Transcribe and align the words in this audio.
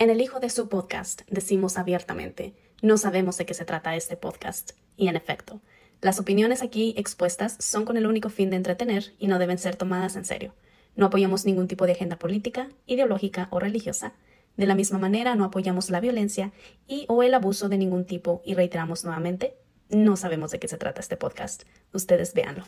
En 0.00 0.08
el 0.08 0.22
hijo 0.22 0.40
de 0.40 0.48
su 0.48 0.70
podcast 0.70 1.20
decimos 1.28 1.76
abiertamente, 1.76 2.54
no 2.80 2.96
sabemos 2.96 3.36
de 3.36 3.44
qué 3.44 3.52
se 3.52 3.66
trata 3.66 3.96
este 3.96 4.16
podcast. 4.16 4.70
Y 4.96 5.08
en 5.08 5.16
efecto, 5.16 5.60
las 6.00 6.18
opiniones 6.18 6.62
aquí 6.62 6.94
expuestas 6.96 7.56
son 7.58 7.84
con 7.84 7.98
el 7.98 8.06
único 8.06 8.30
fin 8.30 8.48
de 8.48 8.56
entretener 8.56 9.12
y 9.18 9.26
no 9.26 9.38
deben 9.38 9.58
ser 9.58 9.76
tomadas 9.76 10.16
en 10.16 10.24
serio. 10.24 10.54
No 10.96 11.04
apoyamos 11.04 11.44
ningún 11.44 11.68
tipo 11.68 11.84
de 11.84 11.92
agenda 11.92 12.18
política, 12.18 12.70
ideológica 12.86 13.48
o 13.50 13.60
religiosa. 13.60 14.14
De 14.56 14.64
la 14.64 14.74
misma 14.74 14.98
manera, 14.98 15.34
no 15.34 15.44
apoyamos 15.44 15.90
la 15.90 16.00
violencia 16.00 16.50
y 16.88 17.04
o 17.08 17.22
el 17.22 17.34
abuso 17.34 17.68
de 17.68 17.76
ningún 17.76 18.06
tipo 18.06 18.40
y 18.42 18.54
reiteramos 18.54 19.04
nuevamente, 19.04 19.58
no 19.90 20.16
sabemos 20.16 20.50
de 20.50 20.60
qué 20.60 20.68
se 20.68 20.78
trata 20.78 21.02
este 21.02 21.18
podcast. 21.18 21.64
Ustedes 21.92 22.32
véanlo. 22.32 22.64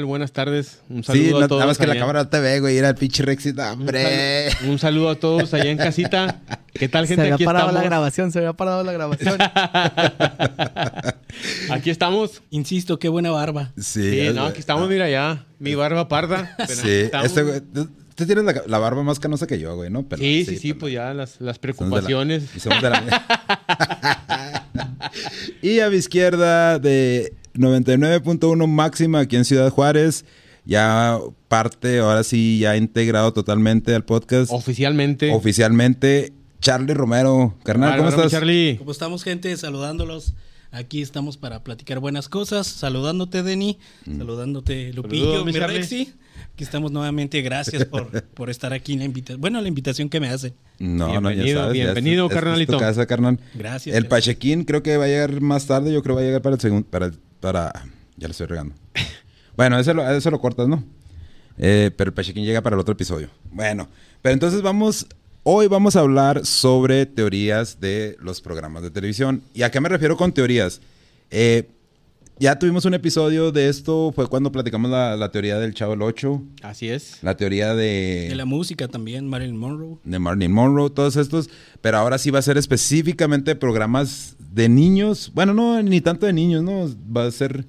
Buenas 0.00 0.32
tardes. 0.32 0.80
Un 0.88 1.04
saludo 1.04 1.38
Sí, 1.38 1.44
a 1.44 1.48
todos. 1.48 1.60
nada 1.60 1.66
más 1.66 1.78
que 1.78 1.86
la 1.86 1.96
cámara 1.96 2.22
no 2.22 2.28
te 2.28 2.40
ve, 2.40 2.60
güey. 2.60 2.76
Era 2.78 2.88
el 2.88 2.94
pinche 2.94 3.22
Rexit. 3.22 3.58
Un 3.58 3.64
¡Hombre! 3.64 4.50
saludo, 4.50 4.72
un 4.72 4.78
saludo 4.78 5.10
a 5.10 5.14
todos 5.16 5.52
allá 5.54 5.70
en 5.70 5.76
casita. 5.78 6.40
¿Qué 6.72 6.88
tal, 6.88 7.04
Se 7.06 7.14
gente? 7.14 7.22
había 7.22 7.34
Aquí 7.34 7.44
parado 7.44 7.66
estamos. 7.66 7.82
la 7.84 7.88
grabación, 7.88 8.32
se 8.32 8.38
había 8.38 8.52
parado 8.54 8.82
la 8.84 8.92
grabación. 8.92 9.36
Aquí 11.70 11.90
estamos. 11.90 12.42
Insisto, 12.50 12.98
qué 12.98 13.08
buena 13.08 13.30
barba. 13.30 13.72
Sí, 13.76 14.10
Sí, 14.10 14.20
es- 14.20 14.34
no, 14.34 14.46
aquí 14.46 14.60
estamos, 14.60 14.88
mira 14.88 15.08
ya. 15.10 15.44
Mi 15.58 15.74
barba 15.74 16.08
parda. 16.08 16.54
pero 16.56 16.68
Sí, 16.74 17.10
este 17.24 17.42
güey. 17.42 17.60
Tú, 17.60 17.88
tú 18.14 18.26
tienes 18.26 18.44
la, 18.44 18.62
la 18.66 18.78
barba 18.78 19.02
más 19.02 19.18
canosa 19.20 19.46
que 19.46 19.58
yo, 19.58 19.76
güey, 19.76 19.90
¿no? 19.90 20.08
Pero- 20.08 20.22
sí, 20.22 20.44
sí, 20.46 20.56
sí, 20.56 20.68
pero- 20.68 20.80
pues 20.80 20.92
ya 20.94 21.12
las, 21.14 21.18
las 21.18 21.36
somos 21.36 21.40
de 21.40 21.50
la- 21.50 21.60
preocupaciones. 21.60 22.44
y 22.56 22.60
somos 22.60 22.82
de 22.82 22.90
la- 22.90 24.02
y 25.62 25.80
a 25.80 25.90
mi 25.90 25.96
izquierda 25.96 26.78
de 26.78 27.34
99.1 27.54 28.66
máxima 28.66 29.20
aquí 29.20 29.36
en 29.36 29.44
Ciudad 29.44 29.70
Juárez. 29.70 30.24
Ya 30.64 31.18
parte, 31.48 31.98
ahora 31.98 32.22
sí, 32.22 32.60
ya 32.60 32.76
integrado 32.76 33.32
totalmente 33.32 33.94
al 33.94 34.04
podcast. 34.04 34.52
Oficialmente. 34.52 35.32
Oficialmente, 35.32 36.32
Charlie 36.60 36.94
Romero. 36.94 37.56
Carnal, 37.64 37.96
¿cómo 37.96 38.08
estás? 38.10 38.30
Charlie? 38.30 38.76
¿Cómo 38.78 38.92
estamos, 38.92 39.24
gente? 39.24 39.56
Saludándolos. 39.56 40.34
Aquí 40.70 41.02
estamos 41.02 41.36
para 41.36 41.64
platicar 41.64 41.98
buenas 41.98 42.28
cosas. 42.28 42.66
Saludándote, 42.66 43.42
Denny. 43.42 43.78
Saludándote, 44.06 44.92
Lupillo, 44.92 45.32
Saludos, 45.42 45.44
mi. 45.46 45.52
Rexy. 45.52 46.12
Aquí 46.54 46.64
estamos 46.64 46.92
nuevamente. 46.92 47.42
Gracias 47.42 47.84
por, 47.84 48.22
por 48.34 48.48
estar 48.48 48.72
aquí 48.72 48.92
en 48.94 49.00
la 49.00 49.04
invitación. 49.06 49.40
Bueno, 49.40 49.60
la 49.60 49.68
invitación 49.68 50.08
que 50.08 50.20
me 50.20 50.28
hacen. 50.28 50.54
No, 50.78 51.08
no, 51.20 51.30
ya 51.30 51.36
Bienvenido, 51.42 51.60
sabes. 51.60 51.76
ya 51.76 51.82
es- 51.88 51.94
bienvenido, 51.94 52.26
es- 52.26 52.30
es 52.30 52.34
carnalito. 52.36 52.72
tu 52.74 52.78
casa, 52.78 53.04
carnal. 53.06 53.38
Gracias. 53.54 53.96
El 53.96 54.06
Pachequín 54.06 54.64
creo 54.64 54.82
que 54.82 54.96
va 54.96 55.04
a 55.06 55.08
llegar 55.08 55.40
más 55.40 55.66
tarde. 55.66 55.92
Yo 55.92 56.02
creo 56.02 56.14
que 56.14 56.20
va 56.20 56.22
a 56.22 56.26
llegar 56.26 56.42
para 56.42 56.54
el 56.54 56.60
segundo. 56.60 56.86
Para, 56.88 57.10
para. 57.42 57.70
Ya 58.16 58.28
lo 58.28 58.30
estoy 58.30 58.46
regando. 58.46 58.74
bueno, 59.56 59.78
eso 59.78 59.92
lo, 59.92 60.08
eso 60.08 60.30
lo 60.30 60.40
cortas, 60.40 60.66
¿no? 60.68 60.82
Eh, 61.58 61.90
pero 61.94 62.08
el 62.08 62.14
Pachequín 62.14 62.46
llega 62.46 62.62
para 62.62 62.74
el 62.74 62.80
otro 62.80 62.92
episodio. 62.92 63.28
Bueno, 63.50 63.88
pero 64.22 64.32
entonces 64.32 64.62
vamos. 64.62 65.06
Hoy 65.42 65.66
vamos 65.66 65.96
a 65.96 66.00
hablar 66.00 66.46
sobre 66.46 67.04
teorías 67.04 67.80
de 67.80 68.16
los 68.20 68.40
programas 68.40 68.84
de 68.84 68.92
televisión. 68.92 69.42
¿Y 69.52 69.62
a 69.62 69.72
qué 69.72 69.80
me 69.80 69.88
refiero 69.88 70.16
con 70.16 70.32
teorías? 70.32 70.80
Eh, 71.32 71.68
ya 72.42 72.58
tuvimos 72.58 72.84
un 72.84 72.94
episodio 72.94 73.52
de 73.52 73.68
esto. 73.68 74.12
Fue 74.14 74.26
cuando 74.26 74.50
platicamos 74.50 74.90
la, 74.90 75.16
la 75.16 75.30
teoría 75.30 75.58
del 75.60 75.74
Chavo 75.74 75.94
el 75.94 76.02
8. 76.02 76.42
Así 76.62 76.88
es. 76.88 77.18
La 77.22 77.36
teoría 77.36 77.74
de 77.74 78.26
De 78.28 78.34
la 78.34 78.44
música 78.44 78.88
también, 78.88 79.28
Marilyn 79.28 79.56
Monroe. 79.56 79.98
de 80.02 80.18
Marilyn 80.18 80.50
Monroe, 80.52 80.90
todos 80.90 81.16
estos, 81.16 81.48
pero 81.80 81.98
ahora 81.98 82.18
sí 82.18 82.30
va 82.30 82.40
a 82.40 82.42
ser 82.42 82.58
específicamente 82.58 83.54
programas 83.54 84.36
de 84.38 84.68
niños. 84.68 85.30
Bueno, 85.34 85.54
no, 85.54 85.80
ni 85.82 86.00
tanto 86.00 86.26
de 86.26 86.32
niños, 86.32 86.62
¿no? 86.64 86.86
Va 87.16 87.26
a 87.26 87.30
ser 87.30 87.64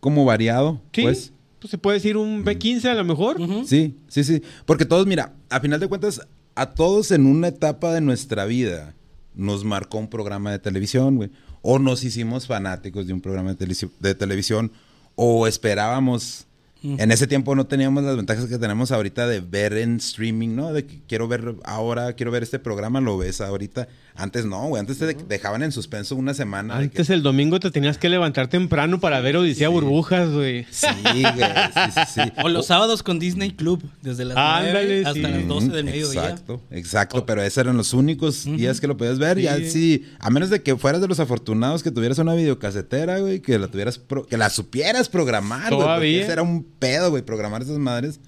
como 0.00 0.24
variado, 0.24 0.80
Sí. 0.92 1.02
pues. 1.02 1.32
Pues 1.60 1.72
se 1.72 1.78
puede 1.78 1.96
decir 1.98 2.16
un 2.16 2.44
B15 2.44 2.84
a 2.84 2.94
lo 2.94 3.04
mejor. 3.04 3.36
Sí, 3.66 3.96
sí, 4.06 4.22
sí. 4.22 4.42
Porque 4.64 4.84
todos, 4.84 5.08
mira, 5.08 5.34
a 5.50 5.58
final 5.58 5.80
de 5.80 5.88
cuentas, 5.88 6.20
a 6.54 6.66
todos 6.74 7.10
en 7.10 7.26
una 7.26 7.48
etapa 7.48 7.92
de 7.92 8.00
nuestra 8.00 8.44
vida 8.44 8.94
nos 9.34 9.64
marcó 9.64 9.98
un 9.98 10.08
programa 10.08 10.52
de 10.52 10.60
televisión, 10.60 11.16
güey. 11.16 11.30
O 11.62 11.78
nos 11.78 12.04
hicimos 12.04 12.46
fanáticos 12.46 13.06
de 13.06 13.12
un 13.12 13.20
programa 13.20 13.54
de, 13.54 13.56
televisi- 13.66 13.90
de 14.00 14.14
televisión, 14.14 14.72
o 15.14 15.46
esperábamos. 15.46 16.46
En 16.82 17.10
ese 17.10 17.26
tiempo 17.26 17.54
no 17.56 17.66
teníamos 17.66 18.04
las 18.04 18.16
ventajas 18.16 18.46
que 18.46 18.56
tenemos 18.58 18.92
ahorita 18.92 19.26
de 19.26 19.40
ver 19.40 19.72
en 19.72 19.96
streaming, 19.96 20.54
¿no? 20.54 20.72
De 20.72 20.84
que 20.86 21.00
quiero 21.08 21.26
ver 21.26 21.56
ahora, 21.64 22.12
quiero 22.12 22.30
ver 22.30 22.42
este 22.44 22.58
programa, 22.60 23.00
lo 23.00 23.18
ves 23.18 23.40
ahorita. 23.40 23.88
Antes 24.14 24.44
no, 24.46 24.66
güey. 24.68 24.80
Antes 24.80 24.98
te 24.98 25.06
de- 25.06 25.14
dejaban 25.14 25.62
en 25.62 25.70
suspenso 25.72 26.14
una 26.16 26.34
semana. 26.34 26.74
que- 26.78 26.84
Antes 26.84 27.10
el 27.10 27.22
domingo 27.22 27.58
te 27.60 27.70
tenías 27.70 27.98
que 27.98 28.08
levantar 28.08 28.48
temprano 28.48 28.98
para 29.00 29.20
ver 29.20 29.36
Odisea 29.36 29.68
Burbujas, 29.68 30.28
güey. 30.30 30.66
Sí, 30.70 30.86
güey. 31.02 31.22
Sí, 31.24 31.80
sí, 31.94 32.00
sí. 32.22 32.32
O 32.42 32.48
los 32.48 32.66
sábados 32.66 33.02
con 33.02 33.18
Disney 33.18 33.50
Club, 33.52 33.82
desde 34.02 34.24
las 34.24 34.36
Ándale, 34.36 34.72
9 34.72 34.98
hasta 35.06 35.12
sí. 35.14 35.20
las 35.20 35.46
12 35.48 35.68
del 35.68 35.84
mediodía. 35.84 36.22
Exacto, 36.30 36.60
exacto, 36.70 37.26
pero 37.26 37.42
esos 37.42 37.58
eran 37.58 37.76
los 37.76 37.92
únicos 37.92 38.44
días 38.44 38.80
que 38.80 38.86
lo 38.86 38.96
podías 38.96 39.18
ver. 39.18 39.38
Ya 39.40 39.56
Sí. 39.56 39.70
sí, 39.70 40.04
a 40.20 40.30
menos 40.30 40.50
de 40.50 40.62
que 40.62 40.76
fueras 40.76 41.00
de 41.00 41.08
los 41.08 41.18
afortunados 41.20 41.82
que 41.82 41.90
tuvieras 41.90 42.18
una 42.18 42.34
videocasetera, 42.34 43.18
güey, 43.20 43.40
que 43.40 43.58
la 43.58 43.68
tuvieras, 43.68 43.98
pro- 43.98 44.26
que 44.26 44.36
la 44.36 44.50
supieras 44.50 45.08
programar, 45.08 45.68
güey. 45.72 45.80
Todavía. 45.80 46.22
Ese 46.22 46.32
era 46.32 46.42
un 46.42 46.67
pedo, 46.78 47.10
güey, 47.10 47.22
programar 47.22 47.62
esas 47.62 47.78
madres. 47.78 48.20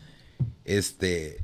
Este, 0.64 1.38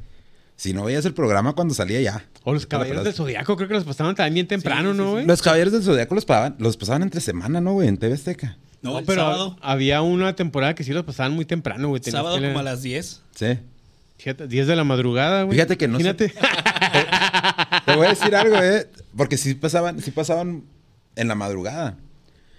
si 0.56 0.72
no 0.72 0.84
veías 0.84 1.04
el 1.04 1.14
programa 1.14 1.54
cuando 1.54 1.74
salía 1.74 2.00
ya. 2.00 2.24
O 2.44 2.52
los 2.52 2.66
Caballeros 2.66 3.04
del 3.04 3.14
Zodiaco, 3.14 3.56
creo 3.56 3.68
que 3.68 3.74
los 3.74 3.84
pasaban 3.84 4.14
también 4.14 4.34
bien 4.34 4.48
temprano, 4.48 4.92
sí, 4.92 4.96
¿no, 4.98 5.04
sí. 5.04 5.10
güey? 5.10 5.26
Los 5.26 5.42
Caballeros 5.42 5.72
del 5.72 5.82
Zodiaco 5.82 6.14
los 6.14 6.24
pasaban, 6.24 6.56
los 6.58 6.76
pasaban 6.76 7.02
entre 7.02 7.20
semana, 7.20 7.60
¿no, 7.60 7.74
güey? 7.74 7.88
En 7.88 7.98
TV 7.98 8.14
Azteca. 8.14 8.56
No, 8.82 9.02
pero 9.04 9.22
sábado. 9.22 9.56
había 9.62 10.02
una 10.02 10.36
temporada 10.36 10.74
que 10.74 10.84
sí 10.84 10.92
los 10.92 11.04
pasaban 11.04 11.32
muy 11.32 11.44
temprano, 11.44 11.88
güey. 11.88 12.00
Tenías 12.00 12.18
Sábado 12.20 12.38
que 12.38 12.46
como 12.46 12.60
a 12.60 12.62
las 12.62 12.82
10. 12.82 13.22
Sí. 13.34 13.58
Fíjate, 14.18 14.46
10 14.46 14.66
de 14.66 14.76
la 14.76 14.84
madrugada, 14.84 15.42
güey. 15.42 15.56
Fíjate 15.56 15.76
que 15.76 15.88
no 15.88 15.98
sé- 15.98 16.02
Imagínate. 16.04 16.32
Te 17.86 17.96
voy 17.96 18.06
a 18.06 18.10
decir 18.10 18.34
algo, 18.34 18.56
eh. 18.56 18.88
Porque 19.16 19.36
sí 19.36 19.54
pasaban, 19.54 20.00
sí 20.00 20.10
pasaban 20.10 20.64
en 21.16 21.28
la 21.28 21.34
madrugada. 21.34 21.96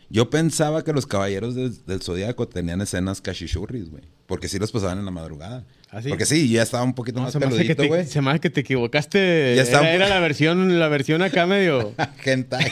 Yo 0.09 0.29
pensaba 0.29 0.83
que 0.83 0.93
los 0.93 1.05
caballeros 1.05 1.53
del, 1.55 1.85
del 1.85 2.01
Zodíaco 2.01 2.47
tenían 2.47 2.79
escenas 2.81 3.19
cachichurris, 3.21 3.89
güey. 3.89 4.03
Porque 4.25 4.47
sí 4.47 4.57
los 4.59 4.71
pasaban 4.71 4.99
en 4.99 5.05
la 5.05 5.11
madrugada. 5.11 5.65
¿Ah, 5.91 6.01
sí? 6.01 6.09
Porque 6.09 6.25
sí, 6.25 6.49
ya 6.49 6.63
estaba 6.63 6.83
un 6.83 6.93
poquito 6.93 7.19
No, 7.19 7.25
más 7.25 7.35
peludito, 7.35 7.85
güey. 7.87 8.05
se 8.05 8.21
me 8.21 8.29
hace 8.31 8.39
que 8.39 8.49
te 8.49 8.61
equivocaste. 8.61 9.53
Ya 9.55 9.61
está 9.63 9.79
Era, 9.79 9.81
un- 9.81 9.87
era 9.95 10.09
la 10.09 10.19
versión, 10.19 10.79
la 10.79 10.87
versión 10.87 11.21
acá 11.21 11.45
medio. 11.45 11.93
Hentai. 12.23 12.71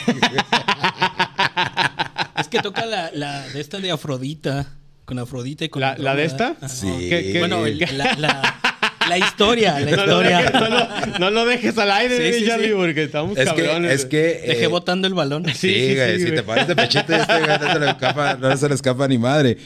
Es 2.38 2.48
que 2.48 2.60
toca 2.60 2.84
la, 2.86 3.10
la 3.12 3.48
de 3.48 3.60
esta 3.60 3.78
de 3.78 3.90
Afrodita. 3.90 4.66
Con 5.04 5.18
Afrodita 5.18 5.64
y 5.64 5.68
con 5.68 5.80
¿La, 5.80 5.96
la 5.96 6.14
de 6.14 6.24
esta? 6.24 6.56
Ajá. 6.60 6.68
Sí. 6.68 6.88
¿Qué- 7.08 7.32
qué- 7.32 7.38
Bueno, 7.38 7.64
el- 7.66 7.78
la, 7.78 8.14
la, 8.16 8.60
la 9.08 9.18
historia, 9.18 9.78
la 9.80 9.96
No 9.96 10.06
lo, 10.06 10.18
dejes, 10.20 10.52
no, 10.52 10.60
historia. 10.60 11.06
lo, 11.12 11.18
no 11.18 11.30
lo 11.30 11.46
dejes 11.46 11.78
al 11.78 11.90
aire, 11.90 12.32
Sí, 12.32 12.40
sí, 12.40 12.46
Charlie, 12.46 12.68
sí. 12.68 12.72
porque 12.76 13.02
estamos 13.04 13.36
es 13.38 13.52
que, 13.52 13.62
cabrones. 13.64 13.92
es 13.92 14.04
que... 14.06 14.16
Dejé 14.46 14.64
eh, 14.64 14.66
botando 14.68 15.06
el 15.06 15.14
balón. 15.14 15.44
Sí, 15.54 15.54
Sí, 15.54 15.74
sí, 15.88 15.94
güey, 15.94 16.12
sí, 16.12 16.18
si 16.18 16.22
güey. 16.24 16.36
te 16.36 16.42
pones 16.42 16.68
de 16.68 16.76
pechito 16.76 17.12
este, 17.14 17.38
güey, 17.40 17.58
no 17.58 17.72
se 17.72 17.80
le 17.80 17.88
escapa, 17.90 18.34
no 18.36 18.56
se 18.56 18.68
le 18.68 18.74
escapa 18.74 19.08
ni 19.08 19.18
madre. 19.18 19.56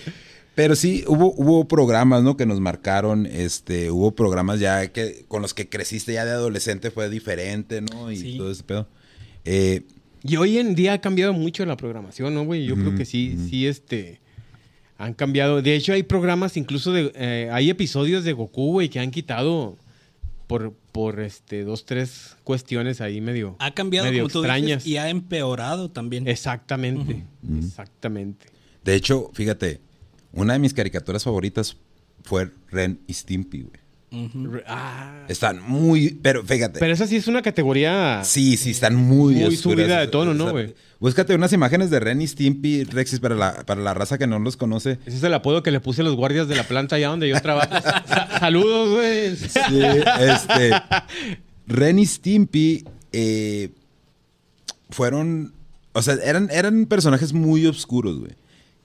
Pero 0.54 0.74
sí, 0.76 1.04
hubo, 1.06 1.32
hubo 1.36 1.66
programas, 1.68 2.22
¿no? 2.22 2.36
Que 2.36 2.44
nos 2.44 2.60
marcaron, 2.60 3.24
este, 3.26 3.90
hubo 3.90 4.14
programas 4.14 4.60
ya 4.60 4.88
que 4.88 5.24
con 5.28 5.42
los 5.42 5.54
que 5.54 5.68
creciste 5.68 6.12
ya 6.12 6.24
de 6.24 6.32
adolescente 6.32 6.90
fue 6.90 7.08
diferente, 7.08 7.80
¿no? 7.80 8.10
Y 8.10 8.16
Sí. 8.16 8.36
todo 8.36 8.50
ese 8.50 8.62
pedo. 8.64 8.88
Eh, 9.44 9.82
Y 10.22 10.36
hoy 10.36 10.58
en 10.58 10.74
día 10.74 10.94
ha 10.94 11.00
cambiado 11.00 11.32
mucho 11.32 11.64
la 11.64 11.76
programación, 11.76 12.34
¿no, 12.34 12.44
güey? 12.44 12.66
Yo 12.66 12.74
creo 12.74 12.94
que 12.94 13.04
sí, 13.06 13.38
sí, 13.48 13.66
este. 13.66 14.20
Han 15.00 15.14
cambiado. 15.14 15.62
De 15.62 15.74
hecho, 15.74 15.92
hay 15.94 16.02
programas 16.02 16.56
incluso 16.56 16.92
de. 16.92 17.10
eh, 17.14 17.48
hay 17.52 17.70
episodios 17.70 18.22
de 18.22 18.34
Goku, 18.34 18.72
güey, 18.72 18.90
que 18.90 19.00
han 19.00 19.10
quitado 19.10 19.78
por, 20.46 20.74
por 20.92 21.20
este, 21.20 21.64
dos, 21.64 21.86
tres 21.86 22.36
cuestiones 22.44 23.00
ahí 23.00 23.20
medio. 23.20 23.56
Ha 23.60 23.72
cambiado, 23.72 24.08
medio 24.08 24.24
como 24.24 24.32
tú 24.32 24.38
extrañas. 24.40 24.84
dices, 24.84 24.86
y 24.86 24.96
ha 24.98 25.08
empeorado 25.08 25.90
también. 25.90 26.28
Exactamente. 26.28 27.24
Exactamente. 27.58 28.46
de 28.84 28.94
hecho, 28.94 29.30
fíjate, 29.32 29.80
una 30.32 30.52
de 30.52 30.58
mis 30.58 30.74
caricaturas 30.74 31.24
favoritas 31.24 31.76
fue 32.22 32.50
Ren 32.68 33.00
y 33.06 33.14
Stimpy, 33.14 33.62
güey. 33.62 33.80
Ah. 34.66 35.24
Están 35.28 35.62
muy, 35.62 36.18
pero 36.22 36.42
fíjate. 36.44 36.80
Pero 36.80 36.92
esa 36.92 37.06
sí 37.06 37.16
es 37.16 37.28
una 37.28 37.42
categoría. 37.42 38.22
Sí, 38.24 38.56
sí, 38.56 38.70
están 38.70 38.96
muy 38.96 39.34
Muy 39.36 39.44
oscuras. 39.44 39.84
subida 39.84 40.00
de 40.00 40.08
tono, 40.08 40.34
¿no, 40.34 40.50
güey? 40.50 40.74
Búscate 40.98 41.34
unas 41.34 41.52
imágenes 41.52 41.90
de 41.90 42.00
Ren 42.00 42.20
y 42.20 42.26
Stimpy, 42.26 42.84
Rexis, 42.84 43.20
para 43.20 43.34
la, 43.36 43.64
para 43.64 43.80
la 43.80 43.94
raza 43.94 44.18
que 44.18 44.26
no 44.26 44.38
los 44.38 44.56
conoce. 44.56 44.98
Ese 45.06 45.16
es 45.16 45.22
el 45.22 45.32
apodo 45.32 45.62
que 45.62 45.70
le 45.70 45.80
puse 45.80 46.02
a 46.02 46.04
los 46.04 46.16
guardias 46.16 46.48
de 46.48 46.56
la 46.56 46.64
planta 46.64 46.96
allá 46.96 47.08
donde 47.08 47.28
yo 47.28 47.40
trabajo. 47.40 47.72
Sa- 47.72 48.28
Saludos, 48.40 48.96
güey. 48.96 49.36
Sí, 49.36 49.80
este. 50.20 50.72
Ren 51.68 51.98
y 52.00 52.06
Stimpy 52.06 52.84
eh, 53.12 53.70
fueron. 54.90 55.54
O 55.92 56.02
sea, 56.02 56.14
eran, 56.24 56.48
eran 56.52 56.86
personajes 56.86 57.32
muy 57.32 57.66
oscuros, 57.66 58.18
güey. 58.18 58.32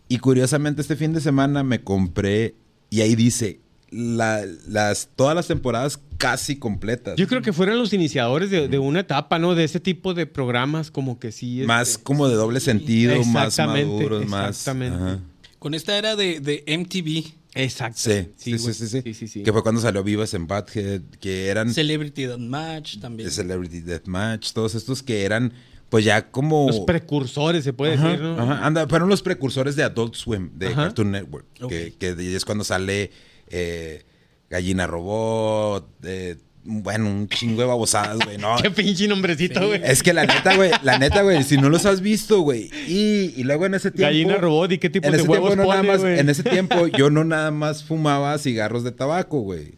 Y 0.08 0.20
curiosamente, 0.20 0.82
este 0.82 0.96
fin 0.96 1.14
de 1.14 1.20
semana 1.22 1.64
me 1.64 1.82
compré. 1.84 2.56
Y 2.90 3.02
ahí 3.02 3.16
dice. 3.16 3.60
La- 3.96 4.46
las, 4.68 5.10
todas 5.16 5.36
las 5.36 5.48
temporadas 5.48 6.00
casi 6.18 6.58
completas. 6.58 7.16
Yo 7.18 7.28
creo 7.28 7.42
que 7.42 7.54
fueron 7.54 7.78
los 7.78 7.94
iniciadores 7.94 8.50
de, 8.50 8.68
de 8.68 8.80
una 8.80 9.02
etapa, 9.02 9.40
¿no? 9.40 9.56
De 9.56 9.64
ese 9.64 9.80
tipo 9.80 10.14
de 10.14 10.26
programas, 10.26 10.92
como 10.92 11.20
que 11.20 11.32
sí. 11.32 11.62
este, 11.62 11.68
más 11.68 11.98
como 11.98 12.28
de 12.28 12.36
doble 12.36 12.60
sentido, 12.60 13.16
más 13.26 13.48
Exactamente, 13.48 13.94
maduros, 13.96 14.26
más. 14.28 14.50
exactamente. 14.50 14.98
ajá. 14.98 15.20
Con 15.60 15.74
esta 15.74 15.98
era 15.98 16.16
de, 16.16 16.40
de 16.40 16.64
MTV, 16.78 17.34
Exacto. 17.58 17.98
Sí, 18.02 18.28
sí, 18.36 18.58
sí, 18.60 18.74
sí, 18.74 19.14
sí. 19.14 19.28
sí. 19.30 19.44
Que 19.44 19.54
fue 19.54 19.64
cuando 19.64 19.80
salió 19.80 20.04
Vivas 20.04 20.34
en 20.34 20.46
Butthead, 20.46 21.02
que 21.22 21.48
eran 21.48 21.74
Celebrity 21.74 22.28
Match 22.38 23.00
también. 23.00 23.30
de 23.30 23.34
Celebrity 23.34 23.80
Deathmatch, 23.80 24.52
todos 24.52 24.76
estos 24.76 25.02
que 25.02 25.24
eran, 25.24 25.54
pues 25.90 26.04
ya 26.04 26.30
como. 26.32 26.68
Los 26.68 26.82
precursores, 26.82 27.64
se 27.64 27.72
puede 27.72 27.94
Ajá, 27.94 28.10
decir, 28.10 28.22
¿no? 28.24 28.42
ajá, 28.42 28.66
anda, 28.66 28.86
fueron 28.90 29.08
los 29.08 29.22
precursores 29.22 29.78
de 29.78 29.84
Adult 29.84 30.16
Swim, 30.16 30.50
de 30.54 30.68
Ajá. 30.68 30.76
Cartoon 30.84 31.12
Network. 31.12 31.46
Que 31.70 31.96
es 32.36 32.44
cuando 32.44 32.66
sale 32.66 33.12
eh, 33.48 34.04
Gallina 34.50 34.88
Robot, 34.88 35.88
eh, 36.04 36.38
bueno, 36.64 37.10
un 37.10 37.28
chingo 37.30 37.62
de 37.62 37.68
babosadas, 37.68 38.18
güey, 38.26 38.38
¿no? 38.38 38.56
Qué 38.62 38.72
pinche 38.72 39.08
nombrecito, 39.08 39.68
güey. 39.68 39.82
Es 39.84 40.02
que 40.02 40.14
la 40.14 40.26
neta, 40.26 40.56
güey, 40.56 40.72
la 40.82 40.98
neta, 40.98 41.22
güey, 41.22 41.44
si 41.44 41.58
no 41.58 41.70
los 41.70 41.86
has 41.86 42.02
visto, 42.02 42.42
güey, 42.42 42.72
y, 42.88 43.34
y 43.36 43.44
luego 43.44 43.66
en 43.66 43.76
ese 43.76 43.92
tiempo... 43.92 44.08
Gallina 44.08 44.38
robot 44.38 44.72
y 44.72 44.78
qué 44.80 44.90
tipo 44.90 45.08
en 45.08 45.14
de 45.14 45.20
ese 45.20 45.28
huevos 45.28 45.50
tiempo 45.50 45.64
no 45.64 45.70
nada 45.70 45.84
más. 45.84 46.04
En 46.04 46.30
ese 46.30 46.44
tiempo 46.50 46.88
yo 46.88 47.10
no 47.10 47.24
nada 47.24 47.52
más 47.52 47.84
fumaba 47.84 48.38
cigarros 48.40 48.84
de 48.84 48.92
tabaco, 48.92 49.42
güey. 49.42 49.76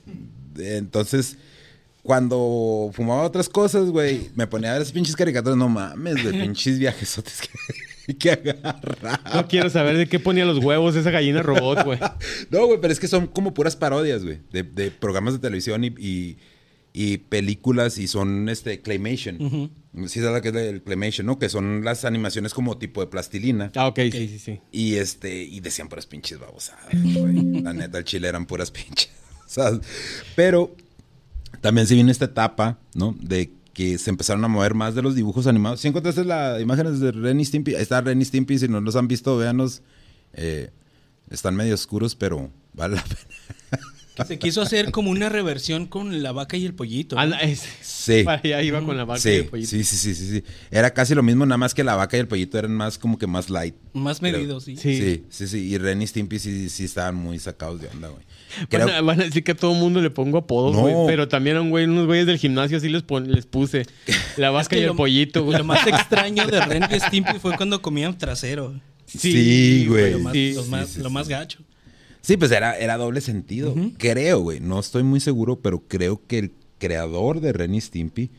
Entonces, 0.57 1.37
cuando 2.03 2.89
fumaba 2.93 3.23
otras 3.23 3.49
cosas, 3.49 3.89
güey, 3.89 4.29
me 4.33 4.47
ponía 4.47 4.69
a 4.69 4.73
ver 4.73 4.81
esas 4.81 4.93
pinches 4.93 5.15
caricaturas. 5.15 5.57
No 5.57 5.67
mames, 5.67 6.23
güey, 6.23 6.39
pinches 6.39 6.79
viajesotes 6.79 7.41
que, 7.41 7.49
que 8.19 8.31
agarraba. 8.31 9.21
No 9.33 9.47
quiero 9.47 9.69
saber 9.69 9.97
de 9.97 10.07
qué 10.07 10.19
ponía 10.19 10.45
los 10.45 10.59
huevos 10.63 10.95
esa 10.95 11.11
gallina 11.11 11.41
robot, 11.43 11.83
güey. 11.83 11.99
No, 12.49 12.65
güey, 12.67 12.79
pero 12.79 12.93
es 12.93 12.99
que 12.99 13.07
son 13.07 13.27
como 13.27 13.53
puras 13.53 13.75
parodias, 13.75 14.23
güey, 14.23 14.39
de, 14.51 14.63
de 14.63 14.91
programas 14.91 15.33
de 15.33 15.39
televisión 15.39 15.83
y, 15.83 15.87
y, 15.97 16.37
y 16.93 17.17
películas 17.17 17.97
y 17.97 18.07
son, 18.07 18.49
este, 18.49 18.81
claymation. 18.81 19.71
Sí, 20.07 20.19
sabes 20.21 20.35
lo 20.35 20.41
que 20.41 20.49
es 20.49 20.55
el 20.55 20.81
claymation, 20.83 21.25
¿no? 21.25 21.39
Que 21.39 21.49
son 21.49 21.83
las 21.83 22.05
animaciones 22.05 22.53
como 22.53 22.77
tipo 22.77 23.01
de 23.01 23.07
plastilina. 23.07 23.71
Ah, 23.75 23.87
ok, 23.87 23.99
sí, 24.11 24.27
sí, 24.27 24.39
sí. 24.39 24.59
Y 24.71 24.95
este, 24.95 25.43
y 25.43 25.59
decían 25.59 25.89
puras 25.89 26.05
pinches 26.05 26.39
babosadas, 26.39 26.85
güey. 26.91 27.61
La 27.61 27.73
neta, 27.73 27.97
el 27.97 28.03
chile 28.03 28.27
eran 28.27 28.45
puras 28.45 28.71
pinches. 28.71 29.09
babosadas. 29.39 29.81
Pero 30.35 30.75
también 31.61 31.87
se 31.87 31.95
viene 31.95 32.11
esta 32.11 32.25
etapa, 32.25 32.79
¿no? 32.93 33.15
De 33.19 33.51
que 33.77 33.99
se 33.99 34.09
empezaron 34.09 34.43
a 34.43 34.47
mover 34.47 34.73
más 34.73 34.95
de 34.95 35.03
los 35.03 35.13
dibujos 35.13 35.45
animados. 35.45 35.79
Si 35.81 35.87
encontraste 35.87 36.25
las 36.25 36.59
imágenes 36.59 36.99
de 36.99 37.11
Ren 37.11 37.39
y 37.39 37.45
Stimpy, 37.45 37.75
ahí 37.75 37.83
está 37.83 38.01
Ren 38.01 38.19
y 38.19 38.25
Stimpy, 38.25 38.57
si 38.57 38.67
no 38.67 38.81
los 38.81 38.95
han 38.95 39.07
visto, 39.07 39.37
véanlos. 39.37 39.83
Eh, 40.33 40.71
están 41.29 41.55
medio 41.55 41.75
oscuros, 41.75 42.15
pero 42.15 42.49
vale 42.73 42.95
la 42.95 43.03
pena. 43.03 43.21
Que 44.15 44.25
se 44.25 44.39
quiso 44.39 44.63
hacer 44.63 44.89
como 44.89 45.11
una 45.11 45.29
reversión 45.29 45.85
con 45.85 46.23
la 46.23 46.31
vaca 46.31 46.57
y 46.57 46.65
el 46.65 46.73
pollito. 46.73 47.17
es- 47.39 47.61
Sí. 47.83 48.23
Para 48.23 48.41
allá 48.43 48.63
iba 48.63 48.81
con 48.83 48.97
la 48.97 49.05
vaca 49.05 49.19
y 49.19 49.21
Sí, 49.21 49.29
el 49.29 49.45
pollito. 49.45 49.69
sí, 49.69 49.83
sí, 49.83 49.95
sí, 49.95 50.15
sí, 50.15 50.27
sí. 50.31 50.43
Era 50.71 50.91
casi 50.91 51.13
lo 51.13 51.21
mismo, 51.21 51.45
nada 51.45 51.57
más 51.59 51.75
que 51.75 51.83
la 51.83 51.95
vaca 51.95 52.17
y 52.17 52.21
el 52.21 52.27
pollito 52.27 52.57
eran 52.57 52.71
más 52.73 52.97
como 52.97 53.19
que 53.19 53.27
más 53.27 53.51
light. 53.51 53.75
Más 53.93 54.23
medidos, 54.23 54.63
sí. 54.63 54.75
Sí. 54.75 54.97
Sí, 54.97 55.23
sí, 55.29 55.47
sí. 55.47 55.57
Y 55.67 55.77
Ren 55.77 56.01
y 56.01 56.07
Stimpy 56.07 56.39
sí, 56.39 56.67
sí 56.69 56.85
estaban 56.85 57.13
muy 57.13 57.37
sacados 57.37 57.79
de 57.79 57.89
onda, 57.89 58.07
güey. 58.07 58.23
Van, 58.71 58.89
a, 58.89 59.01
van 59.01 59.21
a 59.21 59.23
decir 59.25 59.43
que 59.43 59.51
a 59.51 59.55
todo 59.55 59.73
mundo 59.73 60.01
le 60.01 60.09
pongo 60.09 60.37
apodos, 60.37 60.75
No. 60.75 60.81
güey. 60.81 60.95
Pero 61.07 61.27
también 61.27 61.57
a 61.57 61.61
un 61.61 61.69
güey, 61.69 61.85
unos 61.85 62.05
güeyes 62.05 62.25
del 62.25 62.37
gimnasio 62.37 62.77
así 62.77 62.89
les, 62.89 63.03
pon- 63.03 63.31
les 63.31 63.45
puse 63.45 63.85
la 64.37 64.59
Es 64.59 64.67
que 64.69 64.77
y 64.77 64.81
el 64.81 64.87
lo- 64.87 64.95
pollito, 64.95 65.43
güey. 65.43 65.57
Lo 65.57 65.63
más 65.63 65.85
extraño 65.87 66.45
de 66.47 66.61
Ren 66.61 66.83
y 66.89 66.99
Stimpy 66.99 67.39
fue 67.39 67.55
cuando 67.57 67.81
comían 67.81 68.17
trasero. 68.17 68.73
Sí, 69.05 69.85
güey. 69.87 70.11
Lo 70.13 70.19
más, 70.19 70.33
sí, 70.89 70.99
lo 71.01 71.09
más 71.09 71.27
gacho. 71.27 71.59
Sí, 72.21 72.35
pues 72.35 72.51
era, 72.51 72.77
era 72.77 72.97
doble 72.97 73.21
sentido. 73.21 73.73
Creo, 73.97 74.39
güey. 74.39 74.59
No 74.59 74.79
estoy 74.79 75.03
muy 75.03 75.19
seguro, 75.21 75.59
pero 75.61 75.79
creo 75.87 76.21
que 76.27 76.39
el 76.39 76.51
creador 76.77 77.39
de 77.39 77.53
Ren 77.53 77.73
y 77.73 77.81
Stimpy 77.81 78.29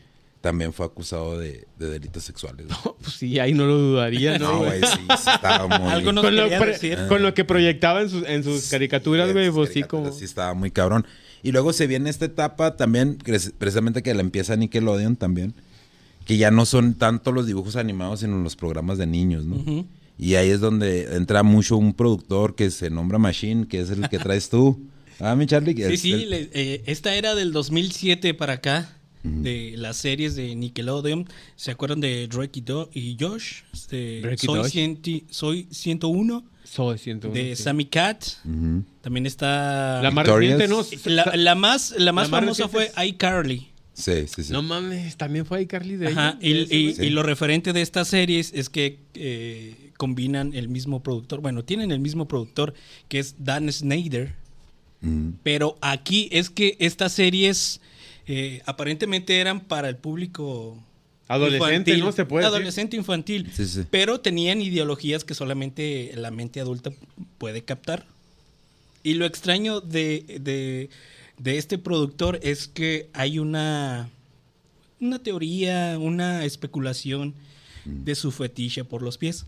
también 0.41 0.71
fue 0.73 0.85
acusado 0.85 1.37
de, 1.37 1.67
de 1.77 1.89
delitos 1.89 2.23
sexuales. 2.23 2.67
güey. 2.67 2.95
Pues 3.01 3.13
sí, 3.15 3.39
ahí 3.39 3.53
no 3.53 3.65
lo 3.65 3.77
dudaría, 3.77 4.37
¿no, 4.39 4.53
No, 4.53 4.57
güey? 4.65 4.81
sí, 4.81 4.99
sí 5.07 5.29
estaba 5.33 5.67
muy... 5.79 5.87
Algo 5.91 6.13
Con 6.21 6.35
lo, 6.35 6.49
decir. 6.49 6.97
con 7.09 7.21
lo 7.23 7.33
que 7.33 7.43
proyectaba 7.45 8.01
en 8.01 8.09
sus, 8.09 8.25
en 8.27 8.43
sus 8.43 8.69
caricaturas, 8.69 9.31
güey, 9.33 9.51
pues 9.51 9.71
sí, 9.73 9.83
como... 9.83 10.11
Sí 10.11 10.23
estaba 10.25 10.53
muy 10.53 10.71
cabrón. 10.71 11.05
Y 11.43 11.51
luego 11.51 11.73
se 11.73 11.87
viene 11.87 12.09
esta 12.09 12.25
etapa 12.25 12.75
también, 12.77 13.17
precisamente 13.57 14.01
que 14.03 14.13
la 14.13 14.21
empieza 14.21 14.55
Nickelodeon 14.55 15.15
también, 15.15 15.53
que 16.25 16.37
ya 16.37 16.51
no 16.51 16.65
son 16.65 16.93
tanto 16.95 17.31
los 17.31 17.47
dibujos 17.47 17.75
animados, 17.75 18.19
sino 18.21 18.37
los 18.39 18.55
programas 18.55 18.97
de 18.97 19.07
niños, 19.07 19.45
¿no? 19.45 19.85
Y 20.17 20.35
ahí 20.35 20.49
es 20.49 20.59
donde 20.59 21.15
entra 21.15 21.43
mucho 21.43 21.77
un 21.77 21.93
productor 21.93 22.55
que 22.55 22.71
se 22.71 22.89
nombra 22.89 23.17
Machine, 23.19 23.67
que 23.67 23.79
es 23.79 23.89
el 23.89 24.07
que 24.09 24.19
traes 24.19 24.49
tú. 24.49 24.79
Ah, 25.21 25.35
mi 25.35 25.45
Charlie. 25.47 25.75
Sí, 25.75 25.83
es 25.83 25.99
sí, 25.99 26.13
el- 26.13 26.29
le- 26.29 26.49
eh, 26.53 26.81
esta 26.85 27.13
era 27.13 27.35
del 27.35 27.51
2007 27.51 28.33
para 28.35 28.53
acá, 28.53 28.97
de 29.23 29.73
las 29.77 29.97
series 29.97 30.35
de 30.35 30.55
Nickelodeon. 30.55 31.27
¿Se 31.55 31.71
acuerdan 31.71 31.99
de 32.01 32.27
Drake 32.27 32.59
y, 32.59 32.61
Do- 32.61 32.89
y 32.93 33.17
Josh? 33.19 33.63
De 33.89 34.21
Drake 34.21 34.39
y 34.43 34.45
Soy, 34.45 34.59
Josh. 34.59 34.71
cienti- 34.75 35.23
Soy 35.29 35.67
101, 35.71 36.43
Soy 36.63 36.97
101, 36.97 37.33
de 37.33 37.55
sí. 37.55 37.63
Sammy 37.63 37.85
Cat. 37.85 38.23
También 39.01 39.25
está... 39.25 40.01
La 40.01 40.11
más 40.11 40.25
Victorious. 40.25 40.59
reciente, 40.59 41.09
¿no? 41.09 41.15
la, 41.15 41.35
la 41.35 41.55
más, 41.55 41.91
la 41.97 41.97
más 41.97 41.97
La 41.97 42.13
más 42.13 42.29
famosa 42.29 42.63
reciente 42.67 42.91
fue 42.95 43.05
iCarly. 43.07 43.67
Sí, 43.93 44.13
sí, 44.33 44.43
sí. 44.43 44.53
No 44.53 44.61
mames, 44.61 45.17
también 45.17 45.45
fue 45.45 45.57
ahí 45.57 45.65
Carly 45.65 45.97
de 45.97 46.07
Ajá, 46.07 46.37
ella, 46.41 46.65
y, 46.71 46.75
y-. 46.89 46.93
Sí. 46.93 47.03
y 47.07 47.09
lo 47.09 47.21
referente 47.21 47.73
de 47.73 47.81
estas 47.81 48.07
series 48.07 48.53
es 48.53 48.69
que 48.69 48.99
eh, 49.15 49.91
combinan 49.97 50.53
el 50.53 50.69
mismo 50.69 51.03
productor, 51.03 51.41
bueno, 51.41 51.65
tienen 51.65 51.91
el 51.91 51.99
mismo 51.99 52.25
productor 52.25 52.73
que 53.09 53.19
es 53.19 53.35
Dan 53.39 53.69
Snyder, 53.69 54.33
pero 55.43 55.77
aquí 55.81 56.29
es 56.31 56.49
que 56.49 56.77
estas 56.79 57.11
series 57.13 57.81
eh, 58.31 58.61
aparentemente 58.65 59.39
eran 59.39 59.59
para 59.59 59.89
el 59.89 59.97
público 59.97 60.77
Adolescente, 61.27 61.91
infantil, 61.91 61.99
¿no? 62.05 62.11
Se 62.11 62.25
puede 62.25 62.43
decir. 62.45 62.55
Adolescente 62.55 62.95
infantil, 62.95 63.49
Sí, 63.53 63.65
sí. 63.65 63.81
pero 63.91 64.19
tenían 64.21 64.61
ideologías 64.61 65.23
que 65.23 65.33
solamente 65.35 66.11
la 66.15 66.31
mente 66.31 66.59
adulta 66.61 66.91
puede 67.37 67.63
captar. 67.63 68.05
Y 69.03 69.15
lo 69.15 69.25
extraño 69.25 69.81
de, 69.81 70.39
de- 70.41 70.89
de 71.37 71.57
este 71.57 71.77
productor 71.77 72.39
es 72.43 72.67
que 72.67 73.09
hay 73.13 73.39
una, 73.39 74.09
una 74.99 75.19
teoría, 75.19 75.97
una 75.99 76.43
especulación 76.45 77.33
de 77.85 78.13
su 78.13 78.31
fetiche 78.31 78.83
por 78.83 79.01
los 79.01 79.17
pies. 79.17 79.45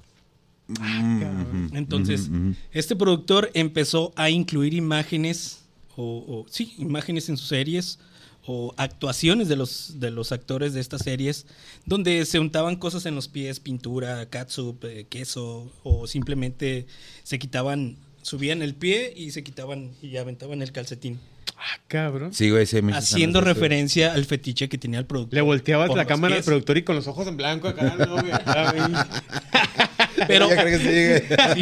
Ujú, 0.69 1.75
Entonces, 1.75 2.30
ujú, 2.30 2.36
ujú. 2.50 2.56
este 2.72 2.95
productor 2.95 3.51
empezó 3.54 4.13
a 4.16 4.30
incluir 4.30 4.74
imágenes, 4.74 5.60
o, 5.95 6.04
o- 6.28 6.45
sí, 6.50 6.74
imágenes 6.78 7.28
en 7.30 7.38
sus 7.38 7.48
series, 7.50 8.00
o 8.45 8.73
actuaciones 8.77 9.47
de 9.47 9.55
los, 9.55 9.99
de 9.99 10.11
los 10.11 10.31
actores 10.31 10.73
de 10.73 10.81
estas 10.81 11.01
series, 11.03 11.45
donde 11.85 12.25
se 12.25 12.39
untaban 12.39 12.75
cosas 12.75 13.06
en 13.06 13.16
los 13.16 13.27
pies, 13.27 13.59
pintura, 13.59 14.25
catsup, 14.27 14.83
eh, 14.85 15.06
queso, 15.09 15.71
o 15.83 16.07
simplemente 16.07 16.87
se 17.23 17.39
quitaban, 17.39 17.97
subían 18.21 18.61
el 18.61 18.75
pie 18.75 19.13
y 19.16 19.31
se 19.31 19.44
quitaban 19.44 19.92
y 20.01 20.18
aventaban 20.18 20.61
el 20.61 20.71
calcetín. 20.71 21.19
Ah, 21.57 21.80
cabrón. 21.87 22.33
Sí, 22.33 22.49
güey, 22.49 22.66
sí, 22.66 22.80
Haciendo 22.92 23.39
referencia 23.42 24.13
al 24.13 24.25
fetiche 24.25 24.68
que 24.68 24.80
tenía 24.80 24.99
el 24.99 25.06
productor. 25.06 25.35
Le 25.35 25.42
volteabas 25.42 25.94
la 25.95 26.06
cámara 26.06 26.35
al 26.35 26.39
pies. 26.39 26.45
productor 26.45 26.77
y 26.77 26.83
con 26.83 26.95
los 26.95 27.07
ojos 27.07 27.27
en 27.27 27.37
blanco 27.37 27.68
acá, 27.68 27.95
¿no, 27.97 28.13
güey? 28.13 28.31
Pero 30.28 30.49
sí. 30.49 31.61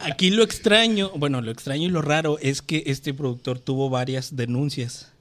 Aquí 0.00 0.30
lo 0.30 0.42
extraño, 0.42 1.10
bueno, 1.16 1.40
lo 1.40 1.50
extraño 1.50 1.86
y 1.86 1.90
lo 1.90 2.02
raro 2.02 2.38
es 2.40 2.62
que 2.62 2.84
este 2.86 3.12
productor 3.12 3.58
tuvo 3.58 3.90
varias 3.90 4.36
denuncias 4.36 5.12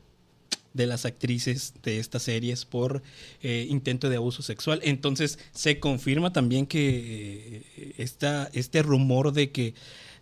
de 0.75 0.85
las 0.87 1.05
actrices 1.05 1.73
de 1.83 1.99
estas 1.99 2.23
series 2.23 2.65
por 2.65 3.01
eh, 3.41 3.65
intento 3.69 4.09
de 4.09 4.17
abuso 4.17 4.43
sexual. 4.43 4.81
Entonces 4.83 5.39
se 5.53 5.79
confirma 5.79 6.33
también 6.33 6.67
que 6.67 7.63
eh, 7.77 7.93
esta, 7.97 8.49
este 8.53 8.83
rumor 8.83 9.31
de 9.31 9.51
que 9.51 9.73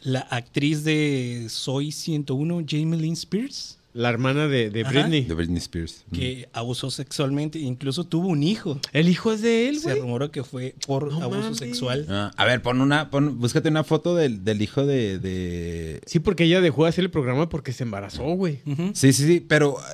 la 0.01 0.19
actriz 0.19 0.83
de 0.83 1.47
Soy 1.49 1.91
101, 1.91 2.65
Jamie 2.67 2.99
Lynn 2.99 3.13
Spears, 3.13 3.79
La 3.93 4.09
hermana 4.09 4.47
de, 4.47 4.71
de 4.71 4.81
Ajá. 4.81 4.89
Britney. 4.91 5.21
De 5.25 5.33
Britney 5.35 5.57
Spears. 5.59 6.03
que 6.11 6.49
abusó 6.51 6.89
sexualmente, 6.89 7.59
incluso 7.59 8.03
tuvo 8.05 8.27
un 8.29 8.41
hijo. 8.41 8.79
El 8.91 9.07
hijo 9.07 9.31
es 9.31 9.41
de 9.43 9.69
él, 9.69 9.79
Se 9.79 9.89
güey. 9.89 10.01
rumoró 10.01 10.31
que 10.31 10.43
fue 10.43 10.73
por 10.87 11.11
No 11.11 11.21
abuso 11.21 11.41
mames. 11.41 11.57
sexual. 11.57 12.07
Ah, 12.09 12.31
a 12.35 12.45
ver, 12.45 12.61
pon 12.63 12.81
una, 12.81 13.11
pon, 13.11 13.39
búscate 13.39 13.69
una 13.69 13.83
foto 13.83 14.15
del, 14.15 14.43
del 14.43 14.61
hijo 14.63 14.85
de, 14.85 15.19
de... 15.19 16.01
Sí, 16.07 16.19
porque 16.19 16.45
ella 16.45 16.59
dejó 16.61 16.83
de 16.83 16.89
hacer 16.89 17.03
el 17.03 17.11
programa 17.11 17.49
porque 17.49 17.71
se 17.71 17.83
embarazó, 17.83 18.23
güey. 18.23 18.61
Ujú. 18.65 18.91
Sí, 18.95 19.13
sí, 19.13 19.27
sí, 19.27 19.39
pero 19.39 19.77
ah, 19.79 19.93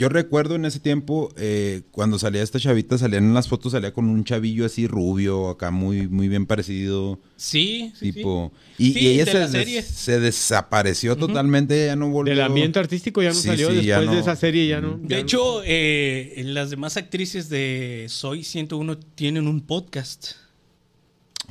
yo 0.00 0.08
recuerdo 0.08 0.54
en 0.54 0.64
ese 0.64 0.80
tiempo, 0.80 1.30
eh, 1.36 1.82
cuando 1.90 2.18
salía 2.18 2.42
esta 2.42 2.58
chavita, 2.58 2.96
salían 2.96 3.24
en 3.24 3.34
las 3.34 3.48
fotos, 3.48 3.72
salía 3.72 3.92
con 3.92 4.08
un 4.08 4.24
chavillo 4.24 4.64
así 4.64 4.86
rubio, 4.86 5.50
acá 5.50 5.70
muy, 5.70 6.08
muy 6.08 6.26
bien 6.28 6.46
parecido, 6.46 7.20
Sí, 7.36 7.92
sí, 7.94 8.06
sí. 8.06 8.12
tipo... 8.14 8.50
Y, 8.78 8.94
Sí, 8.94 8.98
y 9.00 9.06
ella 9.08 9.24
de 9.26 9.30
se, 9.32 9.38
la 9.38 9.40
des- 9.48 9.52
serie. 9.52 9.82
se 9.82 10.20
desapareció 10.20 11.16
totalmente, 11.16 11.84
ya 11.86 11.96
no 11.96 12.08
volvió... 12.08 12.32
Del 12.34 12.42
ambiente 12.42 12.78
artístico 12.78 13.22
ya 13.22 13.28
no 13.28 13.34
Sí, 13.34 13.48
salió. 13.48 13.68
sí, 13.70 13.84
ya 13.84 13.98
Después 14.00 14.16
de 14.16 14.22
esa 14.22 14.36
serie 14.36 14.66
ya 14.66 14.80
no. 14.80 14.96
De 14.96 15.08
ya 15.08 15.16
no. 15.16 15.22
hecho, 15.22 15.62
eh, 15.66 16.40
las 16.46 16.70
demás 16.70 16.96
actrices 16.96 17.50
de 17.50 18.06
Soy 18.08 18.42
101 18.42 18.96
tienen 19.14 19.46
un 19.46 19.60
podcast. 19.60 20.32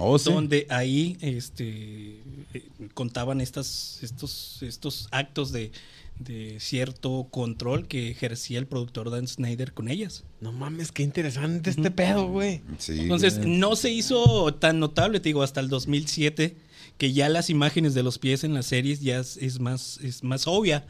Oh, 0.01 0.18
sí. 0.18 0.32
donde 0.32 0.65
ahí 0.70 1.18
este, 1.20 2.22
eh, 2.53 2.63
contaban 2.94 3.41
estas, 3.41 4.00
estos, 4.01 4.60
estos 4.63 5.08
actos 5.12 5.51
de, 5.51 5.72
de 6.20 6.60
cierto 6.60 7.28
control 7.32 7.88
que 7.88 8.12
ejercía 8.12 8.60
el 8.60 8.68
productor 8.68 9.10
Dan 9.10 9.28
Snyder 9.28 9.74
con 9.74 9.90
ellas. 9.90 10.26
No 10.42 10.52
mames, 10.52 10.92
qué 10.92 11.02
interesante 11.04 11.70
este 11.70 11.92
pedo, 11.92 12.28
güey. 12.28 12.62
Sí, 12.78 13.00
Entonces, 13.00 13.38
güey. 13.38 13.58
no 13.58 13.76
se 13.76 13.90
hizo 13.90 14.54
tan 14.54 14.80
notable, 14.80 15.20
te 15.20 15.30
digo, 15.30 15.44
hasta 15.44 15.62
el 15.62 15.70
2007, 15.70 16.58
que 16.98 17.14
ya 17.14 17.30
las 17.30 17.50
imágenes 17.50 17.94
de 17.94 18.04
los 18.04 18.20
pies 18.20 18.44
en 18.44 18.54
las 18.54 18.66
series 18.66 19.00
ya 19.00 19.20
es, 19.20 19.38
es 19.38 19.60
más, 19.60 20.00
es 20.04 20.24
más 20.24 20.46
obvia. 20.46 20.86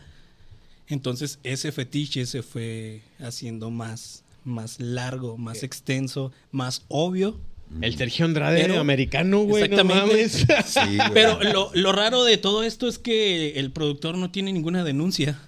Entonces, 0.88 1.38
ese 1.44 1.72
fetiche 1.72 2.26
se 2.26 2.42
fue 2.42 3.04
haciendo 3.20 3.70
más, 3.70 4.24
más 4.44 4.80
largo, 4.80 5.38
más 5.38 5.62
extenso, 5.62 6.32
más 6.52 6.84
obvio. 6.88 7.40
El 7.82 7.96
Sergio 7.98 8.26
Andrade 8.26 8.62
Pero- 8.62 8.80
americano, 8.80 9.44
güey. 9.44 9.70
No 9.70 9.76
Exactamente. 9.80 10.08
mames. 10.12 10.32
Sí, 10.66 10.98
güey. 10.98 11.12
Pero 11.14 11.44
lo, 11.44 11.72
lo 11.74 11.92
raro 11.92 12.24
de 12.24 12.38
todo 12.38 12.64
esto 12.64 12.88
es 12.88 12.98
que 13.00 13.60
el 13.60 13.72
productor 13.72 14.18
no 14.18 14.32
tiene 14.32 14.52
ninguna 14.54 14.84
denuncia. 14.84 15.40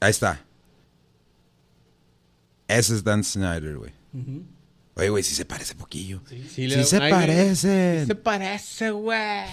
Ahí 0.00 0.10
está. 0.10 0.44
Ese 2.66 2.94
es 2.96 3.04
Dan 3.04 3.22
Snyder, 3.24 3.76
güey. 3.78 3.92
Oye, 4.96 5.08
güey, 5.10 5.22
sí 5.22 5.34
se 5.36 5.44
parece 5.44 5.74
poquillo. 5.76 6.20
Sí, 6.52 6.66
le 6.66 6.76
da 6.76 6.84
se 6.84 6.96
un 6.96 7.02
aire. 7.02 7.16
parecen. 7.16 8.06
Se 8.08 8.14
parece, 8.16 8.90
güey. 8.90 9.46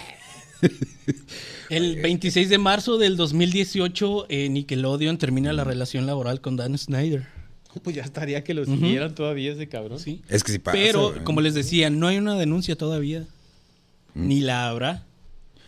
El 1.69 2.01
26 2.01 2.49
de 2.49 2.57
marzo 2.57 2.97
del 2.97 3.17
2018, 3.17 4.27
eh, 4.29 4.49
Nickelodeon 4.49 5.17
termina 5.17 5.51
la 5.53 5.63
relación 5.63 6.05
laboral 6.05 6.41
con 6.41 6.55
Dan 6.57 6.77
Snyder. 6.77 7.27
Pues 7.83 7.93
ya 7.93 8.03
estaría 8.03 8.41
que 8.41 8.53
lo 8.53 8.63
siguieran 8.63 9.13
todavía 9.15 9.51
ese 9.51 9.67
cabrón. 9.67 9.99
¿sí? 9.99 10.21
Es 10.29 10.45
que 10.45 10.53
sí 10.53 10.59
pasa. 10.59 10.77
Pero, 10.77 11.09
güey. 11.11 11.23
como 11.25 11.41
les 11.41 11.53
decía, 11.55 11.89
no 11.89 12.07
hay 12.07 12.17
una 12.17 12.35
denuncia 12.35 12.77
todavía. 12.77 13.25
Mm. 14.13 14.27
Ni 14.29 14.39
la 14.39 14.69
habrá. 14.69 15.03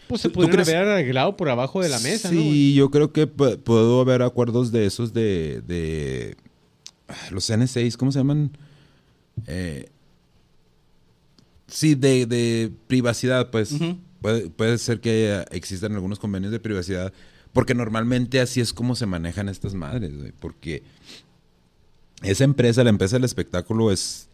Pues 0.07 0.21
se 0.21 0.29
¿Tú 0.29 0.35
pudieron 0.35 0.55
crees? 0.55 0.69
haber 0.69 0.87
arreglado 0.87 1.35
por 1.35 1.49
abajo 1.49 1.81
de 1.81 1.89
la 1.89 1.99
mesa, 1.99 2.29
sí, 2.29 2.35
¿no? 2.35 2.41
güey? 2.43 2.73
yo 2.75 2.91
creo 2.91 3.11
que 3.11 3.27
pu- 3.27 3.57
puedo 3.57 3.99
haber 3.99 4.21
acuerdos 4.21 4.71
de 4.71 4.85
esos 4.85 5.11
de, 5.11 5.61
de 5.67 6.37
ah, 7.09 7.27
los 7.31 7.49
N6, 7.49 7.97
¿cómo 7.97 8.13
se 8.13 8.19
llaman? 8.19 8.51
Eh, 9.47 9.89
sí, 11.67 11.93
de, 11.95 12.25
de 12.25 12.71
privacidad, 12.87 13.49
pues. 13.51 13.73
Ujú. 13.73 13.97
Puede, 14.21 14.49
puede 14.49 14.77
ser 14.77 14.99
que 14.99 15.45
existan 15.51 15.93
algunos 15.93 16.19
convenios 16.19 16.51
de 16.51 16.59
privacidad, 16.59 17.13
porque 17.53 17.73
normalmente 17.73 18.39
así 18.39 18.61
es 18.61 18.73
como 18.73 18.95
se 18.95 19.05
manejan 19.05 19.49
estas 19.49 19.73
madres, 19.73 20.15
güey, 20.15 20.31
porque 20.39 20.83
esa 22.23 22.43
empresa, 22.43 22.83
la 22.83 22.89
empresa 22.89 23.17
del 23.17 23.25
espectáculo, 23.25 23.91
es, 23.91 24.27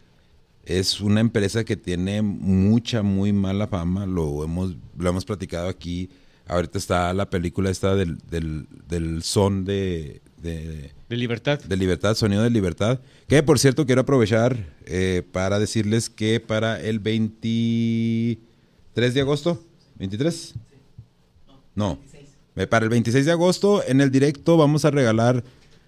es 0.65 1.01
una 1.01 1.19
empresa 1.19 1.65
que 1.65 1.75
tiene 1.75 2.21
mucha, 2.21 3.03
muy 3.03 3.33
mala 3.33 3.67
fama. 3.67 4.05
Lo 4.05 4.43
hemos, 4.43 4.75
lo 4.97 5.09
hemos 5.09 5.25
platicado 5.25 5.67
aquí. 5.67 6.09
Ahorita 6.47 6.77
está 6.77 7.13
la 7.13 7.29
película 7.29 7.69
esta 7.69 7.95
del, 7.95 8.17
del, 8.29 8.67
del 8.87 9.23
son 9.23 9.65
de, 9.65 10.21
de, 10.41 10.91
De 11.09 11.17
libertad. 11.17 11.61
de 11.61 11.77
libertad, 11.77 12.15
sonido 12.15 12.43
de 12.43 12.49
libertad. 12.49 12.99
Que 13.27 13.43
por 13.43 13.59
cierto 13.59 13.85
quiero 13.85 14.01
aprovechar 14.01 14.57
eh, 14.85 15.23
para 15.31 15.59
decirles 15.59 16.09
que 16.09 16.39
para 16.39 16.81
el 16.81 16.99
23 16.99 19.13
de 19.13 19.21
agosto, 19.21 19.61
23? 20.07 20.53
No. 21.75 21.97
Eh, 22.55 22.67
Para 22.67 22.83
el 22.85 22.89
26 22.89 23.25
de 23.25 23.31
agosto 23.31 23.83
en 23.87 24.01
el 24.01 24.11
directo 24.11 24.57
vamos 24.57 24.85
a 24.85 24.91
regalar 24.91 25.43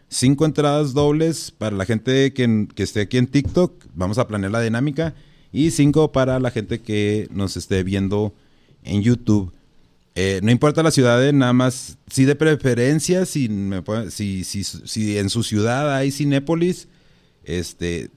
cinco 0.09 0.45
entradas 0.45 0.93
dobles 0.93 1.51
para 1.51 1.75
la 1.75 1.85
gente 1.85 2.33
que, 2.33 2.67
que 2.73 2.83
esté 2.83 3.01
aquí 3.01 3.17
en 3.17 3.27
TikTok. 3.27 3.85
Vamos 3.93 4.17
a 4.17 4.27
planear 4.27 4.51
la 4.51 4.61
dinámica. 4.61 5.13
Y 5.51 5.71
cinco 5.71 6.11
para 6.11 6.39
la 6.39 6.51
gente 6.51 6.79
que 6.81 7.27
nos 7.31 7.55
esté 7.57 7.83
viendo 7.83 8.33
en 8.83 9.01
YouTube. 9.03 9.51
Eh, 10.15 10.39
no 10.43 10.51
importa 10.51 10.81
la 10.83 10.91
ciudad, 10.91 11.25
eh, 11.27 11.33
nada 11.33 11.51
más, 11.53 11.97
sí 12.09 12.23
de 12.25 12.35
preferencia, 12.35 13.25
si, 13.25 13.49
me 13.49 13.81
puede- 13.81 14.11
si, 14.11 14.43
si, 14.45 14.63
si 14.63 15.17
en 15.17 15.29
su 15.29 15.43
ciudad 15.43 15.93
hay 15.93 16.09
Cinépolis, 16.11 16.87
este, 17.43 18.09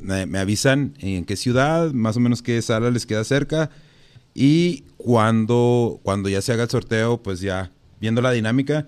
me, 0.00 0.24
me 0.26 0.38
avisan 0.38 0.94
en 1.00 1.24
qué 1.26 1.36
ciudad, 1.36 1.92
más 1.92 2.16
o 2.16 2.20
menos 2.20 2.40
qué 2.42 2.60
sala 2.62 2.90
les 2.90 3.04
queda 3.06 3.24
cerca. 3.24 3.70
Y 4.34 4.84
cuando, 4.96 6.00
cuando 6.02 6.28
ya 6.28 6.42
se 6.42 6.52
haga 6.52 6.64
el 6.64 6.70
sorteo, 6.70 7.22
pues 7.22 7.40
ya 7.40 7.70
viendo 8.00 8.20
la 8.20 8.32
dinámica, 8.32 8.86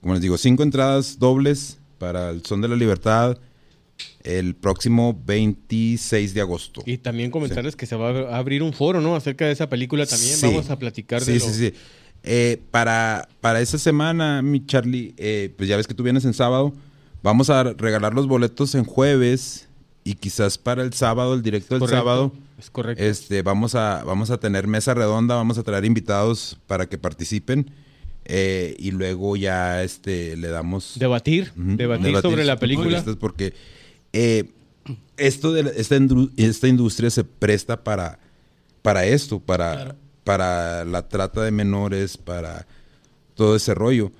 como 0.00 0.14
les 0.14 0.22
digo, 0.22 0.36
cinco 0.38 0.62
entradas 0.62 1.18
dobles 1.18 1.78
para 1.98 2.30
el 2.30 2.44
Son 2.44 2.60
de 2.60 2.68
la 2.68 2.76
Libertad 2.76 3.38
el 4.22 4.54
próximo 4.54 5.20
26 5.26 6.34
de 6.34 6.40
agosto. 6.40 6.82
Y 6.86 6.98
también 6.98 7.30
comentarles 7.30 7.74
que 7.76 7.86
se 7.86 7.96
va 7.96 8.10
a 8.10 8.38
abrir 8.38 8.62
un 8.62 8.72
foro, 8.72 9.00
¿no? 9.00 9.16
Acerca 9.16 9.46
de 9.46 9.52
esa 9.52 9.68
película 9.68 10.06
también. 10.06 10.36
Sí. 10.36 10.46
Vamos 10.46 10.70
a 10.70 10.78
platicar 10.78 11.22
Sí, 11.22 11.32
de 11.32 11.40
sí, 11.40 11.46
lo- 11.48 11.54
sí. 11.54 11.72
Eh, 12.24 12.60
para, 12.70 13.28
para 13.40 13.60
esa 13.60 13.78
semana, 13.78 14.42
mi 14.42 14.64
Charlie, 14.66 15.14
eh, 15.16 15.52
pues 15.56 15.68
ya 15.68 15.76
ves 15.76 15.86
que 15.86 15.94
tú 15.94 16.02
vienes 16.02 16.24
en 16.24 16.34
sábado. 16.34 16.72
Vamos 17.22 17.50
a 17.50 17.62
regalar 17.64 18.14
los 18.14 18.26
boletos 18.26 18.74
en 18.74 18.84
jueves 18.84 19.67
y 20.10 20.14
quizás 20.14 20.56
para 20.58 20.82
el 20.82 20.92
sábado, 20.92 21.34
el 21.34 21.42
directo 21.42 21.78
del 21.78 21.88
sábado, 21.88 22.32
Es 22.58 22.70
correcto. 22.70 23.02
este, 23.02 23.42
vamos 23.42 23.74
a, 23.74 24.02
vamos 24.04 24.30
a 24.30 24.38
tener 24.38 24.66
mesa 24.66 24.94
redonda, 24.94 25.34
vamos 25.34 25.58
a 25.58 25.62
traer 25.62 25.84
invitados 25.84 26.58
para 26.66 26.86
que 26.88 26.96
participen 26.98 27.70
eh, 28.24 28.74
y 28.78 28.90
luego 28.90 29.36
ya 29.36 29.82
este, 29.82 30.36
le 30.36 30.48
damos... 30.48 30.94
Debatir, 30.98 31.52
debatir, 31.56 32.20
sobre 32.20 32.44
la 32.44 32.58
película. 32.58 33.04
Porque 33.18 33.54
eh, 34.12 34.50
esto 35.16 35.52
de 35.52 35.62
la- 35.64 35.70
esta, 35.70 35.96
esta 36.36 36.68
industria 36.68 37.10
se 37.10 37.24
presta 37.24 37.82
para, 37.84 38.18
para 38.82 39.04
esto, 39.06 39.40
para, 39.40 39.72
Claro. 39.74 39.94
para 40.24 40.84
la 40.84 41.08
trata 41.08 41.42
de 41.42 41.50
menores, 41.50 42.16
para 42.16 42.66
todo 43.34 43.56
ese 43.56 43.74
rollo. 43.74 44.10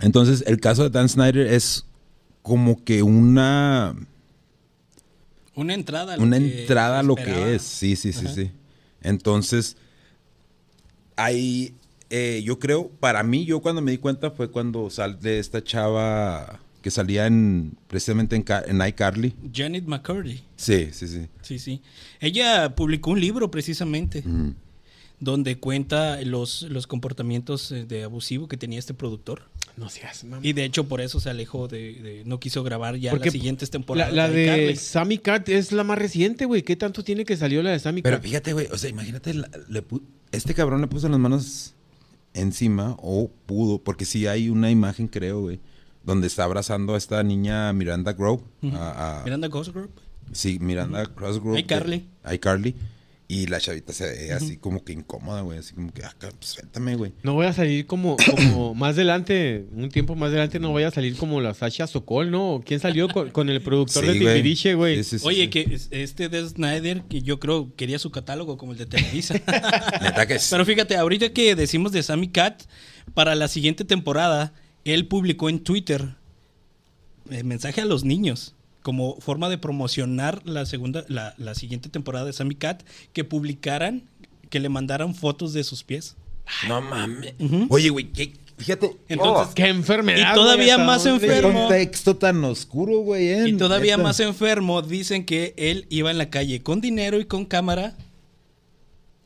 Entonces, 0.00 0.44
el 0.46 0.60
caso 0.60 0.82
de 0.84 0.90
Dan 0.90 1.08
Snyder 1.08 1.46
es 1.48 1.84
como 2.42 2.84
que 2.84 3.02
una, 3.02 3.94
Una 5.58 5.74
entrada. 5.74 6.14
a 6.14 6.16
lo 6.16 6.22
una 6.22 6.38
que 6.38 6.60
entrada 6.62 7.00
a 7.00 7.02
lo 7.02 7.16
que 7.16 7.54
es. 7.54 7.62
Sí, 7.62 7.96
sí, 7.96 8.12
sí, 8.12 8.26
Ajá. 8.26 8.34
sí. 8.34 8.50
Entonces, 9.02 9.76
hay, 11.16 11.74
eh, 12.10 12.42
yo 12.44 12.58
creo, 12.58 12.88
para 13.00 13.22
mí, 13.24 13.44
yo 13.44 13.60
cuando 13.60 13.82
me 13.82 13.90
di 13.90 13.98
cuenta 13.98 14.30
fue 14.30 14.50
cuando 14.50 14.88
sal 14.88 15.18
de 15.20 15.38
esta 15.40 15.62
chava 15.62 16.60
que 16.80 16.92
salía 16.92 17.26
en, 17.26 17.76
precisamente 17.88 18.36
en, 18.36 18.44
en 18.66 18.86
iCarly. 18.88 19.34
Janet 19.52 19.84
McCurdy. 19.84 20.40
Sí, 20.56 20.90
sí, 20.92 21.08
sí. 21.08 21.26
Sí, 21.42 21.58
sí. 21.58 21.82
Ella 22.20 22.74
publicó 22.76 23.10
un 23.10 23.20
libro 23.20 23.50
precisamente 23.50 24.22
donde 25.18 25.58
cuenta 25.58 26.20
los, 26.22 26.62
los 26.62 26.86
comportamientos 26.86 27.72
eh, 27.72 27.84
de 27.84 28.04
abusivo 28.04 28.46
que 28.46 28.56
tenía 28.56 28.78
este 28.78 28.94
productor. 28.94 29.42
No 29.78 29.88
seas 29.88 30.24
mamá. 30.24 30.40
Y 30.44 30.52
de 30.52 30.64
hecho 30.64 30.84
por 30.88 31.00
eso 31.00 31.20
se 31.20 31.30
alejó 31.30 31.68
de, 31.68 31.94
de- 31.94 32.22
no 32.24 32.40
quiso 32.40 32.62
grabar 32.62 32.96
ya 32.96 33.10
Porque 33.10 33.26
las 33.26 33.32
siguientes 33.32 33.68
La, 33.68 33.72
temporadas. 33.72 34.12
la 34.14 34.28
de. 34.28 34.74
Sammy 34.76 35.18
Cat 35.18 35.48
es 35.48 35.72
la 35.72 35.84
más 35.84 35.98
reciente, 35.98 36.44
güey. 36.46 36.62
¿Qué 36.62 36.76
tanto 36.76 37.04
tiene 37.04 37.24
que 37.24 37.36
salió 37.36 37.62
la 37.62 37.70
de 37.70 37.78
Sammy 37.78 38.02
Pero 38.02 38.16
Cat? 38.16 38.24
fíjate, 38.24 38.52
güey, 38.52 38.66
o 38.72 38.76
sea, 38.78 38.90
imagínate, 38.90 39.34
la- 39.34 39.48
le 39.68 39.84
este 40.32 40.52
cabrón 40.54 40.80
le 40.80 40.88
puso 40.88 41.08
las 41.08 41.18
manos 41.18 41.74
encima, 42.34 42.96
o 43.00 43.30
pudo, 43.46 43.78
porque 43.82 44.04
sí 44.04 44.26
hay 44.26 44.48
una 44.50 44.70
imagen, 44.70 45.08
creo, 45.08 45.40
güey, 45.40 45.60
donde 46.04 46.26
está 46.26 46.44
abrazando 46.44 46.94
a 46.94 46.98
esta 46.98 47.22
niña 47.22 47.72
Miranda 47.72 48.12
Grove. 48.12 48.42
Ujú. 48.62 48.76
a- 48.76 49.20
a- 49.20 49.24
Miranda 49.24 49.48
Ghost 49.48 49.72
Group. 49.72 49.90
Sí, 50.32 50.58
Miranda 50.60 51.06
Crossgrove. 51.06 51.58
iCarly. 51.60 52.06
iCarly. 52.30 52.74
Y 53.30 53.46
la 53.46 53.60
chavita 53.60 53.92
se 53.92 54.06
ve 54.06 54.32
así 54.32 54.56
como 54.56 54.82
que 54.82 54.94
incómoda, 54.94 55.42
güey. 55.42 55.58
Así 55.58 55.74
como 55.74 55.92
que, 55.92 56.02
ah, 56.02 56.14
pues 56.18 56.32
suéltame, 56.40 56.96
güey. 56.96 57.12
No 57.22 57.34
voy 57.34 57.44
a 57.44 57.52
salir 57.52 57.84
como, 57.86 58.16
como 58.16 58.74
más 58.74 58.94
adelante, 58.94 59.66
un 59.70 59.90
tiempo 59.90 60.14
más 60.14 60.28
adelante, 60.30 60.58
no 60.58 60.70
voy 60.70 60.84
a 60.84 60.90
salir 60.90 61.14
como 61.14 61.38
la 61.42 61.52
Sasha 61.52 61.86
Sokol, 61.86 62.30
¿no? 62.30 62.62
¿Quién 62.64 62.80
salió 62.80 63.06
con, 63.08 63.30
con 63.30 63.50
el 63.50 63.60
productor 63.60 64.02
Sí, 64.06 64.12
de. 64.12 64.18
Timbiriche, 64.18 64.72
güey? 64.74 64.96
Sí, 64.96 65.04
sí, 65.04 65.18
sí, 65.18 65.26
Oye, 65.26 65.42
sí. 65.44 65.48
que 65.50 65.74
es- 65.74 65.88
este 65.90 66.30
de 66.30 66.48
Snyder, 66.48 67.02
que 67.02 67.20
yo 67.20 67.38
creo 67.38 67.70
quería 67.76 67.98
su 67.98 68.10
catálogo 68.10 68.56
como 68.56 68.72
el 68.72 68.78
de 68.78 68.86
Televisa. 68.86 69.34
Pero 70.50 70.64
fíjate, 70.64 70.96
ahorita 70.96 71.30
que 71.34 71.54
decimos 71.54 71.92
de 71.92 72.02
Sammy 72.02 72.28
Cat, 72.28 72.62
para 73.12 73.34
la 73.34 73.48
siguiente 73.48 73.84
temporada, 73.84 74.54
él 74.84 75.06
publicó 75.06 75.50
en 75.50 75.58
Twitter 75.60 76.14
eh, 77.30 77.42
mensaje 77.42 77.82
a 77.82 77.84
los 77.84 78.04
niños 78.04 78.54
como 78.82 79.16
forma 79.20 79.48
de 79.48 79.58
promocionar 79.58 80.40
la 80.46 80.64
segunda, 80.66 81.04
la, 81.08 81.34
la 81.38 81.54
siguiente 81.54 81.88
temporada 81.88 82.24
de 82.26 82.32
Sammy 82.32 82.54
Cat, 82.54 82.82
que 83.12 83.24
publicaran, 83.24 84.02
que 84.50 84.60
le 84.60 84.68
mandaran 84.68 85.14
fotos 85.14 85.52
de 85.52 85.64
sus 85.64 85.84
pies. 85.84 86.16
No 86.68 86.80
mames. 86.80 87.34
Oye, 87.68 87.90
güey, 87.90 88.06
¿qué? 88.12 88.32
Fíjate. 88.56 88.96
Entonces, 89.08 89.54
Qué 89.54 89.68
enfermedad. 89.68 90.32
Y 90.32 90.34
todavía 90.34 90.74
güey, 90.76 90.86
más 90.86 91.06
enfermo. 91.06 91.52
contexto 91.52 92.16
tan 92.16 92.42
oscuro, 92.44 92.98
güey. 93.00 93.28
eh, 93.28 93.48
Y 93.48 93.52
todavía 93.56 93.96
neta. 93.96 94.08
más 94.08 94.18
enfermo, 94.20 94.82
dicen 94.82 95.24
que 95.24 95.54
él 95.56 95.86
iba 95.90 96.10
en 96.10 96.18
la 96.18 96.30
calle 96.30 96.60
con 96.62 96.80
dinero 96.80 97.20
y 97.20 97.24
con 97.26 97.44
cámara 97.44 97.94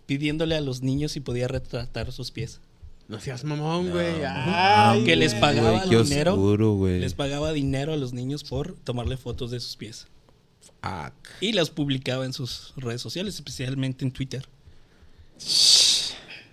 pidiéndole 0.06 0.54
a 0.56 0.60
los 0.60 0.82
niños 0.82 1.12
si 1.12 1.20
podía 1.20 1.48
retratar 1.48 2.12
sus 2.12 2.30
pies. 2.30 2.60
No 3.12 3.20
seas 3.20 3.44
mamón, 3.44 3.90
güey. 3.90 4.24
Ay, 4.26 5.04
que 5.04 5.16
les 5.16 5.32
güey. 5.32 5.40
pagaba 5.42 5.82
qué 5.86 5.98
dinero. 6.02 6.32
oscuro. 6.32 6.86
Les 6.88 7.12
pagaba 7.12 7.52
dinero 7.52 7.92
a 7.92 7.96
los 7.98 8.14
niños 8.14 8.42
por 8.42 8.72
tomarle 8.72 9.18
fotos 9.18 9.50
de 9.50 9.60
sus 9.60 9.76
pies. 9.76 10.06
Fuck. 10.80 11.12
Y 11.42 11.52
las 11.52 11.68
publicaba 11.68 12.24
en 12.24 12.32
sus 12.32 12.72
redes 12.76 13.02
sociales, 13.02 13.34
especialmente 13.34 14.02
en 14.06 14.12
Twitter. 14.12 14.46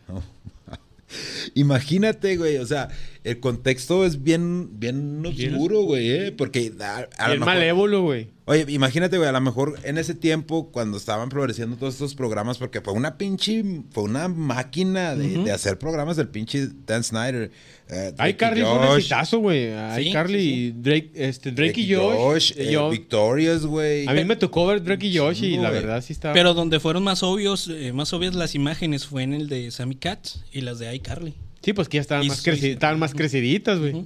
Imagínate, 1.56 2.38
güey, 2.38 2.58
o 2.58 2.66
sea, 2.66 2.90
el 3.24 3.40
contexto 3.40 4.06
es 4.06 4.22
bien, 4.22 4.80
bien 4.80 5.26
oscuro, 5.26 5.84
güey, 5.84 6.12
¿eh? 6.12 6.32
Porque 6.32 6.74
a, 6.82 6.98
a 6.98 7.02
lo 7.02 7.08
Bien 7.30 7.40
mejor- 7.40 7.46
malévolo, 7.56 8.02
güey. 8.04 8.28
Oye, 8.52 8.66
imagínate, 8.70 9.16
güey, 9.18 9.30
a 9.30 9.32
lo 9.32 9.42
mejor 9.42 9.78
en 9.84 10.00
ese 10.00 10.16
tiempo, 10.16 10.72
cuando 10.72 10.98
estaban 10.98 11.30
floreciendo 11.30 11.76
todos 11.78 11.94
estos 11.94 12.16
programas, 12.16 12.58
porque 12.58 12.82
fue 12.82 12.94
una 12.94 13.16
pinche, 13.16 13.64
fue 13.92 14.04
una 14.06 14.28
máquina 14.28 15.16
de, 15.16 15.38
de 15.44 15.52
hacer 15.52 15.78
programas 15.78 16.18
del 16.18 16.30
pinche 16.30 16.68
Dan 16.88 17.04
Snyder. 17.04 17.52
eh, 17.90 18.14
Ay, 18.18 18.34
Carly 18.34 18.62
fue 18.62 18.72
un 18.74 18.80
Josh, 18.88 18.96
exitazo, 18.98 19.38
güey. 19.38 19.72
Ay, 19.72 20.06
Sí, 20.06 20.12
Carly 20.14 20.40
sí, 20.40 20.50
y 20.50 20.72
Drake, 20.72 21.12
este, 21.14 21.52
Drake, 21.52 21.74
Drake 21.74 21.82
y 21.82 21.94
Josh. 21.96 22.54
eh, 22.58 22.72
yo- 22.72 22.90
Victorious, 22.90 23.68
güey. 23.68 24.08
a 24.08 24.14
mí 24.14 24.26
me 24.26 24.36
tocó 24.36 24.66
ver 24.66 24.82
Drake 24.84 25.06
y 25.06 25.16
Josh 25.18 25.44
y 25.44 25.58
la 25.58 25.70
verdad 25.70 26.02
sí 26.04 26.14
estaba. 26.14 26.34
Pero 26.34 26.56
donde 26.56 26.80
fueron 26.80 27.04
más 27.04 27.22
obvios, 27.22 27.68
eh, 27.72 27.94
más 27.94 28.12
obvias 28.14 28.34
las 28.34 28.56
imágenes 28.56 29.06
fue 29.06 29.22
en 29.22 29.34
el 29.36 29.48
de 29.48 29.70
Sammy 29.70 29.94
Cat 29.96 30.26
y 30.52 30.62
las 30.62 30.80
de 30.80 30.96
iCarly. 30.96 31.36
Sí, 31.62 31.74
pues 31.74 31.88
que 31.88 31.98
ya 31.98 32.02
estaban 32.02 32.24
Y 32.26 32.30
más, 32.30 32.44
creci- 32.44 32.72
estaban 32.74 32.98
más 32.98 33.14
creciditas, 33.14 33.78
güey. 33.80 34.06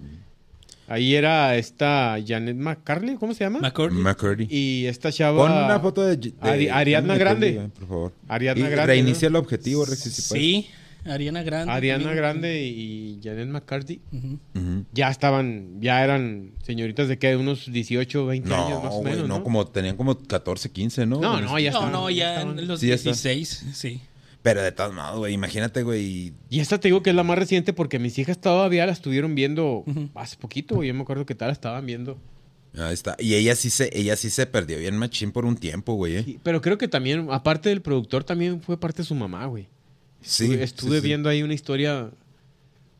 Ahí 0.87 1.15
era 1.15 1.55
esta 1.55 2.17
Janet 2.25 2.57
McCarley, 2.57 3.15
¿cómo 3.15 3.33
se 3.33 3.43
llama? 3.45 3.59
McCordy. 3.59 3.95
McCurdy. 3.95 4.47
y 4.49 4.85
esta 4.85 5.11
chava. 5.11 5.37
Pon 5.47 5.51
una 5.51 5.79
foto 5.79 6.03
de, 6.05 6.17
de 6.17 6.33
Ari- 6.41 6.69
Ariadna 6.69 7.13
de 7.13 7.19
Grande. 7.19 7.47
McCurdy, 7.51 7.55
güey, 7.67 7.79
por 7.79 7.87
favor. 7.87 8.13
Ariadna 8.27 8.67
Y 8.67 8.71
Grande, 8.71 8.85
Reinicia 8.87 9.29
¿no? 9.29 9.37
el 9.39 9.43
objetivo, 9.43 9.85
puedes. 9.85 9.99
Sí, 9.99 10.67
Ariana 11.05 11.41
Grande. 11.43 11.71
Ariana 11.71 12.03
también. 12.03 12.17
Grande 12.17 12.61
y 12.65 13.19
Janet 13.23 13.47
McCarthy. 13.47 14.01
Ujú. 14.11 14.39
Ujú. 14.55 14.85
Ya 14.93 15.09
estaban, 15.09 15.81
ya 15.81 16.03
eran 16.03 16.51
señoritas 16.63 17.07
de 17.07 17.17
que 17.17 17.35
unos 17.37 17.71
18, 17.71 18.25
20 18.25 18.49
No, 18.49 18.67
años 18.67 18.83
más 18.83 18.93
o 18.93 18.97
güey, 18.99 19.13
menos. 19.13 19.27
no, 19.29 19.37
¿no? 19.39 19.43
como 19.43 19.65
tenían 19.67 19.95
como 19.97 20.17
14, 20.17 20.69
15, 20.71 21.05
¿no? 21.05 21.19
No, 21.21 21.39
no, 21.41 21.59
ya 21.59 21.71
No, 21.71 21.77
estaban. 21.77 21.91
no, 21.91 22.09
ya 22.09 22.33
estaban. 22.35 22.59
en 22.59 22.67
los 22.67 22.79
Sí, 22.81 22.87
ya 22.87 22.95
está. 22.95 23.09
16, 23.09 23.65
sí. 23.73 24.01
Pero 24.43 24.61
de 24.61 24.71
todos 24.73 24.93
modos, 24.93 25.17
güey, 25.19 25.33
imagínate, 25.33 25.83
güey. 25.83 26.33
Y 26.49 26.59
esta 26.59 26.77
te 26.79 26.89
digo 26.89 27.01
que 27.01 27.09
es 27.11 27.15
la 27.15 27.23
más 27.23 27.37
reciente 27.39 27.73
porque 27.73 27.97
mis 27.97 28.19
hijas 28.19 28.39
todavía 28.39 28.85
la 28.85 28.91
estuvieron 28.91 29.33
viendo 29.35 29.83
hace 30.15 30.35
poquito, 30.37 30.75
güey. 30.75 30.89
Yo 30.89 30.93
me 30.93 31.01
acuerdo 31.01 31.25
que 31.25 31.33
tal 31.33 31.47
la 31.47 31.53
estaban 31.53 31.85
viendo. 31.85 32.19
Ahí 32.77 32.93
está. 32.93 33.15
Y 33.19 33.35
ella 33.35 33.55
sí 33.55 33.69
se, 33.69 33.89
ella 33.97 34.15
sí 34.17 34.29
se 34.29 34.45
perdió 34.45 34.77
bien 34.79 34.97
machín 34.97 35.31
por 35.31 35.45
un 35.45 35.55
tiempo, 35.55 35.93
güey. 35.93 36.17
¿eh? 36.17 36.39
Pero 36.43 36.59
creo 36.61 36.77
que 36.77 36.87
también, 36.89 37.27
aparte 37.31 37.69
del 37.69 37.81
productor, 37.81 38.23
también 38.25 38.61
fue 38.61 38.77
parte 38.79 39.03
de 39.03 39.07
su 39.07 39.15
mamá, 39.15 39.45
güey. 39.45 39.67
Sí. 40.21 40.45
Estuve, 40.45 40.63
estuve 40.63 40.95
sí, 40.97 41.01
sí. 41.01 41.07
viendo 41.07 41.29
ahí 41.29 41.41
una 41.43 41.53
historia 41.53 42.11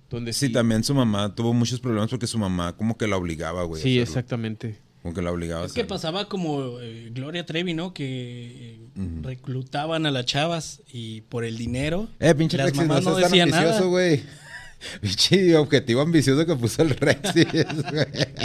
donde 0.10 0.32
Sí, 0.32 0.50
también 0.50 0.84
su 0.84 0.94
mamá 0.94 1.34
tuvo 1.36 1.54
muchos 1.54 1.80
problemas 1.80 2.10
porque 2.10 2.28
su 2.28 2.38
mamá 2.38 2.78
como 2.78 2.98
que 2.98 3.08
la 3.08 3.18
obligaba, 3.18 3.64
güey. 3.64 3.82
a 3.82 3.84
Sí, 3.84 3.90
hacerlo. 4.00 4.04
exactamente. 4.04 4.78
Como 5.04 5.14
que 5.14 5.22
la 5.22 5.32
obligaba 5.32 5.64
a 5.64 5.66
Es 5.68 5.74
que 5.74 5.84
pasaba 5.84 6.28
como 6.30 6.80
eh, 6.80 7.10
Gloria 7.14 7.46
Trevi, 7.46 7.74
¿no? 7.74 7.94
Que 7.94 8.80
eh, 8.96 9.10
reclutaban 9.22 10.06
a 10.06 10.12
las 10.12 10.26
chavas 10.26 10.82
y 10.92 11.22
por 11.22 11.44
el 11.46 11.58
dinero. 11.58 12.08
Eh, 12.20 12.34
pinche 12.34 12.58
las 12.58 12.74
no 12.74 12.82
mamás 12.84 13.04
no 13.04 13.14
tan 13.14 13.24
decían 13.24 13.50
ambicioso, 13.54 13.80
nada. 13.80 13.86
güey. 13.90 14.24
Pinche 15.02 15.56
objetivo 15.56 16.02
ambicioso 16.02 16.46
que 16.46 16.56
puso 16.56 16.82
el 16.82 16.90
Rexy. 16.92 17.44
güey. 17.46 17.66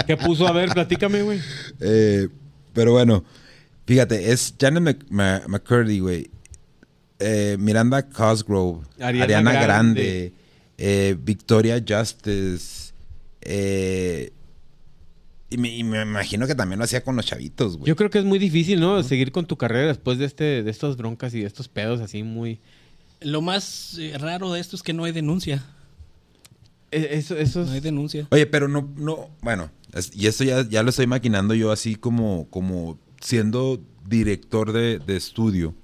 ¿Qué 0.07 0.17
puso? 0.17 0.47
A 0.47 0.53
ver, 0.53 0.69
platícame, 0.71 1.23
güey. 1.23 1.41
Eh, 1.81 2.29
pero 2.73 2.93
bueno, 2.93 3.25
fíjate, 3.87 4.31
es 4.33 4.55
Janet 4.61 5.05
Mc- 5.11 5.47
McCurdy, 5.49 5.99
güey. 6.01 6.31
Eh, 7.21 7.57
Miranda 7.59 8.09
Cosgrove, 8.09 8.85
Ariana 9.01 9.25
Ariana, 9.25 9.53
Grande, 9.53 9.65
Grande. 9.67 10.33
eh, 10.79 11.17
Victoria 11.21 11.83
Justice. 11.87 12.93
eh, 13.41 14.31
y, 15.51 15.57
me, 15.59 15.75
y 15.75 15.83
me 15.85 16.03
imagino 16.03 16.47
que 16.47 16.55
también 16.55 16.79
lo 16.79 16.85
hacía 16.85 17.03
con 17.03 17.17
los 17.17 17.25
chavitos, 17.27 17.77
güey. 17.77 17.89
Yo 17.89 17.97
creo 17.97 18.11
que 18.11 18.19
es 18.19 18.25
muy 18.25 18.39
difícil, 18.39 18.81
¿no? 18.81 19.03
Seguir 19.03 19.33
con 19.33 19.47
tu 19.47 19.57
carrera 19.57 19.89
después 19.89 20.19
de 20.19 20.25
este, 20.27 20.63
de 20.63 20.71
estas 20.71 20.97
broncas 20.97 21.33
y 21.35 21.41
de 21.41 21.47
estos 21.47 21.69
pedos 21.69 22.01
así 22.01 22.23
muy. 22.23 22.61
Lo 23.21 23.41
más 23.43 23.97
eh, 23.99 24.17
raro 24.19 24.53
de 24.53 24.61
esto 24.61 24.77
es 24.77 24.83
que 24.83 24.93
no 24.93 25.05
hay 25.05 25.13
denuncia. 25.13 25.65
Eh, 26.91 27.09
Eso, 27.13 27.37
eso 27.37 27.65
No 27.65 27.73
hay 27.73 27.81
denuncia. 27.81 28.27
Oye, 28.31 28.47
pero 28.47 28.69
no, 28.69 28.89
no, 28.97 29.29
bueno, 29.43 29.71
es- 29.93 30.15
y 30.15 30.27
esto 30.27 30.45
ya, 30.45 30.67
ya 30.69 30.83
lo 30.83 30.91
estoy 30.91 31.07
maquinando 31.07 31.55
yo 31.55 31.71
así 31.73 31.97
como, 31.97 32.47
como 32.51 32.99
siendo 33.21 33.81
director 34.09 34.73
de, 34.73 34.99
de 34.99 35.17
estudio. 35.17 35.75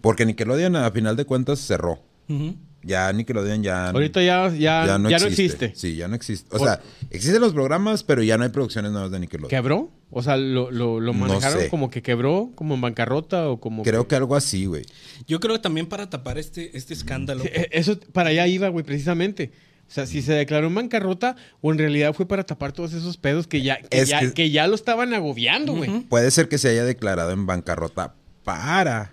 Porque 0.00 0.26
Nickelodeon 0.26 0.76
a 0.76 0.90
final 0.90 1.16
de 1.16 1.24
cuentas 1.24 1.60
cerró. 1.60 2.02
Ujú. 2.28 2.56
Ya 2.84 3.12
Nickelodeon 3.12 3.62
ya... 3.62 3.90
Ahorita 3.90 4.20
ya, 4.22 4.48
ya, 4.50 4.86
ya, 4.86 4.98
no, 4.98 5.08
existe. 5.08 5.72
Sí, 5.76 5.94
ya 5.96 6.08
no 6.08 6.16
existe. 6.16 6.48
O 6.54 6.58
sea, 6.58 6.80
existen 7.10 7.40
los 7.40 7.52
programas, 7.52 8.02
pero 8.02 8.22
ya 8.22 8.36
no 8.36 8.44
hay 8.44 8.50
producciones 8.50 8.90
nuevas 8.92 9.10
de 9.10 9.20
Nickelodeon. 9.20 9.50
¿Quebró? 9.50 9.90
O 10.10 10.22
sea, 10.22 10.36
lo, 10.36 10.70
lo, 10.70 11.00
lo 11.00 11.12
No 11.12 11.18
manejaron 11.20 11.60
sé. 11.60 11.68
como 11.68 11.90
que 11.90 12.02
quebró, 12.02 12.50
como 12.54 12.74
en 12.74 12.80
bancarrota 12.80 13.48
o 13.48 13.60
como. 13.60 13.82
Creo 13.82 14.08
que 14.08 14.16
algo 14.16 14.34
así, 14.36 14.66
güey. 14.66 14.84
Yo 15.26 15.40
creo 15.40 15.54
que 15.54 15.62
también 15.62 15.86
para 15.86 16.10
tapar 16.10 16.38
este, 16.38 16.76
este 16.76 16.92
escándalo. 16.92 17.44
Sí, 17.44 17.50
Eso 17.70 17.98
para 18.12 18.30
allá 18.30 18.46
iba, 18.46 18.68
güey, 18.68 18.84
precisamente. 18.84 19.52
O 19.88 19.94
sea, 19.94 20.06
si 20.06 20.22
se 20.22 20.32
declaró 20.32 20.66
en 20.68 20.74
bancarrota 20.74 21.36
o 21.60 21.70
en 21.70 21.78
realidad 21.78 22.14
fue 22.14 22.26
para 22.26 22.44
tapar 22.44 22.72
todos 22.72 22.94
esos 22.94 23.16
pedos 23.18 23.46
que 23.46 23.62
ya, 23.62 23.76
que 23.80 24.00
Es 24.00 24.08
ya, 24.08 24.20
que- 24.20 24.32
que 24.32 24.50
ya 24.50 24.66
lo 24.66 24.74
estaban 24.74 25.12
agobiando, 25.14 25.74
güey. 25.74 26.00
Puede 26.08 26.30
ser 26.30 26.48
que 26.48 26.58
se 26.58 26.68
haya 26.70 26.84
declarado 26.84 27.30
en 27.30 27.46
bancarrota 27.46 28.14
para 28.42 29.12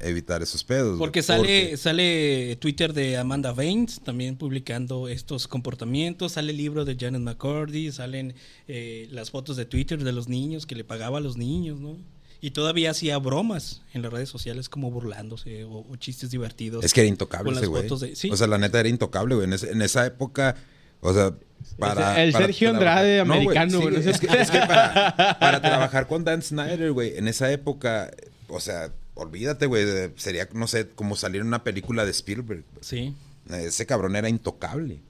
evitar 0.00 0.42
esos 0.42 0.64
pedos. 0.64 0.98
Porque 0.98 1.22
sale, 1.22 1.76
sale 1.76 2.56
Twitter 2.56 2.92
de 2.92 3.16
Amanda 3.16 3.52
Baines 3.52 4.00
también 4.00 4.36
publicando 4.36 5.08
estos 5.08 5.46
comportamientos, 5.48 6.32
sale 6.32 6.52
el 6.52 6.56
libro 6.56 6.84
de 6.84 6.96
Janet 6.98 7.20
McCordy, 7.20 7.92
salen 7.92 8.34
eh, 8.68 9.08
las 9.10 9.30
fotos 9.30 9.56
de 9.56 9.64
Twitter 9.66 10.02
de 10.02 10.12
los 10.12 10.28
niños 10.28 10.66
que 10.66 10.74
le 10.74 10.84
pagaba 10.84 11.18
a 11.18 11.20
los 11.20 11.36
niños, 11.36 11.80
¿no? 11.80 11.96
Y 12.42 12.52
todavía 12.52 12.92
hacía 12.92 13.18
bromas 13.18 13.82
en 13.92 14.00
las 14.00 14.10
redes 14.12 14.30
sociales 14.30 14.70
como 14.70 14.90
burlándose 14.90 15.64
o, 15.64 15.84
o 15.86 15.96
chistes 15.96 16.30
divertidos. 16.30 16.84
Es 16.84 16.94
que 16.94 17.00
era 17.00 17.08
intocable 17.08 17.52
ese 17.52 17.66
güey. 17.66 17.82
fotos 17.82 18.00
de- 18.00 18.16
sí. 18.16 18.30
O 18.30 18.36
sea, 18.36 18.46
la 18.46 18.56
neta 18.56 18.80
era 18.80 18.88
intocable, 18.88 19.34
güey. 19.34 19.46
En, 19.46 19.82
esa 19.82 20.06
época, 20.06 20.56
o 21.02 21.12
sea, 21.12 21.34
para... 21.78 22.22
el 22.22 22.32
para 22.32 22.46
Sergio 22.46 22.70
Andrade 22.70 23.22
No, 23.24 23.34
americano, 23.34 23.78
sí, 23.80 23.86
güey, 23.88 24.02
que, 24.02 24.10
es 24.10 24.50
que 24.50 24.58
para, 24.58 25.36
para 25.40 25.60
trabajar 25.60 26.06
con 26.06 26.24
Dan 26.24 26.40
Snyder, 26.40 26.92
güey, 26.92 27.18
en 27.18 27.28
esa 27.28 27.52
época, 27.52 28.10
o 28.48 28.58
sea, 28.58 28.90
olvídate, 29.20 29.66
güey, 29.66 29.84
sería, 30.16 30.48
no 30.52 30.66
sé, 30.66 30.88
como 30.88 31.14
salir 31.16 31.42
en 31.42 31.46
una 31.46 31.62
película 31.62 32.04
de 32.04 32.10
Spielberg. 32.10 32.64
Sí. 32.80 33.14
Ese 33.50 33.86
cabrón 33.86 34.16
era 34.16 34.28
intocable. 34.28 35.00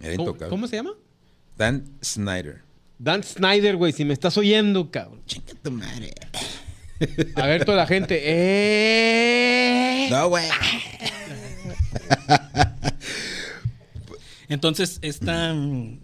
Era 0.00 0.16
¿Cómo, 0.16 0.28
intocable. 0.30 0.50
cómo 0.50 0.66
se 0.68 0.76
llama? 0.76 0.92
Dan 1.56 1.84
Snyder. 2.02 2.62
Dan 2.98 3.22
Snyder, 3.22 3.76
güey, 3.76 3.92
si 3.92 4.04
me 4.04 4.12
estás 4.14 4.36
oyendo, 4.38 4.90
cabrón. 4.90 5.20
Chinga 5.26 5.54
tu 5.62 5.70
madre. 5.70 6.14
A 7.36 7.46
ver, 7.46 7.64
toda 7.64 7.76
la 7.78 7.86
gente. 7.86 8.20
¡Eh! 8.24 10.08
No, 10.10 10.28
güey. 10.28 10.48
Entonces, 14.48 14.98
esta 15.02 15.52
mm, 15.54 15.98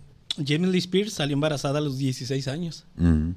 Jamie 0.45 0.71
Lee 0.71 0.79
Spears 0.79 1.15
salió 1.15 1.35
embarazada 1.35 1.79
a 1.79 1.83
los 1.83 1.99
16 1.99 2.47
años. 2.49 2.85
Ujú. 2.99 3.35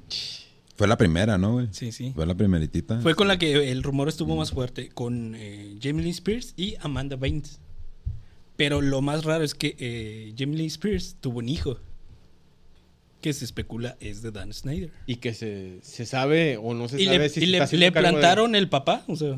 Fue 0.78 0.86
la 0.88 0.96
primera, 0.96 1.36
¿no, 1.36 1.54
güey? 1.54 1.66
Sí, 1.72 1.92
sí. 1.92 2.12
Fue 2.14 2.24
la 2.24 2.34
primeritita. 2.36 3.00
Fue 3.00 3.14
con 3.14 3.28
la 3.28 3.36
que 3.36 3.70
el 3.70 3.82
rumor 3.82 4.08
estuvo 4.08 4.34
más 4.36 4.52
fuerte, 4.52 4.88
con 4.88 5.34
eh, 5.36 5.74
Jamie 5.82 6.04
Lee 6.04 6.10
Spears 6.10 6.54
y 6.56 6.76
Amanda 6.80 7.16
Baines. 7.16 7.58
Pero 8.56 8.80
lo 8.80 9.02
más 9.02 9.24
raro 9.24 9.42
es 9.44 9.54
que 9.54 9.74
eh, 9.78 10.32
Jamie 10.38 10.56
Lee 10.56 10.66
Spears 10.66 11.16
tuvo 11.20 11.40
un 11.40 11.48
hijo, 11.48 11.78
que 13.20 13.32
se 13.32 13.44
especula 13.44 13.96
es 14.00 14.22
de 14.22 14.30
Dan 14.30 14.52
Snyder. 14.52 14.90
Y 15.06 15.16
que 15.16 15.34
se, 15.34 15.78
se 15.82 16.06
sabe 16.06 16.56
o 16.56 16.72
no 16.74 16.88
se 16.88 17.02
Y 17.02 17.06
sabe 17.06 17.18
le, 17.18 17.28
si 17.28 17.40
y 17.40 17.42
se 17.42 17.46
le- 17.48 17.56
está 17.58 17.64
haciendo 17.64 17.86
le 17.86 17.92
cargo 17.92 18.06
de- 18.06 18.12
plantaron 18.12 18.54
el 18.54 18.68
papá, 18.68 19.02
o 19.08 19.16
sea, 19.16 19.36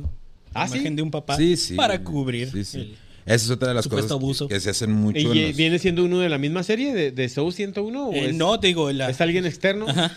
¿Ah, 0.53 0.61
la 0.65 0.69
sí? 0.69 0.75
imagen 0.75 0.97
de 0.97 1.03
un 1.03 1.11
papá 1.11 1.37
Sí, 1.39 1.57
sí. 1.57 1.75
para 1.75 1.97
güey. 1.97 2.05
cubrir. 2.05 2.51
Sí, 2.53 2.65
sí. 2.65 2.79
el- 2.81 2.97
Esa 3.25 3.45
es 3.47 3.51
otra 3.51 3.69
de 3.69 3.75
las 3.75 3.89
cosas 3.89 4.11
abuso. 4.11 4.47
que 4.49 4.61
se 4.61 4.69
hacen 4.69 4.93
mucho. 4.93 5.19
¿Y 5.19 5.23
en 5.41 5.49
los- 5.49 5.57
viene 5.57 5.79
siendo 5.79 6.05
uno 6.05 6.19
de 6.19 6.29
la 6.29 6.37
misma 6.37 6.63
serie 6.63 6.93
de, 6.93 7.13
de 7.13 7.29
Show 7.31 7.51
101? 7.51 8.09
¿o 8.09 8.13
Eh, 8.13 8.27
es, 8.31 8.35
no, 8.37 8.61
te 8.61 8.67
digo, 8.67 8.93
la, 8.93 9.09
¿Es 9.09 9.21
alguien 9.23 9.47
externo? 9.47 9.89
Ajá. 9.89 10.13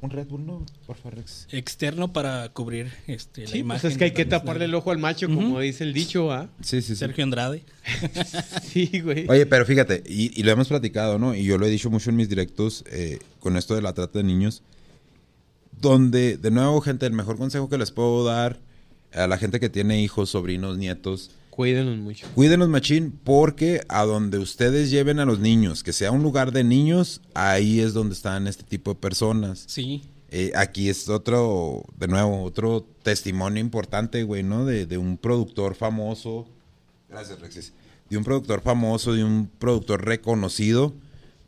Un 0.00 0.10
Red 0.10 0.28
Bull, 0.28 0.46
no, 0.46 0.64
por 0.86 0.96
favor. 0.96 1.18
Externo 1.50 2.12
para 2.12 2.48
cubrir 2.50 2.92
este, 3.08 3.42
la 3.42 3.46
Sí, 3.48 3.52
pues 3.52 3.60
imagen. 3.60 3.90
es 3.90 3.98
que 3.98 4.04
hay 4.04 4.10
que 4.12 4.24
taparle 4.24 4.66
el 4.66 4.74
ojo 4.74 4.90
al 4.92 4.98
macho, 4.98 5.26
Ujú. 5.26 5.34
como 5.36 5.60
dice 5.60 5.82
el 5.84 5.92
dicho, 5.92 6.30
¿ah? 6.30 6.48
Sí, 6.60 6.80
sí, 6.82 6.88
sí. 6.88 6.96
Sergio 6.96 7.24
Andrade. 7.24 7.64
Sí, 8.62 9.00
güey. 9.00 9.26
Oye, 9.28 9.46
pero 9.46 9.64
fíjate, 9.66 10.02
y, 10.06 10.38
y 10.38 10.42
lo 10.44 10.52
hemos 10.52 10.68
platicado, 10.68 11.18
¿no? 11.18 11.34
Y 11.34 11.42
yo 11.44 11.58
lo 11.58 11.66
he 11.66 11.70
dicho 11.70 11.90
mucho 11.90 12.10
en 12.10 12.16
mis 12.16 12.28
directos 12.28 12.84
eh, 12.90 13.18
con 13.40 13.56
esto 13.56 13.74
de 13.74 13.82
la 13.82 13.92
trata 13.92 14.18
de 14.18 14.24
niños. 14.24 14.62
Donde, 15.80 16.36
de 16.36 16.50
nuevo, 16.50 16.80
gente, 16.80 17.06
el 17.06 17.12
mejor 17.12 17.36
consejo 17.38 17.68
que 17.68 17.78
les 17.78 17.90
puedo 17.90 18.24
dar 18.24 18.58
a 19.12 19.26
la 19.26 19.38
gente 19.38 19.60
que 19.60 19.68
tiene 19.68 20.02
hijos, 20.02 20.30
sobrinos, 20.30 20.76
nietos, 20.76 21.30
Cuídenlos 21.58 21.98
mucho. 21.98 22.24
cuídenlos 22.36 22.68
machín 22.68 23.18
porque 23.24 23.80
a 23.88 24.04
donde 24.04 24.38
ustedes 24.38 24.92
lleven 24.92 25.18
a 25.18 25.24
los 25.24 25.40
niños, 25.40 25.82
que 25.82 25.92
sea 25.92 26.12
un 26.12 26.22
lugar 26.22 26.52
de 26.52 26.62
niños, 26.62 27.20
ahí 27.34 27.80
es 27.80 27.94
donde 27.94 28.14
están 28.14 28.46
este 28.46 28.62
tipo 28.62 28.94
de 28.94 29.00
personas. 29.00 29.64
Sí. 29.66 30.02
Eh, 30.30 30.52
aquí 30.54 30.88
es 30.88 31.08
otro, 31.08 31.84
de 31.96 32.06
nuevo, 32.06 32.44
otro 32.44 32.86
testimonio 33.02 33.60
importante, 33.60 34.22
güey, 34.22 34.44
¿no? 34.44 34.64
De, 34.64 34.86
de 34.86 34.98
un 34.98 35.18
productor 35.18 35.74
famoso. 35.74 36.46
Gracias, 37.08 37.40
Rexis. 37.40 37.72
De 38.08 38.16
un 38.16 38.22
productor 38.22 38.60
famoso, 38.60 39.14
de 39.14 39.24
un 39.24 39.50
productor 39.58 40.04
reconocido 40.04 40.94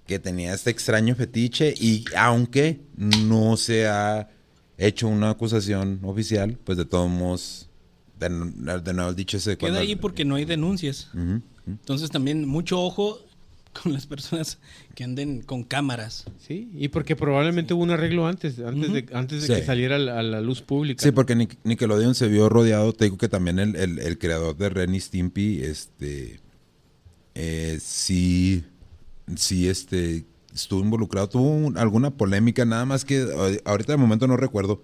que 0.08 0.18
tenía 0.18 0.54
este 0.54 0.70
extraño 0.70 1.14
fetiche 1.14 1.72
y 1.78 2.04
aunque 2.16 2.80
no 2.96 3.56
se 3.56 3.86
ha 3.86 4.28
hecho 4.76 5.06
una 5.06 5.30
acusación 5.30 6.00
oficial, 6.02 6.58
pues 6.64 6.76
de 6.78 6.84
todos 6.84 7.08
modos, 7.08 7.69
de, 8.20 8.80
de 8.80 8.92
nuevo 8.94 9.10
el 9.10 9.16
dicho 9.16 9.36
ese... 9.38 9.56
Queda 9.56 9.70
cuando- 9.70 9.80
ahí 9.80 9.96
porque 9.96 10.24
no 10.24 10.36
hay 10.36 10.44
denuncias. 10.44 11.10
Entonces 11.66 12.10
también 12.10 12.46
mucho 12.46 12.80
ojo 12.80 13.18
con 13.82 13.92
las 13.92 14.06
personas 14.06 14.58
que 14.96 15.04
anden 15.04 15.42
con 15.42 15.62
cámaras. 15.64 16.24
Sí, 16.38 16.70
y 16.74 16.88
porque 16.88 17.14
probablemente 17.16 17.72
hubo 17.74 17.82
un 17.84 17.90
arreglo 17.90 18.26
antes, 18.26 18.58
antes 18.58 18.92
de, 18.92 19.06
antes 19.12 19.42
de 19.42 19.46
Sí. 19.46 19.60
que 19.60 19.66
saliera 19.66 19.94
a 19.96 19.98
la, 19.98 20.18
a 20.18 20.22
la 20.22 20.40
luz 20.40 20.60
pública. 20.60 21.02
Sí, 21.02 21.12
porque 21.12 21.34
Nic- 21.36 21.56
Nickelodeon 21.64 22.14
se 22.14 22.26
vio 22.28 22.48
rodeado. 22.48 22.92
Te 22.92 23.04
digo 23.04 23.16
que 23.16 23.28
también 23.28 23.58
el, 23.60 23.76
el- 23.76 23.98
el 24.00 24.18
creador 24.18 24.56
de 24.56 24.68
Ren 24.70 24.94
y 24.94 25.00
Stimpy, 25.00 25.62
este, 25.62 26.40
eh, 27.36 27.78
sí, 27.80 28.64
sí, 29.36 29.68
este, 29.68 30.24
estuvo 30.52 30.80
involucrado. 30.80 31.28
Tuvo 31.28 31.48
un- 31.50 31.78
alguna 31.78 32.10
polémica, 32.10 32.64
nada 32.64 32.84
más 32.84 33.04
que 33.04 33.20
eh, 33.22 33.60
ahorita 33.64 33.92
de 33.92 33.98
momento 33.98 34.26
no 34.26 34.36
recuerdo, 34.36 34.82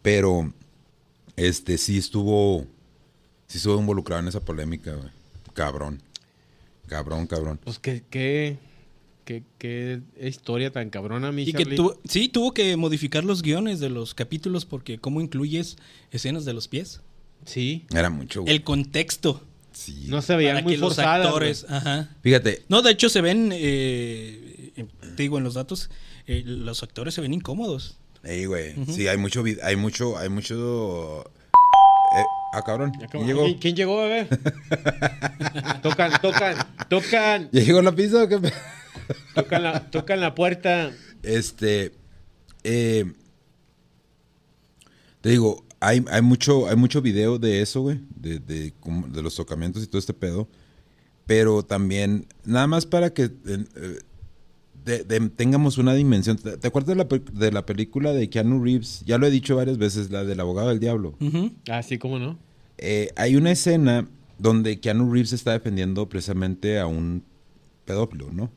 pero, 0.00 0.52
este, 1.36 1.78
sí 1.78 1.98
estuvo, 1.98 2.66
sí 3.46 3.58
estuvo 3.58 3.78
involucrado 3.78 4.22
en 4.22 4.28
esa 4.28 4.40
polémica, 4.40 4.94
güey. 4.94 5.10
Cabrón, 5.54 6.02
cabrón, 6.86 7.26
cabrón. 7.26 7.58
Pues 7.62 7.78
qué, 7.78 8.02
qué, 8.10 8.56
qué, 9.24 9.42
qué 9.58 10.00
historia 10.20 10.70
tan 10.72 10.90
cabrona, 10.90 11.30
mi 11.32 11.42
Y 11.42 11.52
que 11.52 11.66
tu- 11.66 11.98
sí, 12.04 12.28
tuvo 12.28 12.52
que 12.52 12.76
modificar 12.76 13.24
los 13.24 13.42
guiones 13.42 13.80
de 13.80 13.90
los 13.90 14.14
capítulos 14.14 14.64
porque 14.64 14.98
cómo 14.98 15.20
incluyes 15.20 15.76
escenas 16.10 16.44
de 16.44 16.52
los 16.54 16.68
pies. 16.68 17.00
Sí, 17.44 17.84
Era 17.92 18.08
mucho, 18.10 18.42
güey. 18.42 18.54
El 18.54 18.62
contexto. 18.64 19.42
Sí. 19.72 20.04
no 20.08 20.20
se 20.20 20.36
veían 20.36 20.56
para 20.56 20.64
muy 20.64 20.74
que 20.74 20.78
los 20.78 20.94
forzadas. 20.96 21.26
actores... 21.26 21.62
güey. 21.66 21.74
Ajá. 21.78 22.10
Fíjate, 22.22 22.62
No, 22.68 22.82
de 22.82 22.90
hecho 22.90 23.08
se 23.08 23.22
ven, 23.22 23.50
eh, 23.54 24.70
eh, 24.76 24.86
te 25.16 25.22
digo 25.22 25.38
en 25.38 25.44
los 25.44 25.54
datos, 25.54 25.88
eh, 26.26 26.42
los 26.44 26.82
actores 26.82 27.14
se 27.14 27.22
ven 27.22 27.32
incómodos. 27.32 27.96
Ey, 28.24 28.46
güey. 28.46 28.74
Sí, 28.86 29.08
hay 29.08 29.16
mucho, 29.16 29.42
hay 29.62 29.76
mucho, 29.76 30.16
hay 30.16 30.28
mucho. 30.28 31.24
Eh, 32.16 32.24
ah, 32.54 32.62
cabrón. 32.64 32.92
¿Quién 33.10 33.26
llegó? 33.26 33.44
¿Quién, 33.44 33.58
quién 33.58 33.76
llegó, 33.76 33.96
bebé? 33.96 34.26
tocan, 35.82 36.12
tocan, 36.20 36.56
tocan, 36.88 37.48
¿Ya 37.52 37.62
llegó 37.62 37.82
la 37.82 37.92
pizza 37.92 38.22
o 38.22 38.28
qué? 38.28 38.38
tocan 39.34 39.62
la, 39.62 39.90
tocan 39.90 40.20
la 40.20 40.34
puerta. 40.34 40.92
Este. 41.22 41.92
eh, 42.62 43.12
te 45.20 45.28
digo, 45.30 45.64
hay, 45.80 46.04
hay 46.10 46.22
mucho, 46.22 46.68
hay 46.68 46.76
mucho 46.76 47.02
video 47.02 47.38
de 47.38 47.60
eso, 47.62 47.80
güey. 47.82 48.00
De, 48.14 48.38
de, 48.38 48.72
de 49.08 49.22
los 49.22 49.34
tocamientos 49.34 49.82
y 49.82 49.86
todo 49.88 49.98
este 49.98 50.14
pedo. 50.14 50.48
Pero 51.26 51.64
también, 51.64 52.26
nada 52.44 52.66
más 52.68 52.86
para 52.86 53.12
que 53.12 53.24
eh, 53.24 53.98
de- 54.84 55.04
de- 55.04 55.28
tengamos 55.30 55.78
una 55.78 55.94
dimensión. 55.94 56.36
¿Te, 56.36 56.56
te 56.56 56.66
acuerdas 56.68 56.96
de 56.96 57.04
la, 57.04 57.08
de 57.32 57.52
la 57.52 57.64
película 57.66 58.12
de 58.12 58.28
Keanu 58.30 58.62
Reeves? 58.62 59.02
Ya 59.06 59.18
lo 59.18 59.26
he 59.26 59.30
dicho 59.30 59.56
varias 59.56 59.78
veces, 59.78 60.10
la 60.10 60.24
del 60.24 60.40
abogado 60.40 60.68
del 60.70 60.80
diablo. 60.80 61.14
Ujú. 61.20 61.52
Ah, 61.70 61.82
sí, 61.82 61.98
cómo 61.98 62.18
no. 62.18 62.38
Eh, 62.78 63.10
hay 63.16 63.36
una 63.36 63.50
escena 63.52 64.08
donde 64.38 64.80
Keanu 64.80 65.12
Reeves 65.12 65.32
está 65.32 65.52
defendiendo 65.52 66.08
precisamente 66.08 66.78
a 66.80 66.86
un 66.86 67.22
pedófilo, 67.84 68.30
¿no? 68.32 68.50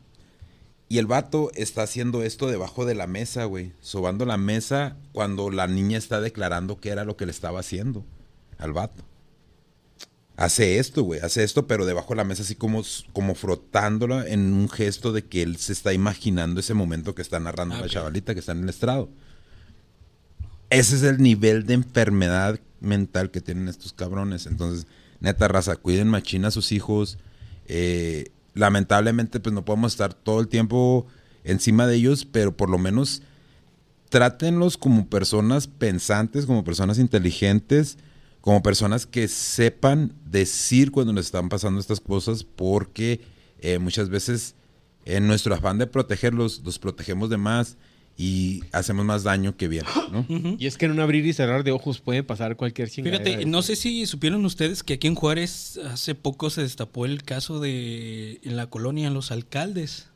Y 0.88 1.00
el 1.00 1.08
vato 1.08 1.52
está 1.56 1.82
haciendo 1.84 2.22
esto 2.24 2.48
debajo 2.48 2.86
de 2.86 2.94
la 2.96 3.08
mesa, 3.08 3.46
güey. 3.46 3.72
Sobando 3.82 4.26
la 4.26 4.38
mesa 4.38 4.98
cuando 5.14 5.50
la 5.50 5.68
niña 5.68 5.98
está 5.98 6.22
declarando 6.22 6.80
que 6.80 6.90
era 6.90 7.04
lo 7.06 7.18
que 7.18 7.26
le 7.26 7.32
estaba 7.32 7.60
haciendo 7.60 8.06
al 8.60 8.72
vato. 8.72 9.04
Hace 10.38 10.80
esto, 10.80 11.04
güey. 11.04 11.22
Hace 11.22 11.44
esto, 11.44 11.66
pero 11.66 11.86
debajo 11.86 12.10
de 12.10 12.18
la 12.18 12.24
mesa, 12.26 12.44
así 12.44 12.56
como, 12.56 12.84
como 13.14 13.36
frotándola 13.36 14.28
en 14.28 14.54
un 14.54 14.70
gesto 14.70 15.14
de 15.14 15.24
que 15.24 15.42
él 15.42 15.58
se 15.58 15.72
está 15.74 15.94
imaginando 15.94 16.60
ese 16.60 16.74
momento 16.74 17.16
que 17.16 17.22
está 17.22 17.40
narrando 17.40 17.76
Ah, 17.76 17.82
la 17.82 17.88
chavalita 17.88 18.34
que 18.34 18.42
está 18.42 18.52
en 18.52 18.64
el 18.64 18.70
estrado. 18.70 19.10
Ese 20.70 20.96
es 20.98 21.04
el 21.04 21.20
nivel 21.22 21.66
de 21.66 21.76
enfermedad 21.76 22.60
mental 22.82 23.32
que 23.32 23.40
tienen 23.40 23.70
estos 23.70 23.94
cabrones. 23.94 24.46
Entonces, 24.46 24.88
neta 25.20 25.48
raza, 25.48 25.78
cuiden 25.78 26.10
machina 26.10 26.50
a 26.50 26.52
sus 26.52 26.72
hijos. 26.72 27.18
Eh, 27.68 28.32
lamentablemente, 28.54 29.40
pues 29.40 29.54
no 29.54 29.64
podemos 29.64 29.94
estar 29.94 30.14
todo 30.14 30.42
el 30.42 30.48
tiempo 30.50 31.08
encima 31.46 31.88
de 31.88 31.96
ellos, 31.96 32.26
pero 32.26 32.58
por 32.58 32.70
lo 32.70 32.78
menos 32.78 33.22
trátenlos 34.10 34.78
como 34.78 35.08
personas 35.08 35.68
pensantes, 35.68 36.46
como 36.46 36.64
personas 36.64 37.00
inteligentes, 37.00 37.98
como 38.46 38.62
personas 38.62 39.08
que 39.08 39.28
sepan 39.28 40.14
decir 40.24 40.92
cuando 40.92 41.12
les 41.14 41.26
están 41.26 41.50
pasando 41.50 41.80
estas 41.80 42.00
cosas, 42.00 42.44
porque 42.44 43.22
eh, 43.60 43.80
muchas 43.80 44.10
veces 44.10 44.54
en 45.04 45.26
nuestro 45.26 45.56
afán 45.56 45.80
de 45.80 45.88
protegerlos, 45.88 46.62
los 46.64 46.78
protegemos 46.78 47.32
de 47.32 47.38
más 47.38 47.76
y 48.16 48.62
hacemos 48.72 49.04
más 49.04 49.24
daño 49.24 49.58
que 49.58 49.68
bien, 49.68 49.86
¿no? 50.12 50.28
Y 50.60 50.68
es 50.68 50.78
que 50.78 50.86
en 50.86 50.92
un 50.92 51.00
abrir 51.00 51.26
y 51.26 51.34
cerrar 51.34 51.64
de 51.64 51.72
ojos 51.72 52.02
puede 52.02 52.22
pasar 52.22 52.56
cualquier 52.56 52.88
chingada. 52.88 53.18
Fíjate, 53.18 53.48
no 53.48 53.64
sé 53.64 53.76
si 53.76 54.06
supieron 54.06 54.46
ustedes 54.46 54.84
que 54.84 54.94
aquí 54.94 55.08
en 55.08 55.16
Juárez 55.16 55.80
hace 55.84 56.14
poco 56.14 56.52
se 56.52 56.62
destapó 56.62 57.08
el 57.08 57.24
caso 57.24 57.60
de 57.60 58.42
en 58.44 58.58
la 58.58 58.68
colonia 58.68 59.10
Los 59.10 59.32
Alcaldes. 59.32 60.10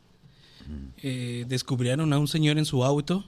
Eh, 1.01 1.45
descubrieron 1.47 2.13
a 2.13 2.19
un 2.19 2.27
señor 2.27 2.59
en 2.59 2.65
su 2.65 2.83
auto 2.83 3.25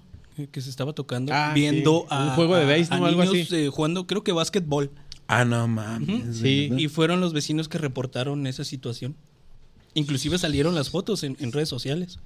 que 0.50 0.62
se 0.62 0.70
estaba 0.70 0.94
tocando 0.94 1.34
Ah, 1.34 1.52
viendo 1.54 2.02
sí. 2.02 2.08
a, 2.10 2.24
Un 2.26 2.30
juego 2.32 2.56
de 2.56 2.64
a- 2.64 2.68
béis, 2.68 2.92
a 2.92 2.98
¿no? 3.00 3.06
Algo 3.06 3.24
niños 3.24 3.48
así. 3.48 3.56
eh, 3.56 3.70
jugando, 3.70 4.08
creo 4.08 4.24
que 4.24 4.32
básquetbol. 4.32 4.92
Ah, 5.28 5.46
no 5.46 5.68
mames. 5.68 6.38
Sí, 6.38 6.68
¿verdad? 6.70 6.78
Y 6.84 6.88
fueron 6.90 7.22
los 7.22 7.34
vecinos 7.34 7.70
que 7.70 7.78
reportaron 7.78 8.46
esa 8.48 8.64
situación. 8.66 9.16
Inclusive 9.94 10.38
salieron 10.38 10.76
las 10.76 10.90
fotos 10.90 11.24
en, 11.24 11.38
en 11.40 11.52
redes 11.52 11.70
sociales. 11.70 12.20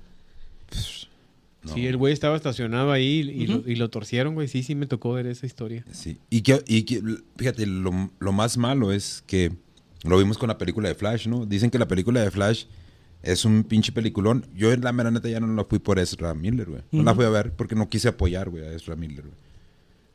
No. 1.64 1.74
Sí, 1.74 1.88
el 1.88 1.98
güey 1.98 2.14
estaba 2.14 2.36
estacionado 2.36 2.92
ahí 2.92 3.22
y, 3.34 3.46
Ujú. 3.50 3.64
lo, 3.66 3.72
y 3.72 3.76
lo 3.76 3.90
torcieron, 3.90 4.36
güey. 4.36 4.48
Sí, 4.48 4.62
sí, 4.62 4.76
me 4.76 4.86
tocó 4.86 5.14
ver 5.14 5.26
esa 5.26 5.48
historia. 5.48 5.84
Sí. 5.92 6.20
Y, 6.30 6.42
que, 6.42 6.64
y 6.68 6.84
que, 6.84 7.02
fíjate, 7.38 7.66
lo, 7.66 8.12
lo 8.20 8.32
más 8.32 8.58
malo 8.58 8.92
es 8.92 9.24
que 9.26 9.52
lo 10.04 10.18
vimos 10.20 10.38
con 10.38 10.48
la 10.50 10.60
película 10.60 10.90
de 10.90 10.94
Flash, 10.96 11.28
¿no? 11.28 11.48
Dicen 11.48 11.72
que 11.72 11.80
la 11.80 11.88
película 11.88 12.22
de 12.22 12.30
Flash 12.30 12.66
es 13.24 13.46
un 13.46 13.64
pinche 13.64 13.92
peliculón. 13.92 14.46
Yo 14.56 14.72
en 14.72 14.82
la 14.82 14.92
mera 14.92 15.12
neta 15.12 15.28
ya 15.30 15.40
no 15.40 15.48
la 15.48 15.64
fui 15.66 15.80
por 15.80 16.00
Ezra 16.00 16.34
Miller, 16.34 16.70
güey. 16.70 16.82
No 16.92 17.04
la 17.04 17.16
fui 17.16 17.26
a 17.26 17.30
ver 17.30 17.54
porque 17.54 17.76
no 17.76 17.90
quise 17.90 18.08
apoyar, 18.10 18.50
güey, 18.50 18.64
a 18.66 18.72
Ezra 18.74 18.96
Miller, 18.96 19.22
güey. 19.24 19.36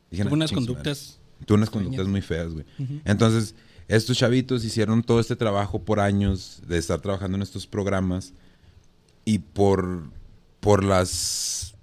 Dije, 0.09 0.23
Tuvo 0.23 0.31
"Nah, 0.31 0.35
unas 0.37 0.51
conductas. 0.51 1.19
madre". 1.19 1.45
Tuvo 1.45 1.57
unas 1.57 1.69
conductas 1.69 2.07
muy 2.07 2.21
feas, 2.21 2.53
güey. 2.53 2.65
Entonces, 3.05 3.55
estos 3.87 4.17
chavitos 4.17 4.63
hicieron 4.63 5.03
todo 5.03 5.19
este 5.19 5.35
trabajo 5.35 5.83
por 5.83 5.99
años 5.99 6.61
de 6.67 6.77
estar 6.77 7.01
trabajando 7.01 7.35
en 7.35 7.41
estos 7.41 7.67
programas 7.67 8.33
y 9.25 9.39
por, 9.39 10.03
por 10.59 10.83
las 10.83 11.75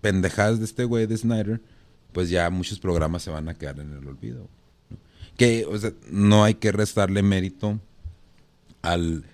pendejadas 0.00 0.58
de 0.58 0.64
este 0.66 0.84
güey 0.84 1.06
de 1.06 1.16
Snyder, 1.16 1.60
pues 2.12 2.28
ya 2.30 2.50
muchos 2.50 2.78
programas 2.78 3.22
se 3.22 3.30
van 3.30 3.48
a 3.48 3.54
quedar 3.54 3.80
en 3.80 3.92
el 3.92 4.06
olvido. 4.06 4.48
¿no? 4.90 4.96
Que, 5.36 5.64
o 5.66 5.78
sea, 5.78 5.92
no 6.10 6.44
hay 6.44 6.54
que 6.54 6.72
restarle 6.72 7.22
mérito 7.22 7.80
al, 8.82 9.24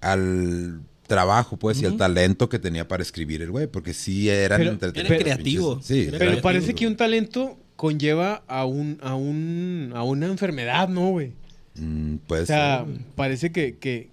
al 0.00 0.80
trabajo, 1.06 1.56
pues, 1.56 1.80
y 1.80 1.86
al 1.86 1.96
talento 1.96 2.48
que 2.48 2.58
tenía 2.58 2.88
para 2.88 3.02
escribir 3.02 3.40
el 3.42 3.50
güey, 3.50 3.66
porque 3.68 3.94
sí 3.94 4.28
eran 4.28 4.58
Pero- 4.58 4.70
entretenidos. 4.72 5.10
Era 5.12 5.20
creativo. 5.22 5.80
Sí, 5.82 6.00
Era 6.02 6.10
Pero 6.12 6.18
creativo. 6.18 6.42
parece 6.42 6.74
que 6.74 6.86
un 6.86 6.96
talento 6.96 7.56
conlleva 7.76 8.42
a 8.48 8.64
un, 8.64 8.98
a 9.02 9.14
un, 9.14 9.92
a 9.94 10.02
una 10.02 10.26
enfermedad, 10.26 10.88
¿no, 10.88 11.10
güey? 11.10 11.32
Mm, 11.76 12.16
puede 12.26 12.42
O 12.42 12.46
sea, 12.46 12.84
ser. 12.86 12.98
parece 13.14 13.52
que, 13.52 13.76
que, 13.76 14.08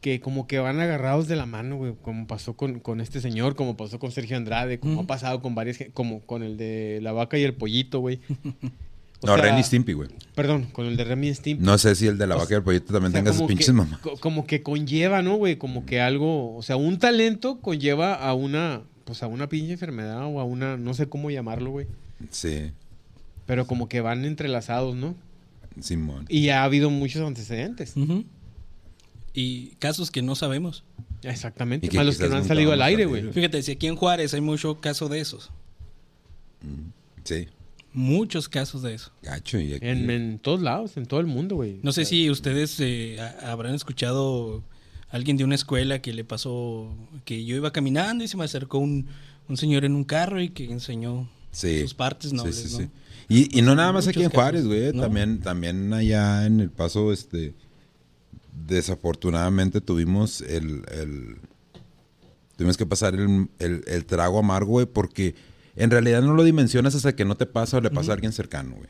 que 0.00 0.20
como 0.20 0.46
que 0.48 0.58
van 0.58 0.80
agarrados 0.80 1.28
de 1.28 1.36
la 1.36 1.46
mano, 1.46 1.76
güey, 1.76 1.92
como 2.02 2.26
pasó 2.26 2.54
con, 2.54 2.80
con 2.80 3.00
este 3.00 3.20
señor, 3.20 3.54
como 3.54 3.76
pasó 3.76 3.98
con 4.00 4.10
Sergio 4.10 4.36
Andrade, 4.36 4.80
como 4.80 5.02
ha 5.02 5.06
pasado 5.06 5.40
con 5.42 5.54
varias, 5.54 5.78
como 5.94 6.20
con 6.22 6.42
el 6.42 6.56
de 6.56 6.98
la 7.02 7.12
vaca 7.12 7.38
y 7.38 7.44
el 7.44 7.54
pollito, 7.54 8.00
güey. 8.00 8.18
O 9.22 9.26
No, 9.28 9.34
sea, 9.36 9.42
Ren 9.44 9.58
y 9.58 9.62
Stimpy, 9.62 9.92
güey. 9.92 10.08
Perdón, 10.34 10.64
con 10.72 10.86
el 10.86 10.96
de 10.96 11.04
Remy 11.04 11.28
y 11.28 11.34
Stimpy. 11.34 11.64
No 11.64 11.78
sé 11.78 11.94
si 11.94 12.06
el 12.08 12.18
de 12.18 12.26
la 12.26 12.34
O 12.36 12.38
vaca 12.38 12.54
y 12.54 12.56
el 12.56 12.62
pollito 12.62 12.92
también 12.92 13.10
O 13.10 13.12
sea, 13.12 13.22
tenga 13.22 13.32
sus 13.32 13.46
pinches 13.46 13.66
que- 13.66 13.72
mamás. 13.72 14.00
co- 14.00 14.16
Como 14.18 14.46
que 14.46 14.62
conlleva, 14.62 15.22
¿no, 15.22 15.36
güey? 15.36 15.56
Como 15.56 15.86
que 15.86 16.00
algo, 16.00 16.56
o 16.56 16.62
sea, 16.62 16.76
un 16.76 16.98
talento 16.98 17.60
conlleva 17.60 18.14
a 18.14 18.34
una, 18.34 18.82
pues 19.04 19.22
a 19.22 19.28
una 19.28 19.48
pinche 19.48 19.72
enfermedad 19.72 20.24
o 20.26 20.40
a 20.40 20.44
una, 20.44 20.76
no 20.76 20.92
sé 20.94 21.06
cómo 21.08 21.30
llamarlo, 21.30 21.70
güey. 21.70 21.86
Sí, 22.30 22.72
Pero 23.46 23.66
como 23.66 23.88
que 23.88 24.00
van 24.00 24.24
entrelazados, 24.24 24.94
¿no? 24.96 25.14
Simón. 25.80 26.26
Y 26.28 26.48
ha 26.50 26.64
habido 26.64 26.90
muchos 26.90 27.22
antecedentes. 27.26 27.94
Y 29.34 29.68
casos 29.78 30.10
que 30.10 30.20
no 30.22 30.34
sabemos. 30.34 30.84
Exactamente. 31.22 31.88
Más 31.96 32.04
los 32.06 32.18
que 32.18 32.28
no 32.28 32.36
han 32.36 32.44
salido 32.44 32.72
al 32.72 32.82
aire, 32.82 33.06
güey. 33.06 33.32
Fíjate, 33.32 33.62
si 33.62 33.72
aquí 33.72 33.86
en 33.86 33.96
Juárez 33.96 34.34
hay 34.34 34.40
mucho 34.40 34.80
caso 34.80 35.08
de 35.08 35.20
esos. 35.20 35.50
Sí, 37.24 37.48
Muchos 37.94 38.48
casos 38.48 38.82
de 38.82 38.94
eso. 38.94 39.12
gacho. 39.22 39.58
Y 39.58 39.74
aquí, 39.74 39.86
En, 39.86 40.08
en 40.10 40.38
todos 40.38 40.62
lados, 40.62 40.96
en 40.96 41.04
todo 41.06 41.20
el 41.20 41.26
mundo, 41.26 41.56
güey. 41.56 41.78
No 41.82 41.92
sé 41.92 42.04
si 42.06 42.30
ustedes 42.30 42.78
eh, 42.80 43.18
habrán 43.42 43.74
escuchado 43.74 44.62
a 45.10 45.16
alguien 45.16 45.36
de 45.36 45.44
una 45.44 45.54
escuela 45.54 46.00
que 46.00 46.12
le 46.14 46.24
pasó 46.24 46.88
que 47.26 47.44
yo 47.44 47.54
iba 47.56 47.70
caminando 47.72 48.24
y 48.24 48.28
se 48.28 48.36
me 48.38 48.44
acercó 48.44 48.78
un, 48.78 49.06
un 49.48 49.56
señor 49.58 49.84
en 49.84 49.94
un 49.94 50.04
carro 50.04 50.40
y 50.40 50.48
que 50.48 50.64
enseñó 50.70 51.28
sí. 51.50 51.82
sus 51.82 51.92
partes 51.92 52.32
nobles, 52.32 52.56
Sí, 52.56 52.68
sí, 52.68 52.72
¿no? 52.74 52.78
sí. 52.84 52.90
Y, 53.28 53.58
y 53.58 53.62
no 53.62 53.74
nada 53.74 53.92
más 53.92 54.06
Muchos 54.06 54.16
aquí 54.22 54.24
en 54.24 54.30
Juárez, 54.30 54.66
güey. 54.66 54.92
¿no? 54.94 55.02
También, 55.02 55.40
también 55.40 55.92
allá 55.92 56.46
en 56.46 56.60
El 56.60 56.70
Paso, 56.70 57.12
este... 57.12 57.54
Desafortunadamente 58.66 59.80
tuvimos 59.80 60.40
el... 60.42 60.82
el- 60.92 61.36
tuvimos 62.56 62.76
que 62.76 62.86
pasar 62.86 63.14
el, 63.14 63.48
el- 63.58 63.82
el 63.86 64.04
trago 64.04 64.38
amargo, 64.38 64.72
güey, 64.72 64.86
porque 64.86 65.34
en 65.76 65.90
realidad 65.90 66.22
no 66.22 66.34
lo 66.34 66.44
dimensionas 66.44 66.94
hasta 66.94 67.14
que 67.16 67.24
no 67.24 67.36
te 67.36 67.46
pasa 67.46 67.78
o 67.78 67.80
le 67.80 67.90
pasa 67.90 68.12
a 68.12 68.14
alguien 68.14 68.32
cercano, 68.32 68.74
güey. 68.76 68.88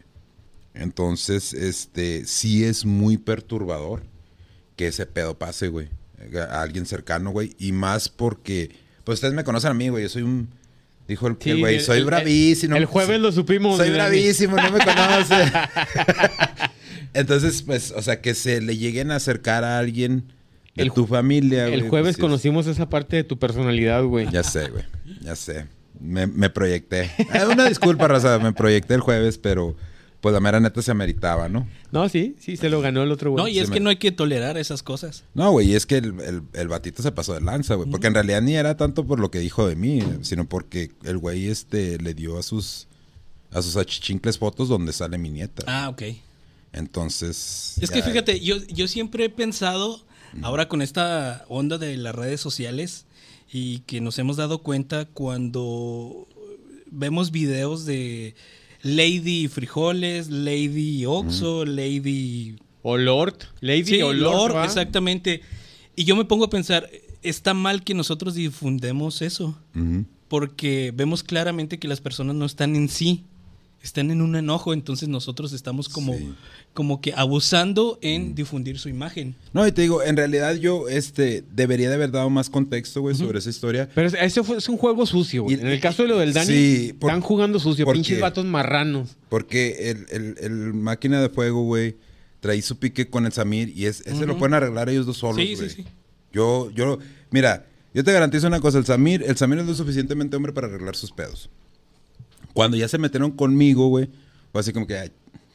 Entonces, 0.74 1.52
este, 1.52 2.24
sí 2.26 2.64
es 2.64 2.84
muy 2.86 3.18
perturbador 3.18 4.02
que 4.76 4.86
ese 4.88 5.06
pedo 5.06 5.38
pase, 5.38 5.68
güey. 5.68 5.88
A 6.50 6.62
alguien 6.62 6.86
cercano, 6.86 7.30
güey. 7.30 7.54
Y 7.58 7.72
más 7.72 8.08
porque, 8.08 8.70
pues 9.04 9.16
ustedes 9.16 9.34
me 9.34 9.44
conocen 9.44 9.70
a 9.70 9.74
mí, 9.74 9.88
güey. 9.90 10.04
Yo 10.04 10.08
soy 10.08 10.22
un, 10.22 10.48
dijo 11.06 11.26
el 11.26 11.36
Sí, 11.40 11.50
el 11.50 11.58
güey, 11.60 11.80
soy 11.80 11.98
el- 11.98 12.04
bravísimo. 12.06 12.76
el 12.76 12.86
jueves 12.86 13.20
lo 13.20 13.32
supimos, 13.32 13.76
Soy 13.76 13.90
bravísimo, 13.90 14.56
no 14.56 14.70
me 14.70 14.78
conoce. 14.84 15.34
Entonces, 17.14 17.62
pues, 17.62 17.90
o 17.94 18.00
sea, 18.02 18.20
que 18.20 18.34
se 18.34 18.60
le 18.60 18.76
lleguen 18.76 19.10
a 19.10 19.16
acercar 19.16 19.64
a 19.64 19.78
alguien 19.78 20.32
de 20.74 20.84
El 20.84 20.92
tu 20.92 21.06
familia, 21.06 21.66
El 21.66 21.80
güey, 21.80 21.90
jueves 21.90 22.04
pues, 22.06 22.16
sí 22.16 22.20
es- 22.20 22.22
conocimos 22.22 22.66
esa 22.66 22.88
parte 22.88 23.16
de 23.16 23.24
tu 23.24 23.38
personalidad, 23.38 24.02
güey. 24.04 24.30
Ya 24.30 24.42
sé, 24.42 24.68
güey. 24.70 24.84
Ya 25.20 25.36
sé. 25.36 25.66
Me, 26.00 26.26
me 26.26 26.50
proyecté. 26.50 27.10
Eh, 27.18 27.46
una 27.50 27.68
disculpa, 27.68 28.08
raza. 28.08 28.38
Me 28.38 28.52
proyecté 28.52 28.94
el 28.94 29.00
jueves, 29.00 29.38
pero 29.38 29.76
pues 30.20 30.32
la 30.32 30.38
mera 30.40 30.60
neta 30.60 30.80
se 30.82 30.90
ameritaba, 30.92 31.48
¿no? 31.48 31.66
No, 31.90 32.08
sí, 32.08 32.36
sí, 32.38 32.56
se 32.56 32.68
lo 32.68 32.80
ganó 32.80 33.02
el 33.02 33.10
otro 33.10 33.32
güey. 33.32 33.42
No, 33.42 33.48
y 33.48 33.58
es 33.58 33.68
que 33.70 33.80
me- 33.80 33.84
no 33.84 33.90
hay 33.90 33.96
que 33.96 34.12
tolerar 34.12 34.56
esas 34.56 34.82
cosas. 34.84 35.24
No, 35.34 35.50
güey, 35.50 35.74
es 35.74 35.84
que 35.84 35.96
el, 35.96 36.20
el, 36.20 36.42
el 36.52 36.68
batito 36.68 37.02
se 37.02 37.10
pasó 37.10 37.34
de 37.34 37.40
lanza, 37.40 37.74
güey. 37.74 37.90
Porque 37.90 38.06
en 38.06 38.14
realidad 38.14 38.40
ni 38.40 38.54
era 38.54 38.76
tanto 38.76 39.04
por 39.04 39.18
lo 39.18 39.30
que 39.32 39.40
dijo 39.40 39.66
de 39.66 39.74
mí, 39.74 40.00
sino 40.22 40.48
porque 40.48 40.92
el 41.04 41.18
güey 41.18 41.48
este 41.48 41.98
le 41.98 42.14
dio 42.14 42.38
a 42.38 42.42
sus 42.44 42.86
a 43.52 43.60
sus 43.62 43.76
achichincles 43.76 44.38
fotos 44.38 44.68
donde 44.68 44.92
sale 44.92 45.18
mi 45.18 45.28
nieta. 45.28 45.64
Ah, 45.66 45.88
ok. 45.88 46.02
Entonces. 46.72 47.74
Es 47.80 47.90
ya- 47.90 47.96
que 47.96 48.02
fíjate, 48.02 48.40
yo, 48.40 48.56
yo 48.68 48.88
siempre 48.88 49.24
he 49.24 49.28
pensado, 49.30 50.04
ahora 50.40 50.68
con 50.68 50.80
esta 50.80 51.44
onda 51.48 51.76
de 51.78 51.96
las 51.96 52.14
redes 52.14 52.40
sociales, 52.40 53.06
y 53.52 53.80
que 53.80 54.00
nos 54.00 54.18
hemos 54.18 54.38
dado 54.38 54.62
cuenta 54.62 55.04
cuando 55.04 56.26
vemos 56.90 57.30
videos 57.30 57.84
de 57.84 58.34
Lady 58.82 59.48
Frijoles, 59.48 60.30
Lady 60.30 61.04
Oxo, 61.06 61.64
Lady... 61.64 62.56
O 62.82 62.96
Lord, 62.96 63.36
Lady 63.60 63.84
Sí, 63.84 64.02
o 64.02 64.12
Lord. 64.12 64.64
Exactamente. 64.64 65.42
Y 65.94 66.04
yo 66.04 66.16
me 66.16 66.24
pongo 66.24 66.46
a 66.46 66.50
pensar, 66.50 66.90
está 67.22 67.54
mal 67.54 67.84
que 67.84 67.94
nosotros 67.94 68.34
difundemos 68.34 69.22
eso, 69.22 69.56
porque 70.28 70.92
vemos 70.94 71.22
claramente 71.22 71.78
que 71.78 71.88
las 71.88 72.00
personas 72.00 72.34
no 72.34 72.46
están 72.46 72.74
en 72.74 72.88
sí, 72.88 73.24
están 73.82 74.10
en 74.10 74.22
un 74.22 74.36
enojo, 74.36 74.72
entonces 74.72 75.08
nosotros 75.08 75.52
estamos 75.52 75.88
como, 75.88 76.14
Sí. 76.16 76.32
como 76.72 77.00
que 77.00 77.12
abusando 77.14 77.98
en 78.00 78.34
difundir 78.34 78.78
su 78.78 78.88
imagen. 78.88 79.34
No, 79.52 79.66
y 79.66 79.72
te 79.72 79.82
digo, 79.82 80.02
en 80.02 80.16
realidad 80.16 80.54
yo 80.54 80.88
este 80.88 81.44
debería 81.52 81.88
de 81.88 81.96
haber 81.96 82.10
dado 82.12 82.30
más 82.30 82.48
contexto, 82.48 83.00
güey, 83.00 83.14
sobre 83.16 83.40
esa 83.40 83.50
historia. 83.50 83.88
Pero 83.94 84.06
es- 84.08 84.14
ese 84.14 84.42
fue, 84.44 84.56
es 84.58 84.68
un 84.68 84.76
juego 84.76 85.04
sucio, 85.06 85.42
güey. 85.42 85.56
Y- 85.56 85.60
En 85.60 85.66
el 85.66 85.80
caso 85.80 86.02
de 86.02 86.08
lo 86.08 86.18
del 86.18 86.32
Dani, 86.32 86.46
Sí, 86.46 86.92
por- 86.98 87.10
están 87.10 87.20
jugando 87.22 87.58
sucio. 87.58 87.84
porque- 87.84 87.98
Pinches 87.98 88.20
vatos 88.20 88.44
marranos. 88.44 89.16
Porque 89.28 89.90
el, 89.90 90.06
el- 90.10 90.36
el 90.40 90.74
máquina 90.74 91.20
de 91.20 91.28
fuego, 91.28 91.64
güey, 91.64 91.96
traí 92.40 92.62
su 92.62 92.78
pique 92.78 93.08
con 93.08 93.26
el 93.26 93.32
Samir 93.32 93.68
y 93.76 93.86
es, 93.86 94.00
ese 94.06 94.26
lo 94.26 94.38
pueden 94.38 94.54
arreglar 94.54 94.88
ellos 94.88 95.06
dos 95.06 95.16
solos, 95.18 95.36
Sí, 95.36 95.48
sí, 95.48 95.54
güey. 95.56 95.70
sí. 95.70 95.84
Yo, 96.32 96.70
yo, 96.70 96.98
mira, 97.30 97.66
yo 97.94 98.02
te 98.04 98.12
garantizo 98.12 98.46
una 98.46 98.60
cosa, 98.60 98.78
el 98.78 98.86
Samir, 98.86 99.22
el 99.26 99.36
Samir 99.36 99.58
es 99.58 99.66
lo 99.66 99.74
suficientemente 99.74 100.34
hombre 100.36 100.52
para 100.52 100.66
arreglar 100.68 100.96
sus 100.96 101.12
pedos. 101.12 101.50
Cuando 102.54 102.76
ya 102.76 102.88
se 102.88 102.98
metieron 102.98 103.30
conmigo, 103.32 103.88
güey, 103.88 104.08
fue 104.52 104.60
así 104.60 104.72
como 104.72 104.86
que, 104.86 104.96
ay, 104.98 105.10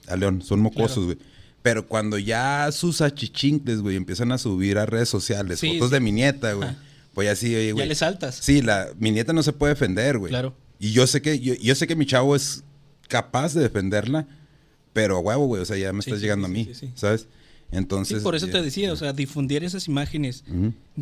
a 0.07 0.15
León, 0.15 0.41
son 0.41 0.59
mocosos, 0.61 1.05
güey. 1.05 1.17
Pero 1.61 1.87
cuando 1.87 2.17
ya 2.17 2.69
sus 2.71 3.01
achichincles, 3.01 3.81
güey, 3.81 3.95
empiezan 3.95 4.31
a 4.31 4.37
subir 4.37 4.77
a 4.77 4.85
redes 4.85 5.09
sociales 5.09 5.59
Sí, 5.59 5.73
fotos 5.73 5.89
sí. 5.89 5.93
de 5.95 5.99
mi 5.99 6.11
nieta, 6.11 6.53
güey. 6.53 6.69
Pues 7.13 7.25
ya 7.27 7.35
sí, 7.35 7.47
oye, 7.55 7.67
Ya 7.67 7.73
güey. 7.73 7.87
le 7.89 7.95
saltas. 7.95 8.35
Sí, 8.35 8.61
la, 8.61 8.87
mi 8.99 9.11
nieta 9.11 9.33
no 9.33 9.43
se 9.43 9.51
puede 9.53 9.73
defender, 9.73 10.17
güey. 10.17 10.29
Claro. 10.29 10.55
Y 10.79 10.91
yo 10.91 11.07
sé 11.07 11.21
que, 11.21 11.39
yo, 11.39 11.55
yo 11.55 11.75
sé 11.75 11.87
que 11.87 11.95
mi 11.95 12.05
chavo 12.05 12.35
es 12.35 12.63
capaz 13.07 13.53
de 13.53 13.61
defenderla, 13.61 14.27
pero 14.93 15.17
a 15.17 15.19
huevo, 15.19 15.47
güey, 15.47 15.61
o 15.61 15.65
sea, 15.65 15.77
ya 15.77 15.91
me 15.93 16.01
Sí, 16.03 16.09
estás 16.09 16.21
llegando 16.21 16.45
a 16.45 16.49
mí, 16.49 16.69
sí, 16.73 16.91
sí. 17.69 17.71
¿sabes? 17.71 17.71
Sí, 17.71 17.77
Entonces. 17.77 18.23
por 18.23 18.35
eso 18.35 18.45
te 18.47 18.53
ya- 18.53 18.61
decía, 18.61 18.93
o 18.93 18.95
sea, 18.95 19.13
difundir 19.13 19.63
esas 19.63 19.87
imágenes 19.87 20.43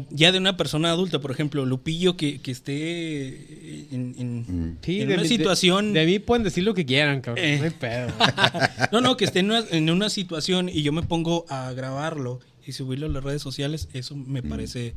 ya 0.10 0.32
de 0.32 0.38
una 0.39 0.58
persona 0.58 0.89
adulta, 0.89 1.19
por 1.21 1.32
ejemplo, 1.32 1.65
Lupillo 1.65 2.17
que, 2.17 2.39
que 2.41 2.51
esté 2.51 3.95
en, 3.95 4.15
en- 4.17 4.78
Sí, 4.82 5.01
en 5.01 5.08
de 5.08 5.13
una 5.13 5.23
mí- 5.23 5.30
de- 5.30 5.36
situación... 5.36 5.93
De, 5.93 6.06
mí 6.06 6.19
pueden 6.19 6.43
decir 6.43 6.63
lo 6.63 6.73
que 6.73 6.86
quieran, 6.86 7.21
cabrón. 7.21 7.45
Eh. 7.45 7.58
No 7.60 7.63
hay 7.65 7.69
pedo. 7.71 8.08
no, 8.91 9.01
no, 9.01 9.15
que 9.17 9.25
esté 9.25 9.39
en 9.39 9.47
una, 9.47 9.63
en 9.71 9.89
una 9.89 10.10
situación 10.10 10.69
y 10.69 10.82
yo 10.84 10.91
me 10.91 11.04
pongo 11.04 11.45
a 11.49 11.71
grabarlo 11.73 12.39
y 12.65 12.71
subirlo 12.71 13.06
a 13.06 13.10
las 13.10 13.23
redes 13.23 13.41
sociales, 13.41 13.88
eso 13.93 14.15
me 14.15 14.41
parece... 14.43 14.95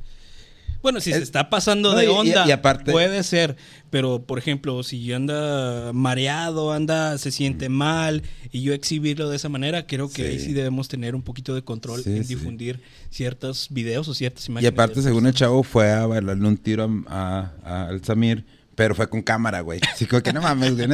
Bueno, 0.80 1.00
si 1.00 1.10
se 1.10 1.16
Es- 1.18 1.24
está 1.24 1.50
pasando 1.50 1.92
no, 1.92 1.98
de 1.98 2.04
y- 2.04 2.08
y- 2.08 2.10
onda, 2.10 2.44
y 2.46 2.50
aparte- 2.52 2.92
puede 2.92 3.22
ser, 3.24 3.56
pero 3.90 4.22
por 4.22 4.38
ejemplo, 4.38 4.82
si 4.84 5.12
anda 5.12 5.92
mareado, 5.92 6.72
anda, 6.72 7.18
se 7.18 7.30
siente 7.32 7.68
mal 7.68 8.22
y 8.52 8.62
yo 8.62 8.72
exhibirlo 8.74 9.28
de 9.28 9.36
esa 9.36 9.48
manera, 9.48 9.86
creo 9.86 10.08
que 10.08 10.22
Sí. 10.22 10.28
ahí 10.28 10.38
sí 10.38 10.52
debemos 10.52 10.86
tener 10.88 11.14
un 11.16 11.22
poquito 11.22 11.54
de 11.54 11.62
control 11.62 12.02
Sí, 12.04 12.10
en 12.16 12.24
sí. 12.24 12.34
difundir 12.34 12.80
ciertos 13.10 13.68
videos 13.70 14.06
o 14.08 14.14
ciertas 14.14 14.46
Y 14.48 14.52
imágenes. 14.52 14.72
aparte, 14.72 14.96
de 14.96 15.02
según 15.02 15.26
el 15.26 15.34
chavo, 15.34 15.62
fue 15.64 15.90
a 15.90 16.06
bailarle 16.06 16.46
un 16.46 16.56
tiro 16.56 16.88
a, 17.08 17.52
a- 17.64 17.86
al 17.88 18.04
Samir, 18.04 18.44
pero 18.76 18.94
fue 18.94 19.08
con 19.10 19.22
cámara, 19.22 19.60
güey. 19.62 19.80
Así 19.92 20.06
como 20.06 20.22
que 20.22 20.32
no 20.32 20.40
mames, 20.42 20.76
güey, 20.76 20.86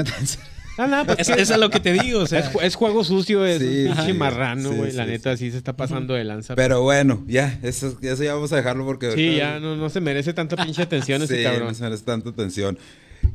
No, 0.77 0.87
no, 0.89 1.07
pues 1.07 1.21
Es, 1.21 1.29
es 1.29 1.51
a 1.53 1.57
lo 1.57 1.71
que 1.71 1.79
te 1.81 1.93
digo, 1.93 2.21
o 2.21 2.27
sea, 2.27 2.41
es, 2.41 2.51
ju- 2.53 2.61
es 2.63 2.75
juego 2.75 3.05
sucio, 3.05 3.45
es 3.47 3.61
Sí, 3.61 3.85
un 3.87 3.95
pinche 3.95 4.13
sí, 4.13 4.19
marrano, 4.19 4.73
güey. 4.73 4.91
sí, 4.91 4.97
la 4.97 5.07
neta, 5.07 5.37
sí 5.37 5.51
se 5.53 5.57
está 5.59 5.73
pasando 5.77 6.15
de 6.15 6.25
lanza. 6.25 6.55
Pero 6.57 6.83
bueno, 6.83 7.23
ya, 7.29 7.59
eso, 7.63 7.97
eso 8.03 8.25
ya 8.25 8.35
vamos 8.35 8.53
a 8.53 8.57
dejarlo 8.57 8.85
porque. 8.85 9.13
sí, 9.13 9.37
ya 9.37 9.61
no, 9.61 9.77
no 9.77 9.89
se 9.89 10.01
merece 10.01 10.33
tanta 10.35 10.57
pinche 10.57 10.83
atención 10.83 11.23
ese 11.23 11.37
Sí, 11.39 11.43
cabrón. 11.45 11.69
no 11.69 11.75
se 11.75 11.83
merece 11.85 12.05
tanta 12.05 12.31
atención. 12.31 12.77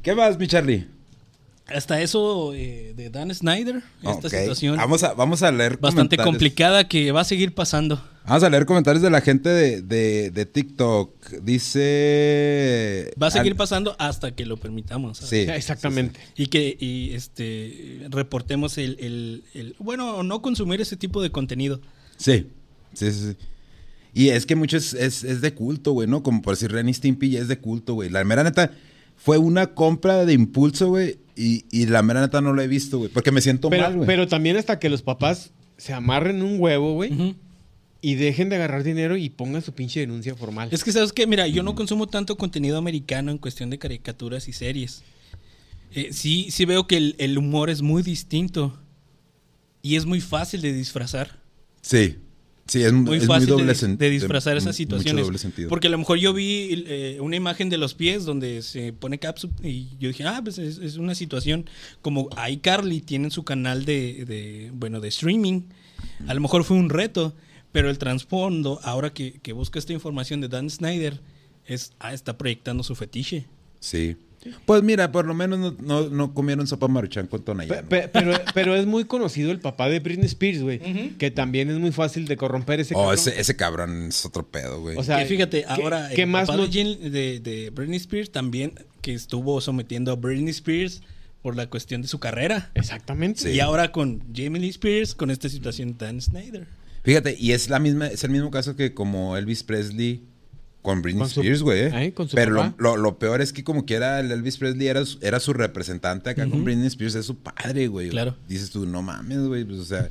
¿Qué 0.04 0.13
más, 0.15 0.38
mi 0.38 0.47
Charlie? 0.47 0.88
hasta 1.67 2.02
eso 2.02 2.52
eh, 2.56 2.93
de 2.97 3.12
Dan 3.12 3.32
Snyder, 3.32 3.84
esta 4.02 4.28
situación 4.28 4.75
Vamos 4.75 5.04
a, 5.04 5.13
vamos 5.13 5.43
a 5.43 5.52
leer 5.52 5.78
bastante 5.78 6.17
complicada 6.17 6.88
que 6.88 7.12
va 7.12 7.21
a 7.21 7.25
seguir 7.25 7.54
pasando. 7.54 8.04
Vamos 8.30 8.44
a 8.44 8.50
leer 8.50 8.65
comentarios 8.65 9.02
de 9.02 9.10
la 9.10 9.22
gente 9.22 9.50
de, 9.50 9.82
de, 9.82 10.30
de 10.32 10.46
TikTok. 10.46 11.12
Dice. 11.42 13.12
Va 13.22 13.28
a 13.28 13.32
seguir 13.32 13.54
Al- 13.54 13.58
pasando 13.58 13.96
hasta 14.00 14.36
que 14.36 14.46
lo 14.46 14.58
permitamos. 14.58 15.18
¿sabes? 15.18 15.30
Sí. 15.30 15.52
Exactamente. 15.56 16.20
Y 16.38 16.48
que 16.48 16.78
y 16.80 17.12
este 17.13 18.06
reportemos 18.10 18.78
el, 18.78 18.98
el- 19.00 19.44
el- 19.54 19.76
bueno, 19.80 20.24
no 20.24 20.42
consumir 20.42 20.82
ese 20.82 20.96
tipo 20.98 21.22
de 21.22 21.32
contenido. 21.32 21.82
Sí, 22.18 22.48
sí, 22.94 23.12
sí. 23.12 23.32
sí. 23.32 23.38
Y 24.13 24.30
es 24.30 24.46
que 24.46 24.56
mucho 24.56 24.78
es, 24.78 24.94
es, 24.94 25.24
es 25.24 25.42
de 25.42 25.54
culto, 25.54 25.92
güey, 25.94 26.08
¿no? 26.08 26.24
Como 26.24 26.42
por 26.42 26.54
decir 26.56 26.72
Ren 26.72 26.89
y 26.89 26.94
Stimpy 26.94 27.30
ya 27.32 27.39
es 27.42 27.48
de 27.48 27.60
culto, 27.60 27.94
güey. 27.94 28.10
La 28.10 28.24
mera 28.24 28.44
neta 28.44 28.72
fue 29.15 29.38
una 29.38 29.68
compra 29.76 30.26
de 30.26 30.34
impulso, 30.34 30.88
güey. 30.89 31.20
Y, 31.36 31.65
y 31.72 31.86
la 31.86 32.02
mera 32.02 32.22
neta 32.22 32.42
no 32.42 32.54
la 32.54 32.63
he 32.63 32.68
visto, 32.68 32.98
güey. 32.98 33.10
Porque 33.10 33.32
me 33.32 33.39
siento 33.42 33.70
mal, 33.70 33.80
Pero, 33.80 33.96
güey. 33.98 34.08
pero 34.08 34.28
también 34.28 34.58
hasta 34.58 34.80
que 34.80 34.89
los 34.89 35.02
papás 35.04 35.52
se 35.78 35.94
amarren 35.94 36.42
un 36.42 36.60
huevo, 36.60 36.94
güey, 36.96 37.13
Ujú. 37.13 37.36
Y 38.01 38.15
dejen 38.15 38.49
de 38.49 38.55
agarrar 38.55 38.83
dinero 38.83 39.17
y 39.17 39.29
pongan 39.29 39.62
su 39.62 39.73
pinche 39.73 39.99
denuncia 39.99 40.35
formal. 40.35 40.69
Es 40.71 40.83
que, 40.83 40.91
¿sabes 40.91 41.12
qué? 41.13 41.27
Mira, 41.27 41.47
yo 41.47 41.63
no 41.63 41.75
consumo 41.75 42.07
tanto 42.07 42.38
contenido 42.38 42.77
americano 42.77 43.31
en 43.31 43.38
cuestión 43.38 43.69
de 43.69 43.77
caricaturas 43.77 44.47
y 44.47 44.53
series. 44.53 45.03
Eh, 45.93 46.09
sí, 46.13 46.47
sí 46.51 46.65
veo 46.65 46.88
que 46.88 46.97
el, 46.97 47.15
el 47.17 47.38
humor 47.38 47.69
es 47.69 47.81
muy 47.81 48.03
distinto. 48.03 48.79
Y 49.81 49.95
es 49.95 50.05
muy 50.05 50.19
fácil 50.21 50.62
de 50.62 50.73
disfrazar. 50.73 51.39
Sí. 51.81 52.17
Sí, 52.67 52.83
es, 52.83 52.93
Muy 52.93 53.17
es 53.17 53.25
fácil 53.25 53.49
muy 53.49 53.63
doble 53.63 53.73
de, 53.97 54.09
disfrazar 54.12 54.53
de- 54.53 54.59
esas 54.59 54.67
mucho 54.67 54.77
situaciones. 54.77 55.25
doble 55.25 55.39
sentido. 55.39 55.69
Porque 55.69 55.88
a 55.88 55.89
lo 55.89 55.97
mejor 55.97 56.19
yo 56.19 56.33
vi 56.33 56.83
eh, 56.85 57.17
una 57.19 57.35
imagen 57.35 57.69
de 57.69 57.79
los 57.79 57.95
pies 57.95 58.25
donde 58.25 58.62
se 58.62 58.93
pone 58.93 59.17
capsule 59.17 59.53
y 59.63 59.88
yo 59.99 60.09
dije, 60.09 60.23
ah, 60.25 60.39
pues 60.43 60.59
es, 60.59 60.77
es 60.77 60.97
una 60.97 61.15
situación 61.15 61.67
como 62.03 62.29
iCarly 62.51 63.01
tienen 63.01 63.31
su 63.31 63.43
canal 63.43 63.85
de, 63.85 64.23
de, 64.25 64.69
bueno, 64.71 64.99
de 64.99 65.07
streaming. 65.07 65.62
A 66.27 66.33
lo 66.35 66.41
mejor 66.41 66.63
fue 66.63 66.77
un 66.77 66.91
reto, 66.91 67.35
pero 67.71 67.89
el 67.89 67.97
trasfondo, 67.97 68.79
ahora 68.84 69.12
que, 69.13 69.39
que 69.41 69.53
busco 69.53 69.79
esta 69.79 69.93
información 69.93 70.41
de 70.41 70.47
Dan 70.47 70.69
Snyder, 70.69 71.19
es, 71.65 71.93
ah, 71.99 72.13
está 72.13 72.38
proyectando 72.38 72.84
su 72.84 72.95
fetiche. 72.95 73.45
Sí. 73.79 74.17
Pues 74.65 74.84
mira, 74.84 75.12
por 75.12 75.25
lo 75.27 75.34
menos 75.34 75.60
no, 75.60 75.75
no, 75.82 76.10
no 76.10 76.34
comieron 76.34 76.65
sopa 76.65 76.88
maruchan 76.88 77.27
con 77.27 77.41
Pe- 77.43 77.84
pe- 77.84 78.08
pero, 78.08 78.32
pero 78.53 78.73
es 78.75 78.86
muy 78.86 79.03
conocido 79.03 79.51
el 79.51 79.60
papá 79.60 79.89
de 79.89 79.99
Britney 79.99 80.27
Spears, 80.27 80.62
güey. 80.62 80.79
Que 81.17 81.29
también 81.29 81.69
es 81.69 81.77
muy 81.77 81.91
fácil 81.91 82.25
de 82.25 82.38
corromper 82.38 82.79
ese 82.79 82.93
Oh, 82.95 82.99
cabrón. 82.99 83.15
ese, 83.15 83.39
ese 83.39 83.55
cabrón 83.58 84.08
es 84.08 84.25
otro 84.25 84.47
pedo, 84.47 84.79
güey. 84.79 84.95
O 84.97 85.03
sea, 85.03 85.19
que 85.19 85.25
fíjate, 85.25 85.63
¿qué- 85.63 85.65
ahora 85.67 86.10
qué 86.15 86.21
el 86.23 86.29
más 86.29 86.47
papá 86.47 86.55
no- 86.58 86.67
de, 86.67 86.71
Jane- 86.71 87.10
de, 87.10 87.39
de 87.41 87.69
Britney 87.71 87.97
Spears 87.97 88.32
también 88.32 88.73
que 89.01 89.13
estuvo 89.13 89.60
sometiendo 89.60 90.13
a 90.13 90.15
Britney 90.15 90.51
Spears 90.51 91.01
por 91.41 91.58
la 91.58 91.69
cuestión 91.69 92.01
de 92.01 92.08
su 92.08 92.19
carrera. 92.19 92.71
Exactamente. 92.75 93.41
Sí. 93.41 93.49
Y 93.49 93.60
ahora 93.60 93.91
con 93.91 94.21
Jamie 94.34 94.62
Lee 94.62 94.69
Spears 94.69 95.15
con 95.15 95.32
esta 95.32 95.49
situación 95.49 95.97
de 95.97 96.05
Dan 96.05 96.21
Snyder. 96.21 96.65
Fíjate, 97.03 97.35
y 97.39 97.51
es 97.53 97.69
la 97.69 97.79
misma, 97.79 98.07
es 98.07 98.23
el 98.23 98.31
mismo 98.31 98.51
caso 98.51 98.75
que 98.75 98.93
como 98.93 99.38
Elvis 99.38 99.63
Presley 99.63 100.23
con 100.81 101.01
Britney 101.01 101.19
Con 101.21 101.29
su- 101.29 101.41
Spears, 101.41 101.62
güey. 101.62 101.79
¿eh? 101.85 102.13
Pero 102.33 102.51
lo, 102.51 102.73
lo- 102.77 102.97
lo 102.97 103.19
peor 103.19 103.41
es 103.41 103.51
que 103.53 103.63
como 103.63 103.85
quiera 103.85 104.19
el 104.19 104.31
Elvis 104.31 104.57
Presley 104.57 104.88
era, 104.88 105.03
su- 105.05 105.17
era 105.21 105.39
su 105.39 105.53
representante 105.53 106.29
acá 106.29 106.47
con 106.49 106.63
Britney 106.63 106.88
Spears, 106.88 107.15
es 107.15 107.25
su 107.25 107.38
padre, 107.38 107.88
güey. 107.88 108.09
Claro. 108.09 108.35
Dices 108.47 108.69
tú, 108.69 108.85
no 108.85 109.01
mames, 109.01 109.39
güey, 109.39 109.65
pues 109.65 109.79
o 109.79 109.85
sea, 109.85 110.09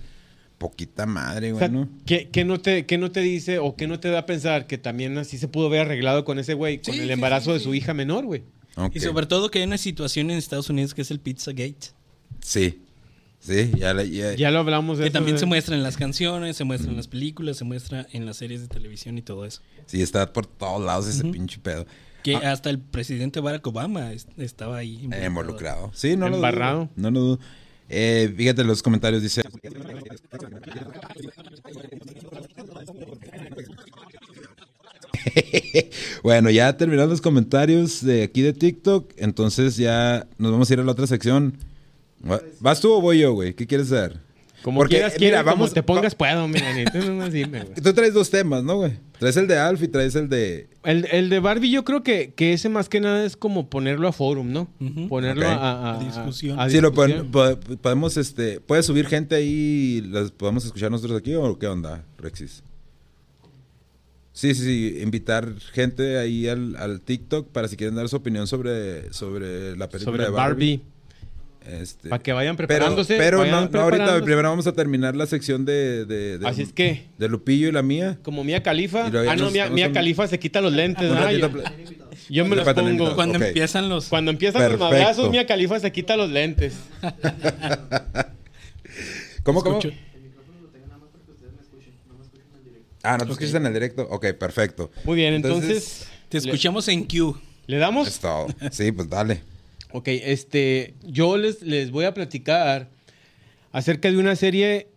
poquita 0.58 1.06
madre, 1.06 1.52
O 1.52 1.56
güey, 1.56 1.60
sea, 1.60 1.68
¿no? 1.68 1.88
¿qué, 2.04 2.28
qué 2.30 2.44
no 2.44 2.60
te, 2.60 2.84
qué 2.84 2.98
no 2.98 3.10
te 3.12 3.20
dice 3.20 3.58
o 3.58 3.76
qué 3.76 3.86
no 3.86 4.00
te 4.00 4.08
da 4.10 4.20
a 4.20 4.26
pensar 4.26 4.66
que 4.66 4.76
también 4.76 5.16
así 5.18 5.38
se 5.38 5.48
pudo 5.48 5.66
haber 5.68 5.80
arreglado 5.82 6.24
con 6.24 6.38
ese 6.38 6.54
güey, 6.54 6.82
con 6.82 6.94
el 6.94 7.06
sí, 7.06 7.12
embarazo 7.12 7.52
sí, 7.52 7.58
de 7.58 7.60
su 7.64 7.74
hija 7.74 7.94
menor, 7.94 8.24
güey? 8.26 8.42
Y 8.94 9.00
sobre 9.00 9.26
todo 9.26 9.50
que 9.50 9.58
hay 9.58 9.64
una 9.64 9.78
situación 9.78 10.30
en 10.30 10.38
Estados 10.38 10.70
Unidos 10.70 10.94
que 10.94 11.02
es 11.02 11.10
el 11.10 11.18
Pizzagate. 11.18 11.88
Sí, 12.40 12.82
sí, 13.48 13.72
ya, 13.78 13.94
la- 13.94 14.04
ya- 14.04 14.34
Ya 14.34 14.50
lo 14.50 14.58
hablamos 14.60 14.98
de 14.98 15.04
Que 15.04 15.08
eso, 15.08 15.14
también 15.14 15.34
güey. 15.36 15.40
se 15.40 15.46
muestra 15.46 15.74
en 15.74 15.82
las 15.82 15.96
canciones, 15.96 16.56
se 16.56 16.64
muestra 16.64 16.90
en 16.90 16.96
las 16.96 17.08
películas, 17.08 17.56
se 17.56 17.64
muestra 17.64 18.06
en 18.12 18.26
las 18.26 18.36
series 18.36 18.60
de 18.60 18.68
televisión 18.68 19.18
y 19.18 19.22
todo 19.22 19.44
eso. 19.44 19.60
sí, 19.86 20.02
está 20.02 20.32
por 20.32 20.46
todos 20.46 20.84
lados 20.84 21.06
ese 21.08 21.24
pinche 21.24 21.58
pedo. 21.58 21.86
Que 22.22 22.36
Ah. 22.36 22.52
hasta 22.52 22.68
el 22.70 22.78
presidente 22.78 23.40
Barack 23.40 23.66
Obama 23.66 24.12
es- 24.12 24.26
estaba 24.36 24.76
ahí 24.78 25.08
Eh, 25.12 25.24
Involucrado. 25.26 25.90
Sí, 25.94 26.16
no 26.16 26.26
lo 26.28 26.36
dudo. 26.36 26.46
Embarrado. 26.46 26.88
No 26.96 27.10
lo 27.10 27.20
dudo. 27.20 27.40
Eh, 27.88 28.32
fíjate 28.36 28.64
los 28.64 28.82
comentarios, 28.82 29.22
dice... 29.22 29.42
bueno, 36.22 36.50
ya 36.50 36.76
terminaron 36.76 37.10
los 37.10 37.20
comentarios 37.20 38.04
de 38.04 38.22
aquí 38.22 38.42
de 38.42 38.52
TikTok, 38.52 39.12
entonces 39.16 39.76
ya 39.76 40.26
nos 40.38 40.52
vamos 40.52 40.70
a 40.70 40.74
ir 40.74 40.80
a 40.80 40.84
la 40.84 40.92
otra 40.92 41.06
sección. 41.06 41.56
Va- 42.28 42.40
¿Vas 42.60 42.80
tú 42.80 42.92
o 42.92 43.00
voy 43.00 43.18
yo, 43.20 43.32
güey? 43.32 43.54
¿Qué 43.54 43.66
quieres 43.66 43.90
hacer? 43.92 44.18
Como 44.62 44.80
Porque, 44.80 44.96
quieras, 44.96 45.12
mira, 45.12 45.18
quieras, 45.18 45.42
como 45.44 45.54
vamos- 45.54 45.72
te 45.72 45.82
pongas, 45.84 46.14
puedo, 46.16 46.48
mira, 46.48 46.72
ni- 46.74 46.84
tú 46.84 46.98
no 47.12 47.30
dime, 47.30 47.62
güey. 47.62 47.74
Tú 47.82 47.92
traes 47.94 48.12
dos 48.12 48.28
temas, 48.28 48.64
¿no, 48.64 48.76
güey? 48.76 48.92
Traes 49.20 49.36
el 49.36 49.46
de 49.46 49.56
Alf 49.56 49.80
y 49.84 49.88
traes 49.88 50.16
el 50.16 50.28
de... 50.28 50.68
El, 50.82 51.06
el 51.12 51.28
de 51.28 51.38
Barbie 51.38 51.70
yo 51.70 51.84
creo 51.84 52.02
que, 52.02 52.32
que 52.34 52.52
ese 52.52 52.68
más 52.68 52.88
que 52.88 53.00
nada 53.00 53.24
es 53.24 53.36
como 53.36 53.70
ponerlo 53.70 54.08
a 54.08 54.12
forum, 54.12 54.50
¿no? 54.52 54.68
Ponerlo 55.08 55.46
a, 55.46 55.54
a- 55.54 55.92
a- 55.92 56.00
A 56.00 56.04
discusión. 56.04 56.58
a 56.58 56.68
Sí, 56.68 56.80
lo 56.80 56.90
discusión. 56.90 57.30
podemos, 57.80 58.16
este, 58.16 58.58
¿puedes 58.60 58.84
subir 58.86 59.06
gente 59.06 59.36
ahí 59.36 59.98
y 59.98 60.00
las 60.08 60.32
podemos 60.32 60.64
escuchar 60.64 60.90
nosotros 60.90 61.18
aquí 61.20 61.34
o 61.36 61.56
qué 61.58 61.68
onda, 61.68 62.04
Rexis? 62.18 62.64
Sí, 64.32 64.54
sí, 64.54 64.62
sí, 64.64 64.98
invitar 65.02 65.52
gente 65.72 66.18
ahí 66.18 66.46
al, 66.48 66.76
al 66.76 67.00
TikTok 67.00 67.48
para 67.48 67.66
si 67.68 67.76
quieren 67.76 67.96
dar 67.96 68.08
su 68.08 68.16
opinión 68.16 68.46
sobre, 68.46 69.12
sobre 69.12 69.76
la 69.76 69.88
película 69.88 70.12
Sobre 70.16 70.24
de 70.24 70.30
Barbie. 70.30 70.76
Barbie. 70.76 70.82
Este, 71.68 72.08
Para 72.08 72.22
que 72.22 72.32
vayan 72.32 72.56
preparándose. 72.56 73.18
pero 73.18 73.38
vayan 73.40 73.52
no, 73.52 73.60
no 73.60 73.80
ahorita, 73.80 73.88
preparándose. 73.88 74.24
primero 74.24 74.48
vamos 74.48 74.66
a 74.66 74.72
terminar 74.72 75.14
la 75.14 75.26
sección 75.26 75.66
de, 75.66 76.06
de, 76.06 76.38
de- 76.38 76.48
Así 76.48 76.62
es 76.62 76.72
que, 76.72 77.04
de 77.18 77.28
Lupillo 77.28 77.68
y 77.68 77.72
la 77.72 77.82
mía. 77.82 78.18
como 78.22 78.42
Mía 78.42 78.62
Califa. 78.62 79.06
Ah, 79.28 79.36
no, 79.36 79.50
Mía, 79.50 79.92
Califa 79.92 80.26
se 80.28 80.38
quita 80.38 80.62
los 80.62 80.72
lentes. 80.72 81.10
Yo, 82.30 82.46
me 82.46 82.56
los 82.56 82.66
pongo. 82.74 83.14
Cuando 83.14 83.38
empiezan 83.44 83.88
los... 83.90 84.06
Cuando 84.08 84.30
empiezan 84.30 84.62
los 84.62 84.70
Perfecto. 84.78 84.90
madrazos, 84.94 85.30
Mía 85.30 85.46
Califa 85.46 85.78
se 85.78 85.92
quita 85.92 86.16
los 86.16 86.30
lentes. 86.30 86.74
¿Cómo, 89.42 89.62
cómo? 89.62 89.78
Escucho. 89.78 89.94
Ah, 93.02 93.16
no 93.18 93.24
te 93.26 93.32
escuchas 93.32 93.54
en 93.54 93.66
el 93.66 93.72
directo. 93.72 94.06
Ok, 94.10 94.32
perfecto. 94.38 94.90
Muy 95.04 95.16
bien, 95.16 95.34
entonces. 95.34 96.06
Te 96.28 96.38
escuchamos 96.38 96.88
en 96.88 97.04
Q. 97.04 97.38
¿Le 97.66 97.78
damos? 97.78 98.08
Es 98.08 98.18
todo. 98.18 98.46
Sí, 98.70 98.90
pues 98.92 99.08
dale. 99.08 99.42
Ok, 99.92 100.08
este, 100.08 100.94
yo 101.02 101.38
les, 101.38 101.62
les 101.62 101.90
voy 101.90 102.04
a 102.04 102.14
platicar 102.14 102.90
acerca 103.72 104.10
de 104.10 104.18
una 104.18 104.36
serie 104.36 104.88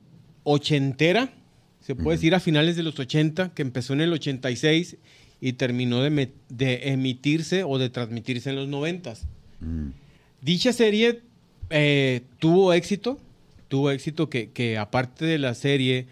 ochentera, 0.44 1.34
se 1.80 1.96
puede 1.96 2.18
decir 2.18 2.36
a 2.36 2.40
finales 2.40 2.76
de 2.76 2.84
los 2.84 3.00
80, 3.00 3.54
que 3.54 3.62
empezó 3.62 3.94
en 3.94 4.02
el 4.02 4.14
86 4.14 4.98
y 5.40 5.54
terminó 5.54 6.04
de, 6.04 6.32
de 6.50 6.90
emitirse 6.90 7.64
o 7.64 7.78
de 7.78 7.90
transmitirse 7.90 8.50
en 8.50 8.56
los 8.58 8.68
90. 8.68 9.14
Dicha 10.42 10.74
serie 10.74 11.22
eh, 11.70 12.22
tuvo 12.40 12.74
éxito, 12.74 13.20
tuvo 13.68 13.92
éxito 13.92 14.30
que, 14.30 14.52
que 14.52 14.78
aparte 14.78 15.26
de 15.26 15.38
la 15.38 15.54
serie, 15.54 16.08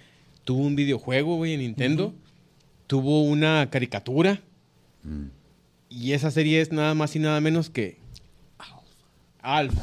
tuvo 0.46 0.64
un 0.64 0.76
videojuego, 0.76 1.36
güey, 1.36 1.54
en 1.54 1.60
Nintendo, 1.60 2.14
tuvo 2.88 3.24
una 3.24 3.70
caricatura, 3.70 4.42
y 5.90 6.12
esa 6.14 6.32
serie 6.32 6.62
es 6.62 6.72
nada 6.72 6.94
más 6.94 7.16
y 7.16 7.20
nada 7.20 7.40
menos 7.42 7.70
que 7.70 7.98
Alf. 9.42 9.74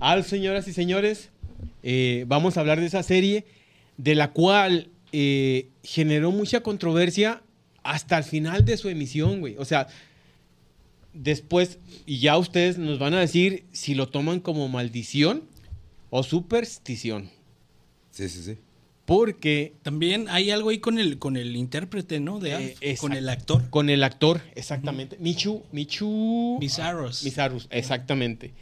Alf, 0.00 0.26
señoras 0.26 0.68
y 0.68 0.72
señores, 0.72 1.30
eh, 1.82 2.24
vamos 2.26 2.56
a 2.56 2.60
hablar 2.60 2.80
de 2.80 2.86
esa 2.86 3.02
serie, 3.02 3.46
de 3.96 4.14
la 4.14 4.32
cual 4.32 4.88
eh, 5.12 5.68
generó 5.82 6.30
mucha 6.30 6.60
controversia 6.60 7.42
hasta 7.82 8.18
el 8.18 8.24
final 8.24 8.64
de 8.64 8.76
su 8.76 8.88
emisión, 8.88 9.40
güey. 9.40 9.56
O 9.58 9.64
sea, 9.64 9.88
después, 11.12 11.78
y 12.06 12.18
ya 12.18 12.36
ustedes 12.38 12.78
nos 12.78 12.98
van 12.98 13.14
a 13.14 13.20
decir 13.20 13.64
si 13.72 13.94
lo 13.94 14.08
toman 14.08 14.40
como 14.40 14.68
maldición 14.68 15.44
o 16.10 16.22
superstición. 16.22 17.30
Sí, 18.10 18.28
sí, 18.28 18.42
sí. 18.42 18.58
Porque 19.12 19.74
También 19.82 20.26
hay 20.30 20.50
algo 20.50 20.70
ahí 20.70 20.78
con 20.78 20.98
el, 20.98 21.18
con 21.18 21.36
el 21.36 21.54
intérprete, 21.54 22.18
¿no? 22.18 22.40
De 22.40 22.54
Alf, 22.54 22.64
Eh, 22.64 22.76
exacto. 22.80 23.00
con 23.00 23.12
el 23.12 23.28
actor. 23.28 23.70
con 23.70 23.90
el 23.90 24.04
actor, 24.04 24.40
exactamente, 24.54 25.16
Michu, 25.20 25.62
Michu... 25.70 26.56
Bizarros. 26.58 27.22
Misarus, 27.22 27.68
exactamente. 27.70 28.52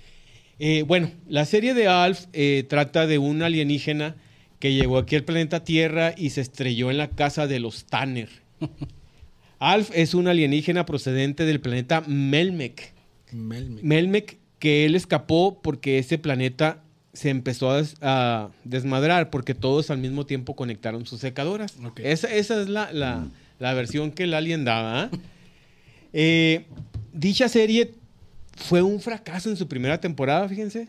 Eh, 0.59 0.83
bueno, 0.83 1.13
la 1.29 1.45
serie 1.45 1.73
de 1.73 1.87
Alf 1.87 2.27
eh, 2.33 2.65
trata 2.69 3.07
de 3.07 3.19
un 3.19 3.43
alienígena 3.43 4.17
que 4.59 4.75
llegó 4.75 4.99
aquí 4.99 5.15
al 5.15 5.25
planeta 5.25 5.63
Tierra 5.63 6.15
y 6.17 6.31
se 6.31 6.41
estrelló 6.41 6.91
en 6.91 6.99
la 6.99 7.11
casa 7.11 7.47
de 7.47 7.61
los 7.61 7.85
Tanner. 7.85 8.29
Alf 9.61 9.91
es 9.95 10.15
un 10.15 10.27
alienígena 10.27 10.85
procedente 10.85 11.45
del 11.45 11.61
planeta 11.61 12.03
Melmec. 12.09 12.93
Melme. 13.33 13.83
Melmec 13.83 14.39
que 14.59 14.85
él 14.85 14.97
escapó 14.97 15.61
porque 15.63 15.99
ese 15.99 16.19
planeta 16.19 16.83
se 17.13 17.31
empezó 17.31 17.71
a, 17.71 17.77
des- 17.79 17.97
a 18.03 18.51
desmadrar 18.65 19.31
porque 19.31 19.55
todos 19.55 19.91
al 19.91 19.99
mismo 19.99 20.27
tiempo 20.27 20.55
conectaron 20.55 21.07
sus 21.07 21.21
secadoras. 21.21 21.75
Esa, 21.97 22.33
esa 22.33 22.61
es 22.63 22.69
la, 22.69 22.93
la- 22.93 23.27
la 23.59 23.75
versión 23.75 24.11
que 24.13 24.25
el 24.25 24.35
alien 24.35 24.65
daba. 24.65 25.03
¿ah? 25.05 25.11
Eh, 26.13 26.67
dicha 27.13 27.49
serie 27.49 27.95
fue 28.57 28.83
un 28.83 29.01
fracaso 29.01 29.51
en 29.51 29.57
su 29.57 29.69
primera 29.69 30.01
temporada, 30.01 30.49
fíjense. 30.49 30.89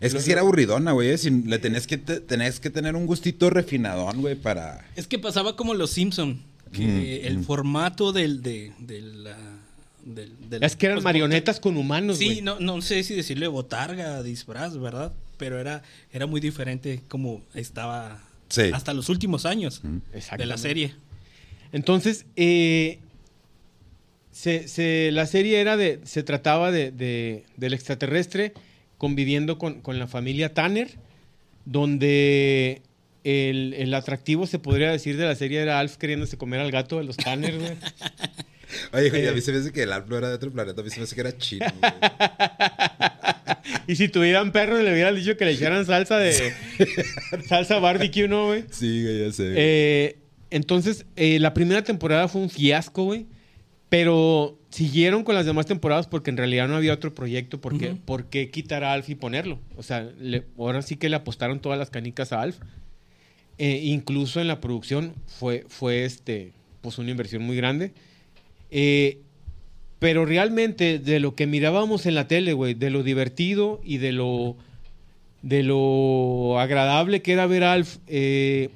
Es 0.00 0.12
que 0.12 0.20
si 0.20 0.32
era 0.32 0.40
aburridona, 0.42 0.92
güey. 0.92 1.10
eh, 1.10 1.18
si 1.18 1.30
le 1.30 1.58
tenés 1.58 1.86
que, 1.86 1.96
te- 1.96 2.20
tenés 2.20 2.60
que 2.60 2.68
tener 2.70 2.94
un 2.96 3.06
gustito 3.06 3.48
refinadón, 3.48 4.20
güey, 4.20 4.34
para... 4.34 4.84
Es 4.96 5.06
que 5.06 5.18
pasaba 5.18 5.56
como 5.56 5.72
los 5.74 5.90
Simpson, 5.90 6.42
que 6.72 6.82
Mm, 7.22 7.26
el 7.26 7.38
mm. 7.38 7.44
formato 7.44 8.12
del, 8.12 8.42
de, 8.42 8.72
de 8.80 9.00
la... 9.00 9.36
del- 10.04 10.50
del- 10.50 10.62
Es 10.64 10.76
que 10.76 10.86
eran 10.86 10.96
pues, 10.96 11.04
marionetas 11.04 11.58
con 11.60 11.76
humanos, 11.76 12.18
Sí, 12.18 12.26
güey. 12.26 12.42
no, 12.42 12.60
no 12.60 12.82
sé 12.82 13.02
si 13.04 13.14
decirle 13.14 13.46
botarga, 13.48 14.22
disfraz, 14.22 14.76
¿verdad? 14.76 15.12
Pero 15.36 15.58
era, 15.60 15.82
era 16.12 16.26
muy 16.26 16.40
diferente 16.40 17.02
como 17.08 17.42
estaba 17.54 18.22
Sí. 18.48 18.70
hasta 18.72 18.92
los 18.94 19.08
últimos 19.08 19.46
años 19.46 19.82
de 19.82 20.46
la 20.46 20.56
serie. 20.58 20.94
Entonces, 21.72 22.26
eh, 22.36 22.98
se- 24.30 24.68
se- 24.68 25.10
la 25.12 25.26
serie 25.26 25.60
era 25.60 25.76
de, 25.76 26.00
se 26.04 26.22
trataba 26.22 26.70
de, 26.70 26.90
de- 26.92 27.44
del 27.56 27.72
extraterrestre 27.74 28.52
conviviendo 28.98 29.58
con, 29.58 29.80
con 29.80 29.98
la 29.98 30.06
familia 30.06 30.54
Tanner, 30.54 30.90
donde 31.64 32.82
el, 33.24 33.74
el 33.76 33.94
atractivo, 33.94 34.46
se 34.46 34.58
podría 34.58 34.90
decir, 34.90 35.16
de 35.16 35.24
la 35.26 35.34
serie 35.34 35.60
era 35.60 35.80
Alf 35.80 35.96
queriéndose 35.96 36.36
comer 36.36 36.60
al 36.60 36.70
gato 36.70 36.98
de 36.98 37.04
los 37.04 37.16
Tanner, 37.16 37.58
güey. 37.58 37.72
Oye, 38.92 39.10
güey, 39.10 39.22
Eh. 39.24 39.28
a 39.28 39.32
mí 39.32 39.40
se 39.40 39.52
me 39.52 39.58
hace 39.58 39.72
que 39.72 39.82
el 39.84 39.92
Alf 39.92 40.08
no 40.08 40.16
era 40.18 40.28
de 40.28 40.34
otro 40.34 40.50
planeta. 40.52 40.80
A 40.80 40.84
mí 40.84 40.90
se 40.90 40.98
me 40.98 41.04
hace 41.04 41.14
que 41.14 41.20
era 41.22 41.36
chino, 41.36 41.66
güey. 41.80 41.92
Y 43.86 43.96
si 43.96 44.08
tuvieran 44.08 44.52
perros, 44.52 44.82
le 44.82 44.92
hubieran 44.92 45.14
dicho 45.14 45.36
que 45.36 45.44
le 45.44 45.52
echaran 45.52 45.84
salsa 45.86 46.18
de... 46.18 46.32
salsa 47.48 47.78
barbecue, 47.78 48.28
¿no, 48.28 48.46
güey? 48.46 48.64
Sí, 48.70 49.02
ya 49.02 49.32
sé. 49.32 49.52
Eh, 49.56 50.18
entonces, 50.50 51.06
eh, 51.16 51.38
la 51.40 51.52
primera 51.54 51.82
temporada 51.82 52.28
fue 52.28 52.40
un 52.42 52.50
fiasco, 52.50 53.04
güey. 53.04 53.26
Pero 53.88 54.58
siguieron 54.70 55.22
con 55.22 55.34
las 55.36 55.46
demás 55.46 55.66
temporadas 55.66 56.08
porque 56.08 56.30
en 56.30 56.36
realidad 56.36 56.66
no 56.66 56.76
había 56.76 56.92
otro 56.94 57.14
proyecto. 57.14 57.60
Porque, 57.60 57.90
Ujú. 57.90 57.98
¿Por 58.04 58.26
qué 58.26 58.50
quitar 58.50 58.82
a 58.82 58.92
Alf 58.92 59.08
y 59.10 59.14
ponerlo? 59.14 59.60
O 59.76 59.82
sea, 59.82 60.10
le- 60.20 60.44
ahora 60.58 60.82
sí 60.82 60.96
que 60.96 61.08
le 61.08 61.16
apostaron 61.16 61.60
todas 61.60 61.78
las 61.78 61.90
canicas 61.90 62.32
a 62.32 62.40
Alf. 62.42 62.56
Eh, 63.58 63.80
incluso 63.84 64.40
en 64.40 64.48
la 64.48 64.60
producción 64.60 65.14
fue, 65.38 65.64
fue 65.68 66.04
este, 66.04 66.50
pues 66.80 66.98
una 66.98 67.10
inversión 67.12 67.42
muy 67.42 67.56
grande. 67.56 67.92
Eh, 68.72 69.18
Pero 70.04 70.26
realmente, 70.26 70.98
de 70.98 71.18
lo 71.18 71.34
que 71.34 71.46
mirábamos 71.46 72.04
en 72.04 72.14
la 72.14 72.28
tele, 72.28 72.52
güey, 72.52 72.74
de 72.74 72.90
lo 72.90 73.02
divertido 73.02 73.80
y 73.82 73.96
de 73.96 74.12
lo, 74.12 74.54
de 75.40 75.62
lo 75.62 76.60
agradable 76.60 77.22
que 77.22 77.32
era 77.32 77.46
ver 77.46 77.64
a 77.64 77.72
Alf, 77.72 77.96
eh, 78.06 78.68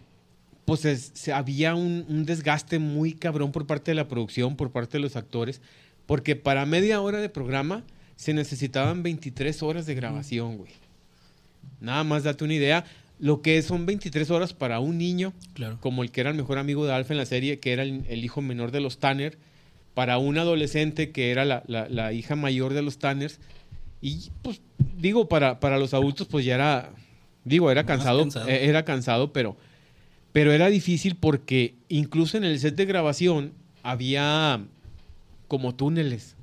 pues 0.64 0.87
es- 0.87 1.11
se- 1.12 1.35
había 1.35 1.74
un, 1.74 2.07
un 2.09 2.24
desgaste 2.24 2.79
muy 2.79 3.12
cabrón 3.12 3.53
por 3.53 3.66
parte 3.66 3.91
de 3.91 3.95
la 3.97 4.09
producción, 4.09 4.57
por 4.57 4.70
parte 4.70 4.93
de 4.97 5.01
los 5.03 5.16
actores, 5.16 5.61
porque 6.07 6.35
para 6.35 6.64
media 6.64 6.99
hora 7.03 7.18
de 7.20 7.29
programa 7.29 7.85
se 8.16 8.33
necesitaban 8.33 9.03
23 9.03 9.62
horas 9.62 9.85
de 9.85 9.95
grabación, 9.95 10.57
güey. 10.57 10.72
Nada 11.79 12.05
más 12.05 12.24
date 12.24 12.43
una 12.45 12.55
idea. 12.55 12.87
Lo 13.20 13.43
que 13.43 13.61
son 13.61 13.85
23 13.85 14.31
horas 14.31 14.55
para 14.55 14.81
un 14.81 14.97
niño, 14.97 15.35
Claro. 15.53 15.76
como 15.83 16.03
el 16.03 16.11
que 16.11 16.22
era 16.22 16.31
el 16.31 16.37
mejor 16.37 16.57
amigo 16.57 16.87
de 16.87 16.95
Alf 16.95 17.11
en 17.11 17.18
la 17.18 17.26
serie, 17.26 17.59
que 17.61 17.74
era 17.74 17.83
el, 17.83 18.05
el 18.09 18.24
hijo 18.24 18.41
menor 18.41 18.70
de 18.70 18.81
los 18.81 18.97
Tanner, 18.99 19.37
para 19.99 20.18
un 20.18 20.38
adolescente 20.38 21.11
que 21.11 21.32
era 21.32 21.44
la, 21.44 21.64
la- 21.66 21.88
la 21.88 22.12
hija 22.12 22.36
mayor 22.36 22.72
de 22.72 22.82
los 22.82 22.99
Tanners. 22.99 23.40
Y 24.01 24.28
pues 24.42 24.61
digo, 24.96 25.28
para, 25.28 25.59
para 25.59 25.76
los 25.76 25.92
adultos 25.92 26.28
pues 26.30 26.44
ya 26.44 26.55
era, 26.55 26.92
digo, 27.42 27.68
era 27.68 27.84
cansado, 27.84 28.20
cansado. 28.20 28.49
eh, 28.49 28.68
era 28.68 28.84
cansado, 28.84 29.32
pero, 29.32 29.57
pero 30.32 30.53
era 30.53 30.68
difícil 30.68 31.16
porque 31.16 31.74
incluso 31.88 32.36
en 32.36 32.44
el 32.44 32.61
set 32.61 32.76
de 32.76 32.84
grabación 32.84 33.55
había 33.82 34.61
como 35.49 35.74
túneles. 35.74 36.36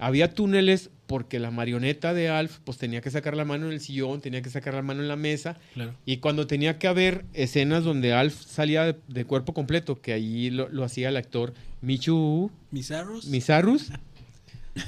Había 0.00 0.34
túneles 0.34 0.90
porque 1.10 1.40
la 1.40 1.50
marioneta 1.50 2.14
de 2.14 2.28
Alf 2.28 2.58
pues 2.62 2.78
tenía 2.78 3.00
que 3.00 3.10
sacar 3.10 3.36
la 3.36 3.44
mano 3.44 3.66
en 3.66 3.72
el 3.72 3.80
sillón, 3.80 4.20
tenía 4.20 4.42
que 4.42 4.48
sacar 4.50 4.74
la 4.74 4.82
mano 4.82 5.02
en 5.02 5.08
la 5.08 5.16
mesa 5.16 5.56
Claro. 5.74 5.92
y 6.06 6.18
cuando 6.18 6.46
tenía 6.46 6.78
que 6.78 6.86
haber 6.86 7.24
escenas 7.34 7.82
donde 7.82 8.12
Alf 8.12 8.40
salía 8.40 8.84
de, 8.84 8.96
de 9.08 9.24
cuerpo 9.24 9.52
completo, 9.52 10.00
que 10.00 10.12
ahí 10.12 10.50
lo, 10.50 10.68
lo 10.68 10.84
hacía 10.84 11.08
el 11.08 11.16
actor 11.16 11.52
Michu 11.82 12.52
Bizarros. 12.70 13.26
Misarus, 13.26 13.90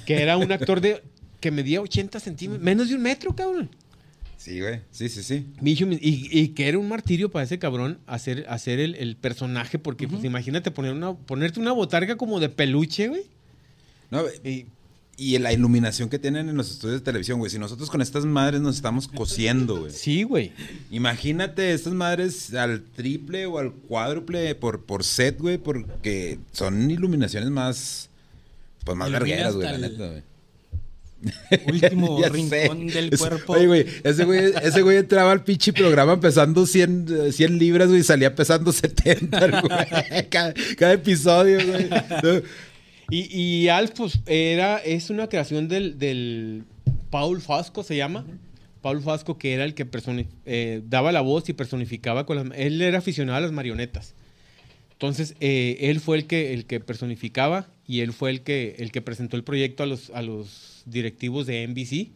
que 0.06 0.22
era 0.22 0.36
un 0.36 0.52
actor 0.52 0.80
de 0.80 1.02
que 1.40 1.50
medía 1.50 1.80
80 1.80 2.20
centímetros, 2.20 2.64
menos 2.64 2.88
de 2.88 2.94
un 2.94 3.02
metro, 3.02 3.34
cabrón. 3.34 3.68
Sí, 4.36 4.60
güey. 4.60 4.80
Sí, 4.92 5.08
sí, 5.08 5.24
sí. 5.24 5.46
Michu 5.60 5.86
Mi- 5.86 5.98
y, 6.00 6.28
y 6.30 6.48
que 6.50 6.68
era 6.68 6.78
un 6.78 6.88
martirio 6.88 7.30
para 7.32 7.44
ese 7.44 7.58
cabrón 7.58 7.98
hacer, 8.06 8.46
hacer 8.48 8.78
el, 8.78 8.94
el 8.94 9.16
personaje, 9.16 9.78
porque 9.80 10.06
pues 10.06 10.22
imagínate 10.22 10.70
poner 10.70 10.92
una, 10.92 11.14
ponerte 11.14 11.58
una 11.58 11.72
botarga 11.72 12.16
como 12.16 12.38
de 12.38 12.48
peluche, 12.48 13.08
güey. 13.08 13.22
No, 14.10 14.22
y, 14.44 14.66
y 15.16 15.38
la 15.38 15.52
iluminación 15.52 16.08
que 16.08 16.18
tienen 16.18 16.48
en 16.48 16.56
los 16.56 16.70
estudios 16.70 17.00
de 17.00 17.04
televisión, 17.04 17.38
güey. 17.38 17.50
Si 17.50 17.58
nosotros 17.58 17.90
con 17.90 18.00
estas 18.00 18.24
madres 18.24 18.60
nos 18.60 18.76
estamos 18.76 19.08
cosiendo, 19.08 19.80
güey. 19.80 19.92
Sí, 19.92 20.22
güey. 20.22 20.52
Imagínate 20.90 21.72
estas 21.72 21.92
madres 21.92 22.52
al 22.54 22.82
triple 22.82 23.46
o 23.46 23.58
al 23.58 23.72
cuádruple 23.72 24.54
por, 24.54 24.82
por 24.82 25.04
set, 25.04 25.38
güey, 25.38 25.58
porque 25.58 26.38
son 26.52 26.90
iluminaciones 26.90 27.50
más. 27.50 28.08
Pues 28.84 28.96
más 28.96 29.08
Ilumina 29.08 29.26
vergueras, 29.26 29.54
güey, 29.54 29.66
la 29.68 29.78
neta, 29.78 30.08
güey. 30.08 30.22
Último 31.66 32.20
rincón 32.30 32.90
sé. 32.90 33.00
del 33.00 33.16
cuerpo. 33.16 33.52
Oye, 33.52 33.66
güey, 33.66 33.86
ese 34.02 34.24
güey, 34.24 34.52
ese 34.62 34.82
güey 34.82 34.96
entraba 34.96 35.30
al 35.30 35.44
pinche 35.44 35.72
programa 35.72 36.18
pesando 36.20 36.66
100, 36.66 37.06
eh, 37.26 37.32
100 37.32 37.58
libras, 37.58 37.88
güey, 37.88 38.00
y 38.00 38.04
salía 38.04 38.34
pesando 38.34 38.72
70, 38.72 39.60
güey. 39.60 40.28
Cada, 40.30 40.54
cada 40.76 40.92
episodio, 40.94 41.58
güey. 41.64 41.88
Y, 43.12 43.28
y 43.36 43.68
Alf, 43.68 43.90
pues, 43.94 44.20
era, 44.24 44.78
es 44.78 45.10
una 45.10 45.28
creación 45.28 45.68
del, 45.68 45.98
del 45.98 46.64
Paul 47.10 47.42
Fasco, 47.42 47.82
se 47.82 47.94
llama. 47.94 48.24
Paul 48.80 49.02
Fasco, 49.02 49.36
que 49.36 49.52
era 49.52 49.64
el 49.64 49.74
que 49.74 49.86
eh, 50.46 50.80
daba 50.88 51.12
la 51.12 51.20
voz 51.20 51.46
y 51.50 51.52
personificaba 51.52 52.24
con 52.24 52.36
las... 52.36 52.58
Él 52.58 52.80
era 52.80 52.98
aficionado 52.98 53.36
a 53.36 53.42
las 53.42 53.52
marionetas. 53.52 54.14
Entonces, 54.92 55.34
eh, 55.40 55.76
él 55.80 56.00
fue 56.00 56.16
el 56.16 56.26
que, 56.26 56.54
el 56.54 56.64
que 56.64 56.80
personificaba 56.80 57.66
y 57.86 58.00
él 58.00 58.14
fue 58.14 58.30
el 58.30 58.40
que, 58.40 58.76
el 58.78 58.90
que 58.90 59.02
presentó 59.02 59.36
el 59.36 59.44
proyecto 59.44 59.82
a 59.82 59.86
los, 59.86 60.08
a 60.14 60.22
los 60.22 60.82
directivos 60.86 61.46
de 61.46 61.68
NBC, 61.68 62.08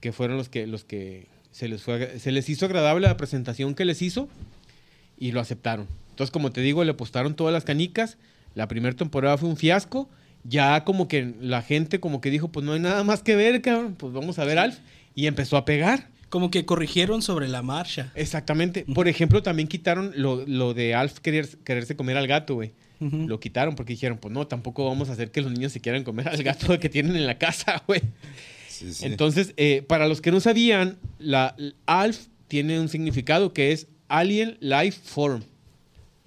que 0.00 0.10
fueron 0.10 0.38
los 0.38 0.48
que, 0.48 0.66
los 0.66 0.82
que 0.82 1.28
se, 1.52 1.68
les 1.68 1.82
fue, 1.82 2.18
se 2.18 2.32
les 2.32 2.48
hizo 2.48 2.66
agradable 2.66 3.06
la 3.06 3.16
presentación 3.16 3.76
que 3.76 3.84
les 3.84 4.02
hizo 4.02 4.28
y 5.20 5.30
lo 5.30 5.38
aceptaron. 5.38 5.86
Entonces, 6.10 6.32
como 6.32 6.50
te 6.50 6.62
digo, 6.62 6.82
le 6.82 6.90
apostaron 6.90 7.36
todas 7.36 7.52
las 7.52 7.62
canicas. 7.62 8.18
La 8.54 8.68
primera 8.68 8.94
temporada 8.96 9.36
fue 9.38 9.48
un 9.48 9.56
fiasco. 9.56 10.08
Ya 10.44 10.84
como 10.84 11.06
que 11.06 11.34
la 11.40 11.60
gente 11.62 12.00
como 12.00 12.20
que 12.20 12.30
dijo, 12.30 12.48
pues 12.48 12.64
no 12.64 12.72
hay 12.72 12.80
nada 12.80 13.04
más 13.04 13.22
que 13.22 13.36
ver, 13.36 13.60
cabrón. 13.62 13.94
Pues 13.98 14.12
vamos 14.12 14.38
a 14.38 14.44
ver 14.44 14.58
Alf. 14.58 14.78
Y 15.14 15.26
empezó 15.26 15.56
a 15.56 15.64
pegar. 15.64 16.08
Como 16.30 16.50
que 16.50 16.64
corrigieron 16.64 17.22
sobre 17.22 17.48
la 17.48 17.60
marcha. 17.62 18.12
Exactamente. 18.14 18.86
Por 18.94 19.08
ejemplo, 19.08 19.42
también 19.42 19.68
quitaron 19.68 20.12
lo, 20.16 20.44
lo 20.46 20.72
de 20.74 20.94
Alf 20.94 21.18
querer, 21.18 21.48
quererse 21.64 21.96
comer 21.96 22.16
al 22.16 22.26
gato, 22.26 22.54
güey. 22.54 22.72
Lo 23.00 23.40
quitaron 23.40 23.76
porque 23.76 23.94
dijeron, 23.94 24.18
pues 24.18 24.32
no, 24.32 24.46
tampoco 24.46 24.84
vamos 24.86 25.08
a 25.08 25.12
hacer 25.12 25.30
que 25.30 25.40
los 25.40 25.50
niños 25.50 25.72
se 25.72 25.80
quieran 25.80 26.04
comer 26.04 26.28
al 26.28 26.42
gato 26.42 26.78
que 26.78 26.90
tienen 26.90 27.16
en 27.16 27.26
la 27.26 27.38
casa, 27.38 27.82
güey. 27.86 28.02
sí, 28.68 28.92
sí. 28.92 29.06
Entonces, 29.06 29.54
eh, 29.56 29.82
para 29.88 30.06
los 30.06 30.20
que 30.20 30.30
no 30.30 30.38
sabían, 30.38 30.98
la 31.18 31.54
l- 31.58 31.72
ALF 31.86 32.26
tiene 32.46 32.78
un 32.78 32.90
significado 32.90 33.54
que 33.54 33.72
es 33.72 33.86
Alien 34.08 34.58
Life 34.60 35.00
Form. 35.02 35.42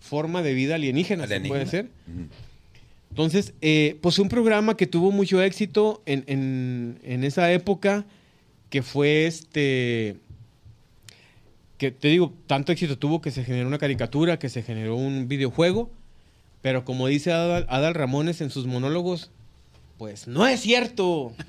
Forma 0.04 0.42
de 0.44 0.54
vida 0.54 0.76
alienígena, 0.76 1.26
¿se 1.28 1.36
Alienígena. 1.36 1.64
puede 1.66 1.72
ser? 1.72 1.90
Entonces, 3.10 3.54
eh, 3.62 3.98
pues 4.02 4.20
un 4.20 4.28
programa 4.28 4.76
que 4.76 4.86
tuvo 4.86 5.12
mucho 5.12 5.42
éxito 5.42 6.02
en, 6.06 6.26
en- 6.28 7.00
en 7.04 7.24
esa 7.24 7.52
época, 7.54 8.06
que 8.70 8.82
fue 8.82 9.28
este, 9.28 10.18
que 11.78 11.92
te 11.92 12.08
digo, 12.10 12.34
tanto 12.48 12.72
éxito 12.72 12.98
tuvo 12.98 13.22
que 13.22 13.32
se 13.32 13.44
generó 13.44 13.68
una 13.68 13.78
caricatura, 13.78 14.40
que 14.40 14.50
se 14.50 14.64
generó 14.64 14.96
un 14.96 15.28
videojuego, 15.28 15.90
pero 16.62 16.84
como 16.86 17.08
dice 17.08 17.32
Adal, 17.32 17.66
Adal 17.70 17.94
Ramones 17.94 18.42
en 18.42 18.50
sus 18.50 18.66
monólogos, 18.66 19.32
pues 19.98 20.28
no 20.28 20.46
es 20.48 20.60
cierto. 20.60 21.34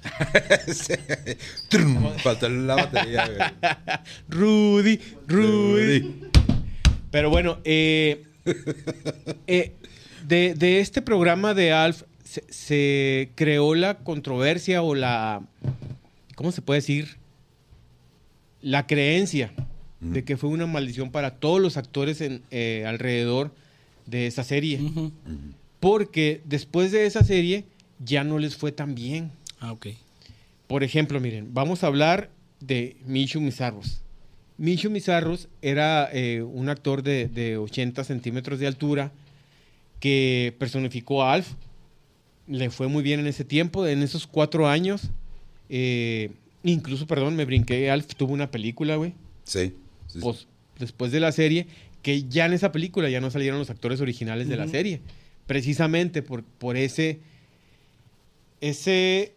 Faltó 2.23 2.49
la 2.49 2.77
batería, 2.77 3.55
Rudy. 4.29 5.01
Rudy. 5.27 6.15
Pero 7.11 7.31
bueno, 7.31 7.59
eh, 7.65 8.23
eh, 9.47 9.73
de, 10.27 10.55
de 10.55 10.81
este 10.81 11.03
programa 11.03 11.55
de 11.55 11.73
Alf 11.73 12.03
se, 12.25 12.45
se 12.49 13.31
creó 13.35 13.75
la 13.75 13.99
controversia 13.99 14.83
o 14.83 14.95
la, 14.95 15.43
¿cómo 16.35 16.53
se 16.53 16.63
puede 16.63 16.81
decir? 16.81 17.17
La 18.61 18.87
creencia 18.87 19.53
de 20.01 20.25
que 20.25 20.37
fue 20.37 20.51
una 20.51 20.67
maldición 20.67 21.11
para 21.11 21.31
todos 21.37 21.61
los 21.61 21.77
actores 21.77 22.21
en, 22.21 22.43
eh, 22.51 22.85
alrededor 22.87 23.53
de 24.07 24.27
esa 24.27 24.45
serie. 24.45 24.81
Porque 25.81 26.43
después 26.45 26.93
de 26.93 27.07
esa 27.07 27.25
serie 27.25 27.65
ya 28.05 28.25
no 28.25 28.39
les 28.39 28.57
fue 28.57 28.73
tan 28.73 28.95
bien. 28.95 29.31
Ah, 29.61 29.73
ok. 29.73 29.89
Por 30.67 30.85
ejemplo, 30.85 31.21
miren, 31.21 31.53
vamos 31.55 31.85
a 31.85 31.87
hablar 31.87 32.31
de 32.61 32.97
Michu 33.07 33.41
Mizarros. 33.41 34.03
Michu 34.57 34.91
Mizarros 34.91 35.49
era 35.63 36.09
eh, 36.13 36.43
un 36.43 36.69
actor 36.69 37.03
de, 37.03 37.29
de 37.29 37.57
80 37.57 38.05
centímetros 38.05 38.59
de 38.61 38.67
altura 38.67 39.13
que 40.01 40.55
personificó 40.59 41.23
a 41.23 41.33
Alf. 41.33 41.55
Le 42.47 42.71
fue 42.71 42.89
muy 42.89 43.03
bien 43.03 43.21
en 43.21 43.27
ese 43.27 43.45
tiempo, 43.45 43.87
en 43.87 44.03
esos 44.03 44.27
cuatro 44.27 44.69
años. 44.69 45.11
Eh, 45.71 46.31
incluso, 46.63 47.07
perdón, 47.07 47.37
me 47.37 47.45
brinqué. 47.45 47.91
Alf 47.91 48.15
tuvo 48.15 48.33
una 48.33 48.51
película, 48.51 48.97
güey. 48.97 49.15
Sí. 49.45 49.73
sí, 50.07 50.15
sí. 50.15 50.19
Pues, 50.21 50.47
después 50.79 51.11
de 51.11 51.21
la 51.21 51.33
serie, 51.33 51.67
que 52.03 52.25
ya 52.25 52.47
en 52.47 52.53
esa 52.53 52.71
película 52.71 53.09
ya 53.09 53.21
no 53.21 53.31
salieron 53.31 53.59
los 53.59 53.71
actores 53.71 54.01
originales 54.01 54.47
de 54.49 54.57
la 54.57 54.69
serie. 54.69 55.01
Precisamente 55.47 56.23
por, 56.23 56.45
por 56.45 56.77
ese. 56.77 57.21
Ese. 58.61 59.33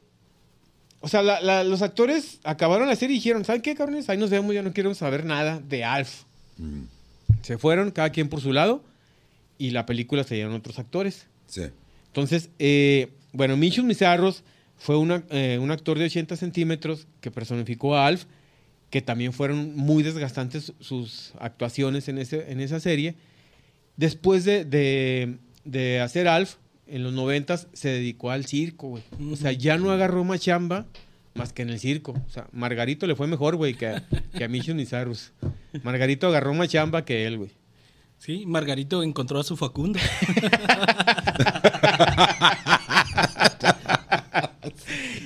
O 0.99 1.07
sea, 1.07 1.21
la- 1.21 1.41
la- 1.41 1.63
los 1.63 1.81
actores 1.81 2.39
acabaron 2.43 2.87
la 2.87 2.95
serie 2.95 3.15
y 3.15 3.19
dijeron: 3.19 3.45
¿Saben 3.45 3.61
qué, 3.61 3.75
cabrones? 3.75 4.09
Ahí 4.09 4.17
nos 4.17 4.29
vemos, 4.29 4.53
ya 4.53 4.63
no 4.63 4.73
quiero 4.73 4.93
saber 4.95 5.25
nada 5.25 5.59
de 5.59 5.83
Alf. 5.83 6.23
Ujú. 6.59 6.87
Se 7.43 7.57
fueron, 7.57 7.91
cada 7.91 8.09
quien 8.11 8.29
por 8.29 8.41
su 8.41 8.51
lado, 8.53 8.83
y 9.57 9.71
la 9.71 9.85
película 9.85 10.23
se 10.23 10.35
dieron 10.35 10.53
otros 10.53 10.79
actores. 10.79 11.27
Sí. 11.47 11.63
Entonces, 12.07 12.49
eh, 12.59 13.09
bueno, 13.31 13.55
Michus 13.57 13.83
Mizarros 13.85 14.43
fue 14.77 14.97
una- 14.97 15.23
eh, 15.29 15.59
un 15.61 15.71
actor 15.71 15.97
de 15.99 16.05
80 16.05 16.35
centímetros 16.35 17.07
que 17.21 17.29
personificó 17.31 17.95
a 17.95 18.07
Alf, 18.07 18.25
que 18.89 19.01
también 19.01 19.33
fueron 19.33 19.75
muy 19.75 20.01
desgastantes 20.01 20.73
sus 20.79 21.33
actuaciones 21.39 22.07
en, 22.07 22.17
ese, 22.17 22.51
en 22.51 22.59
esa 22.59 22.79
serie. 22.79 23.15
Después 23.97 24.45
de, 24.45 24.65
de- 24.65 25.37
de 25.65 25.99
hacer 25.99 26.27
Alf, 26.27 26.55
en 26.89 27.03
los 27.03 27.13
90 27.13 27.57
se 27.73 27.89
dedicó 27.89 28.31
al 28.31 28.45
circo, 28.45 28.89
güey. 28.89 29.03
O 29.31 29.35
sea, 29.35 29.51
ya 29.51 29.77
no 29.77 29.91
agarró 29.91 30.23
más 30.23 30.39
chamba 30.41 30.85
más 31.35 31.53
que 31.53 31.61
en 31.61 31.69
el 31.69 31.79
circo. 31.79 32.13
O 32.25 32.29
sea, 32.31 32.47
Margarito 32.51 33.05
le 33.05 33.15
fue 33.15 33.27
mejor, 33.27 33.55
güey, 33.57 33.75
que 33.75 33.87
a, 33.87 34.03
que 34.35 34.43
a 34.43 34.47
Mizarros. 34.47 35.33
Margarito 35.83 36.25
agarró 36.27 36.53
más 36.55 36.67
chamba 36.69 37.05
que 37.05 37.27
él, 37.27 37.37
güey. 37.37 37.51
Sí, 38.17 38.45
Margarito 38.47 39.03
encontró 39.03 39.39
a 39.39 39.43
su 39.43 39.55
Facundo. 39.55 39.99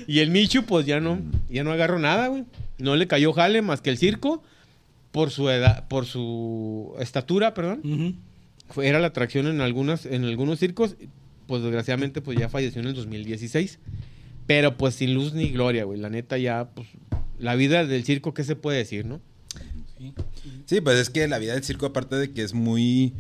Y 0.08 0.20
el 0.20 0.30
Michu, 0.30 0.64
pues 0.64 0.86
ya 0.86 1.00
no, 1.00 1.20
ya 1.50 1.64
no 1.64 1.72
agarró 1.72 2.00
nada, 2.00 2.28
güey. 2.28 2.44
No 2.78 2.96
le 2.96 3.08
cayó 3.08 3.34
jale 3.34 3.62
más 3.62 3.82
que 3.82 3.90
el 3.90 3.98
circo 3.98 4.44
por 5.12 5.30
su 5.32 5.50
edad, 5.50 5.88
por 5.88 6.06
su 6.06 6.96
estatura, 7.00 7.54
perdón. 7.54 8.18
Fue- 8.70 8.88
Era 8.88 9.00
la 9.00 9.08
atracción 9.08 9.48
en 9.48 9.62
algunas, 9.62 10.06
en 10.06 10.24
algunos 10.26 10.60
circos. 10.60 10.96
Pues 11.52 11.64
desgraciadamente 11.64 12.22
pues 12.22 12.40
ya 12.40 12.48
falleció 12.48 12.82
en 12.82 12.88
el 12.88 12.94
2016. 12.94 13.78
Pero 14.48 14.78
pues 14.78 14.96
sin 14.96 15.14
luz 15.14 15.34
ni 15.34 15.50
gloria, 15.50 15.84
güey. 15.84 16.00
La 16.00 16.10
neta 16.10 16.38
ya, 16.38 16.70
pues, 16.74 16.88
la 17.40 17.56
vida 17.56 17.86
del 17.86 18.06
circo, 18.06 18.34
¿qué 18.34 18.46
se 18.46 18.56
puede 18.56 18.78
decir, 18.78 19.06
no? 19.06 19.20
Sí. 19.98 20.14
Sí, 20.66 20.80
pues 20.80 20.98
es 20.98 21.10
que 21.10 21.28
la 21.28 21.40
vida 21.40 21.54
del 21.54 21.64
circo, 21.66 21.88
aparte 21.88 22.16
de 22.16 22.32
que 22.32 22.42
es 22.42 22.54
muy, 22.54 23.14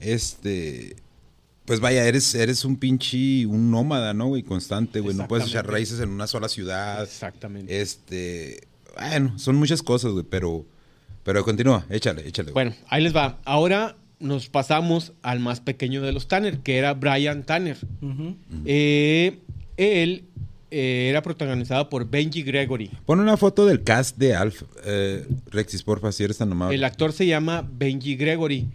este, 0.00 0.96
pues 1.66 1.80
vaya, 1.80 2.06
eres, 2.06 2.34
eres 2.34 2.64
un 2.64 2.78
pinche, 2.78 3.44
un 3.44 3.70
nómada, 3.70 4.14
¿no, 4.14 4.28
güey? 4.28 4.42
Constante, 4.42 5.00
güey. 5.00 5.14
No 5.14 5.28
puedes 5.28 5.46
echar 5.46 5.70
raíces 5.70 6.00
en 6.00 6.08
una 6.08 6.26
sola 6.26 6.48
ciudad. 6.48 7.02
Exactamente. 7.02 7.82
Este, 7.82 8.66
bueno, 8.98 9.38
son 9.38 9.56
muchas 9.56 9.82
cosas, 9.82 10.12
güey, 10.12 10.24
pero, 10.24 10.64
pero 11.22 11.44
continúa, 11.44 11.84
échale, 11.90 12.26
échale. 12.26 12.52
güey. 12.52 12.64
Bueno, 12.64 12.76
ahí 12.88 13.02
les 13.02 13.14
va. 13.14 13.40
Ahora 13.44 13.94
nos 14.20 14.48
pasamos 14.48 15.12
al 15.22 15.40
más 15.40 15.60
pequeño 15.60 16.00
de 16.02 16.12
los 16.12 16.28
Tanner, 16.28 16.58
que 16.60 16.76
era 16.78 16.94
Brian 16.94 17.44
Tanner. 17.44 17.76
Eh, 18.64 19.38
él 19.76 20.24
eh, 20.70 21.08
era 21.10 21.22
protagonizado 21.22 21.88
por 21.88 22.08
Benji 22.08 22.42
Gregory. 22.42 22.90
Pon 23.06 23.20
una 23.20 23.36
foto 23.36 23.66
del 23.66 23.82
cast 23.82 24.16
de 24.18 24.34
Alf, 24.34 24.62
eh, 24.84 25.26
Rexis, 25.50 25.82
porfa, 25.82 26.10
si 26.12 26.24
eres 26.24 26.38
tan 26.38 26.50
amable. 26.52 26.74
El 26.76 26.84
actor 26.84 27.12
se 27.12 27.26
llama 27.26 27.68
Benji 27.70 28.16
Gregory. 28.16 28.66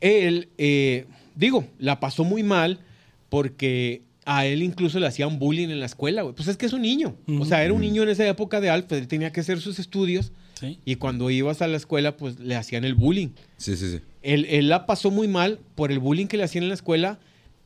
Él, 0.00 0.48
eh, 0.58 1.06
digo, 1.34 1.66
la 1.78 2.00
pasó 2.00 2.24
muy 2.24 2.42
mal 2.42 2.80
porque 3.28 4.02
a 4.24 4.46
él 4.46 4.62
incluso 4.62 4.98
le 5.00 5.06
hacían 5.06 5.38
bullying 5.38 5.68
en 5.68 5.80
la 5.80 5.86
escuela, 5.86 6.22
güey. 6.22 6.34
Pues 6.34 6.48
es 6.48 6.56
que 6.56 6.66
es 6.66 6.72
un 6.72 6.82
niño. 6.82 7.16
O 7.38 7.44
sea, 7.44 7.64
era 7.64 7.72
un 7.72 7.80
niño 7.80 8.02
en 8.02 8.10
esa 8.10 8.26
época 8.28 8.60
de 8.60 8.70
Alf, 8.70 8.90
él 8.92 9.08
tenía 9.08 9.32
que 9.32 9.40
hacer 9.40 9.60
sus 9.60 9.78
estudios 9.78 10.32
Sí. 10.60 10.78
y 10.84 10.96
cuando 10.96 11.30
ibas 11.30 11.62
a 11.62 11.66
la 11.68 11.78
escuela, 11.78 12.18
pues 12.18 12.38
le 12.38 12.54
hacían 12.54 12.84
el 12.84 12.94
bullying. 12.94 13.28
Sí, 13.56 13.76
sí, 13.78 13.90
sí. 13.92 14.00
Él, 14.22 14.46
él 14.48 14.68
la 14.68 14.86
pasó 14.86 15.10
muy 15.10 15.28
mal 15.28 15.60
por 15.74 15.92
el 15.92 15.98
bullying 15.98 16.26
que 16.26 16.36
le 16.36 16.44
hacían 16.44 16.64
en 16.64 16.68
la 16.68 16.74
escuela, 16.74 17.18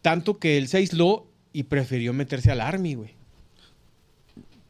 tanto 0.03 0.39
que 0.39 0.59
él 0.59 0.69
se 0.69 0.79
aisló 0.79 1.27
y 1.53 1.65
prefirió 1.65 2.13
meterse 2.13 2.51
al 2.51 2.61
army, 2.61 2.95
güey. 2.95 3.11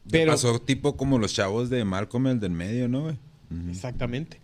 Pero 0.09 0.31
pasó 0.31 0.59
tipo 0.59 0.95
como 0.95 1.17
los 1.17 1.33
chavos 1.33 1.69
de 1.69 1.83
Malcolm, 1.83 2.27
el 2.27 2.39
del 2.39 2.51
medio, 2.51 2.87
¿no, 2.87 3.03
güey? 3.03 3.17
Exactamente. 3.69 4.39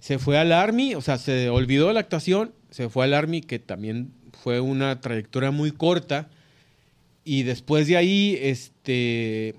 Se 0.00 0.18
fue 0.18 0.38
al 0.38 0.52
Army, 0.52 0.94
o 0.94 1.00
sea, 1.00 1.18
se 1.18 1.48
olvidó 1.48 1.88
de 1.88 1.94
la 1.94 2.00
actuación, 2.00 2.52
se 2.70 2.88
fue 2.88 3.04
al 3.04 3.14
Army, 3.14 3.40
que 3.40 3.58
también 3.58 4.12
fue 4.42 4.60
una 4.60 5.00
trayectoria 5.00 5.50
muy 5.50 5.72
corta. 5.72 6.28
Y 7.24 7.42
después 7.42 7.86
de 7.88 7.96
ahí, 7.96 8.38
este, 8.40 9.56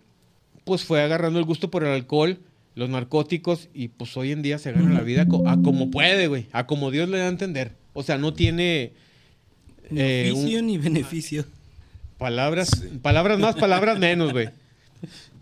pues 0.63 0.84
fue 0.86 1.01
agarrando 1.01 1.39
el 1.39 1.45
gusto 1.45 1.69
por 1.69 1.84
el 1.84 1.89
alcohol, 1.89 2.39
los 2.80 2.89
narcóticos, 2.89 3.69
y 3.73 3.89
pues 3.89 4.15
hoy 4.17 4.32
en 4.32 4.41
día 4.41 4.57
se 4.57 4.71
gana 4.71 4.93
la 4.93 5.01
vida 5.01 5.23
a 5.23 5.57
como 5.61 5.91
puede, 5.91 6.27
güey, 6.27 6.47
a 6.51 6.65
como 6.65 6.89
Dios 6.91 7.09
le 7.09 7.17
da 7.19 7.25
a 7.25 7.30
entender. 7.30 7.73
O 7.93 8.01
sea, 8.03 8.17
no 8.17 8.34
tiene 8.34 8.93
Ni 9.91 9.99
eh, 10.01 10.32
un- 10.34 10.65
ni 10.67 10.77
beneficio. 10.77 11.45
palabras, 12.17 12.69
palabras 13.01 13.39
más, 13.39 13.55
palabras 13.55 13.99
menos, 13.99 14.32
güey. 14.32 14.49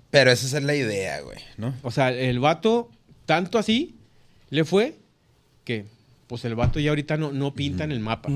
Pero 0.10 0.32
esa 0.32 0.58
es 0.58 0.64
la 0.64 0.76
idea, 0.76 1.22
güey, 1.22 1.38
¿no? 1.58 1.74
O 1.84 1.92
sea, 1.92 2.12
el 2.12 2.40
vato, 2.40 2.90
tanto 3.26 3.58
así, 3.60 3.96
le 4.50 4.64
fue 4.66 4.96
que, 5.64 5.86
pues 6.28 6.46
el 6.46 6.56
vato 6.56 6.80
ya 6.80 6.90
ahorita 6.90 7.18
no, 7.18 7.32
no 7.32 7.54
pinta 7.54 7.84
en 7.84 7.92
el 7.92 8.00
mapa. 8.00 8.30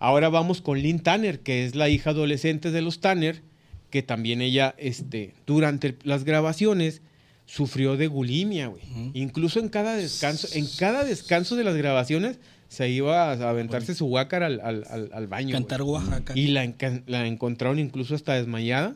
Ahora 0.00 0.28
vamos 0.28 0.60
con 0.62 0.78
Lynn 0.80 1.00
Tanner, 1.00 1.40
que 1.40 1.64
es 1.66 1.74
la 1.74 1.88
hija 1.88 2.10
adolescente 2.10 2.70
de 2.70 2.82
los 2.82 3.00
Tanner, 3.00 3.42
que 3.90 4.02
también 4.02 4.40
ella, 4.42 4.74
este, 4.78 5.34
durante 5.46 5.96
las 6.04 6.24
grabaciones, 6.24 7.02
sufrió 7.48 7.96
de 7.96 8.08
bulimia, 8.08 8.66
güey. 8.68 8.82
Incluso 9.14 9.58
en 9.58 9.68
cada 9.70 9.94
descanso, 9.96 10.46
en 10.52 10.66
cada 10.78 11.02
descanso 11.04 11.56
de 11.56 11.64
las 11.64 11.74
grabaciones, 11.76 12.38
se 12.68 12.90
iba 12.90 13.32
a 13.32 13.48
aventarse 13.48 13.94
su 13.94 14.04
guácar 14.04 14.42
al, 14.42 14.60
al- 14.60 14.84
al- 14.90 15.08
al 15.14 15.26
baño. 15.26 15.52
Cantar 15.52 15.80
Oaxaca. 15.82 16.34
Y 16.36 16.48
la, 16.48 16.70
la 17.06 17.26
encontraron 17.26 17.78
incluso 17.78 18.14
hasta 18.14 18.34
desmayada 18.34 18.94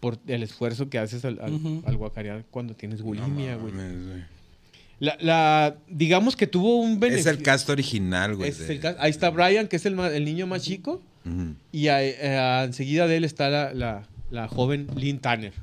por 0.00 0.18
el 0.26 0.42
esfuerzo 0.42 0.90
que 0.90 0.98
haces 0.98 1.24
al, 1.24 1.40
al, 1.40 1.96
guacarear 1.96 2.44
cuando 2.50 2.74
tienes 2.74 3.00
bulimia, 3.00 3.54
No 3.56 3.60
güey. 3.62 3.72
güey. 3.72 4.24
La, 4.98 5.16
la- 5.20 5.76
digamos 5.88 6.36
que 6.36 6.46
tuvo 6.46 6.76
un 6.82 6.92
Es 6.92 7.00
beneficio. 7.00 7.30
el 7.30 7.42
cast 7.42 7.70
original, 7.70 8.36
güey. 8.36 8.50
Es 8.50 8.58
de- 8.68 8.94
ahí 8.98 9.10
está 9.10 9.30
Brian, 9.30 9.66
que 9.68 9.76
es 9.76 9.86
el, 9.86 9.98
el 9.98 10.24
niño 10.26 10.46
más 10.46 10.62
chico. 10.62 11.00
Y 11.72 11.88
a- 11.88 11.96
a- 12.60 12.64
enseguida 12.64 13.06
de 13.06 13.16
él 13.16 13.24
está 13.24 13.48
la, 13.48 13.72
la- 13.72 14.06
la 14.30 14.46
joven 14.48 14.86
Lynn 14.96 15.18
Tanner. 15.20 15.54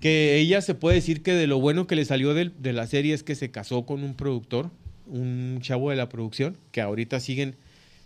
Que 0.00 0.36
ella 0.38 0.60
se 0.60 0.74
puede 0.74 0.96
decir 0.96 1.22
que 1.22 1.32
de 1.32 1.46
lo 1.46 1.58
bueno 1.60 1.86
que 1.86 1.96
le 1.96 2.04
salió 2.04 2.32
de, 2.34 2.52
la 2.72 2.86
serie 2.86 3.14
es 3.14 3.22
que 3.22 3.34
se 3.34 3.50
casó 3.50 3.84
con 3.84 4.04
un 4.04 4.14
productor, 4.14 4.70
un 5.06 5.58
chavo 5.60 5.90
de 5.90 5.96
la 5.96 6.08
producción, 6.08 6.56
que 6.70 6.80
ahorita 6.80 7.18
siguen, 7.18 7.56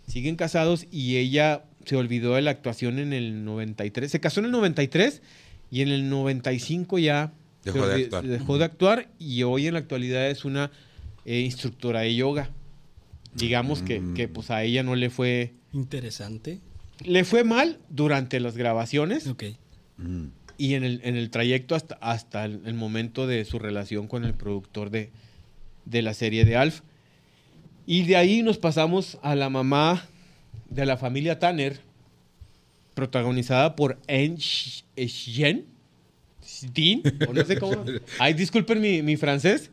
siguen 0.07 0.35
casados 0.35 0.87
y 0.91 1.17
ella 1.17 1.65
se 1.85 1.95
olvidó 1.95 2.33
de 2.35 2.41
la 2.41 2.51
actuación 2.51 2.97
en 2.97 3.13
el 3.13 3.45
93. 3.45 4.09
Se 4.09 4.19
casó 4.19 4.39
en 4.39 4.47
el 4.47 4.51
93 4.51 5.21
y 5.69 5.81
en 5.81 5.89
el 5.89 6.09
95 6.09 6.97
ya 6.99 7.33
Dejó 7.63 7.85
se 7.87 7.95
de 7.95 8.03
actuar. 8.05 8.23
dejó 8.25 8.57
de 8.57 8.65
actuar 8.65 9.09
y 9.19 9.43
hoy 9.43 9.67
en 9.67 9.73
la 9.73 9.79
actualidad 9.79 10.29
es 10.29 10.45
una 10.45 10.71
eh, 11.25 11.39
instructora 11.41 12.01
de 12.01 12.15
yoga. 12.15 12.49
Digamos 13.35 13.81
que, 13.81 13.99
Mm. 13.99 14.13
que 14.15 14.27
pues 14.27 14.49
a 14.51 14.63
ella 14.63 14.83
no 14.83 14.95
le 14.95 15.09
fue 15.09 15.53
Interesante. 15.73 16.59
le 17.05 17.23
fue 17.23 17.43
mal 17.43 17.79
durante 17.89 18.39
las 18.39 18.57
grabaciones 18.57 19.25
Ok. 19.27 19.43
Ujú. 19.99 20.29
Y 20.63 20.75
en 20.75 20.83
el, 20.83 21.01
en 21.03 21.15
el 21.17 21.29
trayecto 21.29 21.75
hasta, 21.75 21.95
hasta 21.95 22.45
el, 22.45 22.61
el 22.65 22.73
momento 22.73 23.27
de 23.27 23.43
su 23.43 23.59
relación 23.59 24.07
con 24.07 24.23
el 24.23 24.33
productor 24.33 24.89
de, 24.91 25.09
de 25.85 26.01
la 26.01 26.13
serie 26.13 26.45
de 26.45 26.55
Alf. 26.55 26.81
Y 27.85 28.03
de 28.03 28.15
ahí 28.15 28.43
nos 28.43 28.57
pasamos 28.57 29.17
a 29.23 29.35
la 29.35 29.49
mamá 29.49 30.05
de 30.69 30.85
la 30.85 30.95
familia 30.95 31.37
Tanner, 31.39 31.79
protagonizada 32.93 33.75
por 33.75 33.99
Sh- 34.07 34.83
Shen, 34.95 35.65
Dean, 36.73 37.01
o 37.27 37.33
no 37.33 37.43
sé 37.43 37.57
cómo. 37.57 37.83
Ay, 38.19 38.33
disculpen 38.33 38.79
mi, 38.79 39.01
mi 39.01 39.17
francés. 39.17 39.69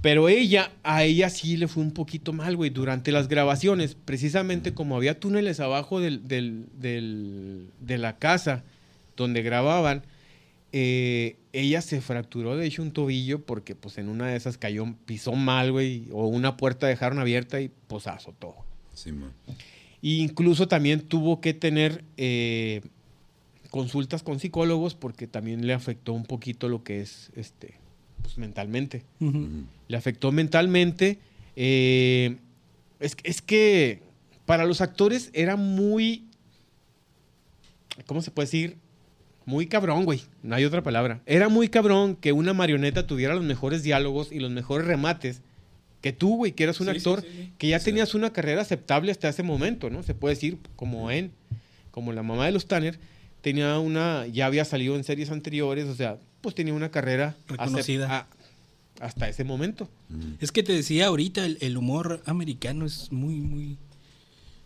Pero 0.00 0.28
ella, 0.28 0.70
a 0.82 1.04
ella 1.04 1.30
sí 1.30 1.56
le 1.56 1.68
fue 1.68 1.82
un 1.82 1.92
poquito 1.92 2.32
mal, 2.32 2.56
güey. 2.56 2.70
Durante 2.70 3.12
las 3.12 3.28
grabaciones, 3.28 3.94
precisamente 4.04 4.74
como 4.74 4.96
había 4.96 5.18
túneles 5.18 5.60
abajo 5.60 6.00
del, 6.00 6.26
del- 6.28 6.66
del- 6.78 7.66
de 7.80 7.98
la 7.98 8.16
casa 8.18 8.64
donde 9.16 9.42
grababan, 9.42 10.02
eh, 10.72 11.36
ella 11.52 11.82
se 11.82 12.00
fracturó, 12.00 12.56
de 12.56 12.66
hecho, 12.66 12.82
un 12.82 12.92
tobillo 12.92 13.44
porque 13.44 13.74
pues 13.74 13.98
en 13.98 14.08
una 14.08 14.28
de 14.28 14.36
esas 14.36 14.56
cayó, 14.56 14.86
pisó 15.04 15.32
mal, 15.32 15.70
güey, 15.72 16.08
o 16.12 16.26
una 16.26 16.56
puerta 16.56 16.86
dejaron 16.86 17.18
abierta 17.18 17.60
y 17.60 17.70
pues 17.88 18.06
azotó. 18.06 18.54
Sí, 18.94 19.12
man. 19.12 19.32
Y 20.00 20.20
incluso 20.20 20.66
también 20.66 21.02
tuvo 21.02 21.40
que 21.40 21.54
tener 21.54 22.04
eh, 22.16 22.80
consultas 23.70 24.22
con 24.22 24.40
psicólogos 24.40 24.94
porque 24.94 25.26
también 25.26 25.66
le 25.66 25.74
afectó 25.74 26.12
un 26.12 26.24
poquito 26.24 26.68
lo 26.68 26.82
que 26.82 27.00
es 27.00 27.30
este 27.36 27.74
pues, 28.22 28.38
mentalmente. 28.38 29.04
Le 29.88 29.96
afectó 29.96 30.32
mentalmente. 30.32 31.18
eh, 31.54 32.38
es, 32.98 33.16
es 33.24 33.42
que 33.42 34.02
para 34.46 34.64
los 34.64 34.80
actores 34.80 35.30
era 35.32 35.56
muy. 35.56 36.24
¿Cómo 38.06 38.22
se 38.22 38.30
puede 38.30 38.46
decir? 38.46 38.76
Muy 39.46 39.66
cabrón, 39.66 40.04
güey. 40.04 40.22
No 40.42 40.54
hay 40.54 40.64
otra 40.64 40.82
palabra. 40.82 41.20
Era 41.26 41.48
muy 41.48 41.68
cabrón 41.68 42.16
que 42.16 42.32
una 42.32 42.52
marioneta 42.52 43.06
tuviera 43.06 43.34
los 43.34 43.44
mejores 43.44 43.82
diálogos 43.82 44.30
y 44.32 44.38
los 44.40 44.50
mejores 44.50 44.86
remates 44.86 45.40
que 46.00 46.12
tú, 46.12 46.36
güey, 46.36 46.52
que 46.52 46.64
eras 46.64 46.80
un 46.80 46.86
Sí, 46.88 46.96
actor 46.96 47.22
sí, 47.22 47.28
sí. 47.32 47.52
que 47.58 47.68
ya 47.68 47.78
tenías 47.78 48.14
una 48.14 48.32
carrera 48.32 48.62
aceptable 48.62 49.12
hasta 49.12 49.28
ese 49.28 49.42
momento, 49.42 49.88
¿no? 49.90 50.02
Se 50.02 50.14
puede 50.14 50.34
decir, 50.34 50.58
como 50.76 51.10
en, 51.10 51.32
como 51.92 52.12
la 52.12 52.22
mamá 52.22 52.46
de 52.46 52.52
los 52.52 52.66
Tanner, 52.66 52.98
tenía 53.40 53.78
una, 53.78 54.26
ya 54.26 54.46
había 54.46 54.64
salido 54.64 54.96
en 54.96 55.04
series 55.04 55.30
anteriores, 55.30 55.86
o 55.86 55.94
sea, 55.94 56.18
pues 56.40 56.54
tenía 56.56 56.74
una 56.74 56.90
carrera 56.90 57.36
Reconocida. 57.48 58.16
a- 58.18 58.26
hasta 59.00 59.28
ese 59.28 59.42
momento. 59.44 59.88
Es 60.40 60.52
que 60.52 60.62
te 60.62 60.72
decía 60.72 61.06
ahorita, 61.06 61.44
el, 61.46 61.58
el 61.60 61.76
humor 61.76 62.22
americano 62.26 62.84
es 62.86 63.10
muy, 63.10 63.36
muy, 63.40 63.78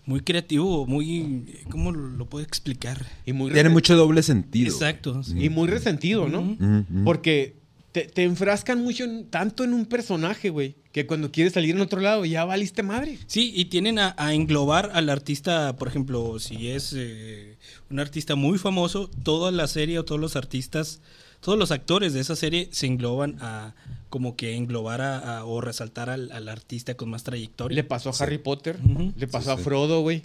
muy 0.06 0.20
creativo, 0.20 0.86
muy, 0.86 1.64
¿cómo 1.70 1.92
lo, 1.92 2.26
puedo 2.26 2.44
explicar? 2.44 3.04
Y 3.26 3.32
muy, 3.32 3.52
Tiene 3.52 3.68
mucho 3.68 3.96
doble 3.96 4.22
sentido. 4.22 4.72
Exacto. 4.72 5.22
sí. 5.22 5.34
y 5.44 5.48
muy 5.50 5.68
resentido, 5.68 6.28
¿no? 6.28 6.56
Porque 7.04 7.56
te, 7.92 8.02
te 8.06 8.22
enfrascan 8.22 8.82
mucho, 8.82 9.04
en- 9.04 9.26
tanto 9.28 9.64
en 9.64 9.74
un 9.74 9.84
personaje, 9.86 10.50
güey, 10.50 10.76
que 10.92 11.06
cuando 11.06 11.30
quieres 11.32 11.52
salir 11.54 11.74
en 11.74 11.80
otro 11.80 12.00
lado 12.00 12.24
ya 12.24 12.44
valiste 12.44 12.82
madre. 12.82 13.18
Sí, 13.26 13.52
y 13.54 13.66
tienen 13.66 13.98
a, 13.98 14.14
a 14.16 14.32
englobar 14.32 14.90
al 14.94 15.10
artista, 15.10 15.76
por 15.76 15.88
ejemplo, 15.88 16.38
si 16.38 16.68
es 16.68 16.94
eh, 16.96 17.56
un 17.90 17.98
artista 17.98 18.34
muy 18.36 18.58
famoso, 18.58 19.10
toda 19.22 19.50
la 19.50 19.66
serie 19.66 19.98
o 19.98 20.04
todos 20.04 20.20
los 20.20 20.36
artistas, 20.36 21.00
todos 21.46 21.56
los 21.58 21.70
actores 21.70 22.12
de 22.12 22.18
esa 22.18 22.34
serie 22.34 22.68
se 22.72 22.86
engloban 22.86 23.36
a 23.40 23.72
como 24.08 24.34
que 24.34 24.56
englobar 24.56 25.00
a, 25.00 25.38
a- 25.38 25.44
o 25.44 25.60
resaltar 25.60 26.10
al, 26.10 26.32
al 26.32 26.48
artista 26.48 26.94
con 26.96 27.08
más 27.08 27.22
trayectoria. 27.22 27.76
Le 27.76 27.84
pasó 27.84 28.10
a 28.10 28.12
Sí. 28.14 28.24
Harry 28.24 28.38
Potter, 28.38 28.76
le 29.16 29.28
pasó 29.28 29.54
Sí, 29.54 29.60
a. 29.60 29.64
Frodo, 29.64 30.00
güey, 30.00 30.24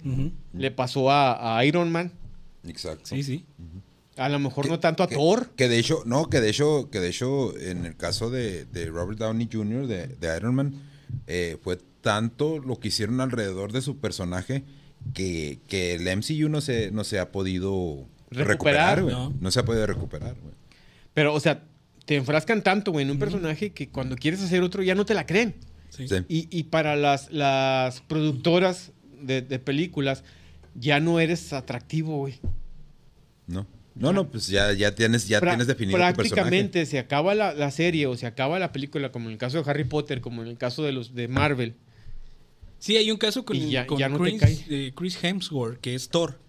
le 0.52 0.70
pasó 0.72 1.12
a, 1.12 1.56
a 1.58 1.64
Iron 1.64 1.92
Man, 1.92 2.10
Exacto. 2.66 3.04
Sí, 3.06 3.22
sí. 3.22 3.44
a 4.16 4.28
lo 4.28 4.40
mejor 4.40 4.64
Que- 4.64 4.70
no 4.70 4.80
tanto 4.80 5.04
a 5.04 5.08
que- 5.08 5.14
Thor. 5.14 5.50
Que 5.56 5.68
de 5.68 5.78
hecho, 5.78 6.02
no, 6.06 6.28
que 6.28 6.40
de 6.40 6.50
hecho, 6.50 6.90
que 6.90 6.98
de 6.98 7.10
hecho, 7.10 7.56
en 7.56 7.86
el 7.86 7.96
caso 7.96 8.28
de, 8.28 8.64
de 8.64 8.86
Robert 8.86 9.18
Downey 9.20 9.48
Jr., 9.52 9.86
de, 9.86 10.08
de 10.08 10.36
Iron 10.36 10.56
Man, 10.56 10.74
eh, 11.28 11.56
fue 11.62 11.78
tanto 12.00 12.58
lo 12.58 12.80
que 12.80 12.88
hicieron 12.88 13.20
alrededor 13.20 13.70
de 13.70 13.80
su 13.80 13.98
personaje 13.98 14.64
que, 15.14 15.60
que 15.68 15.94
el 15.94 16.02
MCU 16.16 16.48
no 16.48 16.60
se, 16.60 16.90
no 16.90 17.04
se 17.04 17.20
ha 17.20 17.30
podido 17.30 18.06
Recuperar, 18.30 18.98
recuperar, 18.98 19.02
güey. 19.02 19.14
¿no? 19.14 19.32
No. 19.40 19.50
se 19.52 19.60
ha 19.60 19.64
podido 19.64 19.86
recuperar, 19.86 20.34
güey. 20.42 20.54
Pero, 21.14 21.34
o 21.34 21.40
sea, 21.40 21.62
te 22.06 22.16
enfrascan 22.16 22.62
tanto, 22.62 22.92
güey, 22.92 23.04
en 23.04 23.10
un 23.10 23.18
personaje 23.18 23.70
que 23.72 23.88
cuando 23.88 24.16
quieres 24.16 24.42
hacer 24.42 24.62
otro 24.62 24.82
ya 24.82 24.94
no 24.94 25.04
te 25.04 25.14
la 25.14 25.26
creen. 25.26 25.54
Sí. 25.90 26.08
Sí. 26.08 26.16
Y, 26.28 26.48
y 26.50 26.64
para 26.64 26.96
las, 26.96 27.30
las 27.32 28.00
productoras 28.02 28.92
de, 29.20 29.42
de 29.42 29.58
películas, 29.58 30.24
ya 30.74 31.00
no 31.00 31.20
eres 31.20 31.52
atractivo, 31.52 32.16
güey. 32.18 32.34
No. 33.46 33.66
No, 33.94 34.10
no, 34.14 34.30
pues 34.30 34.46
ya, 34.46 34.72
ya 34.72 34.94
tienes, 34.94 35.28
ya 35.28 35.38
Pra- 35.38 35.50
tienes 35.50 35.66
definido 35.66 35.98
tu 35.98 36.00
personaje. 36.02 36.14
Prácticamente 36.30 36.86
se 36.86 36.98
acaba 36.98 37.34
la, 37.34 37.52
la 37.52 37.70
serie 37.70 38.06
o 38.06 38.16
se 38.16 38.24
acaba 38.26 38.58
la 38.58 38.72
película, 38.72 39.12
como 39.12 39.26
en 39.26 39.32
el 39.32 39.38
caso 39.38 39.62
de 39.62 39.70
Harry 39.70 39.84
Potter, 39.84 40.22
como 40.22 40.40
en 40.42 40.48
el 40.48 40.56
caso 40.56 40.82
de 40.82 40.92
los 40.92 41.14
de 41.14 41.28
Marvel. 41.28 41.74
Sí, 42.78 42.96
hay 42.96 43.10
un 43.10 43.18
caso 43.18 43.44
con, 43.44 43.58
ya- 43.58 43.86
con 43.86 43.98
ya 43.98 44.08
no 44.08 44.16
te 44.16 44.30
Chris, 44.30 44.40
cae. 44.40 44.64
eh, 44.70 44.92
Chris 44.96 45.22
Hemsworth, 45.22 45.78
que 45.78 45.94
es 45.94 46.08
Thor. 46.08 46.40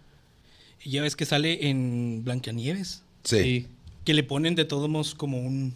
Y 0.86 0.92
ya 0.92 1.02
ves 1.02 1.18
que 1.18 1.26
sale 1.26 1.68
en 1.70 2.24
Blancanieves. 2.24 3.04
Sí. 3.26 3.68
Que 4.06 4.14
le 4.14 4.24
ponen 4.24 4.56
de 4.56 4.66
todos 4.66 4.90
modos 4.90 5.16
como 5.16 5.40
un. 5.42 5.74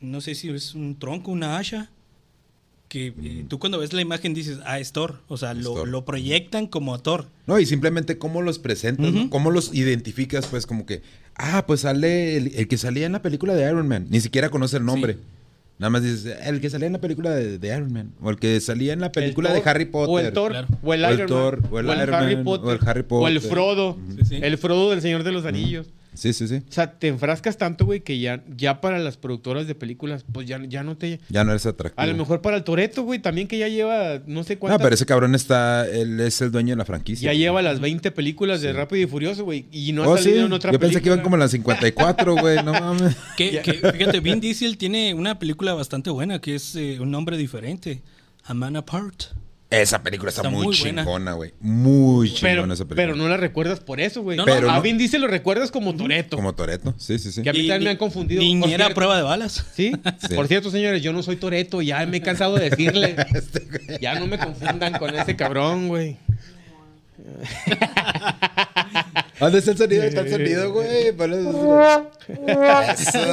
No 0.00 0.20
sé 0.20 0.34
si 0.34 0.48
es 0.50 0.74
un 0.74 0.98
tronco, 0.98 1.30
una 1.30 1.58
asha. 1.58 1.90
Que 2.88 3.12
eh, 3.22 3.44
tú 3.48 3.58
cuando 3.58 3.78
ves 3.78 3.92
la 3.92 4.00
imagen 4.00 4.32
dices, 4.32 4.60
ah, 4.64 4.78
es 4.78 4.92
Thor. 4.92 5.20
O 5.28 5.36
sea, 5.36 5.52
lo, 5.54 5.74
Thor. 5.74 5.88
lo 5.88 6.04
proyectan 6.06 6.66
como 6.66 6.94
a 6.94 7.02
Thor. 7.02 7.26
No, 7.46 7.58
y 7.58 7.66
simplemente 7.66 8.16
cómo 8.16 8.40
los 8.40 8.58
presentas, 8.58 9.12
cómo 9.28 9.50
los 9.50 9.74
identificas, 9.74 10.46
pues 10.46 10.66
como 10.66 10.86
que, 10.86 11.02
ah, 11.34 11.64
pues 11.66 11.80
sale 11.80 12.36
el, 12.38 12.54
el 12.54 12.66
que 12.68 12.78
salía 12.78 13.04
en 13.06 13.12
la 13.12 13.20
película 13.20 13.54
de 13.54 13.68
Iron 13.68 13.86
Man. 13.88 14.06
Ni 14.08 14.20
siquiera 14.20 14.48
conoce 14.48 14.78
el 14.78 14.84
nombre. 14.86 15.14
Sí. 15.14 15.20
Nada 15.80 15.90
más 15.90 16.02
dices, 16.02 16.34
el 16.44 16.60
que 16.60 16.70
salía 16.70 16.86
en 16.86 16.94
la 16.94 17.00
película 17.00 17.30
de, 17.30 17.58
de 17.58 17.68
Iron 17.68 17.92
Man. 17.92 18.12
O 18.22 18.30
el 18.30 18.38
que 18.38 18.58
salía 18.60 18.94
en 18.94 19.00
la 19.00 19.12
película 19.12 19.50
El 19.54 19.62
de 19.62 19.68
Harry 19.70 19.84
Potter. 19.84 20.08
O 20.14 20.18
el 20.18 20.32
Thor, 20.32 20.50
Claro. 20.52 20.68
o 20.82 20.94
el 20.94 21.04
O 21.04 21.08
el 21.08 21.14
Iron 21.14 21.26
Thor, 21.28 21.60
Man, 21.62 21.70
o 21.72 21.78
el 21.80 21.88
o 21.88 21.92
el 21.92 21.98
Iron 22.02 22.14
Harry 22.14 22.34
Man, 22.36 22.44
Potter, 22.44 22.66
o 22.68 22.72
el 22.72 22.78
Harry 22.88 23.04
o 23.10 23.28
el 23.28 23.34
Potter. 23.34 23.50
Frodo, 23.50 23.98
Sí, 24.16 24.24
sí. 24.28 24.38
el 24.42 24.56
Frodo 24.58 24.90
del 24.90 25.02
Señor 25.02 25.24
de 25.24 25.32
los 25.32 25.44
Anillos. 25.44 25.88
Sí, 26.18 26.32
sí, 26.32 26.48
sí. 26.48 26.56
O 26.68 26.72
sea, 26.72 26.98
te 26.98 27.06
enfrascas 27.06 27.56
tanto, 27.58 27.84
güey, 27.84 28.00
que 28.00 28.18
ya, 28.18 28.42
ya 28.56 28.80
para 28.80 28.98
las 28.98 29.16
productoras 29.16 29.68
de 29.68 29.76
películas, 29.76 30.24
pues 30.32 30.48
ya, 30.48 30.60
ya 30.68 30.82
no 30.82 30.96
te... 30.96 31.20
Ya 31.28 31.44
no 31.44 31.52
eres 31.52 31.64
atractivo. 31.64 32.02
A 32.02 32.06
lo 32.06 32.16
mejor 32.16 32.40
para 32.42 32.56
el 32.56 32.64
Toreto, 32.64 33.04
güey, 33.04 33.20
también 33.20 33.46
que 33.46 33.56
ya 33.56 33.68
lleva 33.68 34.20
no 34.26 34.42
sé 34.42 34.54
No, 34.54 34.60
cuántas... 34.60 34.82
pero 34.82 34.94
ese 34.96 35.06
cabrón 35.06 35.36
está, 35.36 35.88
él 35.88 36.18
es 36.18 36.40
el 36.40 36.50
dueño 36.50 36.70
de 36.72 36.76
la 36.78 36.84
franquicia. 36.84 37.32
ya 37.32 37.38
lleva 37.38 37.62
las 37.62 37.78
20 37.78 38.10
películas 38.10 38.60
de 38.62 38.72
Rápido 38.72 39.02
y 39.04 39.06
Furioso, 39.06 39.44
güey, 39.44 39.66
y 39.70 39.92
no 39.92 40.02
ha 40.02 40.08
Oh, 40.08 40.16
sí. 40.16 40.24
salido 40.24 40.46
en 40.46 40.52
otra 40.52 40.72
Yo 40.72 40.80
pensé 40.80 41.00
que 41.00 41.06
iban 41.08 41.18
película. 41.18 41.22
como 41.22 41.36
en 41.36 41.40
las 41.40 41.50
54, 41.52 42.34
güey, 42.36 42.64
no 42.64 42.72
mames. 42.72 43.16
Que, 43.36 43.60
que, 43.62 43.74
fíjate, 43.74 44.18
Vin 44.18 44.40
Diesel 44.40 44.76
tiene 44.76 45.14
una 45.14 45.38
película 45.38 45.72
bastante 45.74 46.10
buena 46.10 46.40
que 46.40 46.56
es 46.56 46.74
eh, 46.74 46.98
un 47.00 47.12
nombre 47.12 47.36
diferente. 47.36 48.02
A 48.44 48.54
Man 48.54 48.74
Apart. 48.74 49.22
Esa 49.70 50.02
película 50.02 50.30
está, 50.30 50.40
Está 50.40 50.48
muy, 50.50 50.64
muy 50.64 50.74
chingona, 50.74 51.34
güey. 51.34 51.52
Muy 51.60 52.32
chingona 52.32 52.62
Pero, 52.62 52.72
esa 52.72 52.84
película. 52.86 52.96
pero 52.96 53.16
no 53.16 53.28
la 53.28 53.36
recuerdas 53.36 53.80
por 53.80 54.00
eso, 54.00 54.22
güey. 54.22 54.38
No, 54.38 54.46
no. 54.46 54.54
Pero 54.54 54.70
a 54.70 54.76
no- 54.76 54.82
Vin 54.82 54.96
Diesel 54.96 55.20
lo 55.20 55.28
recuerdas 55.28 55.70
como 55.70 55.94
Toreto. 55.94 56.36
Como 56.38 56.54
Toreto, 56.54 56.94
sí, 56.96 57.18
sí, 57.18 57.30
sí. 57.30 57.42
Que 57.42 57.50
a 57.50 57.52
mí 57.52 57.58
Y- 57.60 57.68
también 57.68 57.84
me 57.84 57.90
han 57.90 57.96
confundido. 57.98 58.40
Niñera 58.40 58.62
Por 58.62 58.72
a 58.72 58.76
cierto- 58.78 58.94
prueba 58.94 59.16
de 59.18 59.22
balas. 59.24 59.66
¿Sí? 59.74 59.92
Sí. 60.26 60.34
Por 60.34 60.48
cierto, 60.48 60.70
señores, 60.70 61.02
yo 61.02 61.12
no 61.12 61.22
soy 61.22 61.36
Toreto, 61.36 61.82
ya 61.82 62.04
me 62.06 62.16
he 62.16 62.22
cansado 62.22 62.56
de 62.56 62.70
decirle. 62.70 63.14
Este 63.34 63.98
ya 64.00 64.18
no 64.18 64.26
me 64.26 64.38
confundan 64.38 64.94
con 64.98 65.14
ese 65.14 65.36
cabrón, 65.36 65.88
güey. 65.88 66.16
¿Dónde 69.40 69.58
está 69.58 69.70
el 69.70 69.78
sonido? 69.78 70.02
Está 70.02 70.20
el 70.22 70.30
sonido, 70.30 70.72
güey. 70.72 71.08
Eso. 72.88 73.28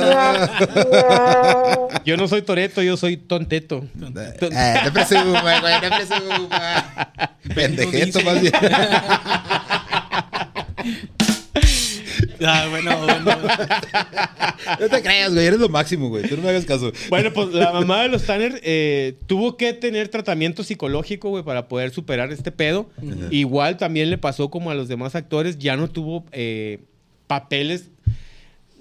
Yo 2.05 2.17
no 2.17 2.27
soy 2.27 2.41
Toreto, 2.43 2.81
yo 2.81 2.95
soy 2.97 3.17
Tonteto. 3.17 3.85
Eh, 3.99 4.75
te 4.83 4.91
presuma, 4.91 5.59
güey, 5.59 5.79
te 5.81 5.89
presuma. 5.89 7.11
Pendejeto, 7.53 8.21
más 8.21 8.41
bien. 8.41 8.53
Ah, 12.47 12.67
bueno, 12.69 12.97
bueno. 12.99 13.31
No 14.79 14.89
te 14.89 15.01
creas, 15.01 15.33
güey. 15.33 15.45
Eres 15.45 15.59
lo 15.59 15.69
máximo, 15.69 16.09
güey. 16.09 16.27
Tú 16.27 16.35
no 16.37 16.43
me 16.43 16.49
hagas 16.49 16.65
caso. 16.65 16.91
Bueno, 17.09 17.31
pues 17.33 17.49
la 17.53 17.71
mamá 17.71 18.01
de 18.03 18.09
los 18.09 18.23
Tanner 18.25 18.59
eh, 18.63 19.15
tuvo 19.27 19.57
que 19.57 19.73
tener 19.73 20.07
tratamiento 20.09 20.63
psicológico, 20.63 21.29
güey, 21.29 21.43
para 21.43 21.67
poder 21.67 21.91
superar 21.91 22.31
este 22.31 22.51
pedo. 22.51 22.89
Igual 23.31 23.77
también 23.77 24.09
le 24.09 24.17
pasó 24.17 24.49
como 24.49 24.71
a 24.71 24.75
los 24.75 24.87
demás 24.87 25.15
actores, 25.15 25.57
ya 25.59 25.77
no 25.77 25.87
tuvo 25.89 26.25
eh, 26.31 26.79
papeles 27.27 27.89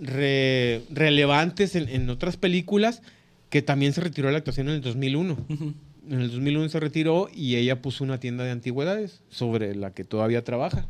re- 0.01 0.83
relevantes 0.91 1.77
en, 1.77 1.89
en 1.89 2.09
otras 2.11 2.37
películas, 2.37 3.03
que 3.51 3.62
también 3.62 3.93
se 3.93 4.01
retiró 4.01 4.29
de 4.29 4.33
la 4.33 4.39
actuación 4.39 4.69
en 4.69 4.75
el 4.77 4.81
2001. 4.81 5.37
Ujú. 5.49 5.75
En 6.11 6.21
el 6.21 6.31
2001 6.31 6.69
se 6.69 6.81
retiró 6.81 7.29
y 7.33 7.57
ella 7.57 7.81
puso 7.81 8.05
una 8.05 8.21
tienda 8.21 8.45
de 8.45 8.51
antigüedades 8.51 9.23
sobre 9.31 9.75
la 9.75 9.93
que 9.93 10.05
todavía 10.05 10.45
trabaja. 10.45 10.87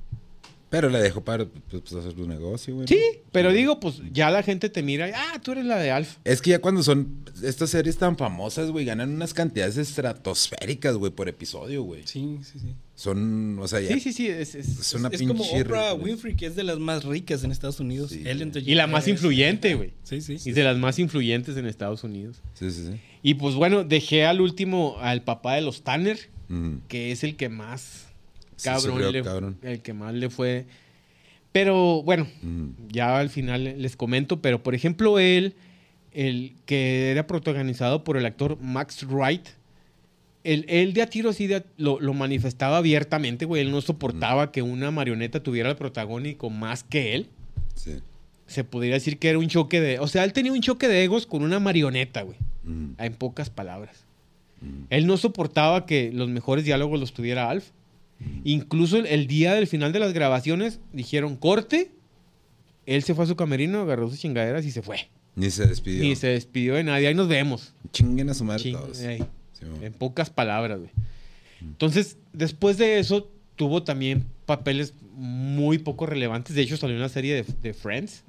Pero 0.71 0.89
le 0.89 1.01
dejo 1.01 1.23
para 1.23 1.45
pues, 1.47 1.83
pues, 1.83 1.93
hacer 1.95 2.15
tu 2.15 2.27
negocio, 2.27 2.75
güey. 2.75 2.89
Sí, 2.89 3.01
pero 3.31 3.53
digo, 3.53 3.79
pues 3.79 4.01
ya 4.13 4.31
la 4.31 4.43
gente 4.43 4.69
te 4.69 4.83
mira, 4.83 5.09
y, 5.09 5.13
ah, 5.15 5.41
tú 5.43 5.53
eres 5.53 5.65
la 5.65 5.79
de 5.79 5.91
Alf. 5.93 6.17
Es 6.25 6.43
que 6.43 6.51
ya 6.51 6.59
cuando 6.61 6.83
son 6.83 7.25
estas 7.43 7.71
series 7.71 7.97
tan 7.97 8.17
famosas, 8.17 8.71
güey, 8.71 8.85
ganan 8.85 9.11
unas 9.11 9.35
cantidades 9.35 9.77
estratosféricas, 9.77 10.97
güey, 10.97 11.13
por 11.13 11.29
episodio, 11.29 11.83
güey. 11.83 12.03
Sí, 12.07 12.39
sí, 12.43 12.59
sí. 12.59 12.75
Son, 12.97 13.59
o 13.59 13.67
sea, 13.69 13.81
ya. 13.81 13.89
Sí, 13.95 14.01
sí, 14.01 14.13
sí, 14.13 14.29
es- 14.29 14.55
es- 14.55 14.79
Es 14.81 14.95
una 14.95 15.09
es 15.09 15.21
como 15.23 15.45
Oprah 15.45 15.93
güey. 15.93 16.13
Winfrey, 16.13 16.37
que 16.37 16.47
es 16.47 16.57
de 16.57 16.63
las 16.65 16.79
más 16.79 17.05
ricas 17.05 17.43
en 17.45 17.51
Estados 17.51 17.81
Unidos. 17.81 18.11
Sí. 18.11 18.23
Ellen 18.25 18.53
Y 18.55 18.75
la 18.75 18.87
más 18.87 19.09
influyente, 19.09 19.75
güey. 19.75 19.93
Sí, 20.05 20.21
sí. 20.21 20.37
Y 20.45 20.53
de 20.53 20.63
las 20.65 20.77
más 20.77 20.99
influyentes 20.99 21.57
en 21.57 21.67
Estados 21.67 22.05
Unidos. 22.05 22.41
Sí, 22.55 22.71
sí, 22.71 22.87
sí. 22.87 23.01
Y 23.23 23.35
pues 23.35 23.55
bueno, 23.55 23.85
dejé 23.85 24.25
al 24.25 24.41
último 24.41 24.97
al 25.01 25.23
papá 25.25 25.55
de 25.55 25.63
los 25.63 25.83
Tanner, 25.83 26.19
Mm. 26.49 26.77
que 26.89 27.11
es 27.11 27.25
el 27.25 27.37
que 27.37 27.49
más 27.49 28.04
cabrón, 28.63 29.13
le, 29.13 29.23
cabrón. 29.23 29.59
el 29.63 29.81
que 29.83 29.93
más 29.93 30.15
le 30.15 30.31
fue. 30.31 30.67
Pero 31.53 32.03
bueno, 32.03 32.27
Mm. 32.43 32.69
ya 32.89 33.19
al 33.19 33.31
final 33.31 33.81
les 33.81 33.97
comento, 33.97 34.41
pero 34.43 34.63
por 34.63 34.75
ejemplo 34.75 35.19
él, 35.19 35.55
el 36.13 36.55
que 36.67 37.11
era 37.11 37.27
protagonizado 37.27 38.05
por 38.05 38.17
el 38.17 38.27
actor 38.27 38.59
Max 38.61 39.05
Wright, 39.09 39.47
él, 40.43 40.67
él 40.69 40.93
de 40.93 41.03
a 41.03 41.07
tiro 41.09 41.31
así 41.31 41.47
de 41.47 41.57
a- 41.57 41.65
lo, 41.77 42.01
lo 42.01 42.13
manifestaba 42.13 42.77
abiertamente, 42.79 43.45
güey, 43.47 43.63
él 43.63 43.71
no 43.71 43.81
soportaba 43.81 44.53
que 44.53 44.63
una 44.63 44.91
marioneta 44.91 45.43
tuviera 45.43 45.71
el 45.71 45.77
protagónico 45.77 46.51
más 46.51 46.83
que 46.85 47.15
él. 47.15 47.29
Sí. 47.75 47.95
Se 48.47 48.63
podría 48.63 48.95
decir 48.95 49.19
que 49.19 49.31
era 49.31 49.39
un 49.39 49.49
choque 49.49 49.81
de... 49.81 49.99
O 50.01 50.07
sea, 50.07 50.23
él 50.25 50.35
tenía 50.35 50.53
un 50.53 50.61
choque 50.61 50.87
de 50.87 51.03
egos 51.03 51.27
con 51.27 51.43
una 51.43 51.61
marioneta, 51.61 52.23
güey. 52.23 52.37
Mm. 52.65 52.91
En 52.99 53.15
pocas 53.15 53.49
palabras. 53.49 54.05
Mm. 54.61 54.85
Él 54.91 55.07
no 55.07 55.17
soportaba 55.17 55.87
que 55.87 56.11
los 56.13 56.29
mejores 56.29 56.65
diálogos 56.67 57.01
los 57.01 57.15
tuviera 57.15 57.49
Alf. 57.49 57.71
Incluso 58.45 58.97
el, 58.99 59.07
el 59.07 59.27
día 59.27 59.55
del 59.55 59.67
final 59.67 59.93
de 59.93 59.99
las 59.99 60.13
grabaciones 60.13 60.81
dijeron 60.93 61.37
corte. 61.37 61.91
Él 62.87 63.03
se 63.03 63.15
fue 63.15 63.25
a 63.25 63.27
su 63.29 63.37
camerino, 63.37 63.81
agarró 63.81 64.11
sus 64.11 64.19
chingaderas 64.21 64.65
y 64.67 64.71
se 64.71 64.83
fue. 64.83 65.09
Ni 65.37 65.51
se 65.51 65.67
despidió. 65.67 66.03
Ni 66.05 66.15
se 66.17 66.29
despidió 66.29 66.75
de 66.75 66.85
nadie. 66.85 67.09
Ahí 67.09 67.15
nos 67.15 67.29
vemos. 67.29 67.75
Chinguen 67.93 68.29
a 68.31 68.35
su 68.35 68.45
madre 68.45 68.63
Ching- 68.65 68.79
todos. 68.79 68.97
Sí, 68.99 69.19
en 69.83 69.93
pocas 69.95 70.31
palabras, 70.31 70.79
güey. 70.79 70.91
Entonces, 71.61 72.19
después 72.33 72.77
de 72.77 72.99
eso, 72.99 73.31
tuvo 73.57 73.83
también 73.83 74.27
papeles 74.47 74.93
muy 75.15 75.79
poco 75.79 76.05
relevantes. 76.07 76.55
De 76.55 76.63
hecho, 76.63 76.77
salió 76.77 76.97
una 76.97 77.09
serie 77.09 77.35
de, 77.43 77.45
de 77.63 77.73
Friends. 77.73 78.23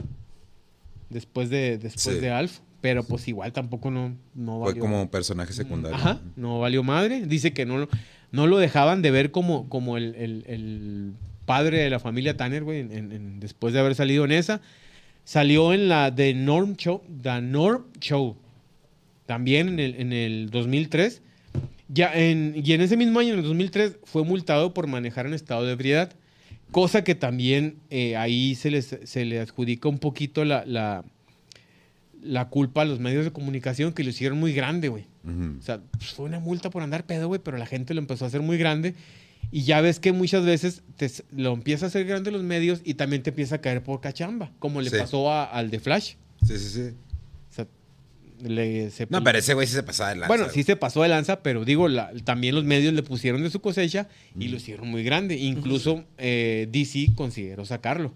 Después 1.10 1.50
de, 1.50 1.78
después 1.78 2.16
Sí. 2.16 2.22
de 2.22 2.30
Alf. 2.32 2.60
Pero 2.82 3.04
pues 3.04 3.28
igual 3.28 3.52
tampoco 3.52 3.90
no, 3.90 4.16
no 4.36 4.60
Fue 4.60 4.68
valió. 4.70 4.82
como 4.82 5.10
personaje 5.10 5.54
secundario. 5.54 5.98
Ajá, 5.98 6.22
no 6.36 6.60
valió 6.60 6.84
madre. 6.84 7.26
Dice 7.26 7.52
que 7.52 7.66
no, 7.66 7.80
lo- 7.80 7.90
no 8.36 8.48
lo 8.48 8.58
dejaban 8.58 9.02
de 9.02 9.12
ver 9.12 9.32
como, 9.32 9.70
como 9.70 9.98
el, 9.98 10.16
el- 10.16 11.14
padre 11.46 11.78
de 11.80 11.90
la 11.92 12.00
familia 12.00 12.36
Tanner, 12.36 12.64
güey, 12.64 12.84
después 13.40 13.72
de 13.74 13.80
haber 13.80 13.94
salido 13.94 14.26
en 14.26 14.32
esa. 14.32 14.62
Salió 15.26 15.74
en 15.74 15.88
la 15.90 16.14
The 16.14 16.34
Norm 16.34 16.76
Show, 16.76 17.04
Norm 17.42 17.86
Show, 18.00 18.36
también 19.28 19.70
en 19.70 19.80
el, 19.80 19.96
en 19.96 20.12
el 20.14 20.50
2003. 20.50 21.22
Ya 21.88 22.12
en, 22.16 22.56
y 22.64 22.74
en 22.74 22.82
ese 22.82 22.98
mismo 22.98 23.20
año, 23.20 23.34
en 23.34 23.40
el 23.40 23.46
2003, 23.46 23.98
fue 24.06 24.24
multado 24.24 24.74
por 24.74 24.88
manejar 24.88 25.28
en 25.28 25.36
estado 25.36 25.66
de 25.66 25.74
ebriedad. 25.74 26.12
Cosa 26.72 27.04
que 27.04 27.14
también 27.14 27.76
eh, 27.92 28.16
ahí 28.18 28.56
se, 28.56 28.82
se 28.82 29.24
le 29.26 29.40
adjudica 29.40 29.88
un 29.88 30.00
poquito 30.00 30.46
la, 30.46 30.64
la 32.26 32.50
culpa 32.50 32.82
a 32.82 32.86
los 32.86 33.00
medios 33.00 33.24
de 33.24 33.32
comunicación 33.32 33.94
que 33.94 34.04
lo 34.04 34.10
hicieron 34.10 34.40
muy 34.40 34.54
grande, 34.54 34.90
güey. 34.90 35.06
O 35.60 35.62
sea, 35.62 35.80
pues, 35.98 36.12
fue 36.14 36.26
una 36.26 36.40
multa 36.40 36.70
por 36.70 36.84
andar 36.84 37.06
pedo, 37.06 37.28
güey, 37.28 37.40
pero 37.44 37.58
la 37.58 37.66
gente 37.66 37.94
lo 37.94 38.00
empezó 38.00 38.26
a 38.26 38.28
hacer 38.28 38.42
muy 38.42 38.58
grande. 38.58 38.96
Y 39.52 39.62
ya 39.64 39.80
ves 39.80 40.00
que 40.00 40.12
muchas 40.12 40.44
veces 40.44 40.82
te, 40.98 41.10
lo 41.36 41.54
empieza 41.54 41.86
a 41.86 41.88
hacer 41.90 42.06
grande 42.06 42.32
los 42.32 42.44
medios 42.44 42.82
y 42.84 42.96
también 42.96 43.22
te 43.24 43.30
empieza 43.30 43.56
a 43.56 43.62
caer 43.62 43.84
por 43.84 44.02
cachamba, 44.02 44.52
como 44.60 44.82
le 44.82 44.90
Sí. 44.90 44.98
pasó 44.98 45.32
a- 45.32 45.46
al 45.46 45.70
de 45.70 45.80
Flash. 45.80 46.16
Sí, 46.46 46.58
sí, 46.58 46.70
sí. 46.70 46.82
O 47.52 47.54
sea, 47.54 47.68
le- 48.42 48.90
se- 48.90 49.08
No, 49.10 49.24
pero 49.24 49.38
ese 49.38 49.54
güey 49.54 49.68
sí 49.68 49.74
se 49.74 49.84
pasaba 49.84 50.10
de 50.10 50.16
lanza. 50.16 50.28
bueno, 50.28 50.50
sí 50.52 50.64
se 50.64 50.76
pasó 50.76 51.04
de 51.04 51.10
lanza, 51.10 51.42
pero 51.42 51.64
digo, 51.64 51.88
la- 51.88 52.12
también 52.24 52.56
los 52.56 52.64
medios 52.66 52.94
le 52.94 53.04
pusieron 53.04 53.44
de 53.44 53.50
su 53.50 53.62
cosecha 53.62 54.08
y 54.38 54.48
lo 54.50 54.58
hicieron 54.58 54.88
muy 54.90 55.04
grande. 55.04 55.38
Incluso 55.38 56.04
eh, 56.18 56.68
DC 56.72 57.10
consideró 57.16 57.66
sacarlo. 57.66 58.14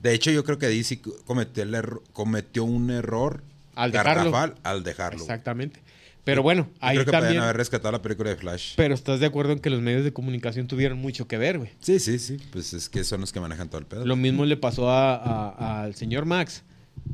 De 0.00 0.14
hecho, 0.14 0.30
yo 0.30 0.44
creo 0.44 0.58
que 0.58 0.66
DC 0.68 1.00
cometió, 1.24 1.62
el 1.62 1.74
erro- 1.74 2.02
cometió 2.12 2.64
un 2.64 2.90
error 2.90 3.42
Al 3.74 3.92
dejarlo. 3.92 4.54
al 4.62 4.82
dejarlo. 4.84 5.20
Exactamente. 5.20 5.80
Pero 6.24 6.42
bueno, 6.42 6.68
Yo 6.72 6.76
ahí 6.80 6.96
creo 6.96 7.06
que 7.06 7.12
también. 7.12 7.40
haber 7.40 7.56
rescatado 7.56 7.92
la 7.92 8.02
película 8.02 8.30
de 8.30 8.36
Flash. 8.36 8.72
Pero 8.76 8.94
estás 8.94 9.20
de 9.20 9.26
acuerdo 9.26 9.52
en 9.52 9.60
que 9.60 9.70
los 9.70 9.80
medios 9.80 10.02
de 10.02 10.12
comunicación 10.12 10.66
tuvieron 10.66 10.98
mucho 10.98 11.28
que 11.28 11.38
ver, 11.38 11.58
güey. 11.58 11.70
Sí, 11.80 12.00
sí, 12.00 12.18
sí. 12.18 12.36
Pues 12.50 12.72
es 12.74 12.88
que 12.88 13.04
son 13.04 13.20
los 13.20 13.32
que 13.32 13.38
manejan 13.40 13.68
todo 13.68 13.78
el 13.78 13.86
pedo. 13.86 14.04
Lo 14.04 14.16
mismo 14.16 14.44
le 14.44 14.56
pasó 14.56 14.90
a- 14.90 15.14
a- 15.16 15.82
al 15.84 15.94
señor 15.94 16.24
Max 16.24 16.64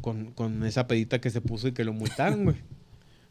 con, 0.00 0.32
con 0.32 0.64
esa 0.64 0.86
pedita 0.86 1.20
que 1.20 1.28
se 1.28 1.42
puso 1.42 1.68
y 1.68 1.72
que 1.72 1.84
lo 1.84 1.92
multaron, 1.92 2.44
güey. 2.44 2.56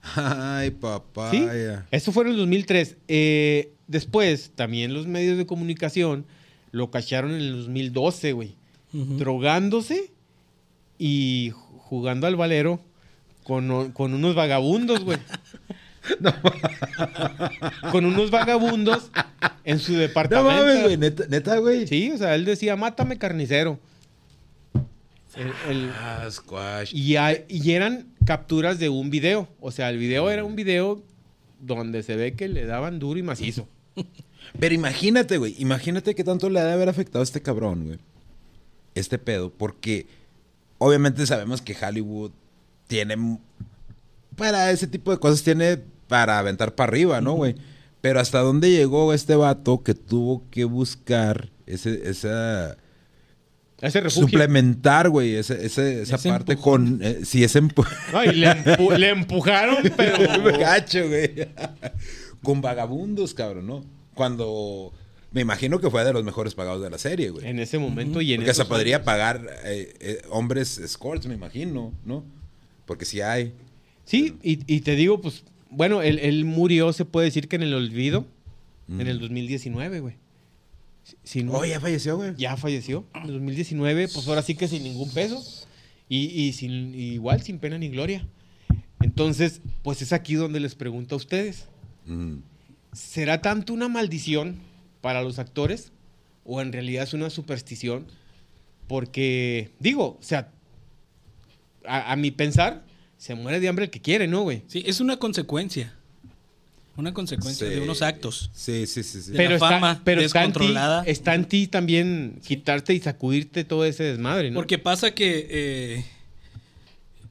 Ay, 0.15 0.71
papá. 0.71 1.31
¿Sí? 1.31 1.45
Eso 1.91 2.11
fue 2.11 2.25
en 2.25 2.31
el 2.31 2.37
2003. 2.37 2.97
Eh, 3.07 3.73
después, 3.87 4.51
también 4.55 4.93
los 4.93 5.07
medios 5.07 5.37
de 5.37 5.45
comunicación 5.45 6.25
lo 6.71 6.91
cacharon 6.91 7.31
en 7.31 7.41
el 7.41 7.51
2012, 7.53 8.33
güey. 8.33 8.55
Drogándose 8.93 10.11
y 10.97 11.51
jugando 11.77 12.27
al 12.27 12.35
valero 12.35 12.79
con, 13.43 13.91
con 13.91 14.13
unos 14.13 14.35
vagabundos, 14.35 15.03
güey. 15.03 15.17
con 17.91 18.05
unos 18.05 18.31
vagabundos 18.31 19.09
en 19.63 19.79
su 19.79 19.93
No 19.93 19.99
departamento. 19.99 20.51
mames, 20.51 20.83
güey. 20.83 20.97
Neta, 20.97 21.23
neta, 21.29 21.57
güey. 21.57 21.87
Sí, 21.87 22.11
o 22.11 22.17
sea, 22.17 22.35
él 22.35 22.45
decía, 22.45 22.75
mátame 22.75 23.17
carnicero. 23.17 23.79
El- 25.35 25.53
el- 25.69 25.89
Ah, 25.91 26.27
squash. 26.29 26.91
y 26.93 27.71
eran 27.71 28.07
capturas 28.25 28.79
de 28.79 28.89
un 28.89 29.09
video. 29.09 29.47
O 29.59 29.71
sea, 29.71 29.89
el 29.89 29.97
video 29.97 30.29
era 30.29 30.43
un 30.43 30.55
video 30.55 31.01
donde 31.61 32.03
se 32.03 32.15
ve 32.15 32.33
que 32.33 32.47
le 32.47 32.65
daban 32.65 32.99
duro 32.99 33.19
y 33.19 33.23
macizo. 33.23 33.67
Pero 34.59 34.73
imagínate, 34.75 35.37
güey. 35.37 35.55
Imagínate 35.59 36.15
qué 36.15 36.23
tanto 36.23 36.49
le 36.49 36.59
ha 36.59 36.65
de 36.65 36.73
haber 36.73 36.89
afectado 36.89 37.19
a 37.21 37.23
este 37.23 37.41
cabrón, 37.41 37.85
güey. 37.85 37.99
Este 38.95 39.17
pedo. 39.17 39.51
Porque 39.51 40.07
obviamente 40.77 41.25
sabemos 41.25 41.61
que 41.61 41.75
Hollywood 41.81 42.31
tiene. 42.87 43.39
Para 44.35 44.71
ese 44.71 44.87
tipo 44.87 45.11
de 45.11 45.17
cosas 45.19 45.43
tiene 45.43 45.79
para 46.07 46.39
aventar 46.39 46.75
para 46.75 46.89
arriba, 46.89 47.21
¿no, 47.21 47.33
güey? 47.33 47.55
Pero 48.01 48.19
hasta 48.19 48.39
dónde 48.39 48.71
llegó 48.71 49.13
este 49.13 49.35
vato 49.35 49.83
que 49.83 49.93
tuvo 49.93 50.43
que 50.49 50.63
buscar 50.65 51.49
ese, 51.67 52.09
esa. 52.09 52.77
Ese 53.79 53.99
refugio. 54.01 54.27
Suplementar, 54.27 55.09
güey, 55.09 55.35
ese- 55.35 55.65
ese- 55.65 56.03
esa 56.03 56.15
Ese 56.15 56.29
parte 56.29 56.55
con. 56.55 56.99
eh, 57.01 57.21
sí, 57.23 57.43
ese 57.43 57.61
empu- 57.63 57.87
Ay, 58.13 58.33
le, 58.35 58.47
empu- 58.51 58.95
le 58.97 59.09
empujaron, 59.09 59.77
pero. 59.97 60.57
gacho, 60.59 61.07
güey. 61.07 61.47
con 62.43 62.61
vagabundos, 62.61 63.33
cabrón, 63.33 63.67
¿no? 63.67 63.85
Cuando. 64.13 64.93
Me 65.31 65.41
imagino 65.41 65.79
que 65.79 65.89
fue 65.89 66.03
de 66.03 66.11
los 66.13 66.23
mejores 66.23 66.55
pagados 66.55 66.81
de 66.83 66.89
la 66.89 66.97
serie, 66.97 67.29
güey. 67.29 67.47
En 67.47 67.59
ese 67.59 67.77
momento 67.79 68.19
y 68.21 68.33
en 68.33 68.41
Porque 68.41 68.53
se 68.53 68.61
esos 68.61 68.67
podría 68.67 68.97
años. 68.97 69.05
pagar 69.05 69.47
eh, 69.63 69.93
eh, 69.99 70.21
hombres 70.29 70.77
escorts, 70.77 71.25
me 71.27 71.35
imagino, 71.35 71.93
¿no? 72.03 72.23
Porque 72.85 73.05
sí 73.05 73.21
hay. 73.21 73.53
Sí, 74.03 74.35
y, 74.43 74.59
y 74.73 74.81
te 74.81 74.95
digo, 74.97 75.21
pues, 75.21 75.43
bueno, 75.69 76.01
él, 76.01 76.19
él 76.19 76.43
murió, 76.43 76.91
se 76.91 77.05
puede 77.05 77.25
decir 77.27 77.47
que 77.47 77.55
en 77.55 77.63
el 77.63 77.73
olvido, 77.73 78.25
en 78.89 79.07
el 79.07 79.19
2019, 79.19 80.01
güey. 80.01 80.15
Si- 81.05 81.15
si 81.23 81.43
no- 81.43 81.53
Oh, 81.53 81.63
ya 81.65 81.79
falleció, 81.79 82.17
güey. 82.17 82.33
ya 82.35 82.57
falleció. 82.57 83.05
En 83.15 83.21
el 83.23 83.31
2019, 83.33 84.09
pues 84.09 84.27
ahora 84.27 84.41
sí 84.41 84.55
que 84.55 84.67
sin 84.67 84.83
ningún 84.83 85.09
peso. 85.11 85.41
Y, 86.09 86.25
y 86.25 86.51
sin, 86.51 86.93
igual, 86.93 87.41
sin 87.41 87.57
pena 87.57 87.77
ni 87.77 87.87
gloria. 87.87 88.27
Entonces, 89.01 89.61
pues 89.81 90.01
es 90.01 90.11
aquí 90.11 90.33
donde 90.35 90.59
les 90.59 90.75
pregunto 90.75 91.15
a 91.15 91.17
ustedes. 91.17 91.65
Mm. 92.05 92.39
¿Será 92.91 93.41
tanto 93.41 93.71
una 93.73 93.87
maldición 93.87 94.57
para 95.01 95.21
los 95.23 95.39
actores? 95.39 95.91
¿O 96.45 96.61
en 96.61 96.71
realidad 96.71 97.03
es 97.03 97.13
una 97.13 97.29
superstición? 97.29 98.07
Porque, 98.87 99.71
digo, 99.79 100.17
o 100.19 100.23
sea, 100.23 100.49
a, 101.85 102.11
a 102.11 102.15
mi 102.15 102.31
pensar, 102.31 102.83
se 103.17 103.35
muere 103.35 103.59
de 103.59 103.67
hambre 103.69 103.85
el 103.85 103.91
que 103.91 104.01
quiere, 104.01 104.27
¿no, 104.27 104.41
güey? 104.41 104.63
Sí, 104.67 104.83
es 104.85 104.99
una 104.99 105.17
consecuencia. 105.17 105.93
Una 106.97 107.13
consecuencia 107.13 107.67
Sí. 107.67 107.73
de 107.75 107.81
unos 107.81 108.01
actos. 108.01 108.51
Sí, 108.53 108.85
sí, 108.85 109.01
sí. 109.03 109.21
sí. 109.21 109.31
De 109.31 109.47
la 109.47 109.59
fama 109.59 110.01
pero 110.03 110.21
está 110.21 110.43
en, 110.43 110.51
ti, 110.51 110.59
descontrolada. 110.59 111.03
está 111.05 111.35
en 111.35 111.45
ti 111.45 111.67
también 111.67 112.41
quitarte 112.45 112.93
y 112.93 112.99
sacudirte 112.99 113.63
todo 113.63 113.85
ese 113.85 114.03
desmadre, 114.03 114.51
¿no? 114.51 114.55
Porque 114.55 114.77
pasa 114.77 115.11
que 115.11 115.47
eh, 115.49 116.05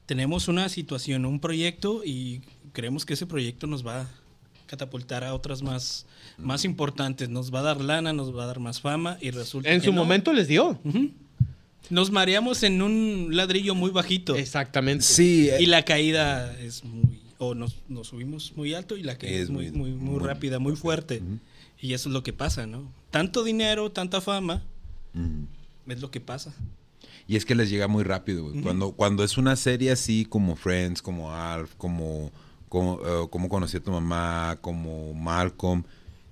tenemos 0.07 0.47
una 0.47 0.67
situación, 0.67 1.25
un 1.27 1.39
proyecto 1.39 2.01
y 2.03 2.41
creemos 2.73 3.05
que 3.05 3.13
ese 3.13 3.27
proyecto 3.27 3.67
nos 3.67 3.85
va 3.85 4.01
a 4.01 4.09
catapultar 4.65 5.23
a 5.23 5.33
otras 5.35 5.61
más, 5.61 6.07
más 6.41 6.65
importantes. 6.65 7.29
Nos 7.29 7.53
va 7.53 7.59
a 7.59 7.63
dar 7.63 7.81
lana, 7.81 8.13
nos 8.13 8.35
va 8.35 8.43
a 8.43 8.47
dar 8.47 8.59
más 8.59 8.81
fama 8.81 9.17
y 9.21 9.31
resulta 9.31 9.69
en 9.69 9.79
que 9.79 9.85
su 9.85 9.91
no. 9.93 10.01
momento 10.03 10.33
les 10.33 10.47
dio. 10.47 10.79
Nos 11.89 12.11
mareamos 12.11 12.63
en 12.63 12.81
un 12.81 13.29
ladrillo 13.31 13.75
muy 13.75 13.91
bajito 13.91 14.35
Exactamente. 14.35 15.03
Sí, 15.03 15.49
eh, 15.49 15.57
y 15.61 15.65
la 15.65 15.83
caída 15.83 16.57
es 16.59 16.83
muy... 16.83 17.19
O 17.37 17.55
nos, 17.55 17.77
nos 17.89 18.07
subimos 18.09 18.53
muy 18.55 18.73
alto 18.75 18.95
y 18.97 19.03
la 19.03 19.17
caída 19.17 19.35
es, 19.37 19.43
Es 19.43 19.49
muy, 19.49 19.71
muy- 19.71 19.91
muy, 19.91 20.19
rápida, 20.23 20.59
muy 20.59 20.75
fuerte. 20.75 21.23
Y 21.81 21.93
eso 21.93 22.09
es 22.09 22.13
lo 22.13 22.21
que 22.21 22.33
pasa, 22.33 22.67
¿no? 22.67 22.91
Tanto 23.09 23.43
dinero, 23.43 23.91
tanta 23.91 24.21
fama, 24.21 24.61
es 25.87 25.99
lo 26.01 26.11
que 26.11 26.21
pasa. 26.21 26.53
Y 27.27 27.35
es 27.35 27.45
que 27.45 27.55
les 27.55 27.69
llega 27.69 27.87
muy 27.87 28.03
rápido, 28.03 28.43
güey. 28.43 28.61
cuando, 28.61 28.91
cuando 28.91 29.23
es 29.23 29.37
una 29.37 29.55
serie 29.55 29.91
así 29.91 30.25
como 30.25 30.55
Friends, 30.55 31.01
como 31.01 31.33
Alf, 31.33 31.73
como, 31.77 32.31
como, 32.69 32.99
eh, 33.03 33.27
como 33.31 33.49
conocí 33.49 33.77
a 33.77 33.83
tu 33.83 33.91
mamá, 33.91 34.57
como 34.61 35.13
Malcolm, 35.15 35.83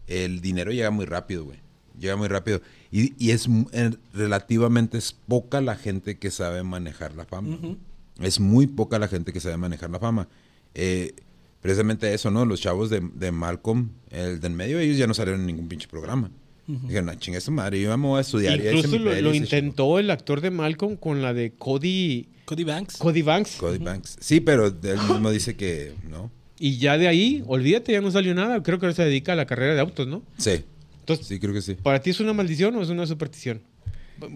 el 0.09 0.41
dinero 0.41 0.71
llega 0.71 0.91
muy 0.91 1.05
rápido, 1.05 1.45
güey. 1.45 1.59
Llega 1.99 2.15
muy 2.15 2.27
rápido. 2.27 2.61
Y, 2.91 3.13
y 3.23 3.31
es 3.31 3.47
eh, 3.71 3.91
relativamente 4.13 4.97
es 4.97 5.13
poca 5.27 5.61
la 5.61 5.75
gente 5.75 6.17
que 6.17 6.31
sabe 6.31 6.63
manejar 6.63 7.13
la 7.15 7.25
fama. 7.25 7.57
Es 8.19 8.39
muy 8.39 8.67
poca 8.67 8.99
la 8.99 9.07
gente 9.07 9.31
que 9.33 9.39
sabe 9.39 9.57
manejar 9.57 9.89
la 9.89 9.99
fama. 9.99 10.27
Eh, 10.75 11.13
precisamente 11.61 12.13
eso, 12.13 12.31
¿no? 12.31 12.45
Los 12.45 12.61
chavos 12.61 12.89
de, 12.89 13.01
de 13.15 13.31
Malcolm, 13.31 13.89
el 14.11 14.39
del 14.39 14.53
medio, 14.53 14.79
ellos 14.79 14.97
ya 14.97 15.07
no 15.07 15.13
salieron 15.13 15.41
en 15.41 15.47
ningún 15.47 15.67
pinche 15.67 15.87
programa. 15.87 16.31
Dijeron, 16.67 17.09
"Ah, 17.09 17.17
chinga 17.17 17.39
esta 17.39 17.49
madre, 17.49 17.81
yo 17.81 17.97
me 17.97 18.07
voy 18.07 18.19
a 18.19 18.21
estudiar. 18.21 18.59
y 18.59 18.67
Incluso 18.67 18.89
mi 18.89 18.99
lo, 18.99 19.21
lo 19.21 19.29
ese 19.31 19.37
intentó 19.37 19.97
el 19.97 20.11
actor 20.11 20.39
de 20.39 20.51
Malcolm 20.51 20.97
con 20.97 21.19
la 21.23 21.33
de 21.33 21.51
Cody, 21.53 22.29
Cody 22.45 22.63
Banks. 22.63 22.97
Cody 22.97 23.23
Banks. 23.23 23.55
Cody 23.55 23.79
Banks. 23.79 24.17
Sí, 24.19 24.39
pero 24.39 24.67
él 24.67 24.99
mismo 25.09 25.31
dice 25.31 25.55
que 25.55 25.95
no. 26.07 26.29
Y 26.59 26.77
ya 26.77 26.97
de 26.97 27.07
ahí, 27.07 27.43
olvídate, 27.47 27.93
ya 27.93 28.01
no 28.01 28.11
salió 28.11 28.35
nada. 28.35 28.61
Creo 28.61 28.79
que 28.79 28.85
ahora 28.85 28.95
se 28.95 29.03
dedica 29.05 29.33
a 29.33 29.35
la 29.35 29.45
carrera 29.45 29.73
de 29.75 29.79
autos, 29.81 30.07
¿no? 30.07 30.23
Sí, 30.37 30.63
Entonces, 30.99 31.25
sí, 31.25 31.39
creo 31.39 31.53
que 31.53 31.61
sí. 31.61 31.75
¿para 31.75 32.01
ti 32.01 32.09
es 32.09 32.19
una 32.19 32.33
maldición 32.33 32.75
o 32.75 32.81
es 32.81 32.89
una 32.89 33.05
superstición? 33.07 33.61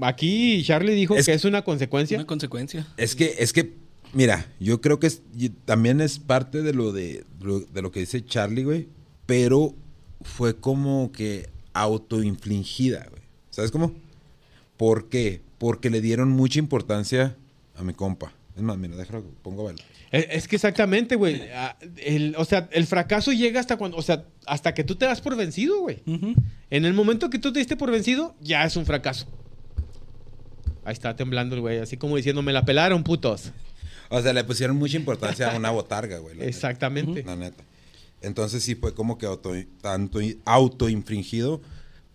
Aquí 0.01 0.63
Charlie 0.63 0.93
dijo 0.93 1.15
Es- 1.15 1.25
que 1.25 1.33
es 1.33 1.43
una 1.45 1.61
consecuencia. 1.63 2.17
Una 2.17 2.25
consecuencia. 2.25 2.87
Es 2.97 3.15
que, 3.15 3.35
es 3.39 3.51
que, 3.51 3.73
mira, 4.13 4.47
yo 4.59 4.79
creo 4.79 4.99
que 4.99 5.07
es- 5.07 5.21
también 5.65 5.99
es 5.99 6.19
parte 6.19 6.61
de 6.61 6.73
lo 6.73 6.93
de, 6.93 7.25
lo- 7.41 7.59
de 7.59 7.81
lo 7.81 7.91
que 7.91 7.99
dice 7.99 8.23
Charlie, 8.25 8.63
güey. 8.63 8.87
Pero 9.25 9.75
fue 10.21 10.55
como 10.55 11.11
que 11.11 11.49
autoinfligida, 11.73 13.05
güey. 13.09 13.21
¿Sabes 13.49 13.71
cómo? 13.71 13.93
¿Por 14.77 15.09
qué? 15.09 15.41
Porque 15.57 15.89
le 15.89 16.01
dieron 16.01 16.29
mucha 16.29 16.59
importancia 16.59 17.35
a 17.75 17.83
mi 17.83 17.93
compa. 17.93 18.33
Es 18.55 18.61
más, 18.63 18.77
mira, 18.77 18.95
déjalo, 18.95 19.23
pongo 19.41 19.63
a 19.67 19.71
verlo. 19.71 19.83
Es, 20.13 20.27
es 20.29 20.47
que 20.47 20.55
exactamente, 20.55 21.15
güey. 21.15 21.41
El- 21.97 22.35
O 22.37 22.45
sea, 22.45 22.69
el 22.71 22.85
fracaso 22.87 23.33
llega 23.33 23.59
hasta 23.59 23.75
cuando, 23.77 23.97
o 23.97 24.01
sea, 24.01 24.23
hasta 24.45 24.73
que 24.73 24.83
tú 24.85 24.95
te 24.95 25.05
das 25.05 25.19
por 25.19 25.35
vencido, 25.35 25.79
güey. 25.81 26.01
En 26.69 26.85
el 26.85 26.93
momento 26.93 27.29
que 27.29 27.39
tú 27.39 27.51
te 27.51 27.59
diste 27.59 27.75
por 27.75 27.91
vencido, 27.91 28.35
ya 28.39 28.63
es 28.63 28.75
un 28.77 28.85
fracaso. 28.85 29.27
Ahí 30.85 30.93
está 30.93 31.15
temblando 31.15 31.55
el 31.55 31.61
güey, 31.61 31.79
así 31.79 31.97
como 31.97 32.15
diciendo, 32.17 32.41
me 32.41 32.53
la 32.53 32.63
pelaron, 32.65 33.03
putos. 33.03 33.51
O 34.09 34.21
sea, 34.21 34.33
le 34.33 34.43
pusieron 34.43 34.75
mucha 34.77 34.97
importancia 34.97 35.51
a 35.51 35.57
una 35.57 35.71
botarga, 35.71 36.19
güey. 36.19 36.35
neta. 36.35 36.47
Exactamente. 36.47 37.23
La 37.23 37.35
neta. 37.35 37.63
Entonces 38.21 38.63
sí 38.63 38.75
fue 38.75 38.93
como 38.93 39.17
que 39.17 39.25
auto, 39.25 39.53
tanto 39.81 40.19
autoinfringido, 40.45 41.61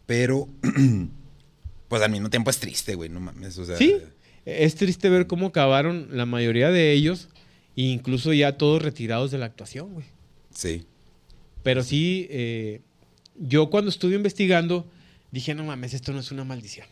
pero 0.06 0.48
pues 1.88 2.02
al 2.02 2.10
mismo 2.10 2.30
tiempo 2.30 2.50
es 2.50 2.58
triste, 2.58 2.94
güey, 2.94 3.08
no 3.10 3.20
mames, 3.20 3.58
o 3.58 3.64
sea, 3.64 3.76
Sí, 3.76 3.96
es 4.44 4.74
triste 4.74 5.08
ver 5.10 5.26
cómo 5.26 5.48
acabaron 5.48 6.08
la 6.12 6.24
mayoría 6.26 6.70
de 6.70 6.92
ellos, 6.92 7.28
e 7.34 7.37
incluso 7.84 8.32
ya 8.32 8.56
todos 8.58 8.82
retirados 8.82 9.30
de 9.30 9.38
la 9.38 9.46
actuación, 9.46 9.92
güey. 9.94 10.06
sí. 10.50 10.84
Pero 11.62 11.82
sí, 11.82 12.26
eh, 12.30 12.80
yo 13.38 13.68
cuando 13.68 13.90
estuve 13.90 14.14
investigando, 14.14 14.86
dije, 15.32 15.54
no 15.54 15.64
mames, 15.64 15.92
esto 15.92 16.12
no 16.12 16.20
es 16.20 16.30
una 16.30 16.44
maldición. 16.44 16.86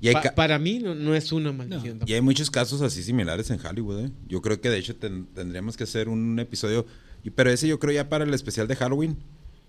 Y 0.00 0.12
Pa- 0.12 0.34
para 0.34 0.58
mí 0.58 0.78
no, 0.78 0.94
no 0.94 1.14
es 1.14 1.32
una 1.32 1.50
maldición. 1.50 2.00
y 2.06 2.12
hay 2.12 2.20
muchos 2.20 2.50
casos 2.50 2.82
así 2.82 3.02
similares 3.02 3.50
en 3.50 3.58
Hollywood, 3.64 4.04
¿eh? 4.06 4.10
Yo 4.28 4.42
creo 4.42 4.60
que 4.60 4.68
de 4.68 4.78
hecho 4.78 4.94
ten- 4.96 5.26
tendríamos 5.34 5.76
que 5.76 5.84
hacer 5.84 6.08
un 6.08 6.38
episodio, 6.38 6.86
y, 7.24 7.30
pero 7.30 7.50
ese 7.50 7.66
yo 7.66 7.78
creo 7.80 7.94
ya 7.94 8.08
para 8.08 8.24
el 8.24 8.34
especial 8.34 8.68
de 8.68 8.76
Halloween, 8.76 9.16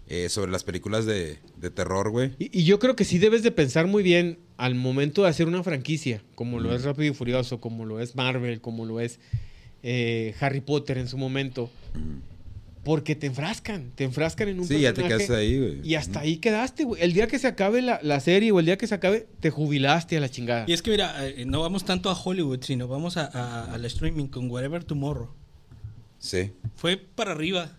eh, 0.09 0.29
sobre 0.29 0.51
las 0.51 0.63
películas 0.63 1.05
de, 1.05 1.39
de 1.57 1.69
terror, 1.71 2.09
güey. 2.11 2.33
Y, 2.37 2.59
y 2.59 2.63
yo 2.65 2.79
creo 2.79 2.95
que 2.95 3.05
sí 3.05 3.17
debes 3.17 3.43
de 3.43 3.51
pensar 3.51 3.87
muy 3.87 4.03
bien 4.03 4.37
al 4.57 4.75
momento 4.75 5.23
de 5.23 5.29
hacer 5.29 5.47
una 5.47 5.63
franquicia, 5.63 6.21
como 6.35 6.59
lo 6.59 6.75
es 6.75 6.83
Rápido 6.83 7.11
y 7.11 7.15
Furioso, 7.15 7.59
como 7.59 7.85
lo 7.85 7.99
es 8.01 8.15
Marvel, 8.15 8.59
como 8.61 8.85
lo 8.85 8.99
es 8.99 9.19
eh, 9.89 10.35
Harry 10.41 10.59
Potter 10.59 10.97
en 10.97 11.07
su 11.07 11.17
momento, 11.17 11.69
porque 12.83 13.15
te 13.15 13.27
enfrascan, 13.27 13.91
te 13.95 14.03
enfrascan 14.03 14.49
en 14.49 14.59
un 14.59 14.67
Sí, 14.67 14.81
ya 14.81 14.93
te 14.93 15.01
quedaste 15.01 15.33
ahí, 15.33 15.57
güey. 15.57 15.79
Y 15.81 15.95
hasta 15.95 16.19
ahí 16.19 16.39
quedaste, 16.39 16.83
güey. 16.83 17.01
El 17.01 17.13
día 17.13 17.27
que 17.27 17.39
se 17.39 17.47
acabe 17.47 17.81
la, 17.81 17.97
la 18.03 18.19
serie 18.19 18.51
o 18.51 18.59
el 18.59 18.65
día 18.65 18.77
que 18.77 18.85
se 18.85 18.95
acabe, 18.95 19.29
te 19.39 19.49
jubilaste 19.49 20.17
a 20.17 20.19
la 20.19 20.27
chingada. 20.27 20.65
Y 20.67 20.73
es 20.73 20.81
que 20.81 20.91
mira, 20.91 21.25
eh, 21.25 21.45
no 21.45 21.61
vamos 21.61 21.85
tanto 21.85 22.09
a 22.09 22.21
Hollywood, 22.21 22.63
sino 22.63 22.89
vamos 22.89 23.15
a, 23.15 23.73
streaming 23.85 24.27
con 24.27 24.51
Whatever 24.51 24.83
Tomorrow. 24.83 25.29
Sí. 26.19 26.51
Fue 26.75 26.97
para 26.97 27.31
arriba. 27.31 27.71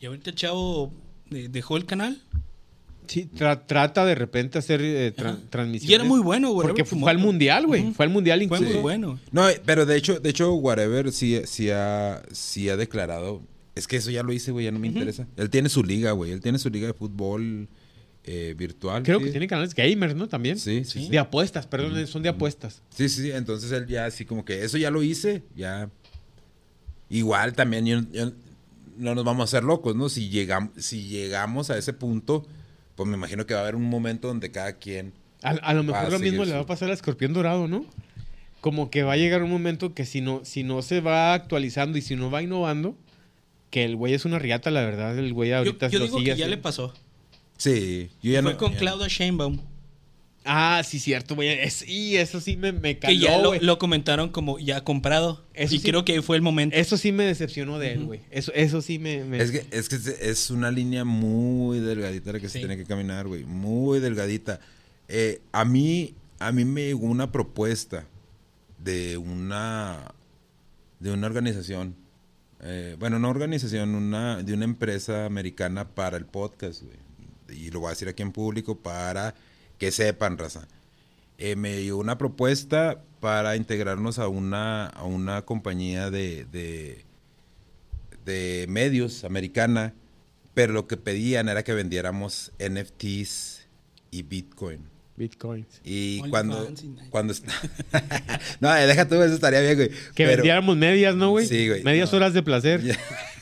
Y 0.00 0.06
ahorita 0.06 0.30
el 0.30 0.36
chavo 0.36 0.92
eh, 1.30 1.46
dejó 1.48 1.76
el 1.76 1.86
canal. 1.86 2.20
Sí, 3.06 3.28
tra- 3.36 3.64
trata 3.66 4.04
de 4.04 4.14
repente 4.14 4.58
hacer 4.58 4.80
eh, 4.82 5.12
tra- 5.16 5.36
transmisiones. 5.50 5.90
Y 5.90 5.94
era 5.94 6.04
muy 6.04 6.20
bueno, 6.20 6.50
güey. 6.52 6.66
Porque 6.68 6.84
fue 6.84 7.10
al 7.10 7.18
mundial, 7.18 7.66
güey. 7.66 7.92
Fue 7.92 8.04
al 8.06 8.12
mundial 8.12 8.38
Fue 8.46 8.58
incluso. 8.58 8.74
muy 8.74 8.82
bueno. 8.82 9.18
No, 9.32 9.46
pero 9.64 9.84
de 9.86 9.96
hecho, 9.96 10.20
de 10.20 10.30
hecho, 10.30 10.54
Whatever 10.54 11.10
sí, 11.12 11.40
sí, 11.46 11.70
ha, 11.70 12.22
sí 12.32 12.68
ha 12.68 12.76
declarado. 12.76 13.42
Es 13.74 13.86
que 13.86 13.96
eso 13.96 14.10
ya 14.10 14.22
lo 14.22 14.32
hice, 14.32 14.50
güey, 14.52 14.64
ya 14.66 14.72
no 14.72 14.78
me 14.78 14.88
interesa. 14.88 15.26
Él 15.36 15.50
tiene 15.50 15.68
su 15.68 15.82
liga, 15.82 16.12
güey. 16.12 16.32
Él 16.32 16.40
tiene 16.40 16.58
su 16.58 16.70
liga 16.70 16.86
de 16.88 16.92
fútbol 16.94 17.68
eh, 18.24 18.54
virtual. 18.56 19.02
Creo 19.02 19.18
sí. 19.18 19.24
que 19.26 19.30
tiene 19.30 19.46
canales 19.46 19.74
gamers, 19.74 20.14
¿no? 20.14 20.28
También. 20.28 20.58
Sí, 20.58 20.84
sí, 20.84 21.04
sí. 21.04 21.08
De 21.08 21.18
apuestas, 21.18 21.66
perdón, 21.66 22.06
son 22.06 22.22
de 22.22 22.28
apuestas. 22.28 22.82
Sí, 22.94 23.08
sí, 23.08 23.22
sí. 23.22 23.30
Entonces 23.32 23.72
él 23.72 23.86
ya 23.86 24.04
así 24.06 24.24
como 24.24 24.44
que 24.44 24.62
eso 24.64 24.76
ya 24.76 24.90
lo 24.90 25.02
hice, 25.02 25.42
ya. 25.56 25.88
Igual 27.08 27.54
también 27.54 27.86
yo- 27.86 28.02
yo- 28.12 28.32
no 28.96 29.14
nos 29.14 29.24
vamos 29.24 29.40
a 29.40 29.44
hacer 29.44 29.64
locos, 29.64 29.96
¿no? 29.96 30.08
Si 30.08 30.28
llegamos, 30.28 30.70
si 30.76 31.08
llegamos 31.08 31.70
a 31.70 31.78
ese 31.78 31.92
punto, 31.92 32.46
pues 33.00 33.08
me 33.08 33.16
imagino 33.16 33.46
que 33.46 33.54
va 33.54 33.60
a 33.60 33.62
haber 33.62 33.76
un 33.76 33.84
momento 33.88 34.28
donde 34.28 34.50
cada 34.50 34.74
quien. 34.74 35.14
A, 35.42 35.52
a 35.52 35.72
lo 35.72 35.82
mejor 35.84 36.12
lo 36.12 36.18
mismo 36.18 36.44
le 36.44 36.52
va 36.52 36.60
a 36.60 36.66
pasar 36.66 36.90
a 36.90 36.92
Escorpión 36.92 37.32
Dorado, 37.32 37.66
¿no? 37.66 37.86
Como 38.60 38.90
que 38.90 39.04
va 39.04 39.14
a 39.14 39.16
llegar 39.16 39.42
un 39.42 39.48
momento 39.48 39.94
que 39.94 40.04
si 40.04 40.20
no, 40.20 40.42
si 40.44 40.64
no 40.64 40.82
se 40.82 41.00
va 41.00 41.32
actualizando 41.32 41.96
y 41.96 42.02
si 42.02 42.14
no 42.14 42.30
va 42.30 42.42
innovando, 42.42 42.94
que 43.70 43.86
el 43.86 43.96
güey 43.96 44.12
es 44.12 44.26
una 44.26 44.38
riata, 44.38 44.70
la 44.70 44.82
verdad. 44.82 45.18
El 45.18 45.32
güey 45.32 45.48
Yo, 45.48 45.56
ahorita 45.56 45.88
yo 45.88 45.98
lo 45.98 46.04
digo 46.04 46.18
que 46.18 46.24
sigue 46.24 46.36
ya 46.36 46.46
le 46.46 46.58
pasó. 46.58 46.92
Sí, 47.56 48.10
yo 48.22 48.32
ya 48.32 48.42
Fue 48.42 48.52
no. 48.52 48.58
con 48.58 48.72
ya- 48.72 48.78
Claudia 48.80 49.08
Sheinbaum. 49.08 49.60
Ah, 50.44 50.82
sí, 50.86 50.98
cierto, 50.98 51.34
güey. 51.34 51.48
Es- 51.50 51.86
y 51.86 52.16
eso 52.16 52.40
sí 52.40 52.56
me, 52.56 52.72
me 52.72 52.98
Que 52.98 53.18
ya 53.18 53.36
caló, 53.36 53.54
lo, 53.60 53.78
comentaron 53.78 54.30
como 54.30 54.58
ya 54.58 54.82
comprado. 54.84 55.44
Eso 55.52 55.74
y 55.74 55.78
sí. 55.80 55.88
creo 55.88 56.04
que 56.04 56.22
fue 56.22 56.36
el 56.36 56.42
momento. 56.42 56.74
Eso 56.76 56.96
sí 56.96 57.12
me 57.12 57.24
decepcionó 57.24 57.78
de 57.78 57.92
él, 57.92 58.04
güey. 58.06 58.20
Eso, 58.30 58.50
eso 58.54 58.80
sí 58.80 58.98
me... 58.98 59.22
me- 59.24 59.38
Es 59.38 59.50
que, 59.50 59.66
es 59.70 59.88
que 59.90 59.96
es- 59.96 60.08
una 60.50 60.70
línea 60.70 61.04
muy 61.04 61.78
delgadita 61.80 62.32
la 62.32 62.40
que 62.40 62.48
se 62.48 62.58
tiene 62.58 62.76
que 62.78 62.84
caminar, 62.84 63.28
güey. 63.28 63.44
Muy 63.44 64.00
delgadita. 64.00 64.60
Eh, 65.08 65.40
a 65.52 65.64
mí, 65.66 66.14
a 66.38 66.52
mí 66.52 66.64
me 66.64 66.84
llegó 66.86 67.06
una 67.06 67.30
propuesta 67.32 68.06
de 68.82 69.18
una, 69.18 70.14
de 71.00 71.12
una 71.12 71.26
organización. 71.26 71.94
eh, 72.62 72.96
bueno, 72.98 73.18
no 73.18 73.28
organización, 73.28 73.94
una, 73.94 74.42
de 74.42 74.54
una 74.54 74.64
empresa 74.64 75.26
americana 75.26 75.86
para 75.88 76.16
el 76.16 76.24
podcast, 76.24 76.82
güey. 76.82 76.96
Y 77.58 77.70
lo 77.70 77.80
voy 77.80 77.88
a 77.88 77.90
decir 77.90 78.08
aquí 78.08 78.22
en 78.22 78.32
público 78.32 78.78
para 78.78 79.34
que 79.80 79.90
sepan, 79.90 80.38
raza. 80.38 80.68
Eh, 81.38 81.56
me 81.56 81.82
llegó 81.82 81.98
una 81.98 82.18
propuesta 82.18 83.02
para 83.18 83.56
integrarnos 83.56 84.18
a 84.20 84.28
una, 84.28 84.86
a 84.86 85.04
una 85.04 85.42
compañía 85.42 86.10
de, 86.10 86.44
de, 86.52 87.04
de 88.24 88.66
medios 88.68 89.24
americana, 89.24 89.94
pero 90.54 90.72
lo 90.72 90.86
que 90.86 90.96
pedían 90.96 91.48
era 91.48 91.62
que 91.64 91.72
vendiéramos 91.72 92.52
NFTs 92.58 93.66
y 94.10 94.22
Bitcoin. 94.22 94.80
Bitcoins. 95.16 95.80
Y 95.84 96.20
cuando, 96.30 96.72
cuando 97.10 97.32
est- 97.34 97.46
no, 98.60 98.74
eh, 98.74 98.86
deja 98.86 99.06
tú, 99.06 99.16
eso 99.22 99.34
estaría 99.34 99.60
bien, 99.60 99.76
güey. 99.76 99.88
Que 99.90 100.24
Pero- 100.24 100.36
vendiéramos 100.36 100.76
medias, 100.76 101.14
¿no, 101.14 101.30
güey? 101.30 101.46
Sí, 101.46 101.68
güey. 101.68 101.82
Medias 101.84 102.10
No. 102.12 102.16
horas 102.18 102.32
de 102.34 102.42
placer. 102.42 102.80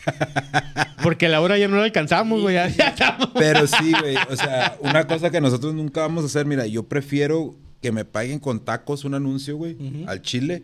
Porque 1.02 1.28
la 1.28 1.40
hora 1.40 1.56
ya 1.58 1.68
no 1.68 1.76
la 1.76 1.84
alcanzamos, 1.84 2.40
güey. 2.42 2.54
Ya, 2.54 2.68
ya 2.68 2.88
estamos. 2.88 3.30
Pero 3.38 3.66
sí, 3.66 3.92
güey. 4.00 4.16
O 4.30 4.36
sea, 4.36 4.76
una 4.80 5.06
cosa 5.06 5.30
que 5.30 5.40
nosotros 5.40 5.74
nunca 5.74 6.00
vamos 6.02 6.24
a 6.24 6.26
hacer, 6.26 6.46
mira, 6.46 6.66
yo 6.66 6.82
prefiero 6.84 7.54
que 7.80 7.92
me 7.92 8.04
paguen 8.04 8.38
con 8.40 8.64
tacos 8.64 9.04
un 9.04 9.14
anuncio, 9.14 9.56
güey, 9.56 9.76
al 10.06 10.20
chile, 10.22 10.62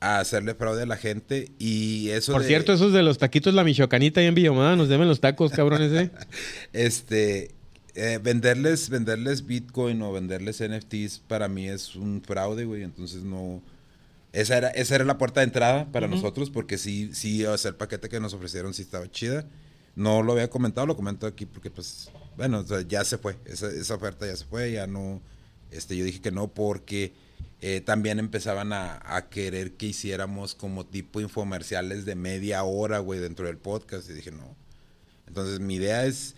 a 0.00 0.18
hacerle 0.18 0.54
fraude 0.54 0.82
a 0.82 0.86
la 0.86 0.96
gente. 0.96 1.48
Y 1.58 2.08
eso 2.10 2.32
Por 2.32 2.42
de- 2.42 2.48
cierto, 2.48 2.72
esos 2.72 2.92
de 2.92 3.02
los 3.02 3.18
taquitos 3.18 3.54
La 3.54 3.62
Michoacanita 3.64 4.20
ahí 4.20 4.26
en 4.26 4.34
Villamada 4.34 4.74
nos 4.76 4.88
deben 4.88 5.06
los 5.08 5.20
tacos, 5.20 5.52
cabrones, 5.52 5.92
¿eh? 5.92 6.10
este 6.72 7.52
eh, 7.94 8.18
venderles 8.22 8.88
venderles 8.88 9.46
Bitcoin 9.46 10.00
o 10.02 10.12
venderles 10.12 10.62
NFTs 10.62 11.20
para 11.26 11.48
mí 11.48 11.68
es 11.68 11.94
un 11.96 12.22
fraude, 12.24 12.64
güey. 12.64 12.82
Entonces 12.82 13.22
no 13.22 13.62
esa 14.32 14.56
era 14.56 14.68
esa 14.68 14.94
era 14.94 15.04
la 15.04 15.18
puerta 15.18 15.40
de 15.40 15.44
entrada 15.44 15.90
para 15.90 16.06
Ujú. 16.06 16.16
nosotros 16.16 16.50
porque 16.50 16.78
sí 16.78 17.10
sí 17.14 17.44
o 17.44 17.56
sea, 17.58 17.70
el 17.70 17.76
paquete 17.76 18.08
que 18.08 18.20
nos 18.20 18.34
ofrecieron 18.34 18.74
sí 18.74 18.82
estaba 18.82 19.10
chida. 19.10 19.46
No 19.96 20.22
lo 20.22 20.32
había 20.32 20.48
comentado, 20.48 20.86
lo 20.86 20.96
comento 20.96 21.26
aquí 21.26 21.46
porque 21.46 21.70
pues 21.70 22.10
bueno, 22.36 22.60
o 22.60 22.66
sea, 22.66 22.80
ya 22.82 23.04
se 23.04 23.18
fue. 23.18 23.36
Esa, 23.44 23.68
esa 23.68 23.94
oferta 23.94 24.26
ya 24.26 24.36
se 24.36 24.44
fue, 24.44 24.72
ya 24.72 24.86
no 24.86 25.20
este 25.70 25.96
yo 25.96 26.04
dije 26.04 26.20
que 26.20 26.30
no 26.30 26.48
porque 26.48 27.12
eh, 27.60 27.80
también 27.80 28.18
empezaban 28.18 28.72
a, 28.72 29.00
a 29.04 29.28
querer 29.28 29.72
que 29.76 29.86
hiciéramos 29.86 30.54
como 30.54 30.86
tipo 30.86 31.20
infomerciales 31.20 32.04
de 32.06 32.14
media 32.14 32.62
hora, 32.64 33.00
güey, 33.00 33.20
dentro 33.20 33.46
del 33.46 33.58
podcast. 33.58 34.08
Y 34.08 34.14
dije, 34.14 34.30
no. 34.30 34.56
Entonces, 35.26 35.60
mi 35.60 35.74
idea 35.74 36.06
es 36.06 36.36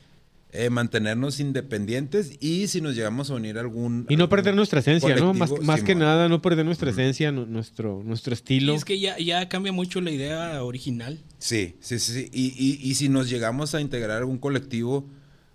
eh, 0.55 0.69
mantenernos 0.69 1.41
independientes 1.41 2.33
y 2.41 2.67
si 2.69 2.83
nos 2.83 2.95
llegamos 2.95 3.31
a 3.31 3.35
unir 3.35 3.57
a 3.57 3.61
algún... 3.63 4.05
Y 4.11 4.17
no 4.17 4.25
algún 4.25 4.37
perder 4.37 4.55
nuestra 4.55 4.81
esencia, 4.81 5.17
¿no? 5.17 5.33
Más, 5.33 5.51
más 5.63 5.83
que 5.83 5.95
nada, 5.95 6.29
no 6.29 6.43
perder 6.43 6.67
nuestra 6.67 6.91
esencia, 6.91 7.33
nu- 7.33 7.47
nuestro, 7.47 8.03
nuestro 8.05 8.33
Y 8.33 8.35
estilo. 8.35 8.75
es 8.75 8.85
que 8.85 9.01
ya, 9.01 9.17
ya 9.19 9.49
cambia 9.49 9.73
mucho 9.73 10.03
la 10.03 10.11
idea 10.11 10.63
original. 10.63 11.19
Sí, 11.39 11.77
sí, 11.81 11.99
sí. 11.99 12.13
sí. 12.13 12.29
Y, 12.33 12.49
y, 12.57 12.79
y 12.91 12.95
si 12.97 13.09
nos 13.09 13.31
llegamos 13.31 13.75
a 13.75 13.81
integrar 13.81 14.11
a 14.11 14.19
algún 14.19 14.37
colectivo, 14.39 15.09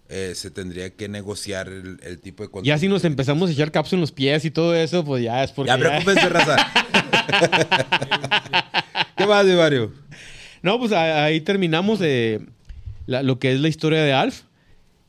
eh, 0.09 0.31
se 0.35 0.49
tendría 0.49 0.89
que 0.95 1.07
negociar 1.09 1.67
el, 1.67 1.99
el 2.01 2.17
tipo 2.19 2.41
de 2.43 2.49
Ya 2.67 2.77
si 2.79 2.87
nos 2.87 3.03
empezamos 3.05 3.49
a 3.49 3.53
echar 3.53 3.71
caps 3.71 3.93
en 3.93 4.01
los 4.01 4.11
pies 4.11 4.45
y 4.45 4.51
todo 4.51 4.73
eso, 4.73 5.05
pues 5.05 5.23
ya 5.23 5.43
es 5.43 5.51
porque... 5.51 5.67
Ya, 5.69 5.77
ya- 5.77 5.83
preocúpense, 6.03 6.29
raza. 6.29 6.55
¿Qué 9.17 9.25
más, 9.27 9.45
Mario? 9.45 9.91
No, 10.61 10.79
pues 10.79 10.91
ahí 10.91 11.41
terminamos 11.41 11.99
eh, 12.01 12.39
la- 13.05 13.23
lo 13.23 13.39
que 13.39 13.51
es 13.53 13.59
la 13.59 13.67
historia 13.67 14.01
de 14.01 14.13
Alf. 14.13 14.41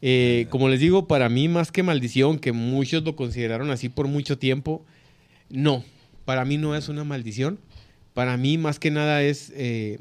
Eh, 0.01 0.46
como 0.51 0.68
les 0.68 0.80
digo, 0.80 1.07
para 1.07 1.28
mí 1.28 1.49
más 1.49 1.72
que 1.72 1.82
maldición, 1.82 2.38
que 2.38 2.53
muchos 2.53 3.03
lo 3.05 3.16
consideraron 3.16 3.70
así 3.70 3.88
por 3.88 4.07
mucho 4.07 4.38
tiempo, 4.38 4.84
no, 5.51 5.84
para 6.24 6.44
mí 6.44 6.57
no 6.57 6.76
es 6.76 6.88
una 6.88 7.05
maldición. 7.05 7.59
Para 8.14 8.36
mí 8.36 8.59
más 8.59 8.78
que 8.78 8.90
nada 8.90 9.22
es, 9.22 9.53
eh, 9.55 10.01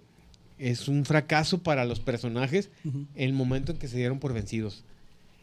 es 0.57 0.87
un 0.87 1.05
fracaso 1.05 1.61
para 1.61 1.85
los 1.85 1.99
personajes 1.99 2.69
en 2.83 3.07
el 3.15 3.33
momento 3.33 3.71
en 3.71 3.77
que 3.77 3.87
se 3.87 3.97
dieron 3.97 4.19
por 4.19 4.33
vencidos. 4.33 4.83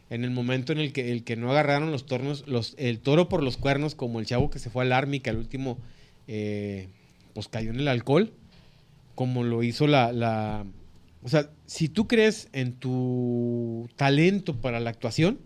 En 0.09 0.23
el 0.23 0.31
momento 0.31 0.73
en 0.73 0.79
el 0.79 0.93
que, 0.93 1.11
el 1.11 1.23
que 1.23 1.35
no 1.35 1.51
agarraron 1.51 1.91
los 1.91 2.05
tornos, 2.05 2.47
los, 2.47 2.75
el 2.77 2.99
toro 2.99 3.29
por 3.29 3.41
los 3.41 3.57
cuernos, 3.57 3.95
como 3.95 4.19
el 4.19 4.25
chavo 4.25 4.49
que 4.49 4.59
se 4.59 4.69
fue 4.69 4.83
al 4.83 4.91
Army, 4.91 5.19
que 5.19 5.29
al 5.29 5.37
último 5.37 5.77
eh, 6.27 6.89
pues 7.33 7.47
cayó 7.47 7.71
en 7.71 7.79
el 7.79 7.87
alcohol 7.87 8.31
como 9.15 9.43
lo 9.43 9.63
hizo 9.63 9.87
la, 9.87 10.11
la... 10.11 10.65
O 11.25 11.29
sea, 11.29 11.49
si 11.65 11.89
tú 11.89 12.07
crees 12.07 12.49
en 12.53 12.73
tu 12.73 13.89
talento 13.95 14.55
para 14.55 14.79
la 14.79 14.91
actuación, 14.91 15.39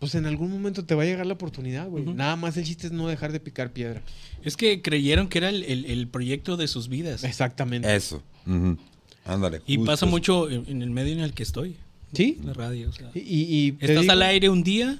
pues 0.00 0.16
en 0.16 0.26
algún 0.26 0.50
momento 0.50 0.84
te 0.84 0.94
va 0.96 1.04
a 1.04 1.06
llegar 1.06 1.24
la 1.24 1.34
oportunidad, 1.34 1.88
güey. 1.88 2.04
Nada 2.04 2.34
más 2.36 2.56
el 2.56 2.64
chiste 2.64 2.88
es 2.88 2.92
no 2.92 3.06
dejar 3.06 3.30
de 3.32 3.38
picar 3.38 3.72
piedra. 3.72 4.02
Es 4.42 4.56
que 4.56 4.82
creyeron 4.82 5.28
que 5.28 5.38
era 5.38 5.48
el, 5.50 5.62
el- 5.62 5.84
el 5.86 6.08
proyecto 6.08 6.56
de 6.56 6.66
sus 6.66 6.88
vidas. 6.88 7.22
Exactamente. 7.24 7.94
Eso. 7.94 8.22
Ujú. 8.46 8.76
Ándale. 9.24 9.62
Y 9.66 9.76
justo 9.76 9.92
pasa 9.92 10.04
mucho 10.06 10.50
en, 10.50 10.64
en 10.68 10.82
el 10.82 10.90
medio 10.90 11.12
en 11.12 11.20
el 11.20 11.32
que 11.32 11.44
estoy. 11.44 11.76
¿Sí? 12.12 12.38
La 12.44 12.52
radio. 12.52 12.90
o 12.90 12.92
sea. 12.92 13.10
Y, 13.14 13.20
y- 13.20 13.76
Estás 13.80 14.02
digo- 14.02 14.12
al 14.12 14.22
aire 14.22 14.48
un 14.50 14.62
día, 14.64 14.98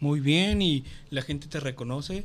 muy 0.00 0.20
bien, 0.20 0.60
y 0.62 0.82
la 1.10 1.22
gente 1.22 1.46
te 1.46 1.60
reconoce, 1.60 2.24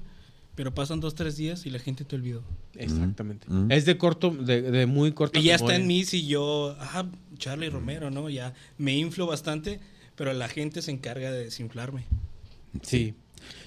pero 0.57 0.73
pasan 0.73 0.99
dos, 0.99 1.13
tres 1.13 1.37
días 1.37 1.67
y 1.67 1.69
la 1.69 1.77
gente 1.77 2.03
te 2.03 2.15
olvidó. 2.15 2.41
Exactamente. 2.73 3.45
Ujú. 3.47 3.67
Es 3.69 3.85
de 3.85 3.99
corto, 3.99 4.31
de, 4.31 4.63
de 4.63 4.87
muy 4.87 5.11
corto. 5.11 5.39
Y 5.39 5.43
ya 5.43 5.53
está 5.53 5.75
en 5.75 5.85
mí 5.85 6.03
si 6.03 6.25
yo, 6.25 6.75
ah, 6.79 7.05
Charlie 7.37 7.69
Romero, 7.69 8.09
¿no? 8.09 8.27
Ya 8.27 8.55
me 8.79 8.97
inflo 8.97 9.27
bastante, 9.27 9.79
pero 10.15 10.33
la 10.33 10.47
gente 10.47 10.81
se 10.81 10.89
encarga 10.89 11.31
de 11.31 11.43
desinflarme. 11.43 12.05
Sí. 12.81 13.13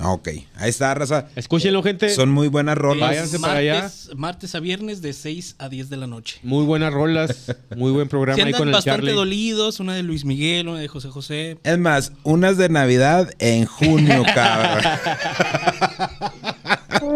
Ah, 0.00 0.12
ok. 0.12 0.28
Ahí 0.56 0.70
está, 0.70 0.94
raza. 0.94 1.26
Escúchenlo, 1.34 1.82
gente. 1.82 2.08
Son 2.10 2.30
muy 2.30 2.46
buenas 2.48 2.78
rolas. 2.78 3.08
Váyanse 3.10 3.40
para 3.40 3.54
allá. 3.58 3.74
martes, 3.82 4.10
martes 4.14 4.54
a 4.54 4.60
viernes 4.60 5.02
de 5.02 5.12
6 5.12 5.56
a 5.58 5.68
10 5.68 5.90
de 5.90 5.96
la 5.96 6.06
noche. 6.06 6.38
Muy 6.44 6.64
buenas 6.64 6.92
rolas. 6.92 7.52
Muy 7.76 7.90
buen 7.90 8.08
programa 8.08 8.36
Si 8.36 8.40
ahí 8.42 8.46
andan 8.46 8.58
con 8.60 8.68
el 8.68 8.74
bastante 8.74 8.98
Charlie. 9.00 9.12
dolidos, 9.14 9.80
una 9.80 9.94
de 9.94 10.04
Luis 10.04 10.24
Miguel, 10.24 10.68
una 10.68 10.78
de 10.78 10.86
José 10.88 11.08
José. 11.08 11.58
Es 11.64 11.78
más, 11.78 12.12
unas 12.22 12.56
de 12.56 12.68
Navidad 12.68 13.28
en 13.40 13.66
junio, 13.66 14.22
cabrón. 14.34 14.84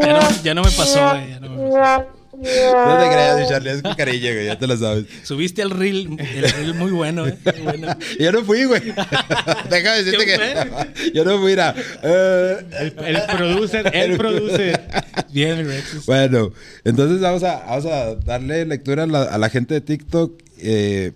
Ya 0.00 0.12
no, 0.12 0.42
ya 0.42 0.54
no 0.54 0.62
me 0.62 0.70
pasó, 0.70 1.14
eh, 1.16 1.26
ya 1.30 1.40
no 1.40 1.50
me 1.50 1.70
pasó. 1.70 2.21
No 2.42 2.98
te 2.98 3.06
creas, 3.10 3.48
Charlie, 3.48 3.70
es 3.70 3.82
con 3.82 3.94
cariño, 3.94 4.32
güey, 4.32 4.46
ya 4.46 4.58
te 4.58 4.66
lo 4.66 4.76
sabes. 4.76 5.04
Subiste 5.22 5.62
al 5.62 5.70
reel, 5.70 6.08
el 6.18 6.50
reel 6.50 6.74
muy 6.74 6.90
bueno, 6.90 7.26
eh. 7.26 7.36
Muy 7.44 7.62
bueno. 7.62 7.96
Yo 8.18 8.32
no 8.32 8.44
fui, 8.44 8.64
güey. 8.64 8.82
Déjame 9.70 10.02
decirte 10.02 10.26
¿Qué 10.26 10.36
que. 10.36 11.10
Yo 11.14 11.24
no 11.24 11.38
fui, 11.38 11.50
mira. 11.50 11.74
Eh, 12.02 12.56
El, 12.80 12.94
el 13.16 13.22
producer, 13.36 13.90
el 13.94 14.16
producer. 14.16 14.80
Bien, 15.32 15.66
Rex. 15.66 16.06
Bueno, 16.06 16.52
entonces 16.84 17.20
vamos 17.20 17.42
a, 17.44 17.60
vamos 17.66 17.86
a 17.86 18.14
darle 18.16 18.64
lectura 18.66 19.04
a 19.04 19.06
la, 19.06 19.22
a 19.22 19.38
la 19.38 19.48
gente 19.48 19.74
de 19.74 19.80
TikTok. 19.80 20.42
eh, 20.58 21.12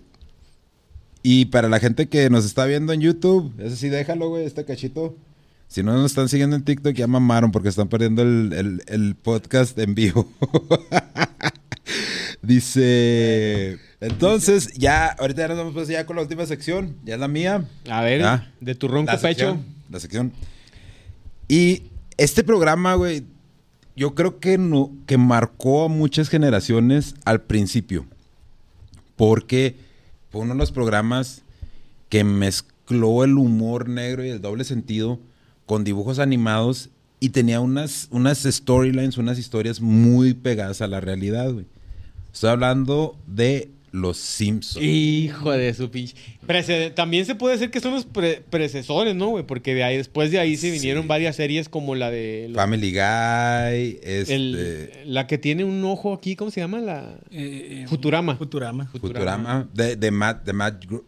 Y 1.23 1.45
para 1.45 1.67
la 1.67 1.79
gente 1.79 2.07
que 2.07 2.29
nos 2.29 2.45
está 2.45 2.65
viendo 2.65 2.93
en 2.93 3.01
YouTube, 3.01 3.53
eso 3.59 3.75
sí, 3.75 3.89
déjalo, 3.89 4.29
güey, 4.29 4.45
este 4.45 4.63
cachito. 4.65 5.15
Si 5.67 5.83
no 5.83 5.93
nos 5.93 6.05
están 6.11 6.29
siguiendo 6.29 6.55
en 6.55 6.63
TikTok, 6.63 6.93
ya 6.93 7.07
mamaron 7.07 7.51
porque 7.51 7.69
están 7.69 7.87
perdiendo 7.89 8.21
el, 8.21 8.53
el- 8.53 8.83
el 8.87 9.15
podcast 9.15 9.77
en 9.79 9.95
vivo. 9.95 10.31
Dice. 12.41 13.79
Entonces, 13.99 14.73
ya, 14.77 15.07
ahorita 15.07 15.41
ya 15.41 15.47
nos 15.49 15.57
vamos 15.57 15.73
pues 15.73 15.87
ya 15.87 16.05
con 16.05 16.15
la 16.15 16.21
última 16.21 16.45
sección. 16.45 16.95
Ya 17.03 17.15
es 17.15 17.19
la 17.19 17.27
mía. 17.27 17.65
A 17.89 18.01
ver, 18.01 18.23
de 18.61 18.75
tu 18.75 18.87
ronco 18.87 19.11
La 19.11 19.17
pecho. 19.19 19.27
sección, 19.27 19.65
La 19.89 19.99
sección. 19.99 20.31
Y 21.47 21.83
este 22.17 22.43
programa, 22.43 22.93
güey, 22.95 23.25
yo 23.95 24.15
creo 24.15 24.39
que 24.39 24.57
no, 24.57 24.91
que 25.05 25.17
marcó 25.17 25.85
a 25.85 25.89
muchas 25.89 26.29
generaciones 26.29 27.15
al 27.25 27.41
principio. 27.41 28.05
Porque 29.15 29.77
fue 30.29 30.41
uno 30.41 30.53
de 30.53 30.59
los 30.59 30.71
programas 30.71 31.41
que 32.09 32.23
mezcló 32.23 33.23
el 33.23 33.37
humor 33.37 33.89
negro 33.89 34.23
y 34.23 34.29
el 34.29 34.41
doble 34.41 34.63
sentido 34.63 35.19
con 35.67 35.83
dibujos 35.83 36.17
animados 36.17 36.89
y 37.19 37.29
tenía 37.29 37.59
unas, 37.59 38.07
unas 38.09 38.39
storylines, 38.43 39.17
unas 39.19 39.37
historias 39.37 39.79
muy 39.81 40.33
pegadas 40.33 40.81
a 40.81 40.87
la 40.87 40.99
realidad, 41.01 41.51
güey. 41.51 41.65
Estoy 42.33 42.49
hablando 42.51 43.15
de 43.27 43.69
Los 43.91 44.17
Simpsons. 44.17 44.85
Hijo 44.85 45.51
de 45.51 45.73
su 45.73 45.89
pinche. 45.89 46.15
Prece- 46.45 46.93
También 46.93 47.25
se 47.25 47.33
puede 47.35 47.55
decir 47.55 47.71
que 47.71 47.79
son 47.79 47.93
los 47.95 48.05
pre- 48.05 48.43
predecesores, 48.49 49.15
¿no, 49.15 49.29
güey? 49.29 49.43
Porque 49.45 49.73
de 49.73 49.83
ahí, 49.83 49.97
después 49.97 50.29
de 50.29 50.37
ahí 50.39 50.55
se 50.57 50.69
vinieron 50.69 51.03
Sí. 51.03 51.07
varias 51.09 51.35
series 51.35 51.67
como 51.69 51.95
la 51.95 52.11
de. 52.11 52.47
los- 52.49 52.55
Family 52.55 52.91
Guy, 52.91 53.99
este, 54.03 54.35
el- 54.35 54.89
la 55.05 55.25
que 55.25 55.37
tiene 55.39 55.63
un 55.63 55.83
ojo 55.85 56.13
aquí, 56.13 56.35
¿cómo 56.35 56.51
se 56.51 56.59
llama? 56.61 56.79
La. 56.79 57.17
Eh, 57.31 57.81
eh, 57.83 57.85
Futurama. 57.87 58.35
Futurama. 58.37 58.85
Futurama, 58.87 59.67
de, 59.73 59.95
de 59.95 60.11
Matt, 60.11 60.45
de 60.45 60.53
Matt 60.53 60.85
uh, 60.91 61.01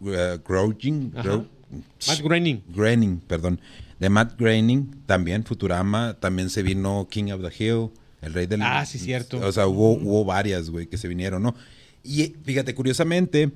Groening, 0.48 1.12
Matt 1.14 2.22
Groening. 2.24 2.62
Groening, 2.74 3.20
perdón. 3.28 3.60
De 4.00 4.10
Matt 4.10 4.40
Groening, 4.40 5.04
también 5.06 5.44
Futurama, 5.44 6.18
también 6.20 6.50
se 6.50 6.64
vino 6.64 7.08
King 7.10 7.32
of 7.32 7.42
the 7.42 7.64
Hill, 7.64 7.90
el 8.22 8.34
rey 8.34 8.48
del... 8.48 8.62
Ah, 8.62 8.86
sí, 8.86 8.98
cierto. 8.98 9.40
O 9.46 9.52
sea, 9.52 9.68
hubo, 9.68 9.94
hubo 9.94 10.26
varias, 10.26 10.70
güey, 10.70 10.88
que 10.88 10.98
se 10.98 11.08
vinieron, 11.08 11.44
¿no? 11.44 11.56
Y 12.04 12.36
fíjate, 12.44 12.74
curiosamente, 12.74 13.52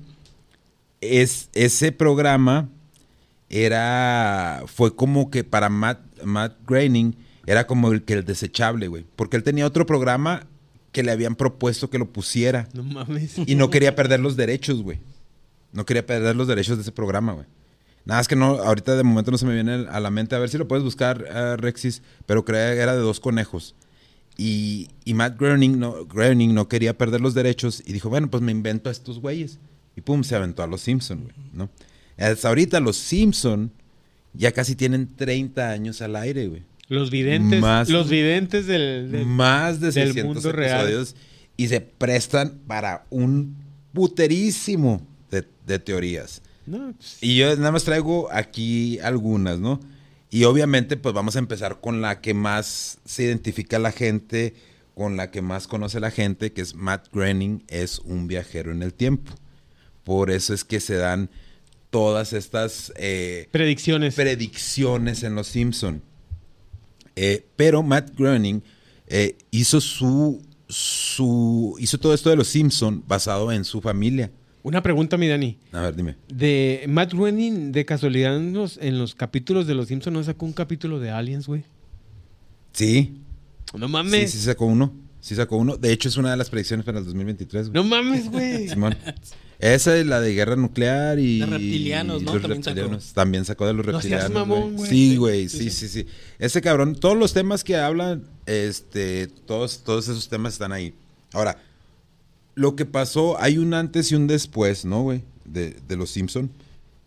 es, 1.00 1.48
ese 1.54 1.92
programa 1.92 2.68
era, 3.48 4.64
fue 4.66 4.94
como 4.94 5.30
que 5.30 5.44
para 5.44 5.68
Matt, 5.68 6.00
Matt 6.24 6.56
Groening, 6.66 7.16
era 7.46 7.66
como 7.66 7.92
el 7.92 8.02
que 8.04 8.14
el 8.14 8.24
desechable, 8.24 8.88
güey. 8.88 9.04
Porque 9.16 9.36
él 9.36 9.42
tenía 9.42 9.66
otro 9.66 9.86
programa 9.86 10.46
que 10.92 11.02
le 11.02 11.10
habían 11.10 11.36
propuesto 11.36 11.90
que 11.90 11.98
lo 11.98 12.12
pusiera. 12.12 12.68
No 12.72 12.82
mames. 12.82 13.36
Y 13.46 13.54
no 13.54 13.70
quería 13.70 13.94
perder 13.94 14.20
los 14.20 14.36
derechos, 14.36 14.82
güey. 14.82 15.00
No 15.72 15.84
quería 15.84 16.06
perder 16.06 16.36
los 16.36 16.48
derechos 16.48 16.76
de 16.76 16.82
ese 16.82 16.92
programa, 16.92 17.32
güey. 17.32 17.46
Nada, 18.04 18.20
es 18.20 18.28
que 18.28 18.36
no, 18.36 18.46
ahorita 18.56 18.96
de 18.96 19.02
momento 19.02 19.30
no 19.30 19.38
se 19.38 19.46
me 19.46 19.54
viene 19.54 19.86
a 19.88 19.98
la 20.00 20.10
mente. 20.10 20.34
A 20.34 20.38
ver 20.38 20.48
si 20.50 20.58
lo 20.58 20.68
puedes 20.68 20.84
buscar, 20.84 21.24
eh, 21.28 21.56
Rexis. 21.56 22.02
Pero 22.26 22.44
creo 22.44 22.74
que 22.74 22.80
era 22.80 22.94
de 22.94 23.00
dos 23.00 23.18
conejos. 23.20 23.74
Y, 24.36 24.88
y 25.04 25.14
Matt 25.14 25.38
Groening 25.38 25.78
no, 25.78 26.04
Groening 26.06 26.54
no 26.54 26.68
quería 26.68 26.98
perder 26.98 27.20
los 27.20 27.34
derechos 27.34 27.82
y 27.86 27.92
dijo, 27.92 28.10
bueno, 28.10 28.28
pues 28.30 28.42
me 28.42 28.52
invento 28.52 28.88
a 28.88 28.92
estos 28.92 29.20
güeyes. 29.20 29.58
Y 29.96 30.00
pum, 30.00 30.24
se 30.24 30.34
aventó 30.34 30.62
a 30.62 30.66
los 30.66 30.80
Simpson, 30.80 31.22
güey, 31.22 31.34
¿no? 31.52 31.70
Hasta 32.18 32.48
ahorita 32.48 32.80
los 32.80 32.96
Simpson 32.96 33.70
ya 34.32 34.50
casi 34.52 34.74
tienen 34.74 35.14
30 35.16 35.70
años 35.70 36.02
al 36.02 36.16
aire, 36.16 36.48
güey. 36.48 36.62
Los 36.88 37.10
videntes. 37.10 37.60
Más- 37.60 37.88
los 37.88 38.10
videntes 38.10 38.66
del. 38.66 39.10
del- 39.12 39.24
Más 39.24 39.80
de 39.80 39.86
del 39.92 40.08
600 40.08 40.34
mundo 40.34 40.52
real. 40.52 41.06
y 41.56 41.68
se 41.68 41.80
prestan 41.80 42.58
para 42.66 43.06
un 43.10 43.56
puterísimo 43.92 45.06
de, 45.30 45.44
de 45.66 45.78
teorías. 45.78 46.42
No, 46.66 46.94
Y 47.20 47.36
yo 47.36 47.54
nada 47.56 47.72
más 47.72 47.84
traigo 47.84 48.32
aquí 48.32 48.98
algunas, 49.00 49.58
¿no? 49.58 49.80
Y 50.30 50.44
obviamente 50.44 50.96
pues 50.96 51.14
vamos 51.14 51.36
a 51.36 51.38
empezar 51.38 51.80
con 51.80 52.00
la 52.00 52.20
que 52.20 52.34
más 52.34 52.98
se 53.04 53.24
identifica 53.24 53.78
la 53.78 53.92
gente, 53.92 54.54
con 54.94 55.16
la 55.16 55.30
que 55.30 55.42
más 55.42 55.66
conoce 55.66 56.00
la 56.00 56.10
gente, 56.10 56.52
que 56.52 56.62
es 56.62 56.74
Matt 56.74 57.08
Groening, 57.12 57.64
es 57.68 57.98
un 58.00 58.26
viajero 58.26 58.72
en 58.72 58.82
el 58.82 58.94
tiempo. 58.94 59.32
Por 60.04 60.30
eso 60.30 60.54
es 60.54 60.64
que 60.64 60.80
se 60.80 60.96
dan 60.96 61.30
todas 61.90 62.32
estas 62.32 62.92
eh, 62.96 63.48
predicciones. 63.52 64.14
predicciones 64.14 65.22
en 65.22 65.34
Los 65.34 65.46
Simpson. 65.48 66.02
Eh, 67.16 67.46
pero 67.56 67.82
Matt 67.82 68.16
Groening 68.16 68.62
eh, 69.06 69.36
hizo 69.52 69.80
su, 69.80 70.42
su 70.68 71.76
hizo 71.78 71.98
todo 71.98 72.14
esto 72.14 72.30
de 72.30 72.36
Los 72.36 72.48
Simpson 72.48 73.04
basado 73.06 73.52
en 73.52 73.64
su 73.64 73.80
familia. 73.80 74.32
Una 74.64 74.82
pregunta, 74.82 75.16
mi 75.18 75.28
Dani. 75.28 75.58
A 75.72 75.80
ver, 75.82 75.94
dime. 75.94 76.16
De 76.26 76.84
Matt 76.88 77.12
Groening, 77.12 77.70
de 77.70 77.84
casualidad, 77.84 78.36
en 78.36 78.54
los, 78.54 78.78
en 78.78 78.98
los 78.98 79.14
capítulos 79.14 79.66
de 79.66 79.74
Los 79.74 79.88
Simpsons, 79.88 80.12
¿no 80.14 80.24
sacó 80.24 80.46
un 80.46 80.54
capítulo 80.54 80.98
de 80.98 81.10
Aliens, 81.10 81.46
güey? 81.46 81.64
Sí, 82.72 83.20
No 83.78 83.86
sí, 83.86 83.92
mames. 83.92 84.30
sí 84.32 84.38
sacó 84.38 84.66
uno. 84.66 84.92
Sí 85.20 85.34
sacó 85.34 85.56
uno. 85.58 85.76
De 85.76 85.92
hecho, 85.92 86.08
es 86.08 86.16
una 86.16 86.30
de 86.30 86.36
las 86.36 86.50
predicciones 86.50 86.84
para 86.84 86.98
el 86.98 87.04
2023. 87.04 87.68
güey. 87.70 87.74
No 87.82 87.88
mames, 87.88 88.30
güey. 88.30 88.68
Simón. 88.68 88.96
Esa 89.58 89.96
es 89.96 90.06
la 90.06 90.20
de 90.20 90.34
guerra 90.34 90.56
nuclear 90.56 91.18
y. 91.18 91.40
De 91.40 91.46
reptilianos, 91.46 92.22
¿no? 92.22 92.32
los 92.34 92.42
También 92.42 92.62
sacó. 92.62 92.74
reptilianos. 92.74 93.12
También 93.14 93.44
sacó 93.44 93.66
de 93.66 93.72
los 93.74 93.86
No 93.86 93.92
reptilianos. 93.92 94.30
mamón, 94.32 94.60
güey. 94.60 94.76
güey. 94.76 94.88
Sí, 94.90 95.16
güey. 95.16 95.48
Sí, 95.48 95.70
sí, 95.70 95.88
sí. 95.88 96.06
Ese 96.38 96.60
cabrón, 96.60 96.94
todos 96.96 97.16
los 97.16 97.32
temas 97.32 97.64
que 97.64 97.76
hablan, 97.76 98.24
este, 98.46 99.26
todos, 99.28 99.82
todos 99.84 100.08
esos 100.08 100.28
temas 100.28 100.54
están 100.54 100.72
ahí. 100.72 100.92
Ahora, 101.32 101.56
lo 102.54 102.76
que 102.76 102.86
pasó, 102.86 103.40
hay 103.40 103.58
un 103.58 103.74
antes 103.74 104.12
y 104.12 104.14
un 104.14 104.26
después, 104.26 104.84
¿no, 104.84 105.02
güey? 105.02 105.22
De, 105.44 105.76
de 105.86 105.96
los 105.96 106.10
Simpson. 106.10 106.50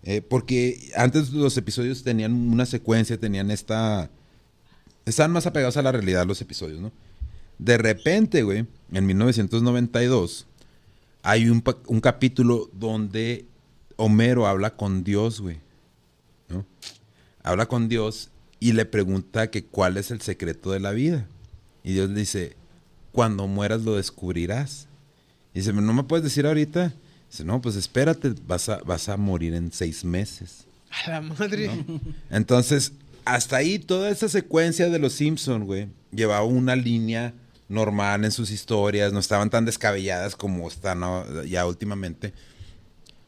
Eh, 0.03 0.21
porque 0.21 0.91
antes 0.95 1.31
los 1.31 1.57
episodios 1.57 2.03
tenían 2.03 2.33
una 2.33 2.65
secuencia, 2.65 3.19
tenían 3.19 3.51
esta. 3.51 4.09
Estaban 5.05 5.31
más 5.31 5.45
apegados 5.45 5.77
a 5.77 5.81
la 5.81 5.91
realidad 5.91 6.25
los 6.25 6.41
episodios, 6.41 6.79
¿no? 6.79 6.91
De 7.57 7.77
repente, 7.77 8.43
güey, 8.43 8.67
en 8.91 9.05
1992, 9.05 10.45
hay 11.23 11.49
un, 11.49 11.63
un 11.87 11.99
capítulo 11.99 12.69
donde 12.73 13.45
Homero 13.97 14.47
habla 14.47 14.75
con 14.75 15.03
Dios, 15.03 15.41
güey. 15.41 15.59
¿no? 16.49 16.65
Habla 17.43 17.65
con 17.65 17.89
Dios 17.89 18.29
y 18.59 18.73
le 18.73 18.85
pregunta 18.85 19.49
que 19.49 19.65
cuál 19.65 19.97
es 19.97 20.11
el 20.11 20.21
secreto 20.21 20.71
de 20.71 20.79
la 20.79 20.91
vida. 20.91 21.27
Y 21.83 21.93
Dios 21.93 22.09
le 22.09 22.19
dice, 22.19 22.55
cuando 23.11 23.47
mueras 23.47 23.81
lo 23.83 23.95
descubrirás. 23.95 24.86
Y 25.57 25.61
dice, 25.61 25.73
¿no 25.73 25.91
me 25.91 26.03
puedes 26.03 26.23
decir 26.23 26.45
ahorita? 26.45 26.93
Dice, 27.31 27.43
no, 27.43 27.59
pues 27.59 27.75
espérate, 27.75 28.31
vas 28.45 28.69
a, 28.69 28.77
vas 28.85 29.09
a 29.09 29.17
morir 29.17 29.55
en 29.55 29.71
seis 29.71 30.05
meses. 30.05 30.67
A 31.03 31.09
la 31.09 31.21
madre. 31.21 31.83
Entonces, 32.29 32.91
hasta 33.25 33.55
ahí 33.55 33.79
toda 33.79 34.11
esa 34.11 34.29
secuencia 34.29 34.87
de 34.87 34.99
los 34.99 35.13
Simpson, 35.13 35.65
güey, 35.65 35.87
llevaba 36.11 36.43
una 36.43 36.75
línea 36.75 37.33
normal 37.69 38.23
en 38.23 38.31
sus 38.31 38.51
historias, 38.51 39.11
no 39.13 39.19
estaban 39.19 39.49
tan 39.49 39.65
descabelladas 39.65 40.35
como 40.35 40.67
están 40.67 41.01
ya 41.47 41.65
últimamente. 41.65 42.33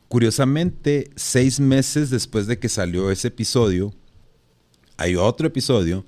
Curiosamente, 0.07 1.09
seis 1.15 1.59
meses 1.59 2.11
después 2.11 2.45
de 2.45 2.59
que 2.59 2.69
salió 2.69 3.09
ese 3.09 3.29
episodio, 3.29 3.91
hay 4.97 5.15
otro 5.15 5.47
episodio 5.47 6.05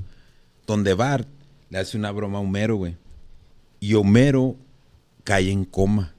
donde 0.68 0.94
Bart 0.94 1.28
le 1.72 1.80
hace 1.80 1.98
una 1.98 2.12
broma 2.12 2.38
a 2.38 2.42
Homero, 2.42 2.76
güey. 2.76 2.96
Y 3.80 3.96
Homero 3.96 4.56
cae 5.24 5.52
en 5.52 5.66
coma. 5.66 6.14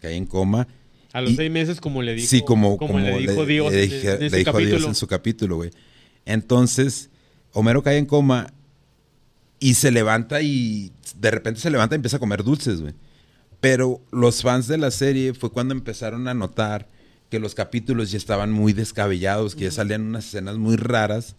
Cae 0.00 0.14
en 0.16 0.26
coma. 0.26 0.66
A 1.12 1.20
los 1.20 1.32
Y- 1.32 1.36
seis 1.36 1.50
meses, 1.50 1.80
como 1.80 2.02
le 2.02 2.14
dijo. 2.14 2.26
Sí, 2.28 2.42
como, 2.42 2.76
como 2.78 2.98
le 2.98 3.18
dijo 3.18 3.44
Dios 3.44 3.72
le 3.72 3.84
en- 3.84 4.20
le 4.30 4.38
dijo 4.38 4.58
Dios 4.58 4.84
en 4.84 4.94
su 4.94 5.06
capítulo, 5.06 5.56
güey. 5.56 5.70
Entonces, 6.24 7.10
Homero 7.52 7.82
cae 7.82 7.98
en 7.98 8.06
coma 8.06 8.52
y 9.60 9.74
se 9.74 9.90
levanta 9.90 10.40
y 10.40 10.90
de 11.18 11.30
repente 11.30 11.60
se 11.60 11.70
levanta 11.70 11.94
y 11.94 11.96
empieza 11.96 12.16
a 12.16 12.20
comer 12.20 12.42
dulces, 12.42 12.80
güey. 12.80 12.94
Pero 13.60 14.00
los 14.10 14.42
fans 14.42 14.66
de 14.66 14.78
la 14.78 14.90
serie 14.90 15.34
fue 15.34 15.50
cuando 15.52 15.74
empezaron 15.74 16.26
a 16.28 16.34
notar 16.34 16.88
que 17.30 17.38
los 17.38 17.54
capítulos 17.54 18.10
ya 18.10 18.16
estaban 18.18 18.50
muy 18.50 18.72
descabellados, 18.72 19.54
que 19.54 19.64
ya 19.64 19.70
salían 19.70 20.02
unas 20.02 20.26
escenas 20.26 20.56
muy 20.56 20.76
raras. 20.76 21.36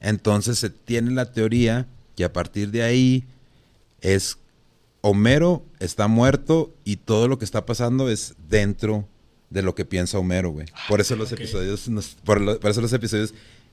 Entonces 0.00 0.58
se 0.58 0.70
tiene 0.70 1.10
la 1.10 1.32
teoría 1.32 1.86
que 2.16 2.24
a 2.24 2.32
partir 2.32 2.70
de 2.70 2.82
ahí 2.82 3.24
es 4.00 4.38
Homero 5.00 5.64
está 5.78 6.08
muerto 6.08 6.74
y 6.84 6.96
todo 6.96 7.28
lo 7.28 7.38
que 7.38 7.44
está 7.44 7.64
pasando 7.66 8.08
es 8.10 8.34
dentro 8.48 9.08
de 9.50 9.62
lo 9.62 9.74
que 9.74 9.84
piensa 9.84 10.18
Homero, 10.18 10.50
güey. 10.50 10.66
Por 10.88 11.00
eso 11.00 11.16
los 11.16 11.32
episodios, 11.32 11.88
nos- 11.88 12.16
por, 12.24 12.40
lo- 12.40 12.58
por 12.60 12.70
eso 12.70 12.80
los 12.80 12.92
episodios 12.92 13.32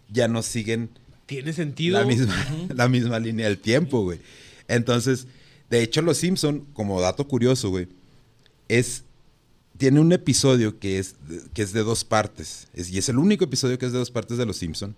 ya 0.10 0.28
no 0.28 0.42
siguen 0.44 0.90
Tiene 1.26 1.52
sentido. 1.54 2.00
la 2.00 2.06
misma, 2.06 2.36
la 2.74 2.88
misma 2.88 3.20
línea 3.20 3.48
del 3.48 3.58
tiempo, 3.60 4.04
güey. 4.04 4.20
Entonces, 4.68 5.28
de 5.70 5.82
hecho, 5.82 6.02
Los 6.02 6.18
Simpson, 6.18 6.66
como 6.74 7.02
dato 7.02 7.28
curioso, 7.28 7.70
güey, 7.70 7.88
es 8.68 9.04
tiene 9.78 10.00
un 10.00 10.14
episodio 10.14 10.80
que 10.80 11.00
es 11.00 11.16
de- 11.28 11.42
que 11.54 11.62
es 11.64 11.74
de 11.74 11.84
dos 11.84 12.06
partes, 12.06 12.68
Es- 12.74 12.90
y 12.92 12.98
es 13.00 13.10
el 13.10 13.18
único 13.18 13.44
episodio 13.46 13.78
que 13.80 13.86
es 13.88 13.92
de 13.92 13.98
dos 13.98 14.12
partes 14.12 14.38
de 14.38 14.46
Los 14.46 14.58
Simpson, 14.58 14.96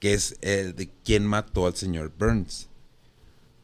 que 0.00 0.14
es 0.14 0.36
el 0.40 0.74
de 0.76 0.88
quién 1.04 1.26
mató 1.26 1.66
al 1.66 1.74
señor 1.76 2.12
Burns. 2.18 2.68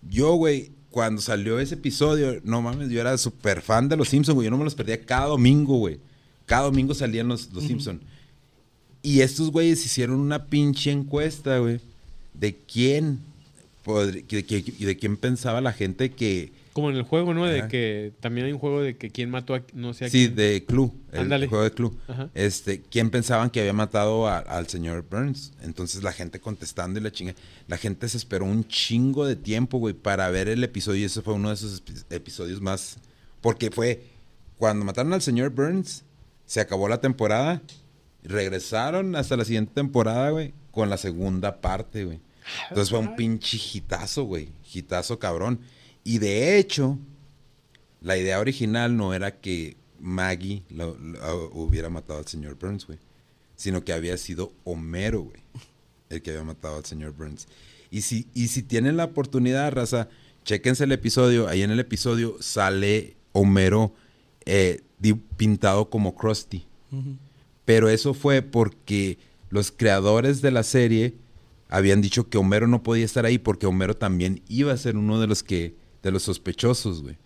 Yo, 0.03 0.35
güey, 0.35 0.73
cuando 0.93 1.21
salió 1.21 1.59
ese 1.59 1.75
episodio, 1.75 2.41
no 2.45 2.63
mames, 2.63 2.89
yo 2.91 3.01
era 3.01 3.19
súper 3.19 3.61
fan 3.63 3.89
de 3.89 3.97
Los 3.97 4.09
Simpsons, 4.11 4.35
güey. 4.37 4.45
Yo 4.45 4.51
no 4.53 4.59
me 4.59 4.65
los 4.65 4.77
perdía 4.77 5.01
cada 5.05 5.27
domingo, 5.27 5.79
güey. 5.79 5.99
Cada 6.47 6.63
domingo 6.65 6.95
salían 6.95 7.27
los, 7.27 7.53
los 7.53 7.65
Simpson. 7.65 8.01
Y 9.03 9.21
estos 9.23 9.51
güeyes 9.51 9.85
hicieron 9.85 10.21
una 10.21 10.45
pinche 10.47 10.93
encuesta, 10.93 11.59
güey, 11.59 11.81
de 12.35 12.55
quién, 12.57 13.19
podr- 13.85 14.25
de, 14.27 14.45
que- 14.45 14.63
de 14.63 14.97
quién 14.97 15.17
pensaba 15.17 15.61
la 15.61 15.73
gente 15.73 16.13
que... 16.13 16.53
Como 16.73 16.89
en 16.91 16.97
el 16.97 17.03
juego, 17.03 17.35
¿no? 17.35 17.45
De 17.45 17.69
que 17.69 18.13
también 18.21 18.47
hay 18.47 18.53
un 18.53 18.59
juego 18.59 18.81
de 18.81 18.97
que 18.97 19.11
quién 19.11 19.29
mató 19.29 19.55
a 19.55 19.63
no 19.75 19.93
sé 19.93 20.07
a 20.07 20.09
Sí, 20.09 20.25
quién. 20.27 20.37
de 20.37 20.65
Clue, 20.67 20.91
el 21.13 21.21
Ándale. 21.21 21.47
juego 21.47 21.65
de 21.65 21.71
Clue. 21.71 21.93
Ajá. 22.09 22.31
Este, 22.33 22.81
¿quién 22.81 23.11
pensaban 23.11 23.51
que 23.51 23.61
había 23.61 23.75
matado 23.75 24.27
a- 24.27 24.39
al 24.39 24.69
señor 24.69 25.05
Burns? 25.11 25.53
Entonces 25.63 26.03
la 26.03 26.13
gente 26.13 26.41
contestando 26.41 26.99
y 26.99 27.03
la 27.03 27.11
chinga. 27.13 27.35
La 27.69 27.77
gente 27.77 28.09
se 28.09 28.17
esperó 28.17 28.47
un 28.47 28.67
chingo 28.67 29.27
de 29.27 29.37
tiempo, 29.37 29.77
güey, 29.79 29.93
para 29.93 30.31
ver 30.31 30.49
el 30.49 30.65
episodio. 30.65 31.01
Y 31.03 31.05
ese 31.05 31.21
fue 31.21 31.35
uno 31.35 31.49
de 31.51 31.55
esos 31.57 31.85
epi- 31.85 32.05
episodios 32.09 32.63
más. 32.63 32.97
Porque 33.43 33.71
fue 33.71 34.05
cuando 34.57 34.85
mataron 34.87 35.13
al 35.13 35.21
señor 35.21 35.51
Burns, 35.51 36.05
se 36.47 36.61
acabó 36.61 36.89
la 36.89 37.01
temporada. 37.03 37.61
Regresaron 38.23 39.17
hasta 39.17 39.37
la 39.37 39.45
siguiente 39.45 39.73
temporada, 39.75 40.31
güey, 40.31 40.55
con 40.71 40.89
la 40.89 40.97
segunda 40.97 41.61
parte, 41.61 42.05
güey. 42.05 42.21
Entonces 42.69 42.91
fue 42.91 42.99
un 42.99 43.15
pinche 43.17 43.59
hitazo, 43.59 44.25
güey. 44.25 44.49
Hitazo 44.73 45.19
cabrón. 45.19 45.61
Y 46.05 46.19
de 46.19 46.59
hecho, 46.59 46.99
la 48.01 48.17
idea 48.17 48.41
original 48.41 48.97
no 48.97 49.15
era 49.15 49.41
que 49.41 49.77
Maggie 50.01 50.63
lo- 50.71 50.97
lo- 50.99 51.51
hubiera 51.53 51.89
matado 51.89 52.19
al 52.19 52.27
señor 52.27 52.57
Burns, 52.59 52.87
güey. 52.87 52.99
Sino 53.57 53.85
que 53.85 53.93
había 53.93 54.17
sido 54.17 54.53
Homero, 54.65 55.23
güey. 55.23 55.41
El 56.11 56.21
que 56.23 56.31
había 56.31 56.45
matado 56.45 56.77
al 56.77 56.85
señor 56.85 57.13
Burns. 57.13 57.47
Y 57.91 58.03
si, 58.03 58.27
y 58.35 58.49
si 58.49 58.63
tienen 58.63 58.97
la 58.97 59.05
oportunidad, 59.05 59.71
raza, 59.73 60.09
chéquense 60.45 60.85
el 60.85 60.93
episodio. 60.93 61.47
Ahí 61.49 61.63
en 61.63 61.71
el 61.71 61.79
episodio 61.81 62.37
sale 62.41 63.17
Homero 63.33 63.95
eh, 64.45 64.81
pintado 65.37 65.89
como 65.89 66.15
Krusty. 66.17 66.65
Pero 67.65 67.89
eso 67.89 68.13
fue 68.13 68.43
porque 68.43 69.19
los 69.51 69.71
creadores 69.73 70.43
de 70.43 70.51
la 70.51 70.63
serie 70.65 71.15
habían 71.69 72.03
dicho 72.03 72.29
que 72.29 72.37
Homero 72.39 72.67
no 72.67 72.83
podía 72.83 73.05
estar 73.05 73.25
ahí 73.25 73.39
porque 73.39 73.67
Homero 73.67 73.97
también 73.97 74.43
iba 74.49 74.73
a 74.73 74.77
ser 74.77 74.97
uno 74.97 75.21
de 75.21 75.27
los 75.27 75.43
que 75.43 75.75
de 76.03 76.11
los 76.11 76.23
sospechosos, 76.23 77.03
güey. 77.03 77.17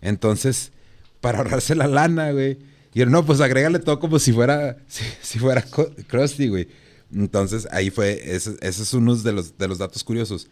Entonces, 0.00 0.72
para 1.20 1.38
ahorrarse 1.38 1.74
la 1.74 1.86
lana, 1.86 2.32
güey, 2.32 2.58
dijeron, 2.92 3.12
no, 3.12 3.24
pues 3.24 3.40
agrégale 3.40 3.78
todo 3.78 3.98
como 3.98 4.18
si 4.18 4.32
fuera 4.32 4.78
si, 4.88 5.04
si 5.22 5.38
fuera 5.38 5.64
Krusty, 6.06 6.48
güey. 6.48 6.68
Entonces, 7.12 7.66
ahí 7.70 7.90
fue 7.90 8.20
ese, 8.34 8.56
ese 8.60 8.82
es 8.82 8.92
uno 8.92 9.16
de 9.16 9.32
los 9.32 9.56
de 9.56 9.68
los 9.68 9.78
datos 9.78 10.04
curiosos. 10.04 10.48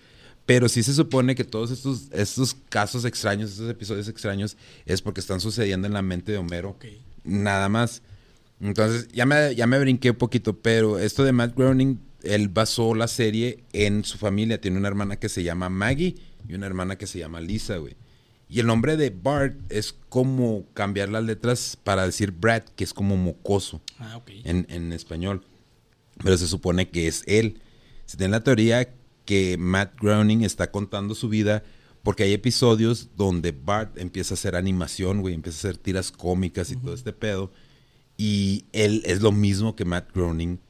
Pero 0.46 0.68
sí 0.68 0.84
se 0.84 0.94
supone 0.94 1.34
que 1.34 1.42
todos 1.42 1.72
estos, 1.72 2.08
estos 2.12 2.56
casos 2.68 3.04
extraños, 3.04 3.50
estos 3.50 3.68
episodios 3.68 4.08
extraños, 4.08 4.56
es 4.86 5.02
porque 5.02 5.20
están 5.20 5.40
sucediendo 5.40 5.88
en 5.88 5.92
la 5.92 6.02
mente 6.02 6.30
de 6.30 6.38
Homero. 6.38 6.70
Ok. 6.70 6.84
Nada 7.24 7.68
más. 7.68 8.00
Entonces, 8.60 9.08
ya 9.12 9.26
me, 9.26 9.56
ya 9.56 9.66
me 9.66 9.78
brinqué 9.80 10.10
un 10.10 10.16
poquito, 10.16 10.56
pero 10.56 11.00
esto 11.00 11.24
de 11.24 11.32
Matt 11.32 11.56
Groening, 11.56 11.98
él 12.22 12.48
basó 12.48 12.94
la 12.94 13.08
serie 13.08 13.64
en 13.72 14.04
su 14.04 14.18
familia. 14.18 14.60
Tiene 14.60 14.78
una 14.78 14.86
hermana 14.86 15.16
que 15.16 15.28
se 15.28 15.42
llama 15.42 15.68
Maggie 15.68 16.14
y 16.48 16.54
una 16.54 16.66
hermana 16.66 16.96
que 16.96 17.06
se 17.06 17.18
llama 17.18 17.40
Lisa, 17.40 17.76
güey. 17.76 17.96
Y 18.48 18.60
el 18.60 18.66
nombre 18.66 18.96
de 18.96 19.10
Bart 19.10 19.56
es 19.70 19.92
como 20.08 20.66
cambiar 20.72 21.08
las 21.08 21.24
letras 21.24 21.76
para 21.82 22.06
decir 22.06 22.30
Brad, 22.30 22.62
que 22.62 22.84
es 22.84 22.94
como 22.94 23.16
mocoso 23.16 23.82
Ah, 23.98 24.20
en 24.44 24.92
español. 24.92 25.44
Pero 26.22 26.38
se 26.38 26.46
supone 26.46 26.88
que 26.90 27.08
es 27.08 27.24
él. 27.26 27.60
Se 28.04 28.16
tiene 28.16 28.30
la 28.30 28.44
teoría 28.44 28.94
que 29.24 29.56
Matt 29.58 30.00
Groening 30.00 30.42
está 30.42 30.70
contando 30.70 31.14
su 31.14 31.28
vida 31.28 31.64
porque 32.06 32.22
hay 32.22 32.32
episodios 32.32 33.10
donde 33.16 33.50
Bart 33.50 33.98
empieza 33.98 34.34
a 34.34 34.36
hacer 34.36 34.54
animación, 34.54 35.22
güey, 35.22 35.34
empieza 35.34 35.56
a 35.56 35.70
hacer 35.70 35.76
tiras 35.76 36.12
cómicas 36.12 36.70
y 36.70 36.76
todo 36.76 36.94
este 36.94 37.12
pedo. 37.12 37.52
Y 38.16 38.66
él 38.72 39.02
es 39.04 39.22
lo 39.22 39.32
mismo 39.32 39.74
que 39.74 39.84
Matt 39.84 40.14
Groening 40.14 40.60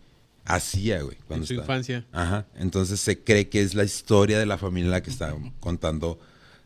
hacía, 0.47 1.03
güey. 1.03 1.16
cuando 1.26 1.44
En 1.44 1.49
su 1.49 1.55
infancia. 1.55 2.07
Ajá. 2.12 2.47
Entonces 2.57 2.99
se 3.01 3.22
cree 3.22 3.49
que 3.49 3.61
es 3.61 3.74
la 3.74 3.84
historia 3.84 4.38
de 4.38 4.47
la 4.47 4.57
familia 4.59 4.90
la 4.90 5.03
que 5.03 5.11
está 5.11 5.34
contando 5.61 6.18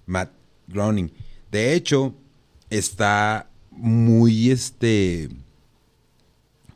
Matt 0.06 0.30
Groening. 0.68 1.10
De 1.50 1.74
hecho, 1.74 2.14
está 2.68 3.48
muy 3.70 4.50
este. 4.50 5.28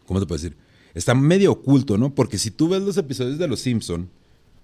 ¿Cómo 0.07 0.21
te 0.21 0.27
puedo 0.27 0.41
decir? 0.43 0.57
Está 0.95 1.15
medio 1.15 1.53
oculto, 1.53 1.97
¿no? 1.99 2.15
Porque 2.15 2.39
si 2.39 2.51
tú 2.51 2.69
ves 2.69 2.83
los 2.83 2.97
episodios 2.97 3.39
de 3.39 3.49
Los 3.49 3.61
Simpson, 3.61 4.09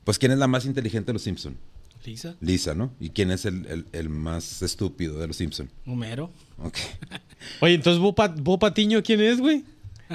pues 0.05 0.19
¿quién 0.19 0.33
es 0.33 0.39
la 0.39 0.47
más 0.47 0.65
inteligente 0.65 1.07
de 1.09 1.13
Los 1.15 1.23
Simpson? 1.23 1.57
Lisa, 2.05 2.35
Lisa, 2.41 2.75
¿no? 2.75 2.93
¿Y 2.99 3.11
quién 3.11 3.31
es 3.31 3.45
el, 3.45 3.67
el- 3.67 3.87
el 3.93 4.09
más 4.09 4.63
estúpido 4.63 5.19
de 5.19 5.27
Los 5.27 5.37
Simpson? 5.37 5.69
Homero. 5.87 6.31
Ok. 6.59 6.77
Oye, 7.61 7.75
entonces 7.75 8.01
Bo, 8.01 8.15
Pat- 8.15 8.41
Bo 8.41 8.59
Patiño, 8.59 9.03
¿quién 9.03 9.21
es, 9.21 9.39
güey? 9.39 9.65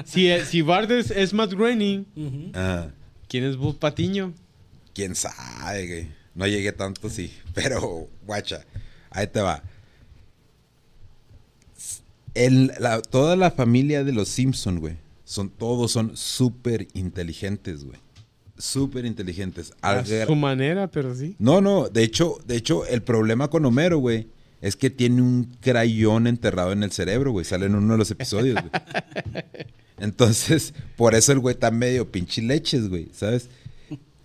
Si, 0.04 0.28
si 0.44 0.62
Bart 0.62 0.90
es, 0.90 1.10
es 1.10 1.32
Matt 1.32 1.52
Groening. 1.52 2.04
Ah, 2.54 2.88
¿quién 3.28 3.44
es 3.44 3.56
Bo 3.56 3.74
Patiño? 3.74 4.32
quién 4.94 5.14
sabe, 5.14 5.86
güey. 5.86 6.08
No 6.34 6.46
llegué 6.46 6.72
tanto, 6.72 7.08
sí. 7.10 7.30
Pero, 7.54 8.08
guacha, 8.26 8.64
ahí 9.10 9.26
te 9.26 9.40
va. 9.40 9.62
El- 12.34 12.72
la- 12.78 13.00
toda 13.02 13.36
la 13.36 13.50
familia 13.50 14.04
de 14.04 14.12
los 14.12 14.28
Simpson, 14.28 14.78
güey, 14.80 14.96
son, 15.24 15.48
todos 15.50 15.92
son 15.92 16.16
súper 16.16 16.88
inteligentes, 16.94 17.84
güey. 17.84 17.98
Súper 18.58 19.04
inteligentes. 19.04 19.72
A 19.82 20.02
su 20.04 20.34
manera, 20.34 20.90
pero 20.90 21.14
sí. 21.14 21.36
No, 21.38 21.60
no, 21.60 21.88
de 21.88 22.02
hecho, 22.02 22.38
de 22.46 22.56
hecho, 22.56 22.86
el 22.86 23.02
problema 23.02 23.48
con 23.48 23.64
Homero, 23.66 23.98
güey, 23.98 24.28
es 24.62 24.76
que 24.76 24.88
tiene 24.88 25.20
un 25.20 25.44
crayón 25.60 26.26
enterrado 26.26 26.72
en 26.72 26.82
el 26.82 26.90
cerebro, 26.90 27.32
güey. 27.32 27.44
Sale 27.44 27.66
en 27.66 27.74
uno 27.74 27.92
de 27.92 27.98
los 27.98 28.10
episodios, 28.10 28.58
güey. 28.60 28.70
Entonces, 29.98 30.74
por 30.96 31.14
eso 31.14 31.32
el 31.32 31.38
güey 31.38 31.54
está 31.54 31.70
medio 31.70 32.10
pinche 32.10 32.42
leches, 32.42 32.88
güey, 32.88 33.08
¿sabes? 33.12 33.48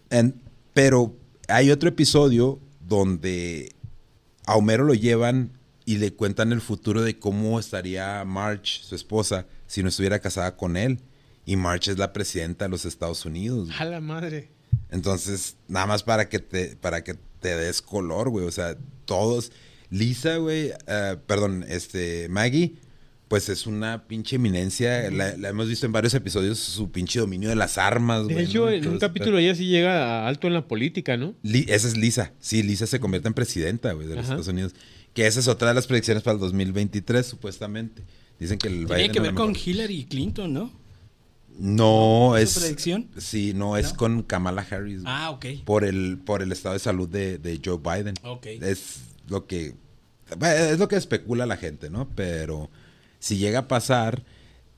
En- 0.10 0.36
pero 0.74 1.16
hay 1.48 1.72
otro 1.72 1.90
episodio 1.90 2.60
donde 2.88 3.74
a 4.46 4.56
Homero 4.56 4.84
lo 4.84 4.94
llevan 4.94 5.52
y 5.86 5.98
le 5.98 6.14
cuentan 6.14 6.52
el 6.52 6.62
futuro 6.62 7.02
de 7.02 7.18
cómo 7.20 7.60
estaría 7.60 8.24
Marge, 8.26 8.82
su 8.84 8.96
esposa, 8.96 9.46
si 9.68 9.84
no 9.84 9.90
estuviera 9.90 10.20
casada 10.20 10.56
con 10.56 10.78
él. 10.78 11.00
Y 11.46 11.56
Marge 11.56 11.92
es 11.92 11.98
la 11.98 12.14
presidenta 12.14 12.66
de 12.66 12.70
los 12.70 12.86
Estados 12.86 13.26
Unidos. 13.26 13.68
güey. 13.68 13.78
A 13.80 13.86
la 13.86 14.00
madre. 14.00 14.50
Entonces, 14.92 15.58
nada 15.68 15.88
más 15.88 16.04
para 16.04 16.30
que 16.30 16.40
te, 16.40 16.76
para 16.78 17.04
que 17.04 17.16
te 17.40 17.56
des 17.58 17.82
color, 17.82 18.30
güey. 18.30 18.46
O 18.46 18.52
sea, 18.52 18.78
todos. 19.06 19.52
Lisa, 19.90 20.38
güey, 20.38 20.72
eh, 20.88 21.18
perdón, 21.28 21.66
este, 21.68 22.30
Maggie, 22.30 22.76
pues 23.32 23.50
es 23.50 23.66
una 23.66 24.04
pinche 24.08 24.36
eminencia. 24.36 25.10
La, 25.10 25.36
la 25.38 25.50
hemos 25.50 25.68
visto 25.68 25.86
en 25.88 25.92
varios 25.92 26.14
episodios, 26.14 26.60
su 26.60 26.92
pinche 26.92 27.20
dominio 27.20 27.50
de 27.50 27.56
las 27.56 27.78
armas, 27.80 28.28
De 28.28 28.34
güey. 28.36 28.46
hecho, 28.46 28.66
¿no? 28.66 28.70
en 28.72 28.88
un 28.88 29.00
capítulo 29.00 29.38
ella 29.40 29.56
sí 29.56 29.66
llega 29.66 30.22
a 30.24 30.28
alto 30.28 30.48
en 30.48 30.54
la 30.54 30.68
política, 30.68 31.18
¿no? 31.18 31.34
Li- 31.42 31.66
esa 31.70 31.88
es 31.88 31.98
Lisa. 31.98 32.34
Sí, 32.40 32.62
Lisa 32.62 32.86
se 32.88 33.00
convierte 33.00 33.28
en 33.30 33.34
presidenta, 33.34 33.94
güey, 33.94 34.06
de 34.08 34.16
los 34.16 34.26
Ajá. 34.26 34.34
Estados 34.34 34.48
Unidos. 34.50 34.74
Que 35.14 35.26
esa 35.28 35.40
es 35.40 35.48
otra 35.48 35.70
de 35.70 35.74
las 35.74 35.88
predicciones 35.88 36.22
para 36.24 36.36
el 36.36 36.40
2023, 36.42 37.26
supuestamente. 37.26 38.04
Dicen 38.40 38.58
que 38.58 38.68
el 38.68 38.86
Tiene 38.86 38.96
Biden 38.96 39.12
que 39.12 39.20
ver 39.22 39.34
con 39.34 39.52
mejor- 39.54 39.68
Hillary 39.68 40.06
Clinton, 40.06 40.54
¿no? 40.54 40.72
No, 41.60 42.38
¿Es 42.38 42.56
es. 42.58 42.64
predicción? 42.64 43.08
Sí, 43.18 43.54
no, 43.54 43.78
es 43.78 43.92
¿No? 43.92 43.98
con 43.98 44.24
Kamala 44.24 44.66
Harris. 44.70 45.02
Ah, 45.06 45.30
ok. 45.32 45.46
por 45.66 45.84
el 45.84 46.18
por 46.24 46.42
el 46.42 46.52
estado 46.52 46.74
de 46.74 46.80
salud 46.80 47.08
de, 47.10 47.38
de 47.38 47.60
Joe 47.64 47.78
Biden. 47.78 48.16
Ok. 48.24 48.46
Es 48.62 49.02
lo 49.28 49.46
que 49.48 49.74
es 50.72 50.80
lo 50.80 50.88
que 50.88 50.96
especula 50.96 51.46
la 51.46 51.58
gente, 51.58 51.90
¿no? 51.90 52.08
Pero 52.16 52.70
si 53.22 53.38
llega 53.38 53.60
a 53.60 53.68
pasar, 53.70 54.24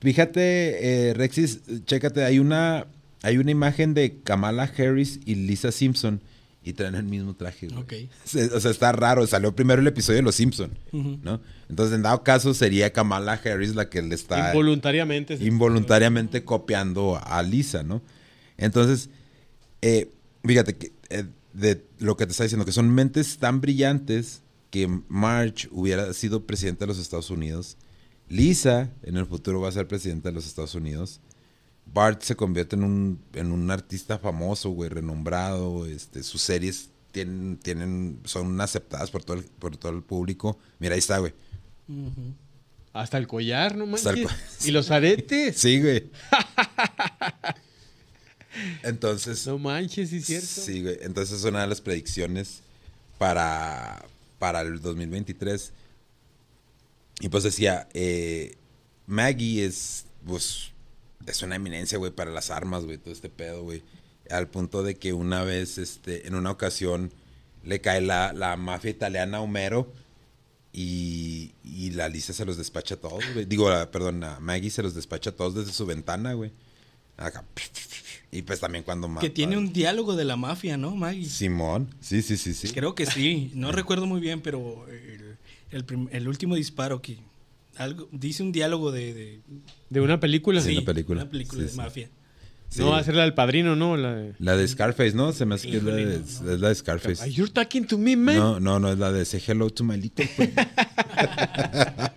fíjate, 0.02 1.10
eh, 1.10 1.14
Rexis, 1.14 1.62
chécate, 1.86 2.24
hay 2.24 2.38
una 2.40 2.86
hay 3.22 3.38
una 3.38 3.52
imagen 3.52 3.94
de 3.94 4.20
Kamala 4.22 4.64
Harris 4.78 5.20
y 5.26 5.36
Lisa 5.36 5.72
Simpson 5.72 6.20
y 6.62 6.74
traen 6.74 6.96
el 6.96 7.04
mismo 7.04 7.34
traje. 7.36 7.68
güey. 7.68 7.80
Ok. 7.82 7.94
Se- 8.26 8.46
O 8.54 8.60
sea, 8.60 8.70
está 8.72 8.92
raro. 8.92 9.26
Salió 9.28 9.56
primero 9.56 9.82
el 9.82 9.88
episodio 9.88 10.18
de 10.18 10.24
Los 10.24 10.36
Simpson. 10.36 10.72
¿no? 10.92 11.40
Entonces, 11.70 11.96
en 11.96 12.02
dado 12.04 12.22
caso, 12.24 12.54
sería 12.54 12.92
Kamala 12.92 13.34
Harris 13.44 13.76
la 13.76 13.90
que 13.90 14.02
le 14.02 14.16
está 14.16 14.50
Involuntariamente. 14.54 16.40
sí. 16.40 16.44
copiando 16.46 17.18
a 17.24 17.42
Lisa, 17.44 17.84
¿no? 17.84 18.02
Entonces, 18.58 19.10
eh, 19.82 20.10
fíjate 20.46 20.76
que 20.76 20.92
eh, 21.10 21.24
de 21.54 21.82
lo 22.00 22.18
que 22.18 22.26
te 22.26 22.32
está 22.32 22.44
diciendo, 22.44 22.66
que 22.66 22.72
son 22.74 22.90
mentes 22.90 23.38
tan 23.38 23.62
brillantes 23.62 24.42
que 24.70 24.90
Marge 25.08 25.70
hubiera 25.72 26.12
sido 26.14 26.46
presidente 26.46 26.82
de 26.82 26.88
los 26.88 26.98
Estados 27.00 27.30
Unidos, 27.30 27.78
Lisa 28.30 28.90
en 29.04 29.18
el 29.18 29.26
futuro 29.26 29.62
va 29.62 29.70
a 29.70 29.72
ser 29.72 29.88
presidenta 29.88 30.30
de 30.30 30.36
los 30.36 30.48
Estados 30.48 30.76
Unidos, 30.76 31.20
Bart 31.86 32.22
se 32.24 32.36
convierte 32.36 32.76
en 32.76 32.84
un, 32.84 33.20
en 33.34 33.52
un 33.52 33.70
artista 33.70 34.18
famoso, 34.18 34.70
güey, 34.72 34.90
renombrado, 34.90 35.86
este, 35.86 36.24
sus 36.24 36.42
series 36.42 36.90
tienen, 37.12 37.60
tienen, 37.62 38.20
son 38.24 38.60
aceptadas 38.62 39.12
por 39.12 39.24
todo 39.24 39.38
el, 39.38 39.44
por 39.44 39.78
todo 39.78 39.92
el 39.92 40.02
público. 40.02 40.58
Mira, 40.80 40.96
ahí 40.96 41.00
está, 41.00 41.20
güey. 41.20 41.34
Hasta 42.94 43.18
el 43.20 43.28
collar, 43.28 43.76
no 43.76 43.86
manches. 43.86 44.26
co- 44.26 44.34
Y 44.66 44.72
los 44.72 44.90
aretes. 44.90 45.58
Sí, 45.58 45.80
güey. 45.82 46.10
Entonces, 48.84 49.46
No 49.48 49.58
manches, 49.58 50.10
sí 50.10 50.18
es 50.18 50.26
cierto. 50.26 50.48
Sí, 50.48 50.82
güey. 50.84 50.98
Entonces 51.02 51.40
es 51.40 51.44
una 51.46 51.62
de 51.62 51.68
las 51.68 51.82
predicciones 51.82 52.60
para, 53.18 54.06
para 54.40 54.62
el 54.62 54.80
2023. 54.82 55.72
Y 57.20 57.30
pues 57.30 57.44
decía, 57.44 57.88
eh, 57.94 58.56
Maggie 59.08 59.66
es, 59.66 60.06
pues, 60.26 60.72
es 61.26 61.42
una 61.42 61.56
eminencia, 61.56 61.98
güey, 61.98 62.12
para 62.12 62.32
las 62.32 62.50
armas, 62.50 62.86
güey, 62.86 62.98
todo 62.98 63.14
este 63.14 63.30
pedo, 63.30 63.64
güey. 63.64 63.84
Al 64.30 64.48
punto 64.50 64.84
de 64.84 64.96
que 64.96 65.14
una 65.14 65.44
vez, 65.44 65.78
este, 65.78 66.28
en 66.28 66.36
una 66.36 66.52
ocasión, 66.52 67.12
le 67.64 67.80
cae 67.82 68.02
la, 68.02 68.34
la 68.34 68.58
mafia 68.58 68.90
italiana 68.92 69.38
a 69.38 69.42
Homero 69.42 69.92
y, 70.72 71.54
y 71.64 71.92
la 71.92 72.10
Lisa 72.10 72.34
se 72.34 72.46
los 72.46 72.58
despacha 72.58 72.96
a 72.96 73.00
todos, 73.00 73.24
güey. 73.34 73.46
Digo, 73.46 73.70
la- 73.70 73.92
perdón, 73.92 74.24
a 74.24 74.40
Maggie 74.40 74.70
se 74.72 74.82
los 74.84 74.96
despacha 74.96 75.30
a 75.30 75.36
todos 75.36 75.56
desde 75.56 75.72
su 75.72 75.86
ventana, 75.86 76.34
güey. 76.34 76.52
Acá. 77.16 77.46
Y 78.32 78.42
pues 78.42 78.60
también 78.60 78.84
cuando 78.84 79.14
Que 79.20 79.30
tiene 79.30 79.56
un 79.58 79.72
diálogo 79.72 80.16
de 80.16 80.26
la 80.26 80.36
mafia, 80.36 80.76
¿no, 80.78 80.96
Maggie? 80.96 81.30
Simón. 81.30 81.94
Sí, 82.02 82.24
sí, 82.24 82.38
sí, 82.38 82.54
sí. 82.56 82.70
Creo 82.70 82.96
que 82.96 83.06
sí. 83.06 83.52
No 83.54 83.72
recuerdo 83.72 84.08
muy 84.08 84.20
bien, 84.20 84.42
pero 84.42 84.88
el, 84.90 85.33
el 85.74 85.86
el 86.12 86.28
último 86.28 86.56
disparo 86.56 87.02
que 87.02 87.18
algo 87.78 88.08
dice 88.12 88.44
un 88.44 88.52
diálogo 88.52 88.92
de, 88.92 89.14
de- 89.14 89.42
De 89.90 90.02
una 90.02 90.20
película. 90.20 90.62
Sí, 90.62 90.78
una 90.78 90.86
película. 90.86 91.22
una 91.24 91.32
película 91.32 91.60
Sí, 91.62 91.66
de 91.66 91.72
sí. 91.72 91.78
mafia. 91.78 92.10
Sí. 92.70 92.80
No 92.82 92.90
va 92.90 92.98
a 93.00 93.04
ser 93.04 93.14
la 93.16 93.22
del 93.24 93.34
padrino, 93.36 93.76
¿no? 93.76 93.98
La 93.98 94.16
de... 94.16 94.34
La 94.40 94.58
de 94.58 94.68
Scarface, 94.68 95.14
¿no? 95.14 95.32
Se 95.32 95.46
me 95.46 95.56
hace 95.56 95.70
que 95.70 95.78
es 95.78 95.84
la 95.84 95.94
de, 95.94 96.06
no, 96.06 96.52
es 96.52 96.60
la 96.60 96.70
de 96.70 96.76
Scarface. 96.76 97.22
Are 97.22 97.32
you 97.32 97.48
talking 97.48 97.86
to 97.86 97.98
me, 98.00 98.16
man? 98.16 98.36
No, 98.36 98.60
no, 98.60 98.80
no, 98.80 98.92
es 98.92 98.98
la 98.98 99.12
de 99.12 99.26
Say 99.26 99.42
Hello 99.46 99.70
to 99.70 99.84
My 99.84 99.96
Little 99.96 100.26
Friend. 100.28 100.54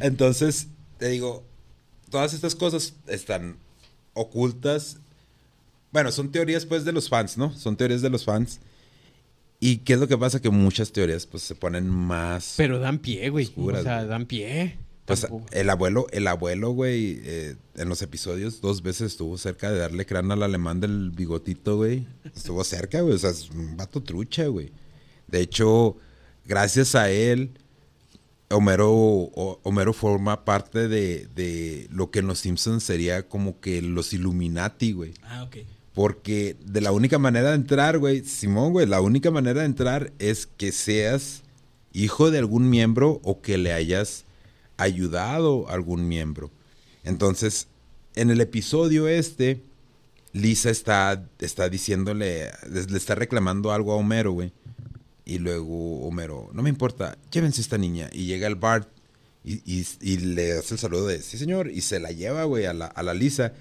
Entonces, 0.00 0.68
te 0.98 1.08
digo, 1.08 1.44
todas 2.10 2.34
estas 2.34 2.54
cosas 2.54 2.94
están 3.06 3.56
ocultas. 4.14 4.98
Bueno, 5.92 6.10
son 6.10 6.30
teorías 6.32 6.66
pues 6.66 6.84
de 6.84 6.92
los 6.92 7.08
fans, 7.08 7.36
¿no? 7.38 7.52
Son 7.56 7.76
teorías 7.76 8.02
de 8.02 8.10
los 8.10 8.24
fans. 8.24 8.60
¿Y 9.64 9.76
qué 9.78 9.92
es 9.92 10.00
lo 10.00 10.08
que 10.08 10.18
pasa? 10.18 10.42
Que 10.42 10.50
muchas 10.50 10.90
teorías 10.90 11.24
pues 11.26 11.44
se 11.44 11.54
ponen 11.54 11.88
más... 11.88 12.54
Pero 12.56 12.80
dan 12.80 12.98
pie, 12.98 13.28
güey. 13.30 13.44
Oscuras, 13.46 13.82
o 13.82 13.84
sea, 13.84 13.96
güey. 13.98 14.08
dan 14.08 14.26
pie. 14.26 14.76
Pues 15.04 15.20
Tampoco- 15.20 15.46
el 15.52 15.70
abuelo, 15.70 16.06
el 16.10 16.26
abuelo, 16.26 16.70
güey, 16.72 17.20
eh, 17.22 17.54
en 17.76 17.88
los 17.88 18.02
episodios 18.02 18.60
dos 18.60 18.82
veces 18.82 19.12
estuvo 19.12 19.38
cerca 19.38 19.70
de 19.70 19.78
darle 19.78 20.04
cráneo 20.04 20.32
al 20.32 20.42
alemán 20.42 20.80
del 20.80 21.10
bigotito, 21.12 21.76
güey. 21.76 22.06
Estuvo 22.34 22.64
cerca, 22.64 23.02
güey. 23.02 23.14
O 23.14 23.18
sea, 23.18 23.30
es 23.30 23.50
un 23.50 23.76
vato 23.76 24.02
trucha, 24.02 24.46
güey. 24.48 24.72
De 25.28 25.40
hecho, 25.40 25.96
gracias 26.44 26.96
a 26.96 27.10
él, 27.12 27.52
Homero, 28.50 28.90
o- 28.92 29.60
Homero 29.62 29.92
forma 29.92 30.44
parte 30.44 30.88
de, 30.88 31.26
de 31.36 31.86
lo 31.90 32.10
que 32.10 32.18
en 32.18 32.26
los 32.26 32.40
Simpsons 32.40 32.82
sería 32.82 33.28
como 33.28 33.60
que 33.60 33.80
los 33.80 34.12
Illuminati, 34.12 34.90
güey. 34.92 35.14
Ah, 35.22 35.44
ok. 35.44 35.58
Porque 35.94 36.56
de 36.64 36.80
la 36.80 36.92
única 36.92 37.18
manera 37.18 37.50
de 37.50 37.56
entrar, 37.56 37.98
güey, 37.98 38.24
Simón, 38.24 38.72
güey, 38.72 38.86
la 38.86 39.00
única 39.00 39.30
manera 39.30 39.60
de 39.60 39.66
entrar 39.66 40.12
es 40.18 40.46
que 40.46 40.72
seas 40.72 41.42
hijo 41.92 42.30
de 42.30 42.38
algún 42.38 42.70
miembro 42.70 43.20
o 43.22 43.42
que 43.42 43.58
le 43.58 43.72
hayas 43.72 44.24
ayudado 44.78 45.68
a 45.68 45.74
algún 45.74 46.08
miembro. 46.08 46.50
Entonces, 47.04 47.66
en 48.14 48.30
el 48.30 48.40
episodio 48.40 49.06
este, 49.06 49.60
Lisa 50.32 50.70
está, 50.70 51.26
está 51.38 51.68
diciéndole, 51.68 52.50
le, 52.70 52.96
está 52.96 53.14
reclamando 53.14 53.70
algo 53.72 53.92
a 53.92 53.96
Homero, 53.96 54.32
güey. 54.32 54.52
Y 55.26 55.38
luego 55.38 56.06
Homero, 56.06 56.48
no 56.54 56.62
me 56.62 56.70
importa, 56.70 57.18
llévense 57.30 57.60
esta 57.60 57.76
niña. 57.76 58.08
Y 58.12 58.24
llega 58.24 58.46
el 58.48 58.56
Bart 58.56 58.88
y, 59.44 59.54
y- 59.70 59.86
y 60.00 60.16
le 60.18 60.52
hace 60.58 60.74
el 60.74 60.80
saludo 60.80 61.06
de, 61.06 61.20
sí 61.20 61.36
señor, 61.36 61.70
y 61.70 61.82
se 61.82 62.00
la 62.00 62.12
lleva, 62.12 62.44
güey, 62.44 62.64
a 62.64 62.72
la, 62.72 62.86
a 62.86 63.02
la 63.02 63.12
Lisa. 63.12 63.52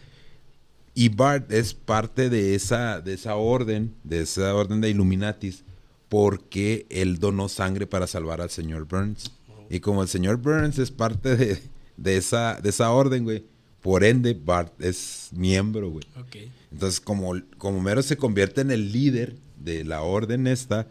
Y 0.94 1.10
Bart 1.10 1.52
es 1.52 1.74
parte 1.74 2.30
de 2.30 2.56
esa, 2.56 3.00
de 3.02 3.14
esa 3.14 3.36
orden, 3.36 3.96
de 4.04 4.22
esa 4.22 4.54
orden 4.54 4.82
de 4.82 4.90
Illuminatis, 4.90 5.64
porque 6.10 6.86
él 6.90 7.18
donó 7.18 7.48
sangre 7.48 7.88
para 7.88 8.08
salvar 8.08 8.42
al 8.42 8.50
señor 8.50 8.86
Burns. 8.86 9.32
Y 9.70 9.80
como 9.80 10.02
el 10.02 10.10
señor 10.10 10.38
Burns 10.38 10.80
es 10.80 10.92
parte 10.92 11.38
de, 11.38 11.62
de 11.96 12.18
esa, 12.18 12.60
de 12.62 12.70
esa 12.70 12.92
orden, 12.92 13.24
güey, 13.24 13.46
por 13.82 14.04
ende 14.04 14.34
Bart 14.34 14.74
es 14.82 15.30
miembro, 15.32 15.90
güey. 15.90 16.06
Ok. 16.20 16.52
Entonces, 16.72 17.00
como, 17.00 17.34
como 17.58 17.82
Mero 17.82 18.02
se 18.04 18.18
convierte 18.18 18.62
en 18.62 18.72
el 18.72 18.92
líder 18.92 19.36
de 19.58 19.84
la 19.84 20.02
orden 20.02 20.48
esta, 20.48 20.88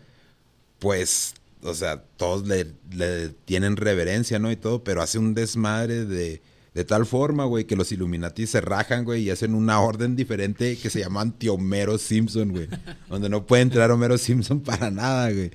pues, 0.79 1.35
o 1.63 1.75
sea, 1.75 2.03
todos 2.17 2.47
le, 2.47 2.73
le 2.91 3.31
tienen 3.45 3.77
reverencia, 3.77 4.39
¿no? 4.39 4.51
Y 4.51 4.57
todo, 4.57 4.83
pero 4.83 5.03
hace 5.03 5.19
un 5.19 5.35
desmadre 5.35 6.05
de, 6.05 6.43
de 6.75 6.85
tal 6.85 7.05
forma, 7.05 7.45
güey, 7.45 7.65
que 7.65 7.77
los 7.77 7.91
Illuminati 7.91 8.47
se 8.47 8.61
rajan, 8.61 9.05
güey, 9.05 9.25
y 9.25 9.31
hacen 9.31 9.55
una 9.55 9.81
orden 9.81 10.15
diferente 10.15 10.77
que 10.77 10.91
se 10.91 11.01
llama 11.01 11.23
anti-Homero 11.23 11.99
Simpson, 11.99 12.51
güey. 12.51 12.69
donde 13.09 13.29
no 13.29 13.47
puede 13.47 13.63
entrar 13.63 13.91
Homero 13.91 14.19
Simpson 14.19 14.61
para 14.61 14.91
nada, 14.91 15.31
güey. 15.33 15.51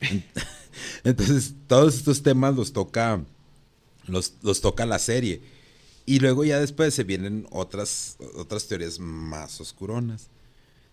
Entonces, 1.04 1.54
todos 1.66 1.96
estos 1.96 2.22
temas 2.22 2.54
los 2.54 2.72
toca, 2.72 3.24
los, 4.06 4.34
los 4.42 4.60
toca 4.60 4.86
la 4.86 4.98
serie. 4.98 5.42
Y 6.04 6.20
luego 6.20 6.44
ya 6.44 6.60
después 6.60 6.94
se 6.94 7.02
vienen 7.02 7.46
otras, 7.50 8.16
otras 8.36 8.68
teorías 8.68 9.00
más 9.00 9.60
oscuronas. 9.60 10.28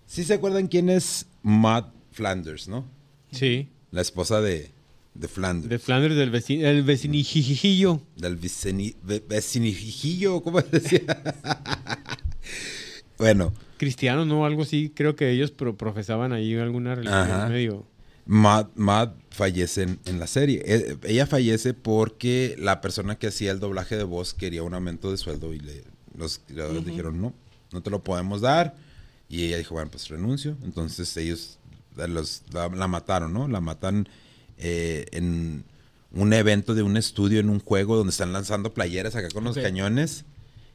¿Sí 0.08 0.24
se 0.24 0.34
acuerdan 0.34 0.68
quién 0.68 0.90
es 0.90 1.28
Maud 1.44 1.86
Flanders, 2.12 2.68
no? 2.68 2.86
Sí. 3.32 3.70
La 3.92 4.02
esposa 4.02 4.42
de, 4.42 4.72
de 5.14 5.28
Flanders. 5.28 5.70
De 5.70 5.80
Flanders, 5.80 6.16
del 6.16 6.32
vecino, 6.32 6.68
el 6.68 6.84
vecinijijillo. 6.84 8.02
Del 8.18 8.40
viceni- 8.40 8.96
ve- 9.04 9.24
vecinijillo, 9.28 10.42
¿cómo 10.42 10.62
decía? 10.62 11.02
bueno, 13.18 13.54
Cristiano, 13.78 14.26
¿no? 14.26 14.46
Algo 14.46 14.64
así. 14.64 14.92
Creo 14.94 15.16
que 15.16 15.32
ellos 15.32 15.52
pro- 15.52 15.78
profesaban 15.78 16.34
ahí 16.34 16.56
alguna 16.56 16.96
religión 16.96 17.50
medio. 17.50 17.86
Matt, 18.26 18.72
Matt 18.76 19.16
fallece 19.32 19.84
en, 19.84 20.00
en 20.06 20.20
la 20.20 20.28
serie. 20.28 20.64
Eh, 20.66 20.98
ella 21.04 21.28
fallece 21.28 21.74
porque 21.74 22.56
la 22.58 22.80
persona 22.80 23.18
que 23.18 23.28
hacía 23.28 23.52
el 23.52 23.60
doblaje 23.60 23.98
de 23.98 24.04
voz 24.06 24.34
quería 24.34 24.64
un 24.64 24.74
aumento 24.74 25.12
de 25.12 25.18
sueldo 25.18 25.54
y 25.54 25.60
le, 25.60 25.84
los 26.18 26.40
creadores 26.48 26.86
dijeron, 26.86 27.22
no, 27.22 27.34
no 27.72 27.82
te 27.82 27.90
lo 27.90 28.04
podemos 28.04 28.40
dar. 28.42 28.76
Y 29.28 29.44
ella 29.46 29.58
dijo, 29.58 29.74
bueno, 29.76 29.92
pues 29.92 30.08
renuncio. 30.08 30.58
Entonces 30.64 31.16
ellos 31.18 31.60
los- 31.96 32.44
la, 32.54 32.70
la 32.70 32.88
mataron, 32.88 33.34
¿no? 33.34 33.48
La 33.50 33.60
matan 33.60 34.08
eh, 34.64 35.06
en 35.12 35.64
un 36.12 36.34
evento 36.34 36.74
de 36.76 36.82
un 36.84 36.98
estudio, 36.98 37.40
en 37.40 37.50
un 37.50 37.60
juego 37.60 37.96
donde 37.98 38.12
están 38.12 38.34
lanzando 38.34 38.74
playeras 38.74 39.16
acá 39.16 39.28
con 39.30 39.44
los 39.44 39.56
cañones. 39.58 40.26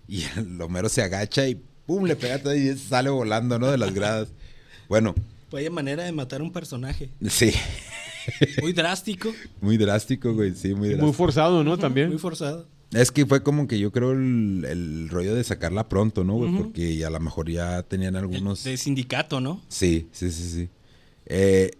Y 0.06 0.22
el 0.36 0.60
Homero 0.60 0.88
se 0.88 1.02
agacha 1.02 1.48
y 1.48 1.60
¡pum! 1.86 2.04
le 2.04 2.14
pega 2.16 2.40
todo 2.42 2.54
y 2.54 2.76
sale 2.76 3.10
volando, 3.10 3.58
¿no? 3.58 3.68
De 3.70 3.78
las 3.78 3.92
gradas. 3.94 4.28
Bueno, 4.88 5.14
Vaya 5.50 5.70
manera 5.70 6.04
de 6.04 6.12
matar 6.12 6.42
un 6.42 6.52
personaje. 6.52 7.10
sí. 7.28 7.52
Muy 8.60 8.74
drástico, 8.74 9.32
Muy 9.62 9.78
drástico, 9.78 10.34
güey, 10.34 10.54
sí, 10.54 10.68
muy 10.68 10.76
Muy 10.76 10.88
drástico. 10.90 11.12
forzado, 11.14 11.64
¿no? 11.64 11.78
También. 11.78 12.10
muy 12.10 12.18
forzado. 12.18 12.66
Es 12.92 13.10
que 13.10 13.24
fue 13.24 13.42
como 13.42 13.66
que 13.66 13.78
yo 13.78 13.90
creo 13.90 14.12
el, 14.12 14.66
el 14.68 15.08
rollo 15.08 15.34
de 15.34 15.44
sacarla 15.44 15.88
pronto, 15.88 16.24
¿no, 16.24 16.34
güey? 16.34 16.54
Porque 16.54 17.04
a 17.04 17.10
lo 17.10 17.20
mejor 17.20 17.50
ya 17.50 17.82
tenían 17.84 18.16
algunos... 18.16 18.64
De 18.64 18.76
sindicato, 18.76 19.40
¿no? 19.40 19.62
Sí, 19.68 20.08
sí, 20.12 20.30
sí, 20.30 20.50
sí. 20.50 20.68
Eh, 21.26 21.70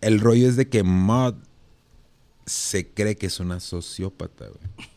el 0.00 0.20
rollo 0.20 0.48
es 0.48 0.54
de 0.56 0.68
que 0.68 0.82
Maud 0.84 1.34
se 2.46 2.88
cree 2.88 3.16
que 3.16 3.26
es 3.26 3.40
una 3.40 3.60
sociópata, 3.60 4.46
güey. 4.46 4.88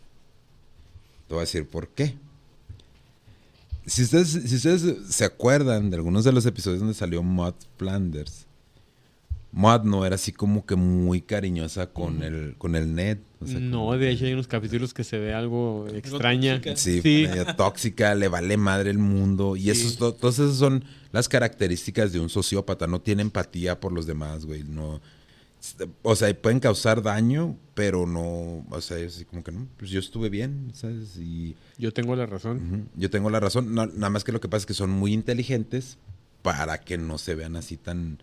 Te 1.27 1.33
voy 1.33 1.37
a 1.39 1.41
decir 1.41 1.67
por 1.67 1.89
qué. 1.89 2.15
Si 3.85 4.03
ustedes, 4.03 4.29
si 4.29 4.55
ustedes 4.55 4.83
se 5.09 5.25
acuerdan 5.25 5.89
de 5.89 5.97
algunos 5.97 6.23
de 6.23 6.31
los 6.31 6.45
episodios 6.45 6.79
donde 6.79 6.93
salió 6.93 7.23
Maud 7.23 7.55
Flanders, 7.77 8.45
Maud 9.51 9.81
no 9.83 10.05
era 10.05 10.13
así 10.15 10.31
como 10.31 10.63
que 10.63 10.75
muy 10.75 11.21
cariñosa 11.21 11.87
con, 11.87 12.21
el, 12.21 12.53
con 12.59 12.75
el 12.75 12.93
Ned. 12.93 13.17
o 13.41 13.47
sea, 13.47 13.57
No, 13.59 13.91
de 13.97 14.11
hecho 14.11 14.25
hay 14.25 14.33
unos 14.33 14.47
capítulos 14.47 14.93
que 14.93 15.03
se 15.03 15.17
ve 15.17 15.33
algo 15.33 15.87
extraña. 15.91 16.55
tóxica. 16.61 16.75
Sí, 16.75 17.01
Sí. 17.01 17.25
medio 17.27 17.55
tóxica, 17.55 18.13
le 18.13 18.27
vale 18.27 18.57
madre 18.57 18.91
el 18.91 18.99
mundo. 18.99 19.55
Y 19.55 19.71
esos, 19.71 19.97
to- 19.97 20.13
todas 20.13 20.37
esas 20.37 20.57
son 20.57 20.85
las 21.11 21.27
características 21.27 22.11
de 22.13 22.19
un 22.19 22.29
sociópata. 22.29 22.85
No 22.85 23.01
tiene 23.01 23.23
empatía 23.23 23.79
por 23.79 23.91
los 23.91 24.05
demás, 24.05 24.45
güey. 24.45 24.63
No. 24.63 25.01
O 26.03 26.15
sea, 26.15 26.33
pueden 26.41 26.59
causar 26.59 27.01
daño, 27.01 27.57
pero 27.73 28.05
no. 28.07 28.65
O 28.69 28.81
sea, 28.81 28.97
es 28.97 29.15
así 29.15 29.25
como 29.25 29.43
que 29.43 29.51
no. 29.51 29.67
Pues 29.77 29.91
yo 29.91 29.99
estuve 29.99 30.29
bien, 30.29 30.71
¿sabes? 30.73 31.17
Y 31.17 31.55
Yo 31.77 31.91
tengo 31.93 32.15
la 32.15 32.25
razón. 32.25 32.57
ujú, 32.65 32.85
yo 32.95 33.09
tengo 33.09 33.29
la 33.29 33.39
razón. 33.39 33.73
No, 33.73 33.85
nada 33.85 34.09
más 34.09 34.23
que 34.23 34.31
lo 34.31 34.39
que 34.39 34.47
pasa 34.47 34.61
es 34.61 34.65
que 34.65 34.73
son 34.73 34.89
muy 34.89 35.13
inteligentes 35.13 35.97
para 36.41 36.79
que 36.79 36.97
no 36.97 37.17
se 37.17 37.35
vean 37.35 37.55
así 37.57 37.75
tan. 37.77 38.19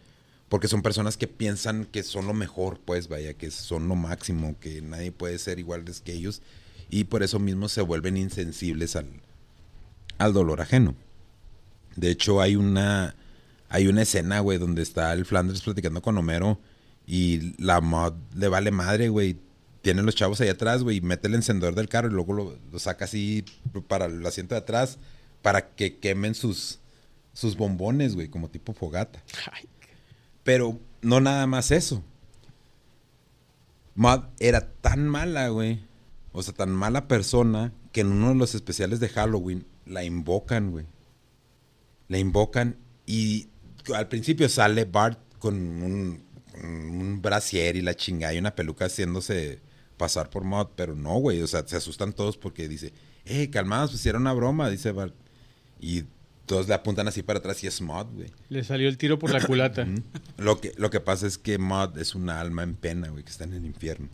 Porque 0.48 0.68
son 0.68 0.80
personas 0.80 1.16
que 1.16 1.26
piensan 1.28 1.84
que 1.86 2.02
son 2.02 2.26
lo 2.26 2.32
mejor, 2.32 2.80
pues 2.84 3.08
vaya, 3.08 3.34
que 3.34 3.50
son 3.50 3.88
lo 3.88 3.96
máximo, 3.96 4.56
que 4.60 4.80
nadie 4.80 5.12
puede 5.12 5.38
ser 5.38 5.58
iguales 5.58 6.00
que 6.00 6.12
ellos. 6.14 6.40
Y 6.88 7.04
por 7.04 7.22
eso 7.22 7.38
mismo 7.38 7.68
se 7.68 7.82
vuelven 7.82 8.16
insensibles 8.16 8.94
al, 8.96 9.08
al 10.18 10.32
dolor 10.32 10.60
ajeno. 10.60 10.94
De 11.96 12.10
hecho, 12.10 12.40
hay 12.40 12.56
una, 12.56 13.16
hay 13.68 13.88
una 13.88 14.02
escena, 14.02 14.40
güey, 14.40 14.58
donde 14.58 14.82
está 14.82 15.12
el 15.12 15.24
Flanders 15.26 15.62
platicando 15.62 16.00
con 16.00 16.16
Homero 16.16 16.60
y 17.06 17.54
la 17.62 17.80
mod 17.80 18.14
le 18.34 18.48
vale 18.48 18.70
madre, 18.70 19.08
güey. 19.08 19.38
Tiene 19.82 20.02
los 20.02 20.16
chavos 20.16 20.40
ahí 20.40 20.48
atrás, 20.48 20.82
güey, 20.82 20.96
y 20.96 21.00
mete 21.00 21.28
el 21.28 21.34
encendedor 21.34 21.76
del 21.76 21.88
carro 21.88 22.08
y 22.08 22.12
luego 22.12 22.32
lo, 22.32 22.58
lo 22.72 22.78
saca 22.78 23.04
así 23.04 23.44
para 23.86 24.06
el 24.06 24.26
asiento 24.26 24.54
de 24.54 24.60
atrás 24.60 24.98
para 25.42 25.74
que 25.76 25.98
quemen 25.98 26.34
sus, 26.34 26.80
sus 27.32 27.56
bombones, 27.56 28.16
güey, 28.16 28.26
como 28.26 28.50
tipo 28.50 28.72
fogata. 28.72 29.22
Pero 30.42 30.80
no 31.02 31.20
nada 31.20 31.46
más 31.46 31.70
eso. 31.70 32.02
Maud 33.94 34.24
era 34.40 34.72
tan 34.72 35.06
mala, 35.06 35.48
güey. 35.50 35.80
O 36.32 36.42
sea, 36.42 36.52
tan 36.52 36.70
mala 36.70 37.06
persona 37.06 37.72
que 37.92 38.00
en 38.00 38.08
uno 38.08 38.30
de 38.30 38.34
los 38.34 38.56
especiales 38.56 38.98
de 38.98 39.08
Halloween 39.08 39.64
la 39.84 40.02
invocan, 40.02 40.72
güey. 40.72 40.86
La 42.08 42.18
invocan 42.18 42.76
y 43.06 43.48
al 43.94 44.08
principio 44.08 44.48
sale 44.48 44.84
Bart 44.84 45.20
con 45.38 45.54
un, 45.54 46.24
un 46.62 47.20
brasier 47.22 47.76
y 47.76 47.82
la 47.82 47.94
chingada 47.94 48.34
y 48.34 48.38
una 48.38 48.54
peluca 48.54 48.86
haciéndose 48.86 49.60
pasar 49.96 50.30
por 50.30 50.44
Mod, 50.44 50.68
pero 50.76 50.94
no, 50.94 51.18
güey. 51.18 51.42
O 51.42 51.46
sea, 51.46 51.66
se 51.66 51.76
asustan 51.76 52.12
todos 52.12 52.36
porque 52.36 52.68
dice, 52.68 52.92
eh, 53.24 53.50
calmados, 53.50 53.90
pues 53.90 54.06
era 54.06 54.18
una 54.18 54.32
broma, 54.32 54.70
dice 54.70 54.92
Bart. 54.92 55.14
Y 55.80 56.04
todos 56.46 56.68
le 56.68 56.74
apuntan 56.74 57.08
así 57.08 57.22
para 57.22 57.38
atrás 57.40 57.62
y 57.64 57.66
es 57.66 57.80
Mod, 57.80 58.06
güey. 58.14 58.30
Le 58.48 58.64
salió 58.64 58.88
el 58.88 58.98
tiro 58.98 59.18
por 59.18 59.30
la 59.30 59.40
culata. 59.46 59.86
Lo 60.38 60.60
que, 60.60 60.72
lo 60.76 60.90
que 60.90 61.00
pasa 61.00 61.26
es 61.26 61.38
que 61.38 61.58
Mod 61.58 61.98
es 61.98 62.14
una 62.14 62.40
alma 62.40 62.62
en 62.62 62.74
pena, 62.74 63.08
güey, 63.08 63.24
que 63.24 63.30
está 63.30 63.44
en 63.44 63.54
el 63.54 63.64
infierno. 63.64 64.08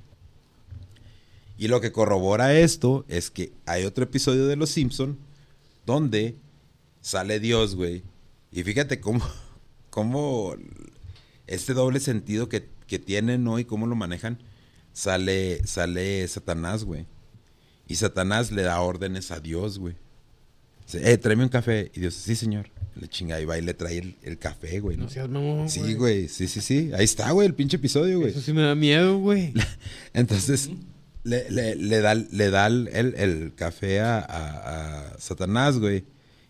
Y 1.58 1.68
lo 1.68 1.80
que 1.80 1.92
corrobora 1.92 2.58
esto 2.58 3.04
es 3.08 3.30
que 3.30 3.52
hay 3.66 3.84
otro 3.84 4.04
episodio 4.04 4.46
de 4.46 4.56
Los 4.56 4.70
Simpson 4.70 5.18
donde 5.86 6.36
sale 7.00 7.38
Dios, 7.40 7.74
güey. 7.74 8.02
Y 8.50 8.62
fíjate 8.62 9.00
cómo, 9.00 9.24
cómo 9.90 10.56
este 11.54 11.74
doble 11.74 12.00
sentido 12.00 12.48
que, 12.48 12.68
que 12.86 12.98
tienen, 12.98 13.44
¿no? 13.44 13.58
Y 13.58 13.64
cómo 13.64 13.86
lo 13.86 13.94
manejan. 13.94 14.38
Sale, 14.92 15.66
sale 15.66 16.26
Satanás, 16.28 16.84
güey. 16.84 17.06
Y 17.88 17.96
Satanás 17.96 18.52
le 18.52 18.62
da 18.62 18.80
órdenes 18.80 19.30
a 19.30 19.40
Dios, 19.40 19.78
güey. 19.78 19.94
Dice, 20.86 21.10
eh, 21.12 21.16
tráeme 21.18 21.44
un 21.44 21.48
café. 21.48 21.90
Y 21.94 22.00
Dios, 22.00 22.14
sí, 22.14 22.36
señor. 22.36 22.70
Le 22.94 23.08
chinga 23.08 23.40
y 23.40 23.46
va 23.46 23.56
y 23.58 23.62
le 23.62 23.72
trae 23.72 23.98
el, 23.98 24.16
el 24.22 24.38
café, 24.38 24.80
güey. 24.80 24.96
¿no? 24.98 25.04
No 25.04 25.10
seas 25.10 25.28
mamón, 25.28 25.68
Sí, 25.70 25.94
güey, 25.94 26.28
sí, 26.28 26.46
sí, 26.46 26.60
sí. 26.60 26.90
Ahí 26.94 27.04
está, 27.04 27.30
güey, 27.30 27.46
el 27.48 27.54
pinche 27.54 27.76
episodio, 27.78 28.18
güey. 28.20 28.30
Eso 28.32 28.42
sí 28.42 28.52
me 28.52 28.60
da 28.62 28.74
miedo, 28.74 29.18
güey. 29.18 29.54
Entonces, 30.12 30.68
le, 31.24 31.50
le- 31.50 31.74
le 31.76 32.00
da, 32.00 32.14
le 32.14 32.50
da 32.50 32.66
el, 32.66 32.88
el- 32.92 33.52
café 33.54 34.00
a, 34.00 34.18
a- 34.18 35.12
a 35.14 35.18
Satanás, 35.18 35.78
güey. 35.78 36.04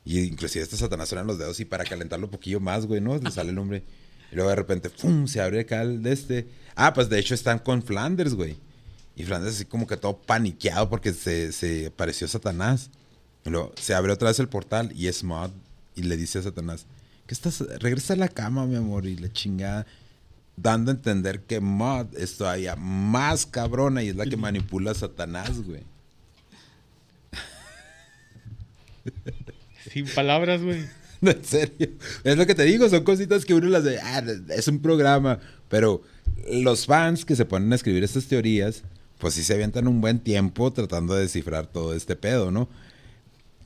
Y 0.04 0.18
inclusive 0.20 0.64
este 0.64 0.76
Satanás 0.76 1.08
suenan 1.10 1.28
los 1.28 1.38
dedos 1.38 1.60
y 1.60 1.64
para 1.64 1.84
calentarlo 1.84 2.26
un 2.26 2.32
poquillo 2.32 2.58
más, 2.58 2.86
güey, 2.86 3.00
¿no? 3.00 3.16
Le 3.16 3.30
sale 3.30 3.50
el 3.50 3.58
hombre. 3.58 3.84
Y 4.32 4.34
luego 4.34 4.48
de 4.48 4.56
repente, 4.56 4.88
¡pum! 4.88 5.26
Se 5.26 5.42
abre 5.42 5.60
acá 5.60 5.82
el 5.82 6.02
de 6.02 6.12
este. 6.12 6.48
Ah, 6.74 6.94
pues 6.94 7.10
de 7.10 7.18
hecho 7.18 7.34
están 7.34 7.58
con 7.58 7.82
Flanders, 7.82 8.34
güey. 8.34 8.56
Y 9.14 9.24
Flanders 9.24 9.56
así 9.56 9.66
como 9.66 9.86
que 9.86 9.98
todo 9.98 10.16
paniqueado 10.16 10.88
porque 10.88 11.12
se, 11.12 11.52
se 11.52 11.88
apareció 11.88 12.26
Satanás. 12.26 12.88
Y 13.44 13.50
luego 13.50 13.72
se 13.78 13.94
abre 13.94 14.10
otra 14.10 14.28
vez 14.28 14.40
el 14.40 14.48
portal 14.48 14.90
y 14.96 15.08
es 15.08 15.22
Mod. 15.22 15.50
Y 15.94 16.04
le 16.04 16.16
dice 16.16 16.38
a 16.38 16.42
Satanás, 16.42 16.86
¿qué 17.26 17.34
estás? 17.34 17.60
Regresa 17.80 18.14
a 18.14 18.16
la 18.16 18.28
cama, 18.28 18.64
mi 18.64 18.76
amor. 18.76 19.04
Y 19.04 19.16
la 19.16 19.30
chingada 19.30 19.86
dando 20.56 20.90
a 20.90 20.94
entender 20.94 21.42
que 21.42 21.60
Mod 21.60 22.16
es 22.16 22.38
todavía 22.38 22.74
más 22.74 23.44
cabrona 23.44 24.02
y 24.02 24.08
es 24.08 24.16
la 24.16 24.24
que 24.24 24.36
manipula 24.38 24.92
a 24.92 24.94
Satanás, 24.94 25.62
güey. 25.62 25.82
Sin 29.92 30.06
palabras, 30.06 30.62
güey. 30.62 30.86
No, 31.22 31.30
en 31.30 31.44
serio. 31.44 31.88
Es 32.24 32.36
lo 32.36 32.46
que 32.46 32.54
te 32.54 32.64
digo, 32.64 32.88
son 32.90 33.04
cositas 33.04 33.44
que 33.46 33.54
uno 33.54 33.68
las 33.68 33.84
de, 33.84 33.98
ah, 34.00 34.22
es 34.50 34.68
un 34.68 34.80
programa. 34.80 35.38
Pero 35.68 36.02
los 36.50 36.84
fans 36.86 37.24
que 37.24 37.34
se 37.36 37.44
ponen 37.46 37.72
a 37.72 37.76
escribir 37.76 38.04
estas 38.04 38.26
teorías, 38.26 38.82
pues 39.18 39.32
sí 39.34 39.42
se 39.44 39.54
avientan 39.54 39.86
un 39.88 40.00
buen 40.00 40.18
tiempo 40.18 40.70
tratando 40.72 41.14
de 41.14 41.22
descifrar 41.22 41.66
todo 41.66 41.94
este 41.94 42.16
pedo, 42.16 42.50
¿no? 42.50 42.68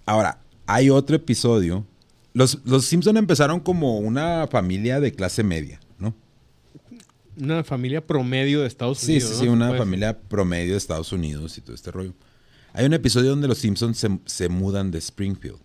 Ahora, 0.05 0.39
hay 0.67 0.91
otro 0.91 1.17
episodio. 1.17 1.85
Los, 2.35 2.59
los 2.65 2.85
Simpson 2.85 3.17
empezaron 3.17 3.59
como 3.61 3.99
una 3.99 4.47
familia 4.47 5.01
de 5.01 5.13
clase 5.13 5.43
media, 5.43 5.81
¿no? 5.99 6.15
Una 7.41 7.65
familia 7.65 8.07
promedio 8.07 8.61
de 8.61 8.67
Estados 8.67 8.99
Sí, 8.99 9.13
Unidos. 9.13 9.31
sí, 9.31 9.35
¿no? 9.37 9.41
sí, 9.43 9.49
una 9.49 9.69
Pues, 9.69 9.79
familia 9.79 10.19
promedio 10.19 10.73
de 10.73 10.79
Estados 10.79 11.13
Unidos 11.13 11.57
y 11.59 11.63
todo 11.63 11.75
este 11.75 11.91
rollo. 11.91 12.13
Hay 12.75 12.85
un 12.85 12.93
episodio 12.93 13.31
donde 13.31 13.49
los 13.49 13.59
Simpsons 13.59 13.97
se, 13.99 14.19
se 14.27 14.49
mudan 14.51 14.91
de 14.91 14.99
Springfield. 14.99 15.59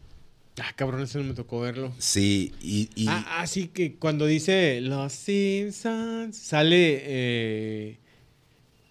Ah, 0.60 0.74
cabrón, 0.76 1.02
ese 1.02 1.18
no 1.18 1.24
me 1.24 1.34
tocó 1.34 1.62
verlo. 1.62 1.94
Sí, 1.98 2.54
y... 2.62 2.90
y- 2.96 3.08
Ah, 3.08 3.26
ah, 3.40 3.48
sí, 3.48 3.68
que 3.70 3.96
cuando 3.96 4.26
dice 4.26 4.82
Los 4.82 5.14
Simpsons, 5.14 6.36
sale. 6.38 7.00
eh, 7.04 7.98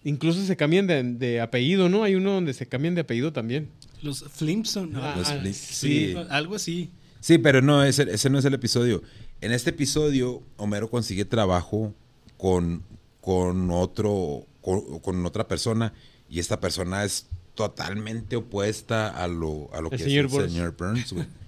incluso 0.03 0.43
se 0.43 0.57
cambian 0.57 0.87
de, 0.87 1.03
de 1.03 1.39
apellido, 1.41 1.87
¿no? 1.87 2.03
Hay 2.03 2.15
uno 2.15 2.31
donde 2.33 2.53
se 2.53 2.65
cambian 2.67 2.95
de 2.95 3.01
apellido 3.01 3.31
también. 3.31 3.69
Los 4.01 4.23
Flimpson, 4.23 4.91
¿no? 4.91 5.03
Ah, 5.03 5.13
Los 5.15 5.29
ah, 5.29 5.37
Flin- 5.39 5.53
sí. 5.53 6.13
sí. 6.13 6.15
Algo 6.29 6.55
así. 6.55 6.89
Sí, 7.19 7.37
pero 7.37 7.61
no, 7.61 7.83
ese, 7.83 8.03
ese 8.11 8.29
no 8.31 8.39
es 8.39 8.45
el 8.45 8.55
episodio. 8.55 9.03
En 9.41 9.51
este 9.51 9.69
episodio, 9.69 10.41
Homero 10.57 10.89
consigue 10.89 11.25
trabajo 11.25 11.93
con, 12.37 12.81
con 13.21 13.69
otro, 13.69 14.47
con, 14.61 14.99
con 14.99 15.23
otra 15.25 15.47
persona, 15.47 15.93
y 16.27 16.39
esta 16.39 16.59
persona 16.59 17.03
es 17.03 17.27
totalmente 17.53 18.35
opuesta 18.37 19.09
a 19.09 19.27
lo, 19.27 19.69
a 19.73 19.81
lo 19.81 19.91
El 19.91 19.97
que 19.99 20.03
señor 20.05 20.25
es 20.25 20.31
el 20.31 20.37
Burns. 20.39 20.51
señor 20.53 20.75
Burns, 20.75 21.13
güey. 21.13 21.27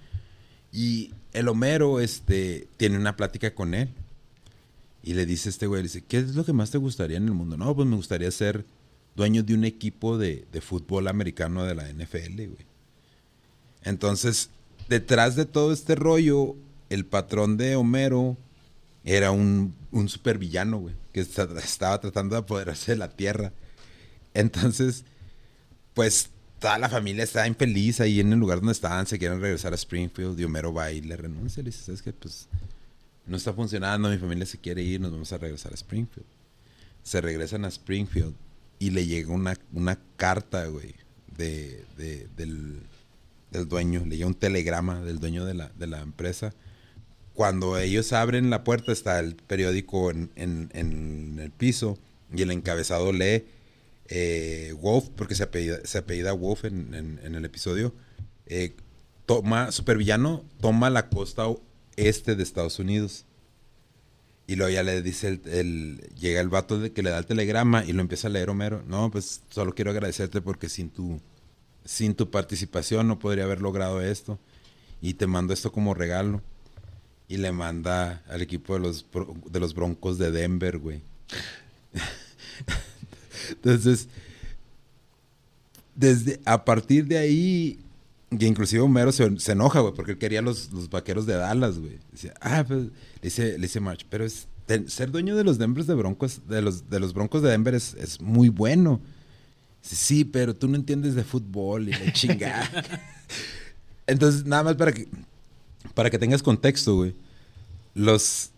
Y 0.74 1.14
el 1.34 1.48
Homero, 1.48 2.00
este, 2.00 2.68
tiene 2.78 2.98
una 2.98 3.16
plática 3.16 3.54
con 3.54 3.76
él. 3.76 3.90
Y 5.04 5.14
le 5.14 5.26
dice 5.26 5.50
este 5.50 5.68
güey, 5.68 5.84
dice, 5.84 6.02
¿qué 6.04 6.18
es 6.18 6.34
lo 6.36 6.44
que 6.44 6.54
más 6.54 6.72
te 6.72 6.78
gustaría 6.80 7.18
en 7.18 7.26
el 7.26 7.34
mundo? 7.34 7.56
No, 7.58 7.76
pues 7.76 7.88
me 7.88 7.96
gustaría 7.96 8.32
ser 8.32 8.66
dueño 9.16 9.44
de 9.44 9.54
un 9.54 9.66
equipo 9.66 10.18
de, 10.18 10.46
fútbol 10.62 11.08
americano 11.08 11.64
de 11.64 11.76
la 11.76 11.88
NFL, 11.90 12.36
güey. 12.48 12.66
Entonces, 13.84 14.50
detrás 14.90 15.36
de 15.36 15.46
todo 15.46 15.72
este 15.74 15.96
rollo, 15.96 16.56
el 16.90 17.06
patrón 17.06 17.58
de 17.58 17.76
Homero 17.76 18.38
era 19.04 19.32
un, 19.32 19.76
un 19.92 20.08
supervillano, 20.10 20.80
güey, 20.80 20.96
que 21.12 21.20
esta- 21.20 21.48
estaba 21.60 22.00
tratando 22.00 22.36
de 22.36 22.40
apoderarse 22.42 22.94
de 22.94 22.98
la 22.98 23.10
tierra. 23.10 23.52
Entonces, 24.34 25.04
pues 25.94 26.30
toda 26.64 26.78
la 26.80 26.88
familia 26.88 27.26
estaba 27.26 27.46
infeliz 27.46 28.00
ahí 28.00 28.22
en 28.22 28.32
el 28.32 28.40
lugar 28.40 28.60
donde 28.60 28.72
estaban, 28.72 29.06
se 29.06 29.20
quieren 29.20 29.42
regresar 29.42 29.74
a 29.74 29.76
Springfield 29.76 30.40
y 30.40 30.46
Homero 30.46 30.74
va 30.74 30.90
y 30.94 31.02
le 31.02 31.18
renuncia, 31.18 31.62
le 31.62 31.72
dice, 31.72 31.84
¿sabes 31.84 32.02
qué? 32.02 32.14
Pues 32.14 32.48
no 33.28 33.36
está 33.36 33.52
funcionando, 33.52 34.10
mi 34.10 34.18
familia 34.18 34.46
se 34.46 34.58
quiere 34.58 34.82
ir, 34.82 35.02
nos 35.02 35.12
vamos 35.12 35.32
a 35.34 35.38
regresar 35.38 35.74
a 35.74 35.76
Springfield. 35.76 36.26
Se 37.04 37.20
regresan 37.20 37.66
a 37.66 37.68
Springfield 37.68 38.34
y 38.80 38.92
le 38.92 39.06
llega 39.06 39.34
una, 39.34 39.56
una 39.74 40.00
carta, 40.16 40.66
güey, 40.68 40.96
de, 41.38 41.84
de- 41.98 42.28
del, 42.38 42.80
del 43.52 43.68
dueño, 43.68 44.06
le 44.06 44.16
llega 44.16 44.28
un 44.28 44.34
telegrama 44.36 45.02
del 45.02 45.20
dueño 45.20 45.44
de 45.44 45.56
la, 45.56 45.68
de 45.78 45.88
la 45.88 46.00
empresa. 46.00 46.54
Cuando 47.34 47.78
ellos 47.78 48.14
abren 48.14 48.50
la 48.50 48.64
puerta 48.64 48.94
está 48.94 49.20
el 49.20 49.36
periódico 49.36 50.12
en, 50.12 50.30
en- 50.38 50.70
en 50.74 51.40
el 51.40 51.52
piso 51.52 51.98
y 52.34 52.42
el 52.42 52.52
encabezado 52.52 53.12
lee 53.12 53.44
eh, 54.16 54.76
Wolf, 54.80 55.10
porque 55.16 55.34
se 55.34 55.42
apellida, 55.44 55.80
se 55.86 55.98
apellida 55.98 56.34
Wolf 56.34 56.66
en, 56.66 56.94
en- 56.94 57.20
en 57.24 57.34
el 57.34 57.46
episodio, 57.46 57.96
eh, 58.46 58.76
toma, 59.26 59.72
supervillano 59.72 60.44
toma 60.62 60.92
la 60.92 61.10
costa 61.10 61.48
este 61.96 62.36
de 62.36 62.44
Estados 62.44 62.78
Unidos. 62.78 63.26
Y 64.46 64.56
luego 64.56 64.72
ya 64.72 64.84
le 64.84 65.02
dice, 65.02 65.40
el, 65.46 66.02
llega 66.20 66.42
el 66.42 66.50
vato 66.50 66.78
de 66.80 66.92
que 66.92 67.02
le 67.02 67.10
da 67.10 67.18
el 67.18 67.26
telegrama 67.26 67.86
y 67.86 67.94
lo 67.94 68.02
empieza 68.02 68.28
a 68.28 68.30
leer 68.32 68.50
Homero. 68.52 68.84
No, 68.88 69.10
pues 69.10 69.42
solo 69.50 69.74
quiero 69.74 69.90
agradecerte 69.92 70.42
porque 70.42 70.70
sin 70.70 70.90
tu, 70.92 71.20
sin 71.86 72.14
tu 72.14 72.30
participación 72.30 73.08
no 73.08 73.18
podría 73.20 73.46
haber 73.46 73.62
logrado 73.62 74.02
esto. 74.02 74.38
Y 75.02 75.16
te 75.16 75.26
mando 75.28 75.54
esto 75.54 75.72
como 75.72 75.94
regalo. 75.96 76.42
Y 77.30 77.38
le 77.38 77.52
manda 77.54 78.22
al 78.28 78.42
equipo 78.42 78.74
de 78.76 78.82
los, 78.82 79.06
de 79.50 79.60
los 79.62 79.74
Broncos 79.74 80.18
de 80.20 80.30
Denver, 80.32 80.78
güey. 80.78 81.02
Entonces, 83.50 84.08
desde 85.96 86.40
a 86.46 86.66
partir 86.66 87.06
de 87.06 87.18
ahí, 87.18 87.80
que 88.38 88.46
inclusive 88.48 88.82
Homero 88.82 89.12
se, 89.12 89.40
se 89.40 89.52
enoja, 89.52 89.80
güey, 89.82 89.94
porque 89.94 90.14
él 90.14 90.18
quería 90.18 90.42
los, 90.42 90.72
los 90.72 90.90
vaqueros 90.90 91.26
de 91.26 91.34
Dallas, 91.36 91.78
güey. 91.80 92.00
Dice, 92.12 92.34
ah, 92.42 92.64
pues, 92.68 92.84
le 92.86 92.92
dice, 93.22 93.52
le 93.54 93.60
dice 93.68 93.80
March, 93.80 94.06
pero 94.10 94.26
es, 94.26 94.48
ten- 94.66 94.90
ser 94.90 95.12
dueño 95.12 95.36
de 95.36 95.44
los 95.44 95.58
Denver 95.58 95.86
de 95.86 95.94
Broncos, 95.94 96.42
de 96.48 96.62
los, 96.62 96.90
de 96.90 97.00
los 97.00 97.14
Broncos 97.14 97.42
de 97.44 97.50
Denver 97.52 97.76
es, 97.76 97.94
es 97.94 98.20
muy 98.22 98.50
bueno. 98.50 99.00
Dice, 99.84 99.96
sí, 99.96 100.26
pero 100.26 100.56
tú 100.56 100.68
no 100.68 100.76
entiendes 100.76 101.14
de 101.14 101.24
fútbol 101.24 101.90
y 101.90 101.92
la 101.92 102.12
chingada. 102.14 102.70
Entonces, 104.08 104.46
nada 104.46 104.64
más 104.64 104.76
para 104.76 104.92
que, 104.94 105.08
para 105.94 106.10
que 106.10 106.18
tengas 106.18 106.42
contexto, 106.42 106.96
güey. 106.96 107.16
Los, 107.94 108.50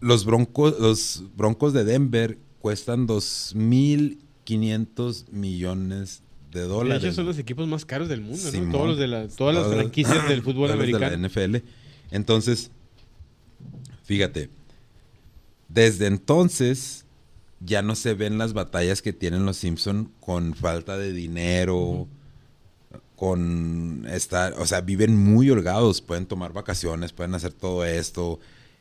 los, 0.00 0.24
broncos, 0.24 0.80
los 0.80 1.24
Broncos 1.36 1.74
de 1.74 1.84
Denver 1.84 2.38
cuestan 2.60 3.06
2.500 3.06 5.28
millones 5.30 6.22
de 6.50 6.60
De 6.60 6.66
dólares. 6.66 7.04
hecho, 7.04 7.14
son 7.14 7.26
los 7.26 7.38
equipos 7.38 7.68
más 7.68 7.84
caros 7.84 8.08
del 8.08 8.22
mundo. 8.22 8.50
Todos 8.70 8.88
los 8.88 8.98
de 8.98 9.06
la, 9.06 9.28
todas 9.28 9.54
las 9.54 9.68
franquicias 9.68 10.28
del 10.28 10.42
fútbol 10.42 10.68
los 10.68 10.78
de 10.78 10.86
la 10.92 10.98
americano. 10.98 11.28
NFL. 11.28 11.56
Entonces, 12.10 12.70
fíjate, 14.04 14.50
desde 15.68 16.06
entonces 16.06 17.04
ya 17.60 17.82
no 17.82 17.94
se 17.94 18.14
ven 18.14 18.38
las 18.38 18.52
batallas 18.52 19.02
que 19.02 19.12
tienen 19.12 19.44
los 19.44 19.56
Simpson 19.56 20.10
con 20.20 20.54
falta 20.54 20.96
de 20.96 21.12
dinero, 21.12 22.06
con 23.16 24.06
estar, 24.08 24.54
o 24.58 24.66
sea, 24.66 24.80
viven 24.80 25.16
muy 25.16 25.50
holgados, 25.50 26.00
pueden 26.00 26.26
tomar 26.26 26.52
vacaciones, 26.52 27.12
pueden 27.12 27.34
hacer 27.34 27.52
todo 27.52 27.84
esto. 27.84 28.38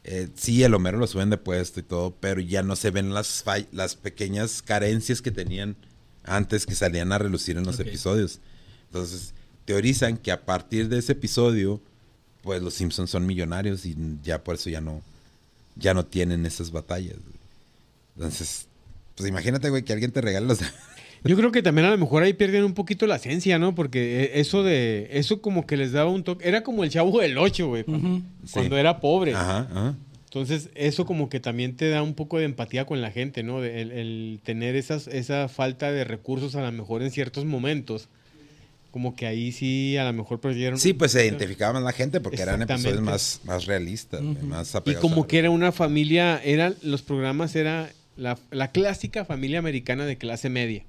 Eh, 0.10 0.30
sí, 0.36 0.64
el 0.64 0.74
Homero 0.74 0.98
lo 0.98 1.06
suben 1.06 1.30
de 1.30 1.38
puesto 1.38 1.82
y 1.82 1.84
todo, 1.84 2.16
pero 2.18 2.40
ya 2.40 2.64
no 2.64 2.78
se 2.78 2.92
ven 2.92 3.14
las, 3.14 3.44
las 3.74 3.96
pequeñas 3.96 4.62
carencias 4.62 5.22
que 5.22 5.32
tenían 5.32 5.76
antes 6.24 6.66
que 6.66 6.76
salían 6.76 7.12
a 7.12 7.18
relucir 7.18 7.58
en 7.58 7.66
los 7.66 7.78
episodios. 7.82 8.40
Entonces, 8.86 9.34
teorizan 9.66 10.18
que 10.18 10.32
a 10.32 10.46
partir 10.46 10.88
de 10.88 11.00
ese 11.00 11.12
episodio, 11.12 11.82
pues 12.42 12.62
los 12.62 12.74
Simpsons 12.74 13.10
son 13.10 13.26
millonarios 13.26 13.86
y 13.86 13.98
ya 14.24 14.42
por 14.42 14.56
eso 14.56 14.70
ya 14.70 14.80
no, 14.80 15.02
ya 15.76 15.94
no 15.94 16.06
tienen 16.06 16.46
esas 16.46 16.72
batallas. 16.72 17.18
Entonces, 18.16 18.68
pues 19.16 19.28
imagínate, 19.28 19.70
güey, 19.70 19.84
que 19.84 19.92
alguien 19.92 20.12
te 20.12 20.22
regale 20.22 20.48
los... 20.48 20.60
Yo 21.24 21.36
creo 21.36 21.52
que 21.52 21.62
también 21.62 21.88
a 21.88 21.92
lo 21.92 21.98
mejor 21.98 22.24
ahí 22.24 22.34
pierden 22.34 22.64
un 22.64 22.74
poquito 22.74 23.08
la 23.08 23.16
esencia, 23.18 23.60
¿no? 23.60 23.74
Porque 23.76 24.24
eh, 24.26 24.32
eso 24.40 24.64
de. 24.64 25.08
Eso 25.12 25.42
como 25.42 25.66
que 25.66 25.78
les 25.78 25.92
daba 25.92 26.10
un 26.10 26.24
toque. 26.24 26.48
Era 26.48 26.64
como 26.64 26.84
el 26.84 26.90
chavo 26.90 27.20
del 27.20 27.38
8, 27.38 27.68
güey. 27.68 27.84
Cuando, 27.84 28.08
Ujú. 28.08 28.22
cuando 28.54 28.76
Sí. 28.76 28.80
era 28.80 29.00
pobre. 29.00 29.34
Ajá, 29.34 29.68
ajá. 29.72 29.96
Entonces, 30.26 30.70
eso 30.76 31.06
como 31.06 31.30
que 31.30 31.40
también 31.40 31.76
te 31.76 31.90
da 31.90 32.04
un 32.04 32.14
poco 32.14 32.38
de 32.38 32.46
empatía 32.46 32.86
con 32.86 33.02
la 33.02 33.12
gente, 33.12 33.44
¿no? 33.44 33.62
De- 33.62 33.82
el, 33.82 33.92
el 33.92 34.40
tener 34.44 34.76
esas, 34.76 35.08
esa 35.08 35.48
falta 35.48 35.92
de 35.92 36.04
recursos 36.04 36.56
a 36.56 36.62
lo 36.62 36.72
mejor 36.72 37.02
en 37.02 37.12
ciertos 37.12 37.46
momentos. 37.46 38.08
Como 38.92 39.16
que 39.16 39.26
ahí 39.28 39.52
sí 39.52 39.96
a 39.98 40.06
lo 40.06 40.14
mejor 40.14 40.40
perdieron. 40.40 40.80
Sí, 40.80 40.94
pues 40.94 41.12
se 41.12 41.26
identificaba 41.26 41.74
más 41.74 41.84
la 41.84 41.92
gente 41.92 42.20
porque 42.20 42.42
eran 42.42 42.62
episodios 42.62 43.02
más, 43.02 43.42
más 43.44 43.66
realistas, 43.66 44.22
más 44.22 44.74
Y 44.74 44.78
apegados 44.78 45.06
a 45.06 45.10
como 45.10 45.28
que 45.28 45.38
era 45.40 45.50
una 45.50 45.72
familia, 45.72 46.42
eran, 46.44 46.76
los 46.82 47.02
programas 47.04 47.56
era 47.56 47.90
la, 48.16 48.38
la 48.50 48.72
clásica 48.72 49.24
familia 49.26 49.60
americana 49.60 50.06
de 50.06 50.18
clase 50.18 50.50
media. 50.50 50.84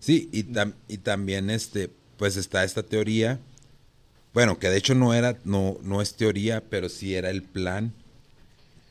Sí, 0.00 0.28
y, 0.32 0.44
tam- 0.44 0.74
y 0.88 0.98
también 0.98 1.50
este, 1.50 1.90
pues 2.16 2.36
está 2.36 2.64
esta 2.64 2.82
teoría, 2.82 3.38
bueno, 4.34 4.58
que 4.58 4.68
de 4.68 4.78
hecho 4.78 4.94
no 4.94 5.14
era, 5.14 5.38
no, 5.44 5.76
no 5.82 6.02
es 6.02 6.14
teoría, 6.14 6.62
pero 6.68 6.88
sí 6.88 7.14
era 7.14 7.30
el 7.30 7.42
plan, 7.42 7.92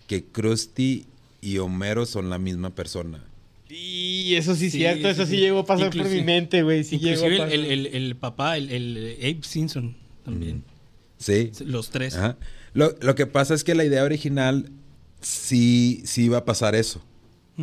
que 0.07 0.23
Krusty 0.23 1.05
y 1.41 1.57
Homero 1.57 2.05
son 2.05 2.29
la 2.29 2.37
misma 2.37 2.69
persona. 2.69 3.23
Y 3.69 4.35
eso 4.35 4.55
sí 4.55 4.65
es 4.67 4.71
Sí, 4.73 4.79
cierto, 4.79 5.09
eso 5.09 5.23
sí, 5.25 5.31
sí, 5.31 5.35
sí. 5.37 5.41
llegó 5.41 5.59
a 5.59 5.65
pasar 5.65 5.89
por 5.95 6.07
mi 6.09 6.21
mente, 6.21 6.61
güey. 6.61 6.83
Sí 6.83 6.99
llegó 6.99 7.23
a 7.23 7.27
Inclusive 7.27 7.37
pasar. 7.37 7.53
el, 7.53 7.65
el- 7.65 7.85
el 7.87 8.15
papá, 8.17 8.57
el, 8.57 8.69
el 8.69 9.15
Abe 9.21 9.39
Simpson 9.43 9.95
también. 10.25 10.63
Sí. 11.17 11.51
Los 11.65 11.89
tres. 11.89 12.15
Ajá. 12.15 12.37
Lo, 12.73 12.95
lo 13.01 13.15
que 13.15 13.25
pasa 13.27 13.53
es 13.53 13.63
que 13.63 13.73
la 13.75 13.83
idea 13.85 14.03
original 14.03 14.69
sí, 15.21 16.01
sí 16.05 16.25
iba 16.25 16.39
a 16.39 16.45
pasar 16.45 16.75
eso. 16.75 17.01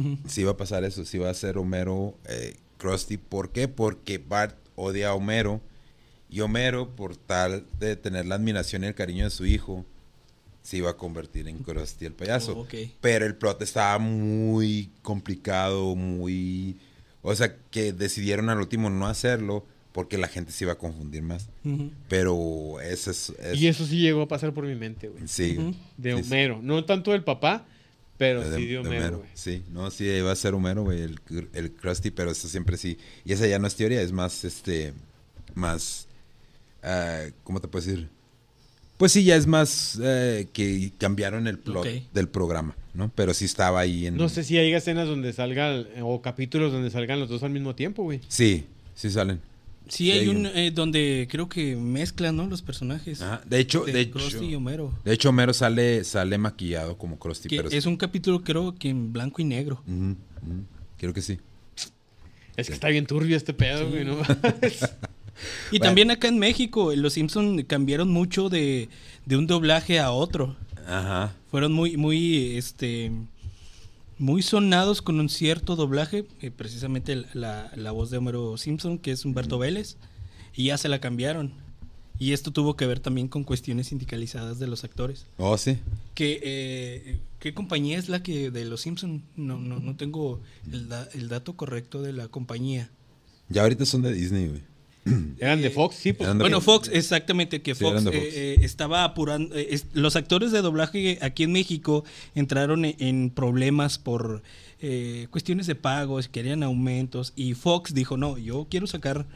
Ujú. 0.01 0.19
Sí 0.29 0.43
iba 0.43 0.53
a 0.53 0.57
pasar 0.57 0.85
eso, 0.85 1.05
sí 1.05 1.16
iba 1.16 1.29
a 1.31 1.35
ser 1.35 1.59
Homero 1.59 2.15
eh, 2.29 2.57
Krusty. 2.79 3.16
¿Por 3.16 3.51
qué? 3.51 3.69
Porque 3.69 4.19
Bart 4.19 4.57
odia 4.77 5.09
a 5.11 5.15
Homero 5.15 5.61
y 6.31 6.41
Homero, 6.41 6.95
por 6.95 7.16
tal 7.16 7.65
de 7.81 7.97
tener 7.97 8.27
la 8.27 8.35
admiración 8.37 8.85
y 8.85 8.87
el 8.89 8.95
cariño 8.95 9.25
de 9.25 9.31
su 9.31 9.47
hijo, 9.47 9.85
se 10.62 10.77
iba 10.77 10.91
a 10.91 10.97
convertir 10.97 11.49
en 11.49 11.59
Krusty 11.59 12.05
el 12.05 12.12
payaso. 12.12 12.53
Oh. 12.59 12.66
Pero 13.01 13.25
el 13.25 13.35
plot 13.37 13.62
estaba 13.62 13.99
muy 13.99 14.91
complicado, 15.03 15.95
muy... 15.97 16.77
O 17.23 17.35
sea, 17.35 17.57
que 17.70 17.93
decidieron 17.93 18.49
al 18.51 18.59
último 18.59 18.91
no 18.91 19.07
hacerlo 19.07 19.65
porque 19.93 20.19
la 20.19 20.29
gente 20.29 20.53
se 20.53 20.65
iba 20.65 20.75
a 20.75 20.79
confundir 20.79 21.23
más. 21.23 21.49
Pero 22.09 22.81
ese 22.81 23.11
es... 23.11 23.31
es- 23.43 23.59
Y 23.59 23.66
eso 23.66 23.87
sí 23.87 23.99
llegó 23.99 24.23
a 24.23 24.29
pasar 24.29 24.53
por 24.53 24.65
mi 24.65 24.75
mente, 24.75 25.09
güey. 25.09 25.27
Sí. 25.27 25.57
Ujú. 25.59 25.75
De 25.97 26.12
sí, 26.16 26.23
sí. 26.23 26.27
Homero. 26.29 26.61
No 26.62 26.85
tanto 26.85 27.12
del 27.12 27.25
papá, 27.25 27.66
pero 28.19 28.43
De- 28.49 28.57
sí 28.57 28.66
de 28.66 28.73
de 28.73 28.78
Homero, 28.78 29.19
güey. 29.19 29.31
Sí, 29.35 29.62
no, 29.73 29.90
sí, 29.90 30.05
iba 30.05 30.31
a 30.32 30.36
ser 30.36 30.53
Homero, 30.55 30.82
güey, 30.82 31.01
el, 31.03 31.20
el 31.55 31.70
Krusty, 31.73 32.11
pero 32.11 32.31
eso 32.31 32.49
siempre 32.49 32.77
sí. 32.77 32.99
Y 33.24 33.32
esa 33.32 33.47
ya 33.47 33.59
no 33.59 33.66
es 33.66 33.74
teoría, 33.77 34.03
es 34.03 34.12
más, 34.12 34.45
este, 34.45 34.93
más, 35.55 36.07
ah, 36.82 37.23
¿cómo 37.45 37.61
te 37.61 37.69
puedo 37.69 37.85
decir? 37.86 38.09
Pues 38.97 39.12
sí, 39.12 39.23
ya 39.23 39.36
es 39.36 39.47
más 39.47 39.99
eh, 40.03 40.49
que 40.53 40.90
cambiaron 40.99 41.47
el 41.47 41.59
plot 41.59 41.86
del 42.12 42.28
programa, 42.28 42.74
¿no? 42.95 43.12
Pero 43.15 43.32
sí 43.32 43.45
estaba 43.45 43.78
ahí 43.78 44.07
en... 44.07 44.16
No 44.16 44.28
sé 44.28 44.43
si 44.43 44.59
hay 44.59 44.73
escenas 44.74 45.07
donde 45.07 45.32
salgan, 45.32 45.86
o 46.03 46.20
capítulos 46.20 46.73
donde 46.73 46.90
salgan 46.90 47.20
los 47.20 47.28
dos 47.28 47.45
al 47.45 47.51
mismo 47.51 47.77
tiempo, 47.77 48.03
güey. 48.03 48.20
Sí, 48.27 48.66
sí 48.97 49.09
salen. 49.11 49.40
Sí, 49.89 50.05
Sí, 50.05 50.10
hay 50.12 50.19
hay 50.20 50.28
un 50.28 50.36
un- 50.39 50.47
eh, 50.55 50.70
donde 50.70 51.27
creo 51.31 51.48
que 51.48 51.74
mezclan, 51.77 52.36
¿no? 52.36 52.47
Los 52.47 52.62
personajes. 52.62 53.20
Ajá, 53.23 53.40
De 53.47 53.59
hecho, 53.59 53.85
de 53.85 53.93
de 53.93 54.01
hecho, 54.02 54.12
Krusty 54.12 54.47
y 54.47 54.55
Homero. 54.55 54.93
de 55.05 55.12
hecho, 55.15 55.31
Homero 55.31 55.52
sale, 55.55 56.05
sale 56.05 56.39
maquillado 56.39 56.97
como 56.98 57.19
Krusty, 57.19 57.48
Que 57.48 57.56
pero 57.56 57.69
es 57.70 57.86
un 57.86 57.97
capítulo 57.97 58.43
creo 58.43 58.74
que 58.74 58.89
en 58.90 59.12
blanco 59.12 59.40
y 59.43 59.44
negro. 59.44 59.82
Creo 60.98 61.12
que 61.12 61.23
sí. 61.23 61.39
Es 62.56 62.66
que 62.69 62.74
está 62.74 62.89
bien 62.89 63.06
turbio 63.06 63.36
este 63.36 63.52
pedo, 63.55 63.89
güey, 63.89 64.05
¿no? 64.05 64.16
Y 65.70 65.78
Bueno. 65.78 65.85
también 65.85 66.10
acá 66.10 66.27
en 66.27 66.39
México, 66.39 66.93
los 66.97 67.12
Simpson 67.12 67.62
cambiaron 67.62 68.09
mucho 68.10 68.48
de, 68.48 68.89
de 69.24 69.36
un 69.36 69.47
doblaje 69.47 70.01
a 70.01 70.10
otro. 70.10 70.56
Ajá. 70.85 71.32
Fueron 71.48 71.73
muy, 71.73 71.97
muy, 71.97 72.56
este, 72.56 73.12
muy 74.19 74.43
sonados 74.43 75.03
con 75.03 75.20
un 75.20 75.28
cierto 75.28 75.77
doblaje, 75.77 76.27
eh, 76.40 76.51
precisamente 76.51 77.24
la, 77.35 77.70
la 77.77 77.90
voz 77.93 78.11
de 78.11 78.19
Homero 78.19 78.57
Simpson, 78.57 78.99
que 78.99 79.12
es 79.12 79.24
Humberto 79.24 79.59
Vélez, 79.59 79.97
y 80.55 80.65
ya 80.66 80.78
se 80.78 80.89
la 80.89 81.01
cambiaron. 81.01 81.53
Y 82.20 82.32
esto 82.32 82.51
tuvo 82.51 82.74
que 82.74 82.85
ver 82.85 82.99
también 82.99 83.28
con 83.28 83.45
cuestiones 83.45 83.86
sindicalizadas 83.89 84.59
de 84.59 84.66
los 84.66 84.82
actores. 84.82 85.27
Oh, 85.36 85.57
sí. 85.57 85.78
Que, 86.15 86.40
eh, 86.43 87.20
¿Qué 87.39 87.55
compañía 87.55 87.97
es 87.97 88.09
la 88.09 88.24
que 88.24 88.51
de 88.51 88.65
los 88.65 88.81
Simpson? 88.81 89.23
No, 89.36 89.57
no, 89.59 89.78
no 89.78 89.95
tengo 89.95 90.40
el, 90.73 90.89
da- 90.89 91.09
el 91.15 91.28
dato 91.28 91.55
correcto 91.55 92.03
de 92.03 92.12
la 92.12 92.27
compañía. 92.27 92.90
Ya 93.49 93.62
ahorita 93.62 93.86
son 93.86 94.03
de 94.03 94.12
Disney, 94.12 94.49
güey. 94.49 94.62
Eran 95.39 95.62
de 95.62 95.70
Fox, 95.70 95.97
sí, 95.97 96.12
pues. 96.12 96.35
Bueno, 96.36 96.60
Fox. 96.60 96.89
Exactamente, 96.93 97.62
que 97.62 97.74
Fox, 97.74 98.01
eh, 98.01 98.05
Fox. 98.05 98.16
eh, 98.16 98.56
estaba 98.62 99.05
apurando. 99.05 99.55
eh, 99.55 99.68
es- 99.70 99.86
los 99.93 100.16
actores 100.16 100.52
de 100.52 100.60
doblaje 100.62 101.18
aquí 101.22 101.43
en 101.44 101.52
México 101.52 102.05
entraron 102.35 102.85
en, 102.85 102.97
en 102.98 103.30
problemas 103.30 103.98
por 103.98 104.43
eh, 104.80 105.26
cuestiones 105.30 105.66
de 105.66 105.74
pagos, 105.74 106.28
querían 106.28 106.62
aumentos. 106.62 107.32
Y 107.36 107.55
Fox 107.55 107.94
dijo: 107.94 108.16
No, 108.16 108.39
yo 108.39 108.66
quiero 108.70 108.86
sacar 108.86 109.26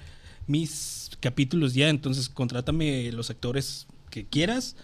mis 0.47 1.11
capítulos 1.20 1.74
ya, 1.74 1.89
entonces 1.89 2.28
contrátame 2.28 3.11
los 3.12 3.31
actores 3.31 3.86
que 4.11 4.24
quieras. 4.24 4.77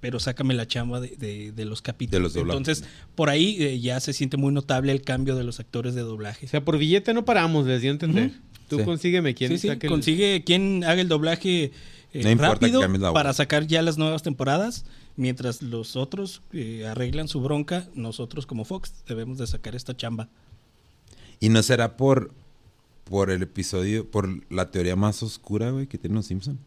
Pero 0.00 0.20
sácame 0.20 0.52
la 0.52 0.68
chamba 0.68 1.00
de, 1.00 1.16
de- 1.16 1.52
de 1.52 1.64
los 1.64 1.80
capítulos. 1.80 2.12
De 2.12 2.22
los 2.22 2.34
doblajes. 2.34 2.58
Entonces, 2.58 2.84
por 3.14 3.30
ahí 3.30 3.56
eh, 3.62 3.80
ya 3.80 3.98
se 4.00 4.12
siente 4.12 4.36
muy 4.36 4.52
notable 4.52 4.92
el 4.92 5.00
cambio 5.00 5.34
de 5.34 5.44
los 5.44 5.60
actores 5.60 5.94
de 5.94 6.02
doblaje. 6.02 6.44
O 6.44 6.48
sea, 6.50 6.62
por 6.62 6.76
billete 6.76 7.14
no 7.14 7.24
paramos, 7.24 7.66
les 7.66 7.80
dio 7.80 7.90
a 7.90 7.94
entender. 7.94 8.26
Ujú. 8.26 8.34
Tú 8.68 8.78
Sí. 8.78 8.84
consígueme 8.84 9.34
quién 9.34 9.50
Sí, 9.50 9.58
sí, 9.58 9.68
saque 9.68 9.86
el- 9.86 9.92
consigue 9.92 10.42
quien 10.44 10.84
haga 10.84 11.00
el 11.00 11.08
doblaje 11.08 11.72
eh, 12.12 12.22
No 12.22 12.30
importa 12.30 12.66
que 12.68 12.72
rápido 12.72 13.12
para 13.12 13.32
sacar 13.32 13.66
ya 13.66 13.82
las 13.82 13.98
nuevas 13.98 14.22
temporadas, 14.22 14.84
mientras 15.16 15.62
los 15.62 15.96
otros 15.96 16.42
eh, 16.52 16.86
arreglan 16.86 17.26
su 17.28 17.40
bronca, 17.40 17.88
nosotros 17.94 18.46
como 18.46 18.64
Fox 18.64 18.92
debemos 19.08 19.38
de 19.38 19.46
sacar 19.48 19.74
esta 19.74 19.96
chamba. 19.96 20.28
Y 21.40 21.48
no 21.48 21.62
será 21.62 21.96
por 21.96 22.32
por 23.04 23.30
el 23.30 23.42
episodio, 23.42 24.10
por 24.10 24.30
la 24.50 24.70
teoría 24.70 24.96
más 24.96 25.22
oscura, 25.22 25.70
güey, 25.70 25.86
que 25.86 25.98
tienen 25.98 26.16
los 26.16 26.24
Simpson. 26.26 26.58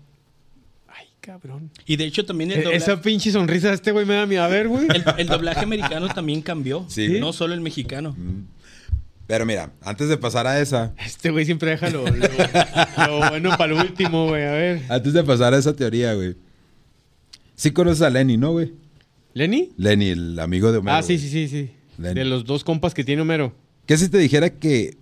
Ay, 0.87 1.07
cabrón. 1.19 1.71
Y 1.87 1.95
de 1.95 2.05
hecho 2.05 2.25
también 2.25 2.51
el 2.51 2.59
E- 2.59 2.63
doblaje, 2.63 2.77
Esa 2.77 3.01
pinche 3.01 3.31
sonrisa 3.31 3.69
de 3.69 3.73
este 3.73 3.91
güey 3.91 4.05
me 4.05 4.13
da 4.13 4.25
miedo. 4.27 4.43
A 4.43 4.47
ver, 4.47 4.67
güey. 4.67 4.85
el, 4.93 5.03
el 5.17 5.27
doblaje 5.27 5.61
americano 5.61 6.09
también 6.09 6.41
cambió, 6.43 6.85
Sí. 6.89 7.19
no 7.19 7.33
solo 7.33 7.55
el 7.55 7.61
mexicano. 7.61 8.15
Pero 9.27 9.45
mira, 9.45 9.73
antes 9.81 10.07
de 10.07 10.17
pasar 10.17 10.47
a 10.47 10.59
esa, 10.61 10.93
Este 11.05 11.29
güey 11.31 11.45
siempre 11.45 11.69
deja 11.71 11.89
lo, 11.89 12.05
lo- 12.07 12.27
lo 13.07 13.29
bueno 13.29 13.49
para 13.57 13.73
el 13.73 13.79
último, 13.79 14.27
güey. 14.29 14.43
A 14.43 14.51
ver. 14.51 14.81
antes 14.89 15.11
de 15.13 15.23
pasar 15.23 15.53
a 15.53 15.57
esa 15.57 15.75
teoría, 15.75 16.13
güey. 16.13 16.35
Sí 17.55 17.71
conoces 17.71 18.01
a 18.03 18.09
Lenny, 18.09 18.37
¿no, 18.37 18.51
güey? 18.53 18.73
¿Lenny? 19.33 19.71
Lenny, 19.77 20.09
el 20.09 20.39
amigo 20.39 20.71
de 20.71 20.77
Homero. 20.77 20.95
ah, 20.97 21.03
sí, 21.03 21.17
güey. 21.17 21.27
sí, 21.29 21.29
sí, 21.29 21.47
sí. 21.49 21.71
Lenny. 21.97 22.15
De 22.19 22.25
los 22.25 22.45
dos 22.45 22.63
compas 22.63 22.93
que 22.93 23.03
tiene 23.03 23.21
Homero. 23.21 23.53
¿Qué 23.85 23.97
si 23.97 24.07
te 24.09 24.17
dijera 24.17 24.49
que 24.51 24.97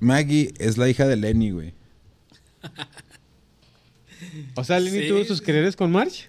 Maggie 0.00 0.52
es 0.58 0.78
la 0.78 0.88
hija 0.88 1.06
de 1.06 1.16
Lenny, 1.16 1.50
güey? 1.50 1.74
O 4.54 4.64
sea, 4.64 4.80
Lenny 4.80 5.02
Sí. 5.02 5.08
tuvo 5.08 5.24
sus 5.24 5.40
quereres 5.40 5.76
con 5.76 5.90
March. 5.92 6.28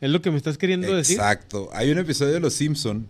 ¿Es 0.00 0.10
lo 0.10 0.20
que 0.20 0.30
me 0.30 0.36
estás 0.36 0.58
queriendo 0.58 0.94
decir? 0.94 1.16
Exacto. 1.16 1.70
Hay 1.72 1.90
un 1.90 1.98
episodio 1.98 2.32
de 2.34 2.40
Los 2.40 2.54
Simpson 2.54 3.08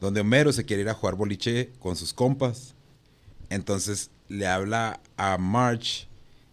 donde 0.00 0.20
Homero 0.20 0.52
se 0.52 0.64
quiere 0.64 0.82
ir 0.82 0.88
a 0.88 0.94
jugar 0.94 1.14
boliche 1.14 1.70
con 1.78 1.96
sus 1.96 2.12
compas. 2.12 2.73
Entonces 3.50 4.10
le 4.28 4.46
habla 4.46 5.00
a 5.16 5.38
Marge 5.38 6.08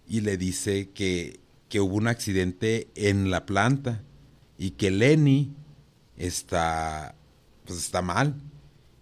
y 0.07 0.21
le 0.21 0.37
dice 0.37 0.89
que, 0.89 1.39
que 1.69 1.79
hubo 1.79 1.95
un 1.95 2.07
accidente 2.07 2.87
en 2.95 3.31
la 3.31 3.45
planta 3.45 4.03
y 4.57 4.71
que 4.71 4.91
Lenny 4.91 5.53
está 6.17 7.15
pues 7.65 7.79
está 7.79 8.01
mal. 8.01 8.35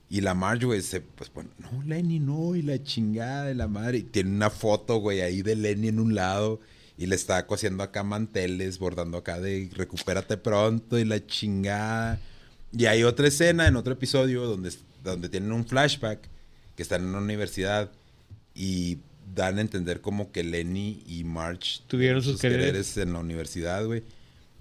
Y 0.09 0.21
la 0.21 0.33
Marge, 0.33 0.65
güey, 0.65 0.81
se, 0.81 1.01
pues, 1.01 1.31
bueno, 1.31 1.51
no, 1.59 1.83
Lenny, 1.83 2.19
no, 2.19 2.55
y 2.55 2.63
la 2.63 2.81
chingada 2.81 3.45
de 3.45 3.53
la 3.53 3.67
madre. 3.67 3.99
Y 3.99 4.03
tiene 4.03 4.31
una 4.31 4.49
foto, 4.49 4.97
güey, 4.97 5.21
ahí 5.21 5.43
de 5.43 5.55
Lenny 5.55 5.89
en 5.89 5.99
un 5.99 6.15
lado. 6.15 6.59
Y 6.97 7.05
le 7.05 7.15
está 7.15 7.45
cosiendo 7.45 7.83
acá 7.83 8.03
manteles, 8.03 8.79
bordando 8.79 9.19
acá 9.19 9.39
de 9.39 9.69
recupérate 9.73 10.37
pronto 10.37 10.97
y 10.97 11.05
la 11.05 11.25
chingada. 11.25 12.19
Y 12.71 12.85
hay 12.85 13.03
otra 13.03 13.27
escena 13.27 13.67
en 13.67 13.75
otro 13.75 13.93
episodio 13.93 14.45
donde, 14.45 14.73
donde 15.03 15.29
tienen 15.29 15.51
un 15.51 15.65
flashback 15.65 16.27
que 16.79 16.83
están 16.83 17.01
en 17.01 17.09
una 17.09 17.17
universidad 17.19 17.91
y 18.55 18.99
dan 19.35 19.57
a 19.57 19.61
entender 19.61 19.99
como 19.99 20.31
que 20.31 20.45
Lenny 20.45 21.03
y 21.05 21.25
Marge 21.25 21.81
Tuvieron 21.87 22.23
sus 22.23 22.39
quereres. 22.39 22.95
en 22.95 23.11
la 23.11 23.19
universidad, 23.19 23.85
güey. 23.85 24.01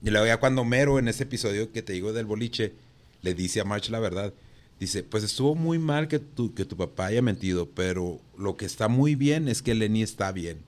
Y 0.03 0.11
luego 0.11 0.27
ya 0.27 0.39
cuando 0.39 0.65
Mero 0.65 0.99
en 0.99 1.07
ese 1.07 1.23
episodio 1.23 1.71
que 1.71 1.81
te 1.81 1.93
digo 1.93 2.13
del 2.13 2.27
boliche 2.27 2.73
le 3.23 3.35
dice 3.35 3.61
a 3.61 3.65
Marge 3.65 3.93
la 3.93 4.01
verdad, 4.01 4.35
dice, 4.81 5.05
pues 5.05 5.23
estuvo 5.23 5.55
muy 5.55 5.79
mal 5.79 6.09
que 6.09 6.19
tu, 6.19 6.53
que 6.55 6.65
tu 6.65 6.77
papá 6.77 7.07
haya 7.07 7.23
mentido, 7.23 7.69
pero 7.73 8.21
lo 8.37 8.57
que 8.57 8.67
está 8.67 8.89
muy 8.89 9.15
bien 9.15 9.47
es 9.47 9.63
que 9.63 9.77
Lenny 9.77 10.03
está 10.03 10.33
bien. 10.33 10.59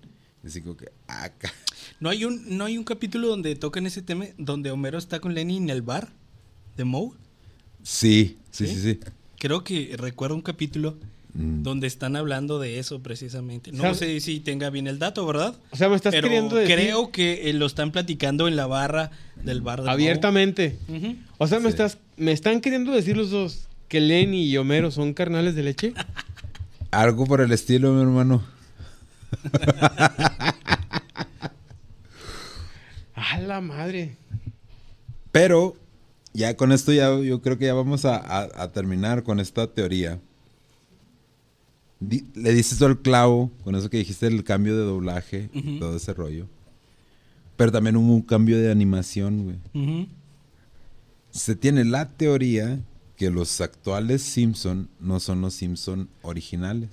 Así 0.46 0.62
como 0.62 0.76
que, 0.76 0.92
ah, 1.08 1.30
ca- 1.36 1.52
¿No 1.98 2.10
hay 2.10 2.24
un, 2.24 2.56
no 2.56 2.66
hay 2.66 2.78
un 2.78 2.84
capítulo 2.84 3.26
donde 3.26 3.56
tocan 3.56 3.86
ese 3.88 4.02
tema, 4.02 4.26
donde 4.38 4.70
Homero 4.70 4.98
está 4.98 5.18
con 5.18 5.34
Lenny 5.34 5.56
en 5.56 5.68
el 5.68 5.82
bar 5.82 6.12
de 6.76 6.84
Moe? 6.84 7.10
Sí, 7.82 8.38
sí, 8.52 8.68
¿Sí? 8.68 8.74
sí, 8.76 8.80
sí. 8.82 9.00
Creo 9.40 9.64
que 9.64 9.96
recuerdo 9.98 10.36
un 10.36 10.42
capítulo 10.42 10.96
Mm. 11.34 11.62
donde 11.62 11.86
están 11.86 12.16
hablando 12.16 12.58
de 12.58 12.78
eso 12.78 13.02
precisamente. 13.02 13.70
No 13.72 13.82
¿Sabes? 13.82 13.98
sé 13.98 14.20
si 14.20 14.40
tenga 14.40 14.68
bien 14.70 14.86
el 14.86 14.98
dato, 14.98 15.24
¿verdad? 15.26 15.54
O 15.70 15.76
sea, 15.76 15.88
me 15.88 15.96
estás 15.96 16.12
Pero 16.12 16.26
queriendo 16.28 16.56
decir 16.56 16.74
creo 16.76 17.10
que 17.12 17.48
eh, 17.48 17.52
lo 17.52 17.66
están 17.66 17.92
platicando 17.92 18.48
en 18.48 18.56
la 18.56 18.66
barra 18.66 19.10
del 19.44 19.60
bar 19.60 19.82
de 19.82 19.90
abiertamente. 19.90 20.76
Ujú. 20.88 21.16
O 21.38 21.46
sea, 21.46 21.58
me 21.60 21.64
Sí. 21.66 21.70
estás 21.70 21.98
me 22.16 22.32
están 22.32 22.60
queriendo 22.60 22.92
decir 22.92 23.16
los 23.16 23.30
dos 23.30 23.68
que 23.88 24.00
Lenny 24.00 24.44
y 24.44 24.56
Homero 24.56 24.90
son 24.90 25.14
carnales 25.14 25.54
de 25.54 25.62
leche. 25.62 25.94
Algo 26.90 27.26
por 27.26 27.40
el 27.40 27.52
estilo, 27.52 27.92
mi 27.92 28.02
hermano. 28.02 28.42
A 33.14 33.38
la 33.40 33.60
madre. 33.60 34.16
Pero 35.32 35.76
ya 36.32 36.56
con 36.56 36.72
esto 36.72 36.92
ya 36.92 37.16
yo 37.20 37.40
creo 37.42 37.58
que 37.58 37.66
ya 37.66 37.74
vamos 37.74 38.04
a, 38.04 38.16
a- 38.16 38.48
a 38.62 38.72
terminar 38.72 39.22
con 39.22 39.40
esta 39.40 39.66
teoría. 39.72 40.18
Di- 42.00 42.24
le 42.34 42.52
diste 42.54 42.76
todo 42.76 42.88
el 42.88 42.98
clavo 42.98 43.50
con 43.62 43.74
eso 43.74 43.90
que 43.90 43.98
dijiste 43.98 44.26
el 44.26 44.42
cambio 44.42 44.76
de 44.76 44.84
doblaje, 44.84 45.50
Ujú. 45.54 45.78
todo 45.78 45.96
ese 45.96 46.14
rollo. 46.14 46.46
Pero 47.56 47.70
también 47.70 47.96
hubo 47.96 48.14
un 48.14 48.22
cambio 48.22 48.58
de 48.58 48.70
animación, 48.70 49.44
güey. 49.72 50.08
Se 51.30 51.54
tiene 51.54 51.84
la 51.84 52.08
teoría 52.08 52.80
que 53.16 53.30
los 53.30 53.60
actuales 53.60 54.22
Simpson 54.22 54.88
no 54.98 55.20
son 55.20 55.42
los 55.42 55.52
Simpson 55.54 56.08
originales. 56.22 56.88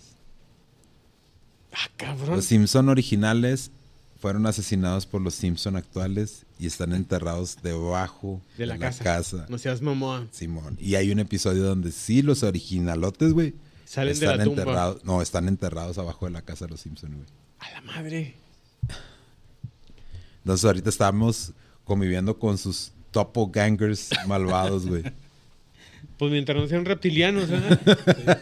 Ah, 1.71 1.89
cabrón. 1.95 2.35
Los 2.35 2.45
Simpson 2.45 2.89
originales 2.89 3.71
fueron 4.19 4.45
asesinados 4.45 5.05
por 5.05 5.21
los 5.21 5.35
Simpson 5.35 5.75
actuales 5.75 6.45
y 6.59 6.65
están 6.67 6.93
enterrados 6.93 7.57
debajo 7.63 8.41
de 8.57 8.65
la, 8.65 8.77
casa. 8.77 9.45
No 9.47 9.57
seas 9.57 9.81
mamón. 9.81 10.27
Simón. 10.31 10.75
Y 10.81 10.95
hay 10.95 11.11
un 11.11 11.19
episodio 11.19 11.63
donde 11.63 11.91
sí 11.91 12.21
los 12.21 12.43
originalotes, 12.43 13.33
güey, 13.33 13.53
Salen 13.89 14.19
de 14.19 14.25
están 14.25 14.37
la 14.37 14.43
tumba. 14.43 14.61
enterrados. 14.63 15.03
No, 15.05 15.21
están 15.21 15.47
enterrados 15.47 15.97
abajo 15.97 16.25
de 16.25 16.31
la 16.33 16.41
casa 16.41 16.65
de 16.65 16.71
los 16.71 16.81
Simpson, 16.81 17.13
güey. 17.13 17.25
A 17.59 17.71
la 17.71 17.81
madre. 17.81 18.35
Entonces 20.39 20.65
ahorita 20.65 20.89
estamos 20.89 21.53
conviviendo 21.85 22.37
con 22.37 22.57
sus 22.57 22.91
topo 23.11 23.47
gangers 23.49 24.09
malvados, 24.27 24.85
güey. 24.85 25.03
Pues 26.17 26.31
mientras 26.31 26.57
no 26.57 26.67
sean 26.67 26.83
reptilianos, 26.85 27.49
¿eh? 27.49 27.59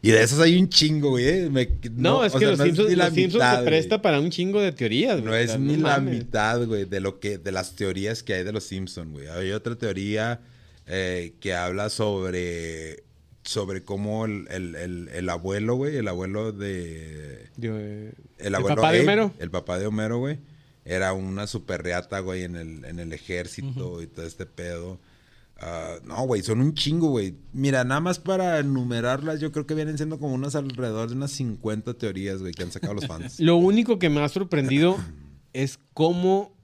Y 0.00 0.10
de 0.12 0.22
esos 0.22 0.38
hay 0.38 0.56
un 0.56 0.68
chingo, 0.68 1.10
güey. 1.10 1.26
eh. 1.28 1.50
Me- 1.50 1.68
No, 1.96 2.24
es 2.24 2.32
que 2.32 2.38
sea, 2.38 2.50
los 2.50 2.58
no 2.60 2.64
Simpsons, 2.66 3.34
la 3.34 3.58
se 3.58 3.64
presta 3.64 4.00
para 4.00 4.20
un 4.20 4.30
chingo 4.30 4.60
de 4.60 4.70
teorías, 4.70 5.14
güey. 5.20 5.24
No 5.24 5.34
es 5.34 5.58
ni 5.58 5.76
no 5.76 5.88
la 5.88 5.96
mames. 5.98 6.18
mitad, 6.18 6.64
güey, 6.66 6.84
de 6.84 7.00
lo 7.00 7.18
que, 7.18 7.36
de 7.38 7.50
las 7.50 7.74
teorías 7.74 8.22
que 8.22 8.34
hay 8.34 8.44
de 8.44 8.52
los 8.52 8.62
Simpsons, 8.62 9.10
güey. 9.10 9.26
Hay 9.26 9.50
otra 9.50 9.74
teoría 9.74 10.40
eh, 10.88 11.34
que 11.40 11.54
habla 11.54 11.90
sobre, 11.90 13.04
sobre 13.44 13.84
cómo 13.84 14.24
el, 14.26 14.46
el- 14.50 14.74
el- 14.74 15.08
el 15.12 15.28
abuelo, 15.28 15.76
güey, 15.76 15.96
el 15.96 16.08
abuelo 16.08 16.52
de, 16.52 17.48
Yo, 17.56 17.78
eh, 17.78 18.12
el 18.38 18.54
abuelo 18.54 18.76
papá 18.76 18.92
de 18.92 19.00
Homero? 19.02 19.32
el 19.38 19.50
papá 19.50 19.78
de 19.78 19.86
Homero, 19.86 20.18
güey, 20.18 20.38
era 20.84 21.12
una 21.12 21.46
super 21.46 21.82
reata, 21.82 22.20
güey, 22.20 22.44
en 22.44 22.56
el, 22.56 22.84
en 22.84 22.98
el 22.98 23.12
ejército 23.12 24.00
y 24.02 24.06
todo 24.06 24.26
este 24.26 24.46
pedo. 24.46 24.98
Ah, 25.60 25.96
no, 26.04 26.22
güey, 26.24 26.42
son 26.42 26.60
un 26.60 26.72
chingo, 26.72 27.08
güey. 27.10 27.34
Mira, 27.52 27.82
nada 27.82 28.00
más 28.00 28.18
para 28.20 28.60
enumerarlas, 28.60 29.40
yo 29.40 29.50
creo 29.50 29.66
que 29.66 29.74
vienen 29.74 29.96
siendo 29.98 30.18
como 30.20 30.34
unas 30.34 30.54
alrededor 30.54 31.08
de 31.08 31.16
unas 31.16 31.32
50 31.32 31.94
teorías, 31.94 32.40
güey, 32.40 32.52
que 32.54 32.62
han 32.62 32.70
sacado 32.72 32.94
los 32.94 33.06
fans. 33.08 33.40
Lo 33.40 33.56
único 33.56 33.98
que 33.98 34.08
me 34.08 34.20
ha 34.22 34.28
sorprendido 34.28 34.96
es 35.52 35.78
cómo 35.94 36.54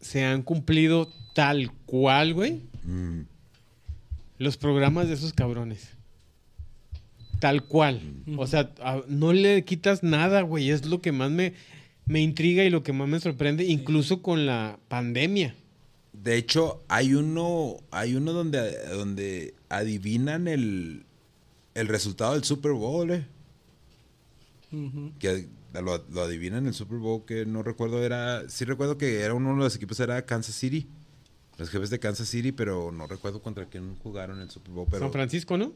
se 0.00 0.22
han 0.24 0.42
cumplido 0.42 1.08
tal 1.34 1.72
cual, 1.86 2.34
güey, 2.34 2.70
Mm, 2.84 3.22
los 4.42 4.56
programas 4.56 5.08
de 5.08 5.14
esos 5.14 5.32
cabrones. 5.32 5.88
Tal 7.40 7.64
cual. 7.64 8.00
O 8.36 8.46
sea, 8.46 8.72
a- 8.80 9.02
no 9.08 9.32
le 9.32 9.64
quitas 9.64 10.02
nada, 10.02 10.42
güey. 10.42 10.70
Es 10.70 10.86
lo 10.86 11.00
que 11.00 11.10
más 11.12 11.30
me, 11.30 11.54
me 12.06 12.20
intriga 12.20 12.62
y 12.64 12.70
lo 12.70 12.82
que 12.82 12.92
más 12.92 13.08
me 13.08 13.18
sorprende, 13.20 13.64
incluso 13.64 14.22
con 14.22 14.46
la 14.46 14.78
pandemia. 14.88 15.54
De 16.12 16.36
hecho, 16.36 16.84
hay 16.88 17.14
uno, 17.14 17.78
hay 17.90 18.14
uno 18.14 18.32
donde, 18.32 18.78
donde 18.88 19.54
adivinan 19.68 20.46
el, 20.46 21.04
el 21.74 21.88
resultado 21.88 22.34
del 22.34 22.44
Super 22.44 22.72
Bowl, 22.72 23.10
eh. 23.10 23.26
Ujú. 24.70 25.12
Que 25.18 25.48
lo, 25.74 26.04
lo 26.10 26.20
adivinan 26.22 26.60
en 26.60 26.68
el 26.68 26.74
Super 26.74 26.98
Bowl, 26.98 27.24
que 27.26 27.44
no 27.44 27.62
recuerdo, 27.62 28.04
era, 28.04 28.48
sí 28.48 28.64
recuerdo 28.64 28.98
que 28.98 29.20
era 29.20 29.34
uno 29.34 29.50
de 29.54 29.56
los 29.64 29.74
equipos, 29.74 29.98
era 30.00 30.24
Kansas 30.24 30.54
City. 30.54 30.86
Los 31.62 31.70
jefes 31.70 31.90
de 31.90 31.98
Kansas 32.00 32.28
City, 32.28 32.50
pero 32.52 32.90
no 32.92 33.06
recuerdo 33.06 33.40
contra 33.40 33.66
quién 33.66 33.94
jugaron 34.02 34.40
el 34.40 34.50
Super 34.50 34.72
Bowl. 34.72 34.86
Pero 34.90 35.04
San 35.04 35.12
Francisco, 35.12 35.56
¿no? 35.56 35.72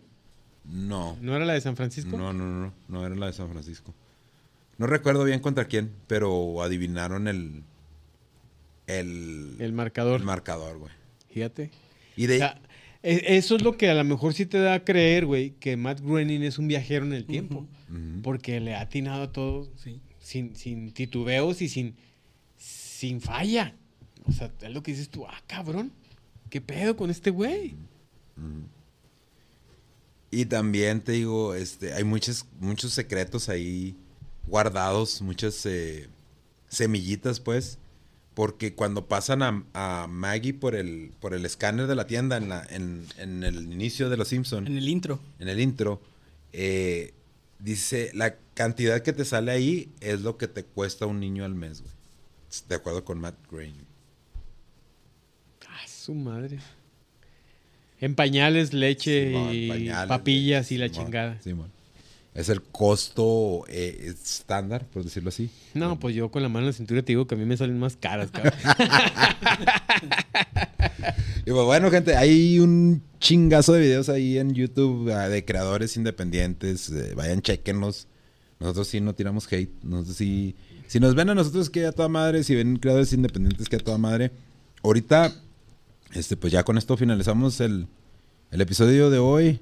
no, 0.65 1.17
¿No 1.21 1.37
era 1.37 1.45
la 1.45 1.53
de 1.53 1.61
San 1.61 1.77
Francisco? 1.77 2.17
no, 2.19 2.33
no, 2.33 2.45
no, 2.45 2.61
no, 2.67 2.73
no 2.89 3.07
era 3.07 3.15
la 3.15 3.27
de 3.27 3.33
San 3.33 3.49
Francisco. 3.51 3.95
No 4.79 4.87
recuerdo 4.89 5.23
bien 5.25 5.39
contra 5.41 5.67
quién, 5.67 5.93
pero 6.09 6.61
adivinaron 6.63 7.29
el, 7.29 7.63
el, 8.87 9.57
El 9.59 9.73
marcador. 9.73 10.21
el 10.21 10.27
marcador, 10.27 10.79
güey. 10.79 10.93
Fíjate. 11.31 11.71
Y 12.17 12.27
de, 12.27 12.35
O 12.35 12.39
sea, 12.39 12.61
e- 13.03 13.37
eso 13.37 13.57
es 13.57 13.63
lo 13.63 13.77
que 13.77 13.89
a 13.89 13.95
lo 13.95 14.05
mejor 14.05 14.35
sí 14.35 14.47
te 14.47 14.59
da 14.59 14.75
a 14.75 14.85
creer, 14.85 15.27
güey, 15.27 15.51
que 15.61 15.77
Matt 15.77 16.01
Groening 16.01 16.43
es 16.43 16.59
un 16.59 16.69
viajero 16.69 17.05
en 17.07 17.13
el 17.13 17.27
tiempo. 17.27 17.67
Porque 18.25 18.59
le 18.61 18.75
ha 18.75 18.81
atinado 18.81 19.23
a 19.23 19.33
todo 19.33 19.71
Sí. 19.77 20.01
sin, 20.19 20.57
sin 20.57 20.91
titubeos 20.93 21.63
y 21.63 21.69
sin, 21.69 21.95
sin 22.57 23.21
falla. 23.21 23.77
O 24.29 24.33
sea, 24.33 24.51
es 24.61 24.71
lo 24.73 24.83
que 24.83 24.93
dices 24.93 25.09
tú, 25.09 25.27
ah, 25.27 25.43
cabrón, 25.47 25.93
¿qué 26.51 26.61
pedo 26.61 26.97
con 26.97 27.11
este 27.11 27.31
güey? 27.31 27.75
Y 30.31 30.47
también 30.47 31.01
te 31.01 31.13
digo, 31.13 31.55
este, 31.55 31.93
hay 31.93 32.05
muchos, 32.05 32.47
muchos 32.61 32.93
secretos 32.93 33.49
ahí 33.49 33.97
guardados, 34.47 35.23
muchas 35.23 35.65
eh, 35.67 36.09
semillitas, 36.69 37.41
pues. 37.41 37.79
Porque 38.35 38.75
cuando 38.75 39.07
pasan 39.09 39.43
a, 39.43 39.65
a 39.73 40.07
Maggie 40.09 40.53
por 40.53 40.75
el, 40.75 41.13
por 41.21 41.33
el 41.33 41.47
escáner 41.47 41.87
de 41.87 41.95
la 41.95 42.07
tienda 42.07 42.37
en, 42.37 42.51
la, 42.51 42.67
en, 42.69 43.07
en 43.17 43.43
el 43.45 43.73
inicio 43.73 44.11
de 44.11 44.19
Los 44.19 44.29
Simpsons, 44.29 44.69
En 44.69 44.77
el 44.77 44.89
intro. 44.91 45.21
en 45.39 45.49
el 45.49 45.59
intro, 45.59 46.03
eh, 46.53 47.15
dice, 47.61 48.11
la 48.13 48.37
cantidad 48.53 49.01
que 49.01 49.15
te 49.15 49.25
sale 49.25 49.53
ahí 49.53 49.91
es 50.01 50.21
lo 50.21 50.37
que 50.37 50.49
te 50.49 50.65
cuesta 50.65 51.07
un 51.07 51.19
niño 51.19 51.47
al 51.47 51.55
mes, 51.55 51.81
güey. 51.81 51.95
De 52.69 52.75
acuerdo 52.75 53.05
con 53.07 53.21
Matt 53.21 53.37
Groening. 53.51 53.86
Su 56.07 56.15
madre. 56.15 56.61
En 58.01 58.15
pañales, 58.15 58.73
leche 58.73 59.27
Simón, 59.27 59.51
y 59.53 59.69
pañales, 59.69 60.07
papillas 60.07 60.71
y 60.71 60.79
la 60.79 60.89
Simón, 60.89 61.05
chingada. 61.05 61.43
Simón. 61.43 61.73
Es 62.33 62.49
el 62.49 62.63
costo 62.63 63.65
eh, 63.67 64.15
estándar, 64.15 64.87
por 64.87 65.03
decirlo 65.03 65.31
así. 65.31 65.51
No, 65.75 65.99
pues 65.99 66.15
yo 66.15 66.31
con 66.31 66.45
la 66.45 66.49
mano 66.49 66.61
en 66.61 66.67
la 66.67 66.73
cintura 66.75 67.03
te 67.03 67.09
digo 67.09 67.27
que 67.27 67.35
a 67.35 67.39
mí 67.39 67.45
me 67.45 67.57
salen 67.57 67.81
más 67.81 67.97
caras, 67.97 68.31
cabrón. 68.31 68.55
Y 71.45 71.51
pues 71.51 71.65
bueno, 71.65 71.91
gente, 71.91 72.17
hay 72.17 72.61
un 72.61 73.03
chingazo 73.19 73.73
de 73.73 73.81
videos 73.81 74.09
ahí 74.09 74.39
en 74.39 74.55
YouTube 74.55 75.11
ah, 75.11 75.29
de 75.29 75.45
creadores 75.45 75.97
independientes. 75.97 76.89
eh, 76.91 77.15
vayan, 77.17 77.41
chequenlos. 77.43 78.07
Nosotros 78.61 78.87
sí 78.87 79.01
no 79.01 79.15
tiramos 79.15 79.53
hate. 79.53 79.71
Nosotros 79.83 80.17
sí. 80.17 80.55
Si 80.87 81.01
nos 81.01 81.17
ven 81.17 81.31
a 81.31 81.35
nosotros, 81.35 81.69
que 81.69 81.85
a 81.85 81.91
toda 81.91 82.09
madre. 82.09 82.45
Si 82.45 82.55
ven 82.55 82.77
creadores 82.77 83.13
independientes, 83.13 83.69
que 83.69 83.77
a 83.77 83.81
toda 83.81 83.99
madre. 83.99 84.31
Ahorita, 84.83 85.33
este, 86.13 86.37
pues 86.37 86.53
ya 86.53 86.65
con 86.65 86.79
esto 86.79 86.97
finalizamos 86.97 87.61
el, 87.61 87.87
el 88.51 88.61
episodio 88.61 89.11
de 89.11 89.19
hoy. 89.19 89.61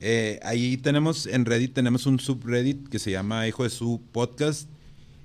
Eh, 0.00 0.38
ahí 0.42 0.76
tenemos, 0.76 1.26
en 1.26 1.44
Reddit 1.44 1.74
tenemos 1.74 2.06
un 2.06 2.20
subreddit 2.20 2.88
que 2.88 2.98
se 2.98 3.10
llama 3.10 3.48
Hijo 3.48 3.64
de 3.64 3.70
su 3.70 4.00
podcast. 4.12 4.68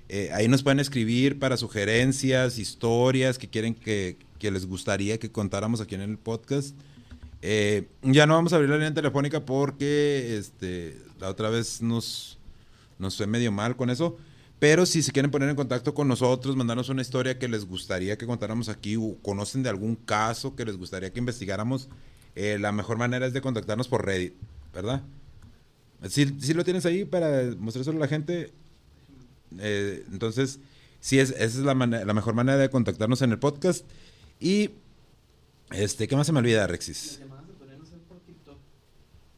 Eh, 0.08 0.30
ahí 0.32 0.48
nos 0.48 0.62
pueden 0.62 0.80
escribir 0.80 1.38
para 1.38 1.56
sugerencias, 1.56 2.58
historias 2.58 3.38
que 3.38 3.48
quieren 3.48 3.74
que, 3.74 4.18
que 4.38 4.50
les 4.50 4.66
gustaría 4.66 5.18
que 5.18 5.30
contáramos 5.30 5.80
aquí 5.80 5.94
en 5.94 6.02
el 6.02 6.18
podcast. 6.18 6.74
Eh, 7.40 7.88
ya 8.02 8.26
no 8.26 8.34
vamos 8.34 8.52
a 8.52 8.56
abrir 8.56 8.70
la 8.70 8.76
línea 8.76 8.94
telefónica 8.94 9.44
porque 9.44 10.38
este, 10.38 10.98
la 11.20 11.28
otra 11.28 11.50
vez 11.50 11.82
nos, 11.82 12.38
nos 12.98 13.16
fue 13.16 13.26
medio 13.26 13.52
mal 13.52 13.76
con 13.76 13.90
eso. 13.90 14.16
Pero 14.64 14.86
si 14.86 15.02
se 15.02 15.12
quieren 15.12 15.30
poner 15.30 15.50
en 15.50 15.56
contacto 15.56 15.92
con 15.92 16.08
nosotros, 16.08 16.56
mandarnos 16.56 16.88
una 16.88 17.02
historia 17.02 17.38
que 17.38 17.48
les 17.48 17.66
gustaría 17.66 18.16
que 18.16 18.24
contáramos 18.24 18.70
aquí 18.70 18.96
o 18.96 19.14
conocen 19.20 19.62
de 19.62 19.68
algún 19.68 19.94
caso 19.94 20.56
que 20.56 20.64
les 20.64 20.78
gustaría 20.78 21.12
que 21.12 21.18
investigáramos, 21.18 21.90
eh, 22.34 22.56
la 22.58 22.72
mejor 22.72 22.96
manera 22.96 23.26
es 23.26 23.34
de 23.34 23.42
contactarnos 23.42 23.88
por 23.88 24.06
Reddit, 24.06 24.32
¿verdad? 24.72 25.02
Si, 26.08 26.40
si 26.40 26.54
lo 26.54 26.64
tienes 26.64 26.86
ahí 26.86 27.04
para 27.04 27.54
mostrárselo 27.58 27.98
a 27.98 28.00
la 28.00 28.08
gente, 28.08 28.52
eh, 29.58 30.02
entonces, 30.10 30.60
sí, 30.98 31.18
es, 31.18 31.32
esa 31.32 31.44
es 31.44 31.56
la, 31.56 31.74
la 31.74 32.14
mejor 32.14 32.32
manera 32.32 32.56
de 32.56 32.70
contactarnos 32.70 33.20
en 33.20 33.32
el 33.32 33.38
podcast. 33.38 33.84
Y, 34.40 34.70
este, 35.72 36.08
¿qué 36.08 36.16
más 36.16 36.26
se 36.26 36.32
me 36.32 36.38
olvida, 36.38 36.66
Rexis? 36.66 37.20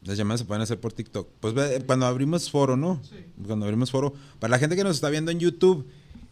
Las 0.07 0.16
llamadas 0.16 0.41
se 0.41 0.47
pueden 0.47 0.62
hacer 0.62 0.81
por 0.81 0.93
TikTok. 0.93 1.28
Pues 1.41 1.55
cuando 1.85 2.07
abrimos 2.07 2.51
foro, 2.51 2.77
¿no? 2.77 3.03
Cuando 3.45 3.66
abrimos 3.66 3.91
foro. 3.91 4.15
Para 4.39 4.53
la 4.53 4.59
gente 4.59 4.77
que 4.77 4.85
nos 4.85 4.97
está 4.97 5.11
viendo 5.11 5.31
en 5.33 5.41
YouTube, 5.41 5.87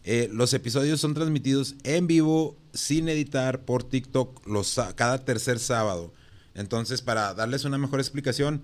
eh, 0.05 0.29
los 0.31 0.53
episodios 0.53 1.01
son 1.01 1.13
transmitidos 1.13 1.75
en 1.83 2.07
vivo, 2.07 2.55
sin 2.73 3.09
editar, 3.09 3.65
por 3.65 3.83
TikTok, 3.83 4.47
los, 4.47 4.79
cada 4.95 5.25
tercer 5.25 5.59
sábado. 5.59 6.13
Entonces, 6.53 7.01
para 7.01 7.33
darles 7.33 7.65
una 7.65 7.77
mejor 7.77 7.99
explicación, 7.99 8.61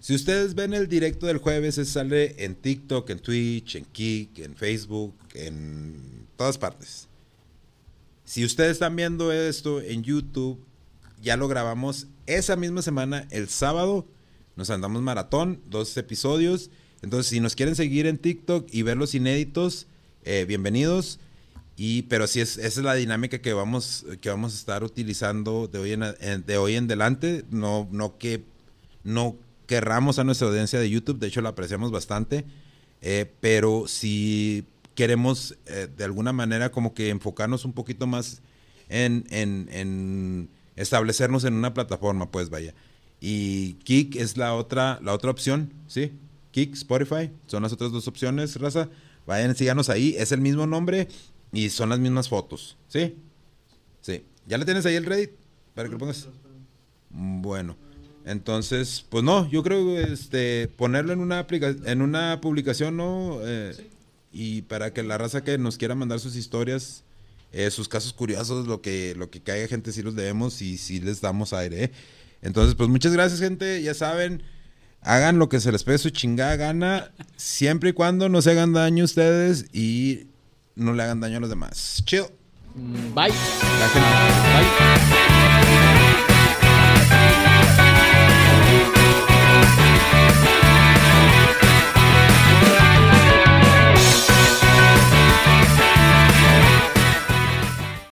si 0.00 0.14
ustedes 0.14 0.54
ven 0.54 0.74
el 0.74 0.88
directo 0.88 1.26
del 1.26 1.38
jueves, 1.38 1.78
ese 1.78 1.90
sale 1.90 2.44
en 2.44 2.56
TikTok, 2.56 3.08
en 3.10 3.18
Twitch, 3.20 3.76
en 3.76 3.84
Kik, 3.84 4.38
en 4.40 4.56
Facebook, 4.56 5.14
en 5.34 6.26
todas 6.36 6.58
partes. 6.58 7.08
Si 8.24 8.44
ustedes 8.44 8.72
están 8.72 8.96
viendo 8.96 9.30
esto 9.32 9.80
en 9.80 10.02
YouTube, 10.02 10.58
ya 11.22 11.36
lo 11.36 11.48
grabamos 11.48 12.08
esa 12.26 12.56
misma 12.56 12.82
semana, 12.82 13.26
el 13.30 13.48
sábado. 13.48 14.06
Nos 14.56 14.70
andamos 14.70 15.02
maratón, 15.02 15.60
dos 15.68 15.96
episodios. 15.96 16.70
Entonces, 17.02 17.28
si 17.30 17.40
nos 17.40 17.54
quieren 17.54 17.76
seguir 17.76 18.06
en 18.06 18.18
TikTok 18.18 18.66
y 18.72 18.82
ver 18.82 18.96
los 18.96 19.14
inéditos, 19.14 19.86
eh, 20.24 20.44
bienvenidos. 20.48 21.18
Y, 21.76 22.02
pero 22.02 22.26
sí, 22.26 22.40
es, 22.40 22.56
esa 22.56 22.66
es 22.80 22.84
la 22.84 22.94
dinámica 22.94 23.38
que 23.40 23.52
vamos, 23.52 24.06
que 24.22 24.30
vamos 24.30 24.54
a 24.54 24.56
estar 24.56 24.82
utilizando 24.82 25.68
de 25.68 25.78
hoy 25.78 25.92
en, 25.92 26.02
de 26.46 26.56
hoy 26.56 26.74
en 26.76 26.84
adelante. 26.84 27.44
No, 27.50 27.86
no 27.92 28.16
que 28.16 28.44
no 29.04 29.36
querramos 29.66 30.18
a 30.18 30.24
nuestra 30.24 30.48
audiencia 30.48 30.80
de 30.80 30.88
YouTube, 30.88 31.18
de 31.18 31.26
hecho 31.26 31.42
la 31.42 31.50
apreciamos 31.50 31.90
bastante, 31.90 32.44
eh, 33.02 33.30
pero 33.40 33.88
si 33.88 34.64
queremos 34.94 35.56
eh, 35.66 35.88
de 35.94 36.04
alguna 36.04 36.32
manera 36.32 36.70
como 36.70 36.94
que 36.94 37.10
enfocarnos 37.10 37.64
un 37.64 37.72
poquito 37.72 38.06
más 38.06 38.40
en, 38.88 39.26
en- 39.30 39.68
en 39.72 40.48
establecernos 40.76 41.44
en 41.44 41.54
una 41.54 41.74
plataforma, 41.74 42.30
pues 42.30 42.48
vaya. 42.48 42.74
Y 43.20 43.74
Kik 43.84 44.16
es 44.16 44.36
la 44.36 44.54
otra, 44.54 44.98
la 45.02 45.12
otra 45.12 45.30
opción, 45.30 45.72
¿sí? 45.86 46.12
Kik, 46.52 46.74
Spotify, 46.74 47.30
son 47.46 47.62
las 47.62 47.72
otras 47.72 47.92
dos 47.92 48.08
opciones, 48.08 48.56
raza. 48.60 48.88
Vayan, 49.26 49.54
síganos 49.56 49.88
ahí, 49.88 50.14
es 50.16 50.32
el 50.32 50.40
mismo 50.40 50.66
nombre 50.66 51.08
y 51.52 51.70
son 51.70 51.88
las 51.88 51.98
mismas 51.98 52.28
fotos, 52.28 52.76
¿sí? 52.88 53.16
Sí. 54.00 54.22
¿Ya 54.46 54.58
le 54.58 54.64
tienes 54.64 54.86
ahí 54.86 54.94
el 54.94 55.04
Reddit? 55.04 55.30
Para 55.74 55.88
que 55.88 55.92
lo 55.92 55.98
pongas. 55.98 56.28
Bueno, 57.10 57.76
entonces, 58.24 59.04
pues 59.08 59.24
no, 59.24 59.48
yo 59.50 59.62
creo 59.62 59.98
este 59.98 60.68
ponerlo 60.68 61.12
en 61.12 61.20
una 61.20 61.46
en 61.50 62.02
una 62.02 62.40
publicación, 62.40 62.96
¿no? 62.96 63.38
Eh, 63.42 63.74
Y 64.32 64.62
para 64.62 64.92
que 64.92 65.02
la 65.02 65.16
raza 65.16 65.42
que 65.42 65.56
nos 65.56 65.78
quiera 65.78 65.94
mandar 65.94 66.20
sus 66.20 66.36
historias, 66.36 67.04
eh, 67.52 67.70
sus 67.70 67.88
casos 67.88 68.12
curiosos, 68.12 68.66
lo 68.66 68.82
que, 68.82 69.14
lo 69.16 69.30
que 69.30 69.40
caiga 69.40 69.66
gente, 69.66 69.92
sí 69.92 70.02
los 70.02 70.14
debemos 70.14 70.60
y 70.60 70.76
sí 70.76 71.00
les 71.00 71.22
damos 71.22 71.54
aire. 71.54 71.84
¿eh? 71.84 71.90
Entonces, 72.42 72.74
pues 72.74 72.88
muchas 72.88 73.12
gracias, 73.12 73.40
gente. 73.40 73.82
Ya 73.82 73.94
saben, 73.94 74.42
hagan 75.00 75.38
lo 75.38 75.48
que 75.48 75.60
se 75.60 75.72
les 75.72 75.84
pegue 75.84 75.98
su 75.98 76.10
chingada 76.10 76.56
gana, 76.56 77.12
siempre 77.36 77.90
y 77.90 77.92
cuando 77.92 78.28
no 78.28 78.42
se 78.42 78.50
hagan 78.50 78.72
daño 78.72 79.04
ustedes 79.04 79.66
y 79.72 80.26
no 80.74 80.92
le 80.92 81.02
hagan 81.02 81.20
daño 81.20 81.38
a 81.38 81.40
los 81.40 81.50
demás. 81.50 82.02
Chill. 82.04 82.24
Bye. 83.14 83.30
Bye. 83.30 85.25